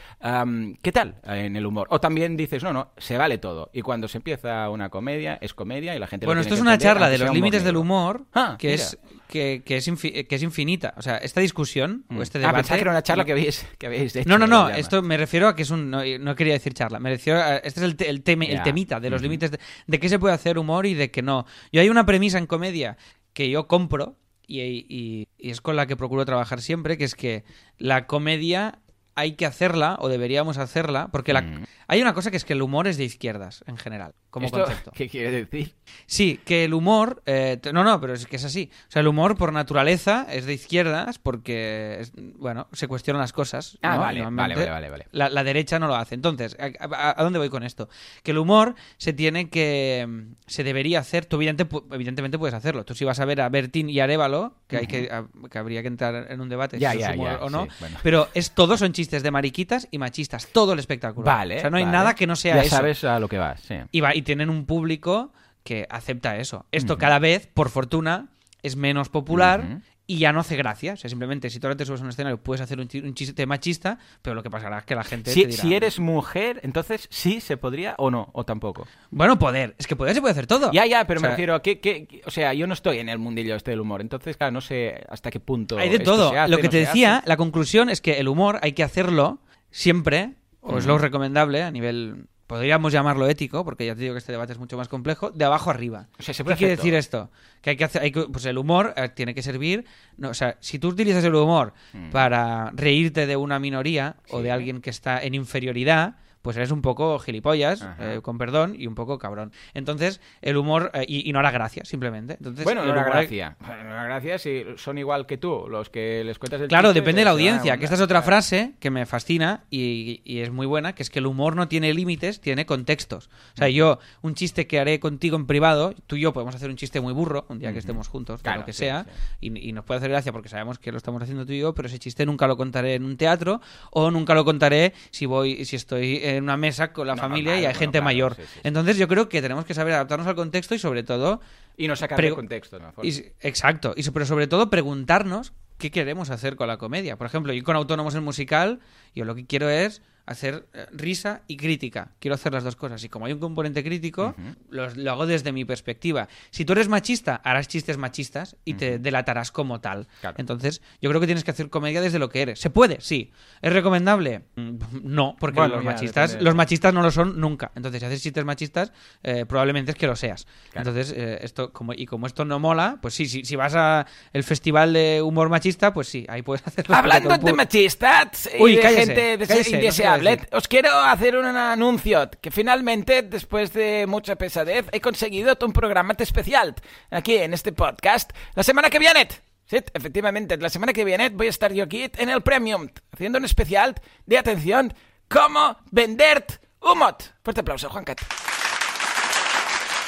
¿qué 0.81 0.91
tal 0.91 1.15
eh, 1.23 1.45
en 1.45 1.55
el 1.55 1.65
humor? 1.65 1.88
O 1.89 1.99
también 1.99 2.38
dices, 2.38 2.63
no, 2.63 2.73
no, 2.73 2.91
se 2.97 3.17
vale 3.17 3.38
todo, 3.38 3.69
y 3.73 3.81
cuando 3.81 4.07
se 4.07 4.17
empieza 4.17 4.69
una 4.69 4.89
comedia, 4.89 5.38
es 5.41 5.53
comedia 5.53 5.95
y 5.95 5.99
la 5.99 6.07
gente 6.07 6.25
lo 6.25 6.29
Bueno, 6.29 6.41
tiene 6.41 6.47
esto 6.47 6.55
es 6.55 6.59
que 6.59 6.61
una 6.63 6.73
entender, 6.73 6.93
charla 6.93 7.09
de 7.09 7.17
los 7.17 7.34
límites 7.34 7.63
del 7.63 7.77
humor 7.77 8.25
Ah, 8.34 8.55
que, 8.57 8.69
mira. 8.69 8.84
es, 8.84 8.97
que, 9.34 9.63
que 9.65 9.77
es 9.77 9.89
que 10.29 10.36
es 10.36 10.43
infinita. 10.43 10.93
O 10.95 11.01
sea, 11.01 11.17
esta 11.17 11.41
discusión 11.41 12.05
o 12.15 12.21
este 12.21 12.38
Ah, 12.38 12.41
debate... 12.41 12.57
pensaba 12.57 12.77
que 12.77 12.81
era 12.84 12.91
una 12.91 13.01
charla 13.01 13.25
que 13.25 13.31
habéis, 13.31 13.65
que 13.79 13.88
habéis 13.88 14.15
hecho. 14.15 14.29
No, 14.29 14.38
no, 14.38 14.45
no, 14.45 14.69
esto 14.69 15.01
me 15.01 15.17
refiero 15.17 15.47
a 15.47 15.55
que 15.55 15.63
es 15.63 15.71
un... 15.71 15.89
No, 15.89 16.01
no 16.19 16.36
quería 16.36 16.53
decir 16.53 16.75
charla, 16.75 16.99
me 16.99 17.09
refiero 17.09 17.39
a... 17.39 17.57
Este 17.57 17.79
es 17.79 17.84
el, 17.84 17.95
te- 17.95 18.09
el, 18.09 18.23
teme- 18.23 18.49
el 18.51 18.61
temita 18.61 18.99
de 18.99 19.09
los 19.09 19.23
límites 19.23 19.49
de, 19.49 19.59
de 19.88 19.99
qué 19.99 20.07
se 20.07 20.19
puede 20.19 20.36
hacer 20.36 20.59
humor 20.59 20.86
y 20.86 20.93
de 20.93 21.09
qué 21.09 21.23
no. 21.23 21.47
Yo 21.71 21.81
hay 21.81 21.89
una 21.89 22.05
premisa 22.05 22.38
en 22.38 22.45
comedia 22.45 22.95
que 23.34 23.49
yo 23.49 23.67
compro 23.67 24.17
y, 24.45 24.61
y- 24.61 25.27
y 25.39 25.49
es 25.49 25.61
con 25.61 25.75
la 25.75 25.88
que 25.88 25.95
procuro 25.95 26.25
trabajar 26.25 26.61
siempre, 26.61 26.95
que 26.99 27.05
es 27.05 27.15
que 27.15 27.43
la 27.79 28.05
comedia 28.05 28.77
hay 29.16 29.34
que 29.34 29.45
hacerla 29.45 29.97
o 29.99 30.09
deberíamos 30.09 30.57
hacerla 30.57 31.09
porque 31.11 31.34
la... 31.34 31.41
Mm. 31.41 31.66
hay 31.88 32.01
una 32.01 32.14
cosa 32.14 32.32
que 32.32 32.38
es 32.38 32.45
que 32.45 32.53
el 32.53 32.61
humor 32.61 32.88
es 32.88 32.97
de 32.97 33.03
izquierdas 33.03 33.64
en 33.68 33.78
general, 33.78 34.14
como 34.30 34.47
¿Esto 34.47 34.64
concepto. 34.64 34.91
¿Qué 34.95 35.07
quiere 35.09 35.30
decir? 35.32 35.76
Sí, 36.07 36.39
que 36.45 36.64
el 36.66 36.74
humor. 36.74 37.22
eh, 37.26 37.59
no, 37.74 37.84
no, 37.84 37.99
pero 38.01 38.14
es 38.14 38.26
que 38.26 38.38
es 38.38 38.43
así. 38.45 38.72
O 38.88 38.91
sea, 38.91 39.01
el 39.01 39.07
humor 39.07 39.38
por 39.38 39.53
naturaleza 39.53 40.26
es 40.32 40.45
de 40.45 40.53
izquierdas 40.53 41.20
porque, 41.20 41.97
es- 41.99 42.11
bueno, 42.38 42.68
se 42.74 42.88
cuestionan 42.88 43.22
las 43.22 43.34
cosas. 43.34 43.78
Ah, 43.84 43.95
¿no? 43.95 44.01
vale, 44.01 44.22
vale, 44.24 44.55
vale, 44.55 44.70
vale, 44.70 44.89
vale. 44.89 45.07
La, 45.11 45.30
la 45.30 45.43
derecha 45.43 45.78
no 45.78 45.88
lo 45.88 45.95
hace. 45.95 46.16
Entonces, 46.16 46.57
¿a, 46.59 46.72
a- 46.95 47.20
a 47.20 47.24
dónde 47.24 47.38
voy 47.39 47.49
con 47.49 47.64
esto? 47.64 47.89
Que 48.24 48.32
el 48.32 48.38
humor 48.39 48.74
se 48.97 49.14
tiene 49.14 49.49
que. 49.49 50.07
Se 50.47 50.64
debería 50.64 50.99
hacer. 50.99 51.26
Tú, 51.26 51.36
evidente- 51.38 51.68
evidentemente, 51.91 52.39
puedes 52.39 52.55
hacerlo. 52.55 52.84
Tú, 52.86 52.95
si 52.95 53.05
vas 53.05 53.20
a 53.20 53.26
ver 53.26 53.41
a 53.41 53.49
Bertín 53.49 53.89
y 53.89 53.99
Arevalo, 53.99 54.55
que, 54.68 54.78
hay 54.78 54.88
que, 54.88 55.09
a- 55.11 55.28
que 55.49 55.57
habría 55.59 55.82
que 55.84 55.88
entrar 55.89 56.32
en 56.32 56.41
un 56.41 56.49
debate 56.49 56.80
Ya, 56.80 56.93
si 56.93 56.99
ya, 56.99 57.09
es 57.11 57.16
humor 57.16 57.38
ya, 57.39 57.45
o 57.45 57.49
no. 57.51 57.64
sí, 57.66 57.70
bueno. 57.80 57.97
Pero 58.01 58.30
es 58.34 58.51
todo 58.51 58.78
son 58.78 58.91
chistes 58.93 59.03
de 59.10 59.32
mariquitas 59.32 59.88
y 59.91 59.97
machistas. 59.97 60.47
Todo 60.47 60.74
el 60.74 60.80
espectáculo. 60.80 61.26
Vale. 61.26 61.58
O 61.58 61.60
sea, 61.62 61.70
no 61.70 61.78
hay 61.78 61.84
vale. 61.84 61.97
nada 61.97 62.16
que 62.16 62.28
no 62.28 62.36
sea 62.36 62.56
ya 62.56 62.62
eso 62.62 62.76
sabes 62.76 63.04
a 63.04 63.20
lo 63.20 63.28
que 63.28 63.38
vas, 63.38 63.62
sí. 63.62 63.76
y, 63.91 64.01
va, 64.01 64.16
y 64.16 64.22
tienen 64.22 64.49
un 64.49 64.66
público 64.66 65.32
que 65.64 65.88
acepta 65.89 66.38
eso. 66.38 66.66
Esto 66.72 66.97
cada 66.97 67.20
vez, 67.20 67.47
por 67.47 67.70
fortuna, 67.70 68.28
es 68.62 68.76
menos 68.76 69.10
popular. 69.10 69.82
Y 70.06 70.18
ya 70.18 70.34
no 70.34 70.41
hace 70.41 70.56
gracia. 70.58 70.93
O 70.93 70.97
sea, 70.97 71.10
simplemente 71.10 71.49
si 71.49 71.60
tú 71.60 71.68
ahora 71.68 71.78
te 71.78 71.86
subes 71.86 72.01
a 72.01 72.04
un 72.04 72.10
escenario 72.10 72.38
puedes 72.38 72.62
hacer 72.62 72.80
un, 72.80 72.89
un 73.04 73.14
chiste 73.14 73.45
machista, 73.45 73.97
pero 74.22 74.36
lo 74.36 74.43
que 74.43 74.49
pasará 74.49 74.80
es 74.80 74.86
que 74.86 74.95
la 74.95 75.04
gente 75.04 75.32
Si, 75.32 75.41
te 75.43 75.47
dirá, 75.47 75.62
si 75.62 75.74
eres 75.74 75.99
mujer, 75.99 76.60
entonces 76.64 77.08
sí 77.10 77.39
se 77.39 77.58
podría 77.58 77.95
o 77.97 78.12
no, 78.12 78.30
o 78.34 78.43
tampoco. 78.43 78.88
Bueno, 79.12 79.39
poder. 79.39 79.76
Es 79.78 79.88
que 79.88 79.95
poder 79.95 80.14
se 80.14 80.22
puede 80.22 80.34
hacer 80.34 80.47
todo. 80.47 80.72
Ya, 80.72 80.86
ya, 80.86 81.06
pero 81.08 81.20
O 81.20 81.24
me 81.24 81.30
refiero 81.30 81.56
a 81.56 81.62
que, 81.62 81.80
que- 81.80 82.22
o 82.26 82.32
sea, 82.32 82.54
yo 82.54 82.68
no 82.68 82.74
estoy 82.74 82.99
en 82.99 83.10
el 83.10 83.18
mundillo 83.20 83.56
este 83.56 83.72
del 83.72 83.80
humor, 83.80 84.01
entonces, 84.01 84.36
claro, 84.36 84.51
no 84.51 84.62
sé 84.62 85.06
hasta 85.10 85.32
qué 85.32 85.39
punto. 85.39 85.78
Hay 85.78 85.89
de 85.89 85.99
todo. 85.99 86.30
hace, 86.38 86.51
lo 86.51 86.58
que 86.58 86.64
no 86.64 86.70
te 86.70 86.78
decía, 86.80 87.18
hace. 87.18 87.30
la 87.30 87.38
conclusión 87.38 87.89
es 87.89 88.01
que 88.01 88.20
el 88.20 88.28
humor 88.28 88.60
hay 88.62 88.74
que 88.74 88.84
hacerlo 88.84 89.39
siempre, 89.72 90.34
o 90.62 90.78
es 90.78 90.86
lo 90.86 90.97
recomendable 90.97 91.64
a 91.64 91.72
nivel... 91.72 92.28
Podríamos 92.54 92.93
llamarlo 92.93 93.28
ético, 93.28 93.66
porque 93.66 93.84
ya 93.88 93.95
te 93.95 94.01
digo 94.01 94.14
que 94.14 94.20
este 94.20 94.32
debate 94.32 94.54
es 94.54 94.60
mucho 94.60 94.78
más 94.78 94.88
complejo, 94.88 95.32
de 95.32 95.43
abajo 95.43 95.72
arriba. 95.72 96.08
O 96.20 96.22
sea, 96.22 96.36
se 96.36 96.43
¿Qué 96.43 96.54
quiere 96.56 96.76
decir 96.76 96.93
esto? 96.93 97.32
Que 97.64 97.72
hay 97.72 97.78
que 97.78 97.84
hacer, 97.84 98.04
hay 98.04 98.12
que- 98.12 98.28
pues 98.32 98.45
el 98.45 98.60
humor 98.60 98.93
eh, 98.95 99.10
tiene 99.10 99.34
que 99.34 99.41
servir, 99.41 99.86
no, 100.18 100.30
o 100.30 100.34
sea, 100.36 100.58
si 100.60 100.78
tú 100.78 100.89
utilizas 100.89 101.24
el 101.24 101.34
humor 101.34 101.74
para 102.12 102.70
reírte 102.76 103.26
de 103.26 103.36
una 103.36 103.58
minoría 103.58 104.18
o 104.30 104.39
Mm. 104.39 104.43
De 104.43 104.51
alguien 104.51 104.82
que 104.82 104.91
está 104.91 105.24
en 105.24 105.34
inferioridad, 105.34 106.16
pues 106.44 106.56
eres 106.58 106.70
un 106.70 106.84
poco 106.84 107.18
gilipollas, 107.18 107.84
eh, 108.00 108.20
con 108.22 108.38
perdón, 108.38 108.76
y 108.78 108.86
un 108.86 108.94
poco 108.94 109.18
cabrón. 109.18 109.52
Entonces, 109.74 110.22
el 110.41 110.58
humor, 110.58 110.91
eh, 110.94 111.06
y, 111.08 111.28
y 111.28 111.34
no 111.34 111.39
hará 111.39 111.50
gracia, 111.50 111.84
simplemente. 111.86 112.34
Entonces, 112.34 112.64
Bueno, 112.66 112.84
no 112.84 112.91
era 112.91 113.02
humor 113.02 113.16
hay- 113.16 113.22
gracia. 113.28 113.58
No 113.60 114.04
gracia 114.04 114.38
si 114.38 114.64
son 114.78 114.98
igual 115.00 115.26
que 115.26 115.38
tú, 115.38 115.66
los 115.70 115.89
que 115.89 116.24
les 116.24 116.38
cuentas 116.38 116.62
el 116.62 116.68
Claro, 116.68 116.89
chiste, 116.89 117.00
depende 117.02 117.22
de 117.22 117.26
la 117.26 117.32
audiencia, 117.32 117.78
que 117.78 117.86
esta 117.86 117.96
es 117.96 118.02
otra 118.02 118.22
frase 118.22 118.74
que 118.80 118.91
me 118.91 119.06
fascina 119.06 119.64
y, 119.72 120.22
y 120.26 120.39
es 120.41 120.52
muy 120.52 120.68
buena, 120.68 120.94
que 120.94 121.02
es 121.02 121.10
que 121.10 121.20
el 121.20 121.26
humor 121.26 121.56
no 121.56 121.68
tiene 121.68 121.94
límites, 121.94 122.41
tiene 122.41 122.66
contextos. 122.68 123.30
O 123.54 123.58
sea, 123.58 123.70
yo, 123.70 124.00
un 124.22 124.36
chiste 124.36 124.68
que 124.68 124.80
haré 124.80 125.00
contigo 125.00 125.38
en 125.38 125.48
privado, 125.48 125.96
tú 126.08 126.18
y 126.18 126.22
yo 126.22 126.34
podemos 126.34 126.54
hacer 126.56 126.70
un 126.70 126.76
chiste 126.76 127.00
muy 127.00 127.14
burro, 127.14 127.46
un 127.50 127.60
día 127.60 127.72
que 127.72 127.80
estemos 127.80 128.10
juntos, 128.10 128.41
Claro, 128.41 128.60
lo 128.60 128.66
que 128.66 128.74
sí, 128.74 128.80
sea, 128.80 129.06
sí. 129.39 129.48
Y, 129.54 129.70
y 129.70 129.72
nos 129.72 129.86
puede 129.86 130.00
hacer 130.00 130.10
gracia 130.10 130.34
porque 130.34 130.50
sabemos 130.50 130.78
que 130.78 130.91
lo 130.91 130.98
estamos 130.98 131.22
haciendo 131.24 131.46
tú 131.46 131.54
y 131.54 131.60
yo, 131.60 131.74
pero 131.74 131.88
ese 131.88 132.00
chiste 132.00 132.26
nunca 132.26 132.48
lo 132.48 132.58
contaré 132.58 132.96
en 132.96 133.06
un 133.06 133.16
teatro 133.16 133.62
o 133.91 134.12
nunca 134.12 134.34
lo 134.36 134.44
contaré 134.44 134.91
si 135.12 135.26
voy 135.26 135.64
si 135.64 135.78
estoy 135.78 136.18
en 136.38 136.43
una 136.43 136.57
mesa 136.57 136.93
con 136.93 137.07
la 137.07 137.15
No, 137.15 137.21
familia 137.21 137.59
y 137.59 137.65
hay 137.65 137.73
gente 137.73 137.93
claro, 137.99 138.05
mayor. 138.05 138.36
sí, 138.36 138.41
sí, 138.43 138.47
sí. 138.55 138.59
Entonces 138.63 138.97
yo 138.97 139.07
creo 139.07 139.29
que 139.29 139.41
tenemos 139.41 139.65
que 139.65 139.73
saber 139.73 139.93
adaptarnos 139.93 140.27
al 140.27 140.36
contexto 140.36 140.75
y 140.75 140.79
sobre 140.79 141.03
todo 141.03 141.41
Y 141.77 141.88
no 141.88 141.95
sacar 141.95 142.21
de 142.21 142.31
contexto, 142.31 142.79
¿no? 142.79 142.93
y 143.03 143.09
exacto, 143.41 143.93
y 143.95 144.09
pero 144.11 144.25
sobre 144.25 144.47
todo 144.47 144.69
preguntarnos 144.69 145.53
qué 145.77 145.91
queremos 145.91 146.29
hacer 146.29 146.55
con 146.55 146.67
la 146.67 146.77
comedia. 146.77 147.17
Por 147.17 147.27
ejemplo, 147.27 147.51
yo 147.53 147.63
con 147.63 147.75
Autónomos 147.75 148.15
en 148.15 148.23
musical, 148.23 148.79
yo 149.15 149.25
lo 149.25 149.36
que 149.36 149.45
quiero 149.45 149.69
es 149.69 150.01
hacer 150.26 150.67
eh, 150.74 150.86
risa 150.91 151.41
y 151.47 151.57
crítica. 151.57 152.11
Quiero 152.19 152.36
hacer 152.36 152.53
las 152.53 152.63
dos 152.63 152.76
cosas. 152.76 153.03
Y 153.03 153.09
como 153.09 153.26
hay 153.26 153.34
un 153.34 153.39
componente 153.39 153.84
crítico, 153.84 154.36
los- 154.69 154.95
lo 154.95 155.11
hago 155.11 155.26
desde 155.26 155.51
mi 155.51 155.65
perspectiva. 155.65 156.28
Si 156.51 156.63
tú 156.65 156.74
eres 156.74 156.88
machista, 156.88 157.36
harás 157.43 157.67
chistes 157.67 157.97
machistas 157.97 158.55
y 158.63 158.76
te 158.76 158.99
delatarás 158.99 159.51
como 159.51 159.82
tal. 159.82 160.07
Claro. 160.21 160.36
Entonces, 160.39 160.82
yo 161.01 161.09
creo 161.09 161.19
que 161.19 161.28
tienes 161.28 161.43
que 161.43 161.51
hacer 161.51 161.69
comedia 161.69 161.99
desde 162.01 162.19
lo 162.19 162.30
que 162.30 162.41
eres. 162.41 162.59
¿Se 162.59 162.69
puede? 162.69 163.01
Sí. 163.01 163.32
¿Es 163.61 163.74
recomendable? 163.74 164.43
Mm, 164.55 164.78
No, 165.03 165.36
porque 165.39 165.59
Bueno, 165.59 165.76
los 165.76 165.86
machistas, 165.86 166.32
depende. 166.32 166.45
los 166.45 166.55
machistas 166.55 166.93
no 166.93 167.01
lo 167.01 167.11
son 167.11 167.39
nunca. 167.39 167.71
Entonces, 167.76 167.99
si 167.99 168.05
haces 168.05 168.21
chistes 168.24 168.45
machistas, 168.45 168.91
eh, 169.24 169.45
probablemente 169.45 169.91
es 169.91 169.97
que 169.97 170.07
lo 170.07 170.15
seas. 170.15 170.45
Claro. 170.71 170.89
Entonces, 170.89 171.13
eh, 171.17 171.39
esto 171.41 171.71
como 171.74 171.93
y 171.93 172.05
como 172.05 172.28
esto 172.28 172.45
no 172.45 172.59
mola, 172.59 172.97
pues 173.01 173.13
sí, 173.13 173.26
sí, 173.26 173.43
si 173.43 173.55
vas 173.55 173.74
a 173.76 174.05
el 174.32 174.43
festival 174.43 174.93
de 174.93 175.21
humor 175.21 175.49
machista, 175.49 175.93
pues 175.93 176.07
sí, 176.07 176.26
ahí 176.30 176.41
puedes 176.41 176.65
hacer 176.67 176.86
Hablando 176.89 177.38
de 177.38 177.53
machistas 177.53 178.49
y 178.57 178.61
Uy, 178.61 178.76
de 178.76 178.82
cállese, 178.82 179.05
gente 179.05 179.38
des- 179.38 179.47
cállese, 179.47 179.71
no 179.71 179.82
decir. 180.20 180.47
os 180.51 180.68
quiero 180.68 180.91
hacer 180.99 181.38
un 181.38 181.45
anuncio 181.45 182.30
que 182.41 182.51
finalmente, 182.51 183.22
después 183.22 183.74
de 183.74 184.05
mucha 184.07 184.36
pesadez, 184.36 184.86
he 184.91 185.01
conseguido 185.01 185.57
un 185.61 185.74
programa 185.74 186.16
especial 186.18 186.76
aquí 187.11 187.38
en 187.38 187.53
este 187.53 187.72
podcast. 187.72 188.32
La 188.55 188.64
semana 188.64 188.89
que 188.89 188.99
viene, 188.99 189.28
sí, 189.66 189.78
efectivamente, 189.93 190.57
la 190.57 190.70
semana 190.70 190.93
que 190.93 191.05
viene 191.05 191.30
voy 191.30 191.47
a 191.47 191.49
estar 191.49 191.74
yo 191.74 191.84
aquí 191.84 192.09
en 192.18 192.30
el 192.30 192.41
Premium 192.41 192.89
haciendo 193.11 193.39
un 193.39 193.45
especial 193.45 193.95
de 194.26 194.38
atención, 194.38 194.93
cómo 195.28 195.78
vender 195.91 196.45
humot. 196.80 197.34
Fuerte 197.43 197.61
aplauso, 197.61 197.89
Juancat. 197.89 198.22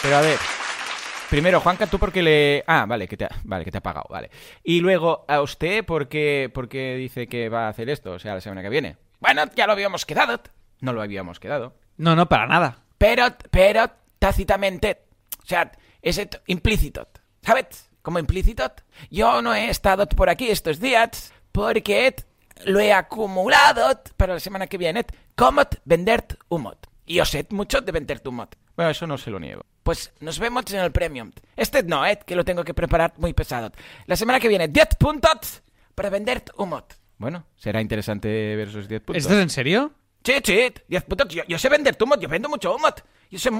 Pero 0.01 0.18
a 0.18 0.22
ver, 0.22 0.38
Primero, 1.30 1.60
Juanca, 1.60 1.88
tú 1.88 1.97
porque 1.97 2.22
le... 2.22 2.64
Ah, 2.68 2.86
vale, 2.88 3.08
que 3.08 3.18
te 3.18 3.26
ha... 3.26 3.30
Vale, 3.43 3.66
que 3.66 3.72
te 3.72 3.80
ha 3.80 3.82
pagado, 3.82 4.06
vale. 4.10 4.30
Y 4.64 4.80
luego, 4.80 5.26
a 5.28 5.41
usted, 5.41 5.84
porque 5.84 6.51
porque 6.53 6.95
dice 6.95 7.28
que 7.28 7.49
va 7.49 7.66
a 7.66 7.70
hacer 7.70 7.89
esto? 7.89 8.12
O 8.12 8.20
sea, 8.20 8.36
la 8.36 8.41
semana 8.41 8.62
que 8.62 8.70
viene. 8.70 8.97
Bueno, 9.26 9.45
ya 9.55 9.65
lo 9.65 9.73
habíamos 9.73 10.05
quedado. 10.05 10.39
No 10.82 10.93
lo 10.93 11.01
habíamos 11.01 11.39
quedado. 11.39 11.73
No, 11.97 12.15
no, 12.15 12.30
para 12.30 12.45
nada. 12.45 12.84
Pero, 12.99 13.26
pero, 13.49 13.89
tácitamente, 14.19 15.07
o 15.41 15.47
sea, 15.47 15.71
es 15.99 16.21
implícito. 16.45 17.07
¿Sabes? 17.41 17.89
Como 18.03 18.19
implícito. 18.19 18.71
Yo 19.09 19.41
no 19.41 19.55
he 19.55 19.71
estado 19.71 20.07
por 20.07 20.30
aquí 20.30 20.51
estos 20.51 20.80
días 20.80 21.34
porque 21.51 22.15
lo 22.65 22.80
he 22.80 22.93
acumulado 22.93 23.99
para 24.15 24.36
la 24.36 24.39
semana 24.39 24.67
que 24.67 24.78
viene. 24.78 25.07
Como 25.34 25.63
vender 25.86 26.28
humot. 26.49 26.88
Y 27.07 27.15
yo 27.15 27.26
sé 27.26 27.47
mucho 27.49 27.82
de 27.82 27.91
vender 27.91 28.21
humot. 28.23 28.55
Bueno, 28.76 28.91
eso 28.91 29.07
no 29.07 29.17
se 29.17 29.32
lo 29.32 29.39
niego. 29.39 29.65
Pues 29.82 30.13
nos 30.19 30.38
vemos 30.38 30.71
en 30.71 30.82
el 30.82 30.91
Premium. 30.91 31.32
Este 31.55 31.82
no, 31.82 32.05
eh, 32.05 32.19
que 32.23 32.36
lo 32.36 32.45
tengo 32.45 32.63
que 32.63 32.76
preparar 32.76 33.13
muy 33.17 33.34
pesado. 33.34 33.71
La 34.05 34.15
semana 34.15 34.39
que 34.39 34.49
viene, 34.49 34.67
10 34.67 34.89
puntos 34.99 35.63
para 35.95 36.11
vender 36.11 36.43
humot. 36.57 37.05
Bueno, 37.18 37.45
será 37.55 37.82
interesante 37.82 38.28
ver 38.55 38.68
esos 38.68 38.88
10 38.88 39.01
puntos. 39.01 39.24
¿Esto 39.24 39.36
es 39.36 39.41
en 39.41 39.49
serio? 39.49 39.91
Sí, 40.24 40.34
sí, 40.43 40.74
10 40.88 41.03
puntos. 41.03 41.28
Yo, 41.30 41.43
yo 41.47 41.59
sé 41.59 41.70
vender 41.70 41.95
humot, 42.01 42.20
yo 42.20 42.28
vendo 42.28 42.49
mucho 42.49 42.76
humot. 42.76 43.03
Yo 43.30 43.39
soy, 43.39 43.53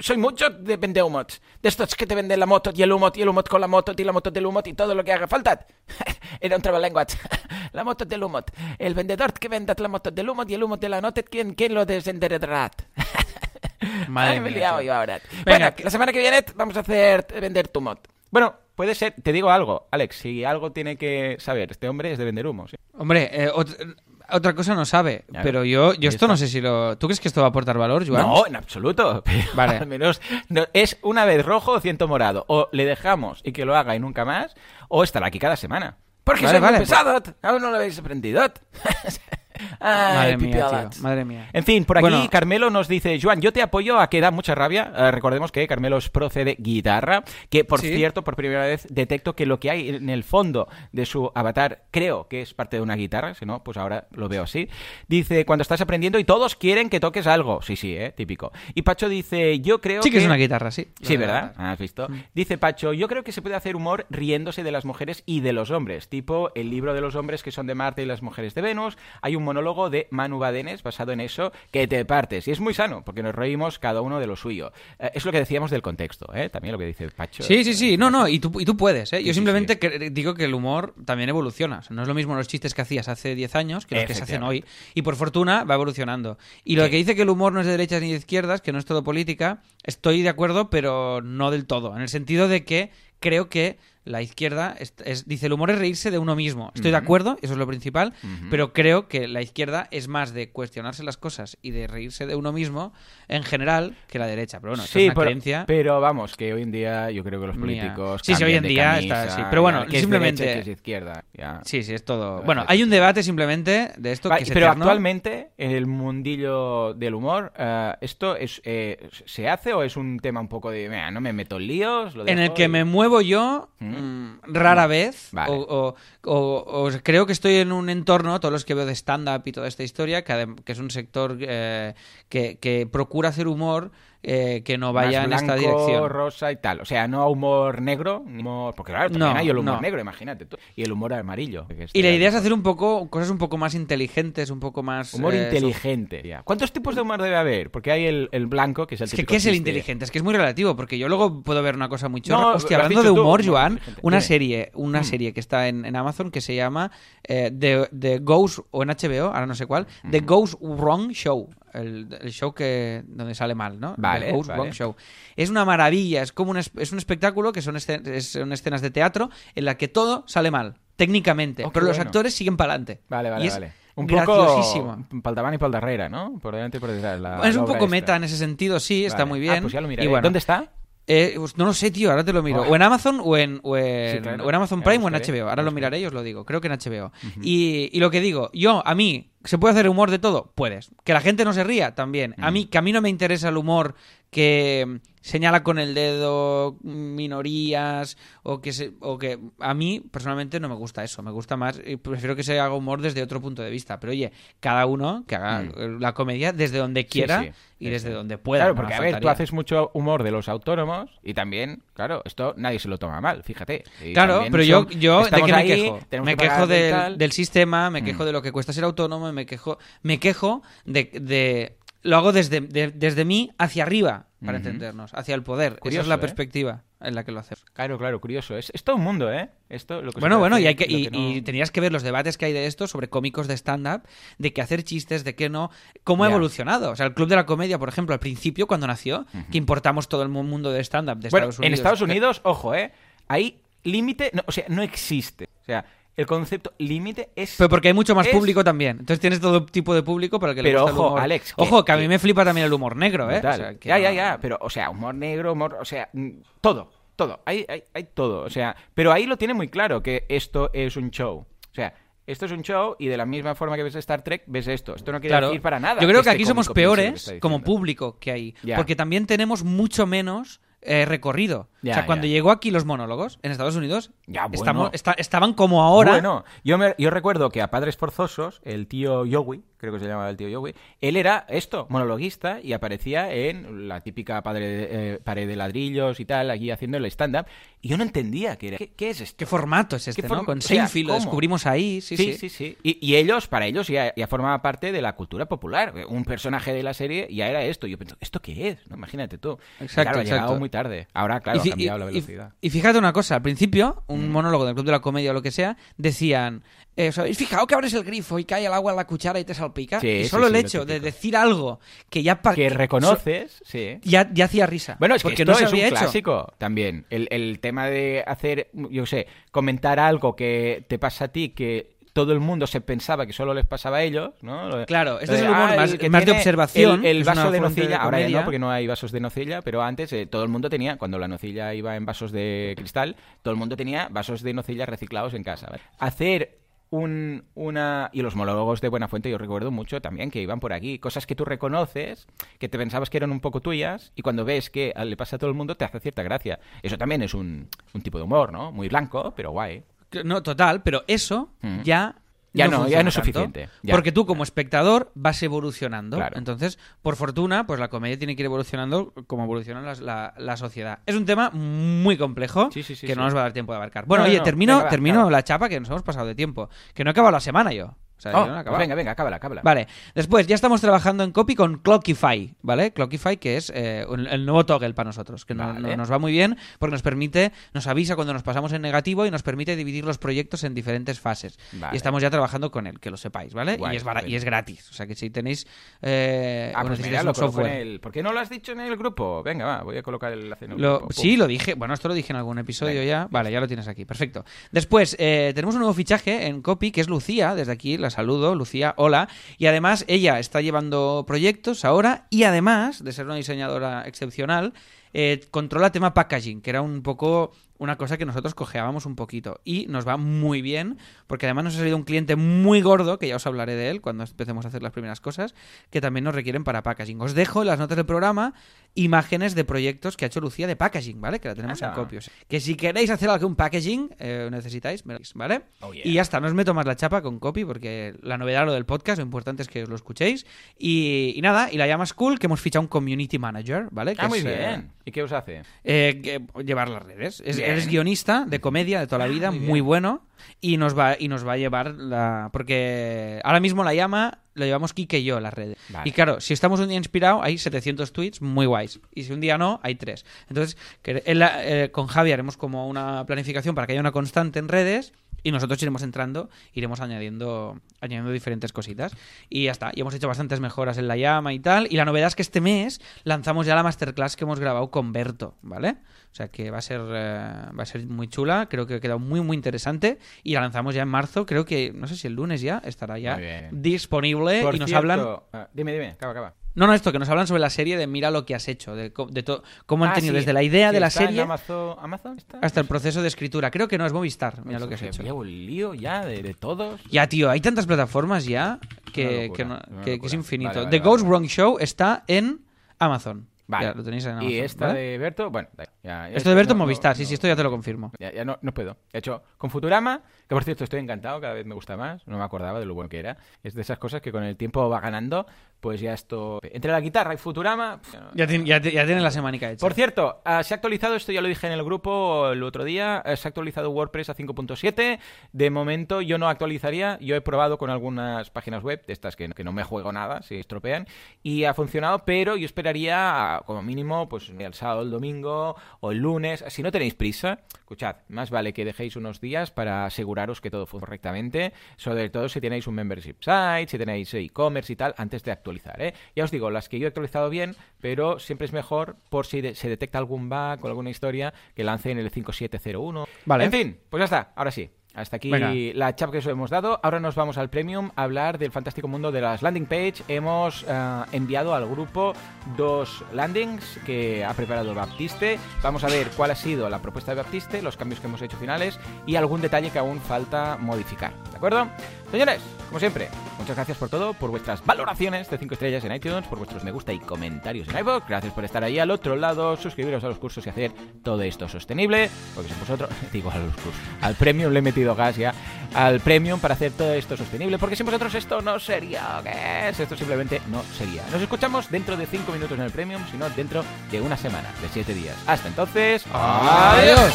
soy 0.00 0.16
mucho 0.16 0.48
de 0.50 0.76
vender 0.76 1.02
humot. 1.02 1.32
De 1.62 1.68
estos 1.68 1.94
que 1.94 2.06
te 2.06 2.14
venden 2.14 2.40
la 2.40 2.46
moto 2.46 2.72
y 2.74 2.82
el 2.82 2.90
humot 2.90 3.16
y 3.16 3.22
el 3.22 3.28
humot 3.28 3.48
con 3.48 3.60
la 3.60 3.66
moto 3.66 3.92
y 3.96 4.02
la 4.02 4.12
moto 4.12 4.30
del 4.30 4.46
humot 4.46 4.66
y 4.66 4.72
todo 4.72 4.94
lo 4.94 5.04
que 5.04 5.12
haga 5.12 5.28
falta. 5.28 5.66
Era 6.40 6.56
un 6.56 6.62
trabalenguas. 6.62 7.18
la 7.72 7.84
moto 7.84 8.04
del 8.04 8.22
humot. 8.22 8.50
El 8.78 8.94
vendedor 8.94 9.32
que 9.34 9.48
venda 9.48 9.74
la 9.76 9.88
moto 9.88 10.10
del 10.10 10.28
humot 10.28 10.48
y 10.48 10.54
el 10.54 10.62
humot 10.62 10.80
de 10.80 10.88
la 10.88 11.00
nota, 11.00 11.22
¿quién, 11.22 11.54
quién 11.54 11.74
lo 11.74 11.84
desenderezará? 11.84 12.70
Madre 14.08 14.32
Ay, 14.32 14.40
me 14.40 14.48
he 14.48 14.52
mía, 14.52 14.58
liado 14.58 14.82
yo 14.82 14.94
ahora. 14.94 15.20
Venga, 15.44 15.70
bueno, 15.70 15.84
la 15.84 15.90
semana 15.90 16.12
que 16.12 16.18
viene 16.18 16.44
vamos 16.54 16.76
a 16.76 16.80
hacer 16.80 17.26
vender 17.40 17.68
tu 17.68 17.80
mod. 17.80 17.98
Bueno, 18.30 18.54
puede 18.76 18.94
ser, 18.94 19.14
te 19.20 19.32
digo 19.32 19.50
algo, 19.50 19.88
Alex, 19.90 20.16
si 20.16 20.44
algo 20.44 20.70
tiene 20.70 20.96
que 20.96 21.36
saber, 21.40 21.72
este 21.72 21.88
hombre 21.88 22.12
es 22.12 22.18
de 22.18 22.24
vender 22.24 22.46
humo, 22.46 22.68
¿sí? 22.68 22.76
Hombre, 22.96 23.28
eh, 23.32 23.50
ot- 23.50 23.96
otra 24.30 24.54
cosa 24.54 24.74
no 24.74 24.84
sabe, 24.84 25.24
Ya, 25.28 25.42
pero 25.42 25.64
yo, 25.64 25.94
yo 25.94 26.08
esto 26.08 26.24
está. 26.24 26.26
no 26.28 26.36
sé 26.36 26.48
si 26.48 26.60
lo... 26.60 26.96
¿Tú 26.98 27.06
crees 27.06 27.20
que 27.20 27.28
esto 27.28 27.40
va 27.40 27.46
a 27.48 27.50
aportar 27.50 27.78
valor, 27.78 28.06
Joan? 28.06 28.22
No, 28.22 28.46
en 28.46 28.56
absoluto. 28.56 29.22
Pero 29.24 29.38
Vale. 29.54 29.76
al 29.78 29.86
menos 29.86 30.20
no- 30.48 30.66
es 30.72 30.98
una 31.02 31.24
vez 31.24 31.44
rojo 31.46 31.72
o 31.72 31.80
ciento 31.80 32.06
morado. 32.08 32.44
O 32.48 32.68
le 32.72 32.84
dejamos 32.84 33.40
y 33.44 33.52
que 33.52 33.64
lo 33.64 33.76
haga 33.76 33.94
y 33.96 34.00
nunca 34.00 34.24
más, 34.24 34.54
o 34.88 35.04
estará 35.04 35.26
aquí 35.28 35.38
cada 35.38 35.56
semana. 35.56 35.96
Porque 36.24 36.44
Vale, 36.44 36.58
soy 36.58 36.60
muy 36.60 36.66
vale, 36.72 36.78
pesado. 36.80 37.22
Aún 37.42 37.62
no 37.62 37.70
lo 37.70 37.76
habéis 37.76 37.98
aprendido. 38.00 38.42
Ay, 39.80 40.14
Madre 40.14 40.36
mía, 40.38 40.66
tío, 40.90 41.02
madre 41.02 41.24
mía. 41.24 41.48
En 41.52 41.64
fin, 41.64 41.84
por 41.84 41.98
aquí 41.98 42.02
Bueno. 42.08 42.28
Carmelo 42.30 42.70
nos 42.70 42.88
dice, 42.88 43.18
Joan, 43.20 43.40
yo 43.40 43.52
te 43.52 43.62
apoyo 43.62 43.98
a 44.00 44.08
que 44.10 44.20
da 44.20 44.30
mucha 44.30 44.54
rabia. 44.54 44.92
Eh, 44.96 45.10
recordemos 45.10 45.52
que 45.52 45.66
Carmelo 45.66 45.96
es 45.98 46.08
profe 46.08 46.44
de 46.44 46.56
guitarra, 46.58 47.22
que 47.50 47.64
por 47.64 47.80
Sí. 47.80 47.94
cierto, 47.94 48.24
por 48.24 48.36
primera 48.36 48.64
vez 48.66 48.86
detecto 48.90 49.34
que 49.36 49.46
lo 49.46 49.60
que 49.60 49.70
hay 49.70 49.88
en 49.90 50.08
el 50.10 50.24
fondo 50.24 50.68
de 50.92 51.06
su 51.06 51.30
avatar 51.34 51.84
creo 51.90 52.28
que 52.28 52.42
es 52.42 52.54
parte 52.54 52.76
de 52.76 52.82
una 52.82 52.96
guitarra, 52.96 53.34
si 53.34 53.44
no, 53.46 53.62
pues 53.62 53.76
ahora 53.76 54.06
lo 54.12 54.28
veo 54.28 54.42
así. 54.44 54.68
Dice, 55.08 55.44
cuando 55.46 55.62
estás 55.62 55.80
aprendiendo 55.80 56.18
y 56.18 56.24
todos 56.24 56.56
quieren 56.56 56.88
que 56.90 57.00
toques 57.00 57.26
algo. 57.26 57.62
Sí, 57.62 57.76
sí, 57.76 57.94
eh, 57.96 58.12
típico. 58.16 58.52
Y 58.74 58.82
Pacho 58.82 59.08
dice, 59.08 59.60
yo 59.60 59.80
creo 59.80 60.02
Sí 60.02 60.10
que 60.10 60.18
es 60.18 60.24
una 60.26 60.36
guitarra, 60.36 60.70
sí. 60.70 60.88
Sí, 61.02 61.16
¿verdad? 61.16 61.52
¿Has 61.56 61.78
visto? 61.78 62.08
Dice 62.34 62.58
Pacho, 62.58 62.92
yo 62.92 63.08
creo 63.08 63.22
que 63.24 63.32
se 63.32 63.42
puede 63.42 63.54
hacer 63.54 63.76
humor 63.76 64.06
riéndose 64.10 64.62
de 64.62 64.72
las 64.72 64.84
mujeres 64.84 65.22
y 65.26 65.40
de 65.40 65.52
los 65.52 65.70
hombres, 65.70 66.08
tipo 66.08 66.50
el 66.54 66.70
libro 66.70 66.94
de 66.94 67.00
los 67.00 67.14
hombres 67.14 67.42
que 67.42 67.52
son 67.52 67.66
de 67.66 67.74
Marte 67.74 68.02
y 68.02 68.06
las 68.06 68.22
mujeres 68.22 68.54
de 68.54 68.62
Venus. 68.62 68.96
Hay 69.22 69.36
un 69.36 69.44
monólogo 69.46 69.88
de 69.88 70.06
Manu 70.10 70.38
Badenes 70.38 70.82
basado 70.82 71.12
en 71.12 71.20
eso 71.20 71.52
que 71.70 71.88
te 71.88 72.04
partes. 72.04 72.46
Y 72.46 72.50
es 72.50 72.60
muy 72.60 72.74
sano, 72.74 73.02
porque 73.04 73.22
nos 73.22 73.34
reímos 73.34 73.78
cada 73.78 74.02
uno 74.02 74.20
de 74.20 74.26
lo 74.26 74.36
suyo. 74.36 74.72
Eh, 74.98 75.12
es 75.14 75.24
lo 75.24 75.32
que 75.32 75.38
decíamos 75.38 75.70
del 75.70 75.80
contexto, 75.80 76.26
¿eh? 76.34 76.50
También 76.50 76.72
lo 76.72 76.78
que 76.78 76.84
dice 76.86 77.08
Pacho. 77.08 77.42
Sí, 77.42 77.64
sí, 77.64 77.72
sí. 77.72 77.96
No, 77.96 78.10
no, 78.10 78.28
y 78.28 78.38
tú, 78.38 78.60
y 78.60 78.64
tú 78.66 78.76
puedes, 78.76 79.12
¿eh? 79.14 79.22
Yo 79.22 79.28
sí, 79.32 79.34
simplemente 79.36 79.72
sí. 79.74 79.78
que- 79.78 80.10
digo 80.10 80.34
que 80.34 80.44
el 80.44 80.52
humor 80.52 80.94
también 81.06 81.30
evoluciona. 81.30 81.78
O 81.78 81.82
sea, 81.82 81.96
no 81.96 82.02
es 82.02 82.08
lo 82.08 82.14
mismo 82.14 82.34
los 82.34 82.48
chistes 82.48 82.74
que 82.74 82.82
hacías 82.82 83.08
hace 83.08 83.34
10 83.34 83.54
años 83.54 83.86
que 83.86 83.94
los 83.94 84.04
que 84.04 84.14
se 84.14 84.22
hacen 84.24 84.42
hoy. 84.42 84.64
Y 84.94 85.02
por 85.02 85.16
fortuna 85.16 85.64
va 85.64 85.74
evolucionando. 85.74 86.36
Y 86.64 86.76
lo 86.76 86.82
que 86.90 86.96
dice 86.96 87.14
que 87.14 87.22
el 87.22 87.30
humor 87.30 87.52
no 87.52 87.60
es 87.60 87.66
de 87.66 87.72
derechas 87.72 88.02
ni 88.02 88.10
de 88.10 88.18
izquierdas, 88.18 88.60
que 88.60 88.72
no 88.72 88.78
es 88.78 88.84
todo 88.84 89.02
política, 89.04 89.62
estoy 89.84 90.22
de 90.22 90.28
acuerdo, 90.28 90.68
pero 90.70 91.22
no 91.22 91.50
del 91.50 91.66
todo. 91.66 91.94
En 91.96 92.02
el 92.02 92.08
sentido 92.08 92.48
de 92.48 92.64
que 92.64 92.90
creo 93.20 93.48
que 93.48 93.78
la 94.06 94.22
izquierda 94.22 94.74
es, 94.78 94.94
es- 95.04 95.26
dice 95.28 95.46
el 95.46 95.52
humor 95.52 95.70
es 95.70 95.78
reírse 95.78 96.10
de 96.10 96.18
uno 96.18 96.34
mismo. 96.34 96.72
Estoy 96.74 96.90
de 96.92 96.96
acuerdo, 96.96 97.36
eso 97.42 97.52
es 97.52 97.58
lo 97.58 97.66
principal, 97.66 98.14
pero 98.50 98.72
creo 98.72 99.08
que 99.08 99.28
la 99.28 99.42
izquierda 99.42 99.88
es 99.90 100.08
más 100.08 100.32
de 100.32 100.48
cuestionarse 100.50 101.02
las 101.02 101.16
cosas 101.18 101.58
y 101.60 101.72
de 101.72 101.86
reírse 101.86 102.24
de 102.26 102.34
uno 102.36 102.52
mismo 102.52 102.92
en 103.28 103.42
general 103.42 103.94
que 104.08 104.18
la 104.18 104.26
derecha. 104.26 104.60
Pero 104.60 104.70
bueno, 104.72 104.84
Sí, 104.84 105.00
es 105.00 105.04
una 105.06 105.14
pero, 105.14 105.24
creencia. 105.26 105.64
pero 105.66 106.00
vamos, 106.00 106.36
que 106.36 106.54
hoy 106.54 106.62
en 106.62 106.70
día 106.72 107.10
yo 107.10 107.22
creo 107.24 107.40
que 107.40 107.46
los 107.48 107.56
políticos. 107.58 108.22
Sí, 108.24 108.34
sí, 108.34 108.44
hoy 108.44 108.54
en 108.54 108.62
día 108.64 108.94
camisa, 108.94 109.24
está 109.24 109.34
así. 109.34 109.42
Pero 109.50 109.62
bueno, 109.62 109.84
ya, 109.84 109.90
que 109.90 109.96
es 109.96 110.02
simplemente- 110.02 110.42
derecha, 110.44 110.64
que 110.64 110.70
es 110.70 110.76
izquierda. 110.78 111.24
ya. 111.34 111.60
Sí, 111.64 111.82
sí, 111.82 111.92
es 111.92 112.04
todo. 112.04 112.42
Bueno, 112.42 112.64
hay 112.68 112.82
un 112.82 112.90
debate 112.90 113.22
simplemente 113.22 113.92
de 113.98 114.12
esto 114.12 114.28
Va, 114.28 114.36
que 114.38 114.44
es 114.44 114.50
pero 114.50 114.66
eterno. 114.66 114.84
actualmente, 114.84 115.50
en 115.58 115.72
el 115.72 115.86
mundillo 115.86 116.94
del 116.94 117.14
humor, 117.14 117.52
eh, 117.58 117.94
¿esto 118.00 118.36
es, 118.36 118.62
eh, 118.64 119.08
se 119.26 119.48
hace 119.48 119.72
o 119.72 119.82
es 119.82 119.96
un 119.96 120.18
tema 120.20 120.40
un 120.40 120.48
poco 120.48 120.70
de, 120.70 120.88
"Mira, 120.88 121.10
no 121.10 121.20
me 121.20 121.32
meto 121.32 121.56
en 121.56 121.66
líos? 121.66 122.14
Lo 122.14 122.26
en 122.26 122.38
el 122.38 122.52
que 122.52 122.64
y-"? 122.64 122.68
me 122.68 122.84
muevo 122.84 123.20
yo 123.20 123.68
¿Mm? 123.80 123.95
Mm, 123.96 124.40
rara 124.44 124.86
vez 124.86 125.28
Vale. 125.32 125.52
o, 125.52 125.56
o- 125.60 125.94
o- 126.30 126.86
o 126.86 126.90
creo 127.02 127.26
que 127.26 127.32
estoy 127.32 127.56
en 127.56 127.72
un 127.72 127.88
entorno, 127.88 128.38
todos 128.40 128.52
los 128.52 128.64
que 128.64 128.74
veo 128.74 128.86
de 128.86 128.94
stand-up 128.94 129.42
y 129.46 129.52
toda 129.52 129.68
esta 129.68 129.82
historia, 129.82 130.22
que, 130.24 130.54
que 130.64 130.72
es 130.72 130.78
un 130.78 130.90
sector 130.90 131.36
eh, 131.40 131.94
que, 132.28 132.58
que 132.58 132.86
procura 132.90 133.28
hacer 133.30 133.48
humor 133.48 133.90
eh, 134.28 134.62
que 134.64 134.76
no 134.76 134.92
vaya 134.92 135.20
Más 135.20 135.26
en 135.28 135.32
esta 135.34 135.54
dirección. 135.54 136.08
rosa 136.10 136.50
y 136.50 136.56
tal. 136.56 136.80
O 136.80 136.84
sea, 136.84 137.06
no 137.06 137.28
humor 137.30 137.80
negro, 137.80 138.22
humor... 138.26 138.74
porque 138.74 138.90
claro, 138.92 139.08
también 139.08 139.32
No, 139.32 139.38
hay 139.38 139.48
el 139.48 139.56
humor 139.56 139.74
no. 139.76 139.80
negro, 139.80 140.00
imagínate 140.00 140.46
tú. 140.46 140.56
Y 140.74 140.82
el 140.82 140.90
humor 140.90 141.14
amarillo. 141.14 141.66
Y 141.92 142.02
la 142.02 142.10
idea 142.10 142.30
es 142.30 142.34
hacer 142.34 142.52
un 142.52 142.62
poco 142.64 143.08
cosas 143.08 143.30
un 143.30 143.38
poco 143.38 143.56
más 143.56 143.74
inteligentes, 143.76 144.50
un 144.50 144.58
poco 144.58 144.82
más 144.82 145.14
Humor 145.14 145.32
eh, 145.34 145.44
inteligente. 145.44 146.22
ya. 146.24 146.42
¿Cuántos 146.42 146.72
tipos 146.72 146.96
de 146.96 147.02
humor 147.02 147.22
debe 147.22 147.36
haber? 147.36 147.70
Porque 147.70 147.92
hay 147.92 148.06
el, 148.06 148.28
el 148.32 148.46
blanco, 148.46 148.86
que 148.88 148.96
es 148.96 149.00
el 149.02 149.04
Es 149.06 149.14
que, 149.14 149.24
¿qué 149.24 149.36
es 149.36 149.46
el 149.46 149.54
inteligente? 149.54 150.04
Es 150.04 150.10
que 150.10 150.18
es 150.18 150.24
muy 150.24 150.34
relativo, 150.34 150.74
porque 150.74 150.98
yo 150.98 151.08
luego 151.08 151.44
puedo 151.44 151.62
ver 151.62 151.76
una 151.76 151.88
cosa 151.88 152.08
muy 152.08 152.20
chorra. 152.20 152.40
No, 152.40 152.52
Hostia, 152.54 152.78
hablando 152.78 153.02
de 153.02 153.08
tú, 153.08 153.14
humor, 153.14 153.40
humor 153.42 153.46
Joan, 153.46 153.80
una 154.02 154.20
serie, 154.20 154.72
una 154.74 155.00
Mm. 155.02 155.04
serie 155.04 155.32
que 155.32 155.40
está 155.40 155.68
en, 155.68 155.84
en 155.84 155.94
Amazon 155.94 156.30
que 156.32 156.40
se 156.40 156.54
llama 156.56 156.90
eh, 157.28 157.52
The, 157.56 157.88
The 157.96 158.18
Goes, 158.18 158.60
o 158.72 158.82
en 158.82 158.88
HBO, 158.88 159.26
ahora 159.26 159.46
no 159.46 159.54
sé 159.54 159.66
cuál, 159.66 159.86
The 160.10 160.20
Goes 160.20 160.56
Wrong 160.60 161.12
Show. 161.12 161.48
El, 161.72 162.08
el 162.20 162.30
show 162.32 162.52
que 162.54 163.02
donde 163.06 163.34
sale 163.34 163.54
mal, 163.54 163.78
¿no? 163.80 163.94
Vale, 163.98 164.32
Show. 164.72 164.94
Es 165.36 165.50
una 165.50 165.64
maravilla, 165.64 166.22
es 166.22 166.32
como 166.32 166.50
un, 166.52 166.56
es, 166.58 166.70
es 166.76 166.92
un 166.92 166.98
espectáculo 166.98 167.52
que 167.52 167.62
son, 167.62 167.76
escen- 167.76 168.20
son 168.20 168.52
escenas 168.52 168.80
de 168.82 168.90
teatro 168.90 169.30
en 169.54 169.64
la 169.64 169.76
que 169.76 169.88
todo 169.88 170.24
sale 170.26 170.50
mal, 170.50 170.74
técnicamente, 170.96 171.64
Oh, 171.64 171.72
pero 171.72 171.86
los 171.86 171.98
actores 171.98 172.34
siguen 172.34 172.56
para 172.56 172.72
adelante. 172.74 173.00
Vale, 173.08 173.28
y 173.28 173.32
vale, 173.32 173.46
es 173.46 173.52
vale. 173.54 173.72
Un 173.96 174.06
poco 174.06 175.04
pal 175.22 175.34
davant 175.34 175.54
y 175.54 175.58
pal 175.58 175.70
darrere, 175.72 176.10
¿no? 176.10 176.38
Por 176.38 176.54
delante 176.54 176.76
y 176.76 176.80
por 176.80 176.90
detrás. 176.90 177.18
la- 177.18 177.48
es 177.48 177.56
un 177.56 177.64
poco 177.64 177.76
esta. 177.78 177.86
meta 177.88 178.16
en 178.16 178.24
ese 178.24 178.36
sentido, 178.36 178.78
sí, 178.78 179.06
está 179.06 179.24
muy 179.24 179.38
Ah, 179.38 179.52
bien. 179.52 179.62
pues 179.62 179.72
ya 179.72 179.80
lo 179.80 179.88
miraré. 179.88 180.04
Y 180.04 180.08
bueno, 180.08 180.22
¿Dónde 180.24 180.38
está? 180.38 180.70
Eh, 181.06 181.34
pues 181.36 181.56
no 181.56 181.64
lo 181.66 181.72
sé, 181.72 181.90
tío, 181.90 182.10
ahora 182.10 182.24
te 182.24 182.32
lo 182.32 182.42
miro. 182.42 182.62
O 182.62 182.74
en 182.74 182.82
Amazon 182.82 183.20
o 183.22 183.36
en, 183.36 183.60
o 183.62 183.76
en, 183.76 184.16
Sí, 184.16 184.22
claro. 184.22 184.44
o 184.44 184.48
en 184.48 184.54
Amazon 184.54 184.82
Prime 184.82 185.04
o 185.04 185.08
en 185.08 185.14
HBO. 185.14 185.48
Ahora 185.48 185.62
lo 185.62 185.70
miraré 185.70 186.00
y 186.00 186.06
os 186.06 186.12
lo 186.12 186.22
digo. 186.22 186.44
Creo 186.44 186.60
que 186.60 186.68
en 186.68 186.74
HBO. 186.74 187.12
y, 187.42 187.90
y 187.92 188.00
lo 188.00 188.10
que 188.10 188.20
digo, 188.20 188.50
yo, 188.52 188.82
a 188.86 188.94
mí, 188.94 189.30
¿se 189.44 189.56
puede 189.58 189.72
hacer 189.72 189.88
humor 189.88 190.10
de 190.10 190.18
todo? 190.18 190.52
Puedes. 190.54 190.90
Que 191.04 191.12
la 191.12 191.20
gente 191.20 191.44
no 191.44 191.52
se 191.52 191.62
ría, 191.64 191.94
también. 191.94 192.34
A 192.38 192.50
mí, 192.50 192.66
que 192.66 192.78
a 192.78 192.82
mí 192.82 192.92
no 192.92 193.00
me 193.00 193.08
interesa 193.08 193.48
el 193.50 193.56
humor 193.56 193.94
que 194.30 195.00
señala 195.26 195.62
con 195.62 195.78
el 195.78 195.94
dedo 195.94 196.76
minorías 196.82 198.16
o 198.42 198.60
que 198.60 198.72
se, 198.72 198.92
o 199.00 199.18
que 199.18 199.38
a 199.60 199.74
mí 199.74 200.00
personalmente 200.10 200.60
no 200.60 200.68
me 200.68 200.74
gusta 200.74 201.02
eso 201.04 201.22
me 201.22 201.30
gusta 201.30 201.56
más 201.56 201.80
prefiero 202.02 202.36
que 202.36 202.44
se 202.44 202.58
haga 202.58 202.74
humor 202.74 203.00
desde 203.02 203.22
otro 203.22 203.40
punto 203.40 203.62
de 203.62 203.70
vista 203.70 203.98
pero 204.00 204.12
oye 204.12 204.32
cada 204.60 204.86
uno 204.86 205.24
que 205.26 205.34
haga 205.36 205.62
eh, 205.62 205.96
la 205.98 206.12
comedia 206.14 206.52
desde 206.52 206.78
donde 206.78 207.06
quiera 207.06 207.26
Mm. 207.40 207.44
sí, 207.44 207.50
y 207.78 207.84
sí, 207.86 207.90
desde 207.90 208.10
donde 208.10 208.38
pueda 208.38 208.62
Claro, 208.64 208.74
porque 208.74 208.94
a 208.94 209.00
ver, 209.00 209.20
tú 209.20 209.28
haces 209.28 209.52
mucho 209.52 209.90
humor 209.92 210.22
de 210.22 210.30
los 210.30 210.48
autónomos 210.48 211.10
y 211.22 211.34
también, 211.34 211.82
claro, 211.92 212.22
esto 212.24 212.54
nadie 212.56 212.78
se 212.78 212.88
lo 212.88 212.96
toma 212.98 213.20
mal, 213.20 213.42
fíjate. 213.42 213.84
Y 214.02 214.14
Claro, 214.14 214.44
pero 214.50 214.62
yo, 214.62 214.84
son- 214.84 214.98
yo 215.00 215.18
¿de 215.18 215.24
estamos 215.24 215.46
qué 215.46 215.52
me 215.52 215.58
ahí, 215.58 215.68
quejo? 215.68 215.98
Me 216.24 216.36
que 216.36 216.44
quejo 216.48 216.66
del, 216.66 217.18
del 217.18 217.32
sistema, 217.32 217.90
me 217.90 218.02
quejo 218.02 218.22
Mm. 218.22 218.26
de 218.26 218.32
lo 218.32 218.40
que 218.40 218.50
cuesta 218.52 218.72
ser 218.72 218.84
autónomo, 218.84 219.30
me 219.32 219.44
quejo, 219.44 219.76
me 220.02 220.18
quejo 220.18 220.62
de, 220.86 221.04
de- 221.20 221.76
lo 222.06 222.16
hago 222.16 222.32
desde, 222.32 222.60
de- 222.60 222.90
desde 222.90 223.24
mí 223.24 223.50
hacia 223.58 223.82
arriba, 223.84 224.26
para 224.44 224.58
entendernos, 224.58 225.12
hacia 225.14 225.34
el 225.34 225.42
poder. 225.42 225.80
Esa 225.84 226.00
es 226.00 226.06
la 226.06 226.14
¿eh? 226.16 226.18
perspectiva 226.18 226.82
en 227.00 227.14
la 227.14 227.24
que 227.24 227.32
lo 227.32 227.40
haces. 227.40 227.64
Claro, 227.72 227.98
claro, 227.98 228.20
curioso. 228.20 228.56
Es, 228.56 228.70
es 228.74 228.84
todo 228.84 228.96
un 228.96 229.02
mundo, 229.02 229.32
¿eh? 229.32 229.50
Esto, 229.68 230.02
lo 230.02 230.12
que 230.12 230.20
Bueno, 230.20 230.38
bueno, 230.38 230.58
y, 230.58 230.66
hay 230.66 230.74
que, 230.76 230.86
y, 230.88 231.08
no- 231.08 231.30
y 231.30 231.42
tenías 231.42 231.70
que 231.70 231.80
ver 231.80 231.92
los 231.92 232.02
debates 232.02 232.38
que 232.38 232.44
hay 232.46 232.52
de 232.52 232.66
esto 232.66 232.86
sobre 232.86 233.08
cómicos 233.08 233.48
de 233.48 233.54
stand-up, 233.54 234.02
de 234.38 234.52
que 234.52 234.62
hacer 234.62 234.82
chistes, 234.84 235.24
de 235.24 235.34
que 235.34 235.48
no, 235.48 235.70
cómo 236.04 236.24
ha 236.24 236.28
evolucionado. 236.28 236.90
O 236.90 236.96
sea, 236.96 237.06
el 237.06 237.14
Club 237.14 237.28
de 237.28 237.36
la 237.36 237.46
Comedia, 237.46 237.78
por 237.78 237.88
ejemplo, 237.88 238.12
al 238.14 238.20
principio, 238.20 238.66
cuando 238.66 238.86
nació, 238.86 239.26
que 239.50 239.58
importamos 239.58 240.08
todo 240.08 240.22
el 240.22 240.28
mu- 240.28 240.44
mundo 240.44 240.70
de 240.70 240.80
stand-up 240.84 241.18
de 241.18 241.28
Bueno, 241.30 241.48
Estados 241.48 241.58
Unidos. 241.58 241.66
en 241.68 241.74
Estados 241.74 242.00
Unidos, 242.02 242.40
ojo, 242.44 242.74
¿eh? 242.74 242.92
Hay 243.28 243.60
límite, 243.82 244.30
no, 244.32 244.42
o 244.46 244.52
sea, 244.52 244.64
no 244.68 244.82
existe. 244.82 245.48
O 245.62 245.64
sea, 245.64 245.84
el 246.16 246.26
concepto 246.26 246.72
límite 246.78 247.30
es... 247.36 247.54
Pero 247.58 247.68
porque 247.68 247.88
hay 247.88 247.94
mucho 247.94 248.14
más 248.14 248.26
es- 248.26 248.32
público 248.32 248.64
también. 248.64 248.92
Entonces 249.00 249.20
tienes 249.20 249.40
todo 249.40 249.64
tipo 249.66 249.94
de 249.94 250.02
público 250.02 250.40
para 250.40 250.52
el 250.52 250.56
que 250.56 250.62
le 250.62 250.70
Pero 250.70 250.82
gusta 250.82 250.92
el 250.94 250.98
ojo, 250.98 251.08
humor. 251.08 251.20
Alex, 251.20 251.54
Ojo, 251.56 251.84
que 251.84 251.92
a 251.92 251.96
mí 251.96 252.02
que- 252.02 252.08
me 252.08 252.18
flipa 252.18 252.44
también 252.44 252.66
el 252.66 252.72
humor 252.72 252.96
negro, 252.96 253.24
¿eh? 253.30 253.34
O 253.34 253.40
Brutal. 253.40 253.56
sea, 253.60 253.74
que 253.78 253.88
ya, 253.88 253.98
ya, 253.98 254.08
no- 254.10 254.14
ya. 254.16 254.38
Pero, 254.40 254.58
o 254.60 254.70
sea, 254.70 254.90
humor 254.90 255.14
negro, 255.14 255.52
humor. 255.52 255.76
O 255.80 255.84
sea, 255.84 256.08
mm, 256.12 256.30
todo, 256.60 256.90
todo. 257.16 257.40
Hay, 257.44 257.66
hay, 257.68 257.84
hay 257.92 258.04
todo. 258.14 258.42
O 258.44 258.50
sea, 258.50 258.74
pero 258.94 259.12
ahí 259.12 259.26
lo 259.26 259.36
tiene 259.36 259.52
muy 259.54 259.68
claro 259.68 260.02
que 260.02 260.24
esto 260.28 260.70
es 260.72 260.96
un 260.96 261.10
show. 261.10 261.38
O 261.70 261.74
sea, 261.74 261.94
esto 262.26 262.46
es 262.46 262.52
un 262.52 262.62
show 262.62 262.96
y 262.98 263.06
de 263.08 263.16
la 263.16 263.26
misma 263.26 263.54
forma 263.54 263.76
que 263.76 263.82
ves 263.82 263.94
Star 263.96 264.22
Trek, 264.22 264.42
ves 264.46 264.66
esto. 264.68 264.96
Esto 264.96 265.12
no 265.12 265.20
quiere 265.20 265.32
Claro. 265.32 265.48
decir 265.48 265.60
para 265.62 265.78
nada. 265.78 266.00
Yo 266.00 266.08
creo 266.08 266.22
que 266.22 266.28
este 266.30 266.36
aquí 266.42 266.44
somos 266.46 266.68
peores 266.70 267.34
como 267.40 267.60
público 267.62 268.18
que. 268.18 268.54
Ya. 268.62 268.76
Porque 268.76 268.96
también 268.96 269.26
tenemos 269.26 269.62
mucho 269.64 270.06
menos 270.06 270.60
eh, 270.82 271.04
recorrido. 271.04 271.68
Ya, 271.86 271.92
o 271.92 271.94
sea, 271.94 272.06
cuando 272.06 272.26
ya. 272.26 272.32
llegó 272.32 272.50
aquí 272.50 272.70
los 272.70 272.84
monólogos 272.84 273.38
en 273.42 273.52
Estados 273.52 273.76
Unidos, 273.76 274.10
Ya, 274.26 274.42
bueno. 274.42 274.54
estamos- 274.54 274.90
esta- 274.92 275.12
estaban 275.12 275.54
como 275.54 275.82
ahora. 275.82 276.12
Bueno, 276.12 276.44
yo, 276.64 276.78
me- 276.78 276.94
yo 276.98 277.10
recuerdo 277.10 277.50
que 277.50 277.62
a 277.62 277.70
Padres 277.70 277.96
Forzosos, 277.96 278.60
el 278.64 278.86
tío 278.86 279.24
Yowie, 279.24 279.62
creo 279.78 279.92
que 279.92 279.98
se 280.00 280.06
llamaba 280.06 280.30
el 280.30 280.36
tío 280.36 280.48
Yowie, 280.48 280.74
él 281.00 281.16
era 281.16 281.44
esto, 281.48 281.86
monologuista, 281.90 282.60
y 282.62 282.72
aparecía 282.72 283.32
en 283.32 283.88
la 283.88 284.00
típica 284.00 284.42
padre 284.42 284.66
de- 284.66 284.88
eh, 285.14 285.18
pared 285.22 285.46
de 285.46 285.56
ladrillos 285.56 286.18
y 286.20 286.24
tal, 286.24 286.50
aquí 286.50 286.70
haciendo 286.70 286.96
el 286.96 287.04
stand-up, 287.06 287.46
y 287.82 287.88
yo 287.88 287.96
no 287.96 288.02
entendía 288.02 288.56
qué 288.56 288.68
era. 288.68 288.78
¿Qué, 288.78 288.92
qué 288.94 289.10
es 289.10 289.20
esto? 289.20 289.36
¿Qué 289.38 289.46
formato 289.46 289.96
es 289.96 290.08
este, 290.08 290.22
Con 290.22 290.58
o 290.58 290.60
sea, 290.60 290.86
Seinfeld 290.88 291.06
lo 291.06 291.12
¿cómo? 291.14 291.24
descubrimos 291.24 291.66
ahí, 291.66 292.00
sí, 292.00 292.16
sí. 292.16 292.32
sí, 292.32 292.38
sí, 292.38 292.48
sí. 292.48 292.78
Y, 292.82 293.06
y 293.06 293.16
ellos, 293.16 293.46
para 293.48 293.66
ellos, 293.66 293.86
ya, 293.88 294.12
ya 294.16 294.26
formaba 294.26 294.60
parte 294.62 294.92
de 294.92 295.02
la 295.02 295.14
cultura 295.14 295.46
popular. 295.46 295.92
Un 296.08 296.24
personaje 296.24 296.72
de 296.72 296.82
la 296.82 296.94
serie 296.94 297.28
ya 297.30 297.46
era 297.48 297.62
esto. 297.62 297.86
Yo 297.86 297.98
pensé, 297.98 298.14
¿esto 298.20 298.40
qué 298.40 298.68
es? 298.70 298.78
¿No? 298.88 298.96
Imagínate 298.96 299.38
tú. 299.38 299.58
Y 299.80 299.84
Exacto, 299.84 300.02
claro, 300.12 300.20
ha 300.20 300.24
llegado 300.24 300.40
exacto. 300.42 300.58
muy 300.60 300.68
tarde. 300.70 301.06
Ahora, 301.14 301.40
claro, 301.40 301.60
la 301.84 301.96
y- 301.96 302.14
velocidad. 302.14 302.48
Mm. 302.48 302.52
y 302.62 302.70
fíjate 302.70 302.98
una 302.98 303.12
cosa, 303.12 303.36
al 303.36 303.42
principio, 303.42 304.02
un 304.06 304.30
monólogo 304.30 304.64
del 304.64 304.74
Club 304.74 304.86
de 304.86 304.92
la 304.92 305.00
Comedia 305.00 305.30
o 305.30 305.34
lo 305.34 305.42
que 305.42 305.50
sea, 305.50 305.76
decían, 305.96 306.62
eh, 306.96 307.08
¿os 307.10 307.18
habéis 307.18 307.36
fijado 307.36 307.66
que 307.66 307.74
abres 307.74 307.92
el 307.94 308.02
grifo 308.04 308.38
y 308.38 308.44
cae 308.44 308.64
el 308.66 308.72
agua 308.72 308.92
en 308.92 308.96
la 308.96 309.06
cuchara 309.06 309.38
y 309.38 309.44
te 309.44 309.52
salpica? 309.54 310.00
Sí, 310.00 310.08
y 310.08 310.24
solo 310.28 310.46
sí, 310.48 310.54
el 310.54 310.56
hecho 310.56 310.84
de 310.86 311.00
decir 311.00 311.36
algo 311.36 311.78
que 312.08 312.22
ya... 312.22 312.40
que 312.40 312.70
reconoces, 312.70 313.60
sí. 313.64 313.98
Ya, 314.02 314.30
ya 314.32 314.46
hacía 314.46 314.66
risa. 314.66 314.96
Bueno, 314.98 315.14
es 315.14 315.22
que 315.22 315.28
porque 315.28 315.42
esto 315.42 315.52
no 315.52 315.58
es 315.58 315.72
un 315.72 315.78
hecho. 315.78 315.88
clásico 315.96 316.52
también. 316.58 317.06
El, 317.10 317.28
el 317.30 317.60
tema 317.60 317.86
de 317.86 318.24
hacer, 318.26 318.70
yo 318.72 319.04
sé, 319.06 319.26
comentar 319.50 320.00
algo 320.00 320.34
que 320.34 320.84
te 320.88 320.98
pasa 320.98 321.26
a 321.26 321.28
ti 321.28 321.50
que 321.50 321.95
todo 322.16 322.32
el 322.32 322.40
mundo 322.40 322.66
se 322.66 322.80
pensaba 322.80 323.26
que 323.26 323.34
solo 323.34 323.52
les 323.52 323.66
pasaba 323.66 323.98
a 323.98 324.02
ellos, 324.02 324.30
¿no? 324.40 324.86
Claro, 324.86 325.20
este 325.20 325.34
es 325.34 325.42
el 325.42 325.50
humor 325.50 325.68
ah, 325.72 325.76
más- 325.76 325.94
que 325.96 326.08
más 326.08 326.24
de 326.24 326.32
observación, 326.32 327.04
El, 327.04 327.24
vaso 327.24 327.50
de 327.50 327.60
nocilla, 327.60 327.88
de 327.88 327.94
ahora 327.96 328.26
ya 328.26 328.38
no, 328.38 328.44
porque 328.44 328.58
no 328.58 328.70
hay 328.70 328.86
vasos 328.86 329.12
de 329.12 329.20
nocilla, 329.20 329.60
pero 329.60 329.82
antes 329.82 330.10
eh, 330.14 330.24
todo 330.24 330.42
el 330.42 330.48
mundo 330.48 330.70
tenía, 330.70 330.96
cuando 330.96 331.18
la 331.18 331.28
nocilla 331.28 331.74
iba 331.74 331.94
en 331.94 332.06
vasos 332.06 332.32
de 332.32 332.72
cristal, 332.74 333.16
todo 333.42 333.52
el 333.52 333.58
mundo 333.58 333.76
tenía 333.76 334.08
vasos 334.10 334.40
de 334.40 334.54
nocilla 334.54 334.86
reciclados 334.86 335.34
en 335.34 335.42
casa. 335.42 335.66
¿vale? 335.66 335.82
Hacer 335.98 336.56
un, 336.88 337.44
una... 337.54 338.08
Y 338.14 338.22
los 338.22 338.34
monólogos 338.34 338.80
de 338.80 338.88
Buenafuente 338.88 339.28
yo 339.28 339.36
recuerdo 339.36 339.70
mucho 339.70 340.00
también 340.00 340.30
que 340.30 340.40
iban 340.40 340.58
por 340.58 340.72
aquí. 340.72 340.98
Cosas 340.98 341.26
que 341.26 341.34
tú 341.34 341.44
reconoces, 341.44 342.26
que 342.58 342.70
te 342.70 342.78
pensabas 342.78 343.10
que 343.10 343.18
eran 343.18 343.30
un 343.30 343.40
poco 343.40 343.60
tuyas, 343.60 344.10
y 344.14 344.22
cuando 344.22 344.46
ves 344.46 344.70
que 344.70 344.94
le 345.04 345.16
pasa 345.18 345.36
a 345.36 345.38
todo 345.38 345.50
el 345.50 345.56
mundo 345.56 345.74
te 345.74 345.84
hace 345.84 346.00
cierta 346.00 346.22
gracia. 346.22 346.60
Eso 346.82 346.96
también 346.96 347.20
es 347.20 347.34
un, 347.34 347.68
un 347.92 348.00
tipo 348.00 348.16
de 348.16 348.24
humor, 348.24 348.52
¿no? 348.52 348.72
Muy 348.72 348.88
blanco, 348.88 349.34
pero 349.36 349.50
guay. 349.50 349.82
No, 350.24 350.42
total, 350.42 350.82
pero 350.82 351.04
eso 351.06 351.50
Mm. 351.62 351.82
ya. 351.82 352.16
Ya 352.52 352.68
no, 352.68 352.88
ya 352.88 353.02
no 353.02 353.10
es 353.10 353.14
tanto, 353.14 353.26
suficiente, 353.26 353.68
ya. 353.82 353.92
porque 353.92 354.12
tú, 354.12 354.24
como 354.24 354.42
espectador, 354.42 355.12
vas 355.14 355.42
evolucionando. 355.42 356.16
Claro. 356.16 356.38
Entonces, 356.38 356.78
por 357.02 357.14
fortuna, 357.16 357.66
pues 357.66 357.78
la 357.78 357.88
comedia 357.88 358.16
tiene 358.18 358.34
que 358.34 358.40
ir 358.40 358.46
evolucionando 358.46 359.12
como 359.26 359.44
evoluciona 359.44 359.82
la, 359.94 360.32
la 360.38 360.56
sociedad. 360.56 361.00
Es 361.04 361.16
un 361.16 361.26
tema 361.26 361.50
muy 361.50 362.16
complejo 362.16 362.70
Sí, 362.72 362.82
sí, 362.82 362.94
sí, 362.94 363.06
que 363.06 363.14
no 363.14 363.24
nos 363.24 363.34
va 363.36 363.40
a 363.40 363.42
dar 363.42 363.52
tiempo 363.52 363.72
de 363.72 363.76
abarcar. 363.76 364.06
Bueno, 364.06 364.22
No, 364.22 364.28
no, 364.28 364.30
oye, 364.30 364.38
no. 364.38 364.44
termino, 364.44 364.86
termino 364.88 365.28
la 365.28 365.44
chapa 365.44 365.68
que 365.68 365.78
nos 365.78 365.90
hemos 365.90 366.02
pasado 366.02 366.24
de 366.28 366.34
tiempo. 366.34 366.70
Que 366.94 367.04
no 367.04 367.10
he 367.10 367.12
acabado 367.12 367.32
la 367.32 367.40
semana 367.40 367.74
yo. 367.74 367.94
O 368.16 368.20
sea, 368.20 368.32
Oh, 368.34 368.46
yo 368.46 368.52
no 368.52 368.60
he 368.60 368.64
pues 368.64 368.78
venga, 368.78 368.94
venga, 368.94 369.14
cábala, 369.14 369.38
cábala. 369.38 369.60
Vale, 369.62 369.86
después 370.14 370.46
ya 370.46 370.54
estamos 370.54 370.80
trabajando 370.80 371.22
en 371.22 371.32
copy 371.32 371.54
con 371.54 371.78
Clockify, 371.78 372.54
¿vale? 372.62 372.92
Clockify 372.92 373.36
que 373.36 373.56
es 373.58 373.70
eh, 373.74 374.06
un- 374.08 374.26
el 374.26 374.46
nuevo 374.46 374.64
toggle 374.64 374.94
para 374.94 375.08
nosotros, 375.08 375.44
que 375.44 375.54
no- 375.54 375.66
Vale. 375.66 375.80
no- 375.90 375.96
nos 375.96 376.10
va 376.10 376.18
muy 376.18 376.32
bien 376.32 376.56
porque 376.78 376.92
nos 376.92 377.02
permite, 377.02 377.52
nos 377.74 377.86
avisa 377.86 378.14
cuando 378.16 378.32
nos 378.32 378.42
pasamos 378.42 378.72
en 378.72 378.80
negativo 378.82 379.26
y 379.26 379.30
nos 379.30 379.42
permite 379.42 379.76
dividir 379.76 380.04
los 380.04 380.16
proyectos 380.18 380.64
en 380.64 380.74
diferentes 380.74 381.20
fases. 381.20 381.58
Vale. 381.72 381.94
Y 381.94 381.96
estamos 381.98 382.22
ya 382.22 382.30
trabajando 382.30 382.70
con 382.70 382.86
él, 382.86 383.00
que 383.00 383.10
lo 383.10 383.16
sepáis, 383.18 383.52
¿vale? 383.52 383.76
Guay, 383.76 383.94
y, 383.94 383.96
es 383.98 384.04
y 384.26 384.34
es 384.36 384.44
gratis, 384.44 384.88
o 384.90 384.94
sea 384.94 385.06
que 385.06 385.14
si 385.14 385.28
tenéis 385.30 385.66
eh, 386.02 386.72
Ah, 386.74 386.80
pues 386.82 386.90
necesitáis 386.92 387.12
mira, 387.12 387.22
lo 387.24 387.34
software... 387.34 387.66
en 387.66 387.72
el... 387.88 388.00
¿Por 388.00 388.12
qué 388.12 388.22
no 388.22 388.32
lo 388.32 388.40
has 388.40 388.48
dicho 388.48 388.72
en 388.72 388.80
el 388.80 388.96
grupo? 388.96 389.42
Venga, 389.42 389.64
va, 389.66 389.82
voy 389.82 389.98
a 389.98 390.02
colocar 390.02 390.32
el 390.32 390.40
enlace 390.44 390.64
en 390.66 390.72
el 390.72 390.80
Lo- 390.80 390.98
grupo. 391.00 391.14
Pum. 391.14 391.22
sí, 391.22 391.36
lo 391.36 391.46
dije. 391.46 391.74
Bueno, 391.74 391.94
esto 391.94 392.08
lo 392.08 392.14
dije 392.14 392.32
en 392.32 392.36
algún 392.38 392.58
episodio 392.58 393.00
Venga, 393.00 393.04
ya. 393.04 393.28
Vale, 393.30 393.50
ya 393.52 393.60
lo 393.60 393.66
tienes 393.66 393.88
aquí. 393.88 394.04
Perfecto. 394.04 394.44
Después, 394.70 395.16
eh, 395.18 395.52
tenemos 395.54 395.74
un 395.74 395.80
nuevo 395.80 395.94
fichaje 395.94 396.46
en 396.46 396.62
Copy, 396.62 396.90
que 396.92 397.00
es 397.00 397.08
Lucía. 397.08 397.54
Desde 397.54 397.72
aquí 397.72 397.96
saludo. 398.10 398.54
Lucía, 398.54 398.94
hola. 398.96 399.28
Y 399.58 399.66
además, 399.66 400.04
ella 400.08 400.38
está 400.38 400.60
llevando 400.60 401.24
proyectos 401.26 401.84
ahora 401.84 402.26
y 402.30 402.44
además 402.44 403.02
de 403.04 403.12
ser 403.12 403.26
una 403.26 403.36
diseñadora 403.36 404.02
excepcional, 404.06 404.72
eh, 405.12 405.40
controla 405.50 405.92
tema 405.92 406.14
packaging, 406.14 406.60
que 406.60 406.70
era 406.70 406.82
un 406.82 407.02
poco 407.02 407.52
una 407.78 407.96
cosa 407.96 408.16
que 408.16 408.24
nosotros 408.26 408.54
cojeábamos 408.54 409.06
un 409.06 409.16
poquito. 409.16 409.60
Y 409.64 409.86
nos 409.88 410.06
va 410.06 410.16
muy 410.16 410.62
bien, 410.62 410.98
porque 411.26 411.46
además 411.46 411.64
nos 411.64 411.74
ha 411.74 411.78
salido 411.78 411.96
un 411.96 412.04
cliente 412.04 412.36
muy 412.36 412.80
gordo, 412.80 413.18
que 413.18 413.28
ya 413.28 413.36
os 413.36 413.46
hablaré 413.46 413.74
de 413.74 413.90
él 413.90 414.00
cuando 414.00 414.24
empecemos 414.24 414.64
a 414.64 414.68
hacer 414.68 414.82
las 414.82 414.92
primeras 414.92 415.20
cosas, 415.20 415.54
que 415.90 416.00
también 416.00 416.24
nos 416.24 416.34
requieren 416.34 416.64
para 416.64 416.82
packaging. 416.82 417.20
Os 417.20 417.34
dejo 417.34 417.62
en 417.62 417.68
las 417.68 417.78
notas 417.78 417.96
del 417.96 418.06
programa 418.06 418.54
imágenes 418.94 419.54
de 419.54 419.64
proyectos 419.64 420.16
que 420.16 420.24
ha 420.24 420.28
hecho 420.28 420.40
Lucía 420.40 420.66
de 420.66 420.74
packaging, 420.76 421.20
¿vale? 421.20 421.38
Que 421.38 421.48
la 421.48 421.54
tenemos 421.54 421.80
en 421.82 421.90
copios. 421.90 422.30
Que 422.48 422.60
si 422.60 422.76
queréis 422.76 423.10
hacer 423.10 423.28
algún 423.28 423.54
packaging, 423.54 424.10
eh, 424.18 424.48
necesitáis, 424.50 425.04
me 425.04 425.12
lo 425.14 425.18
decís, 425.18 425.34
¿vale? 425.34 425.62
Oh, 425.80 425.92
yeah. 425.92 426.02
Y 426.06 426.14
ya 426.14 426.22
está, 426.22 426.40
no 426.40 426.46
os 426.46 426.54
meto 426.54 426.72
más 426.72 426.86
la 426.86 426.96
chapa 426.96 427.20
con 427.20 427.38
copy, 427.38 427.64
porque 427.66 428.14
la 428.22 428.38
novedad 428.38 428.64
lo 428.64 428.72
del 428.72 428.86
podcast, 428.86 429.18
lo 429.18 429.24
importante 429.24 429.62
es 429.62 429.68
que 429.68 429.82
os 429.82 429.88
lo 429.88 429.96
escuchéis. 429.96 430.46
Y, 430.78 431.34
y 431.36 431.42
nada, 431.42 431.70
y 431.70 431.76
la 431.76 431.86
llama 431.86 432.06
School, 432.06 432.38
que 432.38 432.46
hemos 432.46 432.60
fichado 432.60 432.80
un 432.82 432.88
community 432.88 433.38
manager, 433.38 433.88
¿vale? 433.90 434.14
Que 434.16 434.22
Ah, 434.22 434.28
muy 434.28 434.38
es, 434.38 434.44
eh, 434.46 434.56
bien. 434.58 434.92
¿Y 435.04 435.10
qué 435.12 435.22
os 435.22 435.32
hace? 435.32 435.62
eh, 435.84 436.20
que- 436.22 436.64
llevar 436.64 436.88
las 436.88 437.02
redes. 437.02 437.42
Es, 437.44 437.58
Eres 437.66 437.88
guionista 437.88 438.44
de 438.46 438.60
comedia 438.60 439.00
de 439.00 439.06
toda 439.06 439.18
la 439.18 439.26
vida, 439.26 439.50
muy 439.50 439.80
bueno. 439.80 440.22
Y 440.60 440.76
nos 440.76 440.96
va, 440.96 441.16
y 441.18 441.28
nos 441.28 441.46
va 441.46 441.52
a 441.52 441.56
llevar 441.56 441.94
la. 441.94 442.50
Porque 442.52 443.40
ahora 443.44 443.60
mismo 443.60 443.84
la 443.84 443.94
llama, 443.94 444.40
lo 444.54 444.64
llevamos 444.64 444.94
Kike 444.94 445.18
y 445.18 445.24
yo 445.24 445.40
las 445.40 445.52
redes. 445.52 445.76
Vale. 445.88 446.08
Y 446.08 446.12
claro, 446.12 446.40
si 446.40 446.54
estamos 446.54 446.80
un 446.80 446.88
día 446.88 446.96
inspirado, 446.96 447.42
hay 447.42 447.58
700 447.58 448.12
tweets 448.12 448.40
muy 448.42 448.66
guays. 448.66 449.00
Y 449.14 449.24
si 449.24 449.32
un 449.32 449.40
día 449.40 449.58
no, 449.58 449.80
hay 449.82 449.96
tres. 449.96 450.24
Entonces, 450.48 450.76
que 451.02 451.22
eh, 451.26 451.90
con 451.92 452.06
Javi 452.06 452.32
haremos 452.32 452.56
como 452.56 452.88
una 452.88 453.24
planificación 453.26 453.74
para 453.74 453.86
que 453.86 453.92
haya 453.92 454.00
una 454.00 454.12
constante 454.12 454.58
en 454.58 454.68
redes. 454.68 455.12
Y 455.46 455.52
nosotros 455.52 455.80
iremos 455.80 456.02
entrando, 456.02 456.50
iremos 456.72 457.00
añadiendo, 457.00 457.80
añadiendo 458.00 458.32
diferentes 458.32 458.72
cositas. 458.72 459.12
Y 459.48 459.66
ya 459.66 459.70
está, 459.70 459.92
y 459.94 460.00
hemos 460.00 460.12
hecho 460.12 460.26
bastantes 460.26 460.58
mejoras 460.58 460.98
en 460.98 461.06
la 461.06 461.16
llama 461.16 461.52
y 461.52 461.60
tal. 461.60 461.86
Y 461.88 461.94
la 461.94 462.04
novedad 462.04 462.26
es 462.26 462.34
que 462.34 462.42
este 462.42 462.60
mes 462.60 463.00
lanzamos 463.22 463.64
ya 463.64 463.76
la 463.76 463.84
masterclass 463.84 464.34
que 464.34 464.42
hemos 464.42 464.58
grabado 464.58 464.90
con 464.90 465.12
Berto, 465.12 465.54
¿vale? 465.62 465.98
O 466.32 466.34
sea 466.34 466.48
que 466.48 466.72
va 466.72 466.78
a 466.78 466.82
ser, 466.82 467.00
eh, 467.00 467.52
va 467.78 467.82
a 467.84 467.86
ser 467.86 468.04
muy 468.08 468.26
chula, 468.26 468.66
creo 468.68 468.88
que 468.88 468.94
ha 468.94 469.00
quedado 469.00 469.20
muy, 469.20 469.40
muy 469.40 469.56
interesante. 469.56 470.18
Y 470.42 470.54
la 470.54 470.62
lanzamos 470.62 470.96
ya 470.96 471.02
en 471.02 471.08
marzo, 471.08 471.46
creo 471.46 471.64
que, 471.64 471.92
no 471.94 472.08
sé 472.08 472.16
si 472.16 472.26
el 472.26 472.32
lunes 472.32 472.60
ya 472.60 472.82
estará 472.84 473.16
ya 473.16 473.38
disponible 473.70 474.62
Por 474.62 474.74
y 474.74 474.80
nos 474.80 474.90
cierto, 474.90 474.98
hablan... 474.98 475.20
ah, 475.52 475.68
dime, 475.72 475.92
dime, 475.92 476.08
acaba, 476.08 476.32
acaba. 476.32 476.65
No, 476.76 476.86
no, 476.86 476.94
esto, 476.94 477.10
que 477.10 477.18
nos 477.18 477.28
hablan 477.28 477.46
sobre 477.48 477.60
la 477.60 477.70
serie 477.70 477.96
de 477.96 478.06
mira 478.06 478.30
lo 478.30 478.46
que 478.46 478.54
has 478.54 478.68
hecho, 478.68 478.94
de, 478.94 479.12
de 479.30 479.42
to- 479.42 479.62
cómo 479.86 480.04
han 480.04 480.12
Ah, 480.12 480.14
tenido 480.14 480.32
sí, 480.34 480.36
desde 480.40 480.52
la 480.52 480.62
idea 480.62 480.92
de 480.92 481.00
la 481.00 481.08
está 481.08 481.22
en 481.22 481.26
serie 481.28 481.40
Amazon, 481.42 481.96
¿Amazon 482.00 482.36
está? 482.38 482.58
hasta 482.62 482.80
el 482.80 482.86
proceso 482.86 483.22
de 483.22 483.28
escritura. 483.28 483.70
Creo 483.70 483.88
que 483.88 483.98
no 483.98 484.06
es 484.06 484.12
Movistar, 484.12 484.64
mira 484.64 484.78
lo 484.78 484.86
que 484.88 484.94
has 484.94 485.02
hecho. 485.02 485.22
Había 485.22 485.34
un 485.34 485.46
lío 485.48 485.94
ya 485.94 486.24
de, 486.24 486.42
de 486.42 486.54
todos. 486.54 487.00
Ya, 487.10 487.26
tío, 487.28 487.50
hay 487.50 487.60
tantas 487.60 487.86
plataformas 487.86 488.44
ya 488.44 488.78
que, 489.12 489.50
no- 489.66 489.80
es 490.04 490.32
infinito. 490.34 490.68
Vale, 490.70 490.84
vale, 490.84 490.98
The 490.98 491.04
Ghost. 491.04 491.24
Wrong 491.26 491.46
Show 491.46 491.78
está 491.80 492.22
en 492.28 492.60
Amazon. 492.98 493.48
Vale. 493.68 493.86
Ya, 493.86 493.94
lo 493.94 494.04
tenéis 494.04 494.24
en 494.26 494.30
Amazon. 494.32 494.48
Y 494.50 494.58
esta 494.58 494.86
¿vale? 494.86 495.00
de 495.00 495.18
Berto, 495.18 495.50
bueno, 495.50 495.68
ya, 496.04 496.30
Esto 496.30 496.50
de 496.50 496.54
Berto 496.54 496.74
no- 496.74 496.78
Movistar, 496.84 497.10
no- 497.12 497.16
sí, 497.16 497.24
sí, 497.26 497.34
esto 497.34 497.48
ya 497.48 497.56
te 497.56 497.64
lo 497.64 497.70
confirmo. 497.72 498.12
Ya, 498.20 498.44
no, 498.44 498.58
no 498.62 498.72
puedo. 498.72 498.96
He 499.12 499.18
hecho 499.18 499.42
con 499.58 499.70
Futurama, 499.70 500.20
que 500.48 500.54
por 500.54 500.62
cierto 500.62 500.84
estoy 500.84 501.00
encantado, 501.00 501.40
cada 501.40 501.52
vez 501.54 501.66
me 501.66 501.74
gusta 501.74 501.96
más. 501.96 502.24
No 502.28 502.38
me 502.38 502.44
acordaba 502.44 502.78
de 502.78 502.86
lo 502.86 502.94
bueno 502.94 503.08
que 503.08 503.18
era. 503.18 503.36
Es 503.64 503.74
de 503.74 503.82
esas 503.82 503.98
cosas 503.98 504.20
que 504.20 504.30
con 504.30 504.44
el 504.44 504.56
tiempo 504.56 504.88
va 504.88 505.00
ganando. 505.00 505.46
Pues 505.80 506.00
ya 506.00 506.14
esto. 506.14 506.58
Entre 506.62 506.90
la 506.90 507.00
guitarra 507.00 507.34
y 507.34 507.36
Futurama. 507.36 508.00
Ya, 508.34 508.46
tiene- 508.46 508.64
ya, 508.64 508.80
tienes 508.80 509.22
la 509.22 509.30
semanica 509.30 509.70
hecha. 509.70 509.80
Por 509.80 509.94
cierto, 509.94 510.40
ah, 510.44 510.62
se 510.64 510.74
ha 510.74 510.76
actualizado, 510.76 511.14
esto 511.14 511.32
ya 511.32 511.40
lo 511.40 511.48
dije 511.48 511.66
en 511.66 511.72
el 511.72 511.84
grupo 511.84 512.50
el 512.50 512.62
otro 512.62 512.82
día, 512.84 513.22
eh, 513.24 513.36
se 513.36 513.46
ha 513.46 513.50
actualizado 513.50 513.90
WordPress 513.90 514.30
a 514.30 514.34
5.7. 514.34 515.20
De 515.52 515.70
momento 515.70 516.20
yo 516.22 516.38
no 516.38 516.48
actualizaría, 516.48 517.18
yo 517.20 517.36
he 517.36 517.40
probado 517.40 517.78
con 517.78 517.90
algunas 517.90 518.50
páginas 518.50 518.82
web, 518.82 519.04
de 519.06 519.12
estas 519.12 519.36
que, 519.36 519.48
que 519.50 519.64
no 519.64 519.72
me 519.72 519.84
juego 519.84 520.12
nada, 520.12 520.42
se 520.42 520.58
estropean, 520.58 521.06
y 521.42 521.64
ha 521.64 521.74
funcionado, 521.74 522.24
pero 522.24 522.56
yo 522.56 522.66
esperaría 522.66 523.56
ah, 523.56 523.62
como 523.64 523.82
mínimo 523.82 524.28
pues 524.28 524.48
el 524.48 524.74
sábado, 524.74 525.02
el 525.02 525.10
domingo 525.10 525.76
o 526.00 526.10
el 526.10 526.18
lunes. 526.18 526.64
Si 526.68 526.82
no 526.82 526.90
tenéis 526.90 527.14
prisa, 527.14 527.60
escuchad, 527.78 528.16
más 528.28 528.50
vale 528.50 528.72
que 528.72 528.84
dejéis 528.84 529.14
unos 529.16 529.40
días 529.40 529.70
para 529.70 530.06
aseguraros 530.06 530.60
que 530.60 530.70
todo 530.70 530.84
funcione 530.86 530.96
correctamente, 530.96 531.74
sobre 531.96 532.30
todo 532.30 532.48
si 532.48 532.58
tenéis 532.58 532.86
un 532.86 532.94
membership 532.94 533.36
site, 533.40 533.86
si 533.88 533.98
tenéis 533.98 534.32
e-commerce 534.32 534.94
y 534.94 534.96
tal, 534.96 535.14
antes 535.18 535.44
de 535.44 535.52
actualizar. 535.52 535.65
¿Eh? 535.98 536.14
Ya 536.34 536.44
os 536.44 536.50
digo, 536.50 536.70
las 536.70 536.88
que 536.88 536.98
yo 536.98 537.06
he 537.06 537.08
actualizado 537.08 537.50
bien, 537.50 537.74
pero 538.00 538.38
siempre 538.38 538.64
es 538.66 538.72
mejor 538.72 539.16
por 539.30 539.46
si 539.46 539.60
de- 539.60 539.74
se 539.74 539.88
detecta 539.88 540.18
algún 540.18 540.48
bug 540.48 540.78
o 540.84 540.86
alguna 540.88 541.10
historia 541.10 541.52
que 541.74 541.84
lancen 541.84 542.18
el 542.18 542.30
5701. 542.30 543.26
Vale. 543.44 543.64
En 543.64 543.72
fin, 543.72 544.00
pues 544.10 544.20
ya 544.20 544.24
está, 544.24 544.52
ahora 544.56 544.70
sí. 544.70 544.90
Hasta 545.14 545.36
aquí 545.36 545.50
Venga. 545.50 545.72
la 545.94 546.14
chapa 546.14 546.30
que 546.30 546.38
os 546.38 546.46
hemos 546.46 546.68
dado. 546.68 547.00
Ahora 547.02 547.18
nos 547.20 547.34
vamos 547.36 547.56
al 547.56 547.70
Premium 547.70 548.10
a 548.16 548.24
hablar 548.24 548.58
del 548.58 548.70
fantástico 548.70 549.08
mundo 549.08 549.32
de 549.32 549.40
las 549.40 549.62
landing 549.62 549.86
page. 549.86 550.16
Hemos 550.28 550.84
eh, 550.86 551.22
enviado 551.32 551.74
al 551.74 551.86
grupo 551.88 552.34
dos 552.76 553.24
landings 553.32 553.98
que 554.04 554.44
ha 554.44 554.52
preparado 554.52 554.94
Baptiste. 554.94 555.58
Vamos 555.82 556.04
a 556.04 556.08
ver 556.08 556.28
cuál 556.36 556.50
ha 556.50 556.54
sido 556.54 556.90
la 556.90 557.00
propuesta 557.00 557.34
de 557.34 557.40
Baptiste, 557.42 557.80
los 557.80 557.96
cambios 557.96 558.20
que 558.20 558.26
hemos 558.26 558.42
hecho 558.42 558.58
finales 558.58 559.00
y 559.24 559.36
algún 559.36 559.62
detalle 559.62 559.88
que 559.90 559.98
aún 559.98 560.20
falta 560.20 560.76
modificar. 560.78 561.32
¿De 561.50 561.56
acuerdo? 561.56 561.88
Señores, 562.30 562.60
como 562.88 562.98
siempre, 562.98 563.28
muchas 563.58 563.76
gracias 563.76 563.98
por 563.98 564.08
todo, 564.08 564.34
por 564.34 564.50
vuestras 564.50 564.84
valoraciones 564.84 565.50
de 565.50 565.58
5 565.58 565.74
estrellas 565.74 566.04
en 566.04 566.12
iTunes, 566.12 566.46
por 566.46 566.58
vuestros 566.58 566.84
me 566.84 566.90
gusta 566.90 567.12
y 567.12 567.18
comentarios 567.18 567.88
en 567.88 567.98
iVoox. 567.98 568.28
Gracias 568.28 568.52
por 568.52 568.64
estar 568.64 568.82
ahí 568.84 568.98
al 568.98 569.10
otro 569.10 569.36
lado, 569.36 569.76
suscribiros 569.76 570.22
a 570.24 570.28
los 570.28 570.38
cursos 570.38 570.66
y 570.66 570.70
hacer 570.70 570.92
todo 571.22 571.42
esto 571.42 571.68
sostenible, 571.68 572.30
porque 572.54 572.70
sin 572.70 572.80
vosotros, 572.80 573.10
digo 573.32 573.50
a 573.50 573.58
los 573.58 573.74
cursos, 573.74 574.00
al 574.20 574.34
Premium 574.34 574.72
le 574.72 574.80
he 574.80 574.82
metido 574.82 575.14
gas 575.14 575.36
ya, 575.36 575.54
al 575.94 576.20
Premium 576.20 576.60
para 576.60 576.74
hacer 576.74 576.92
todo 576.92 577.12
esto 577.12 577.36
sostenible, 577.36 577.78
porque 577.78 577.96
sin 577.96 578.06
vosotros 578.06 578.34
esto 578.34 578.60
no 578.60 578.78
sería, 578.78 579.40
¿qué 579.42 579.88
es? 579.88 580.00
Esto 580.00 580.16
simplemente 580.16 580.60
no 580.68 580.82
sería. 580.96 581.22
Nos 581.32 581.42
escuchamos 581.42 581.90
dentro 581.90 582.16
de 582.16 582.26
5 582.26 582.52
minutos 582.52 582.78
en 582.78 582.84
el 582.84 582.90
Premium, 582.90 583.22
sino 583.30 583.48
dentro 583.50 583.84
de 584.10 584.20
una 584.20 584.36
semana, 584.36 584.68
de 584.80 584.88
7 584.92 585.14
días. 585.14 585.36
Hasta 585.46 585.68
entonces, 585.68 586.24
Adiós. 586.32 587.32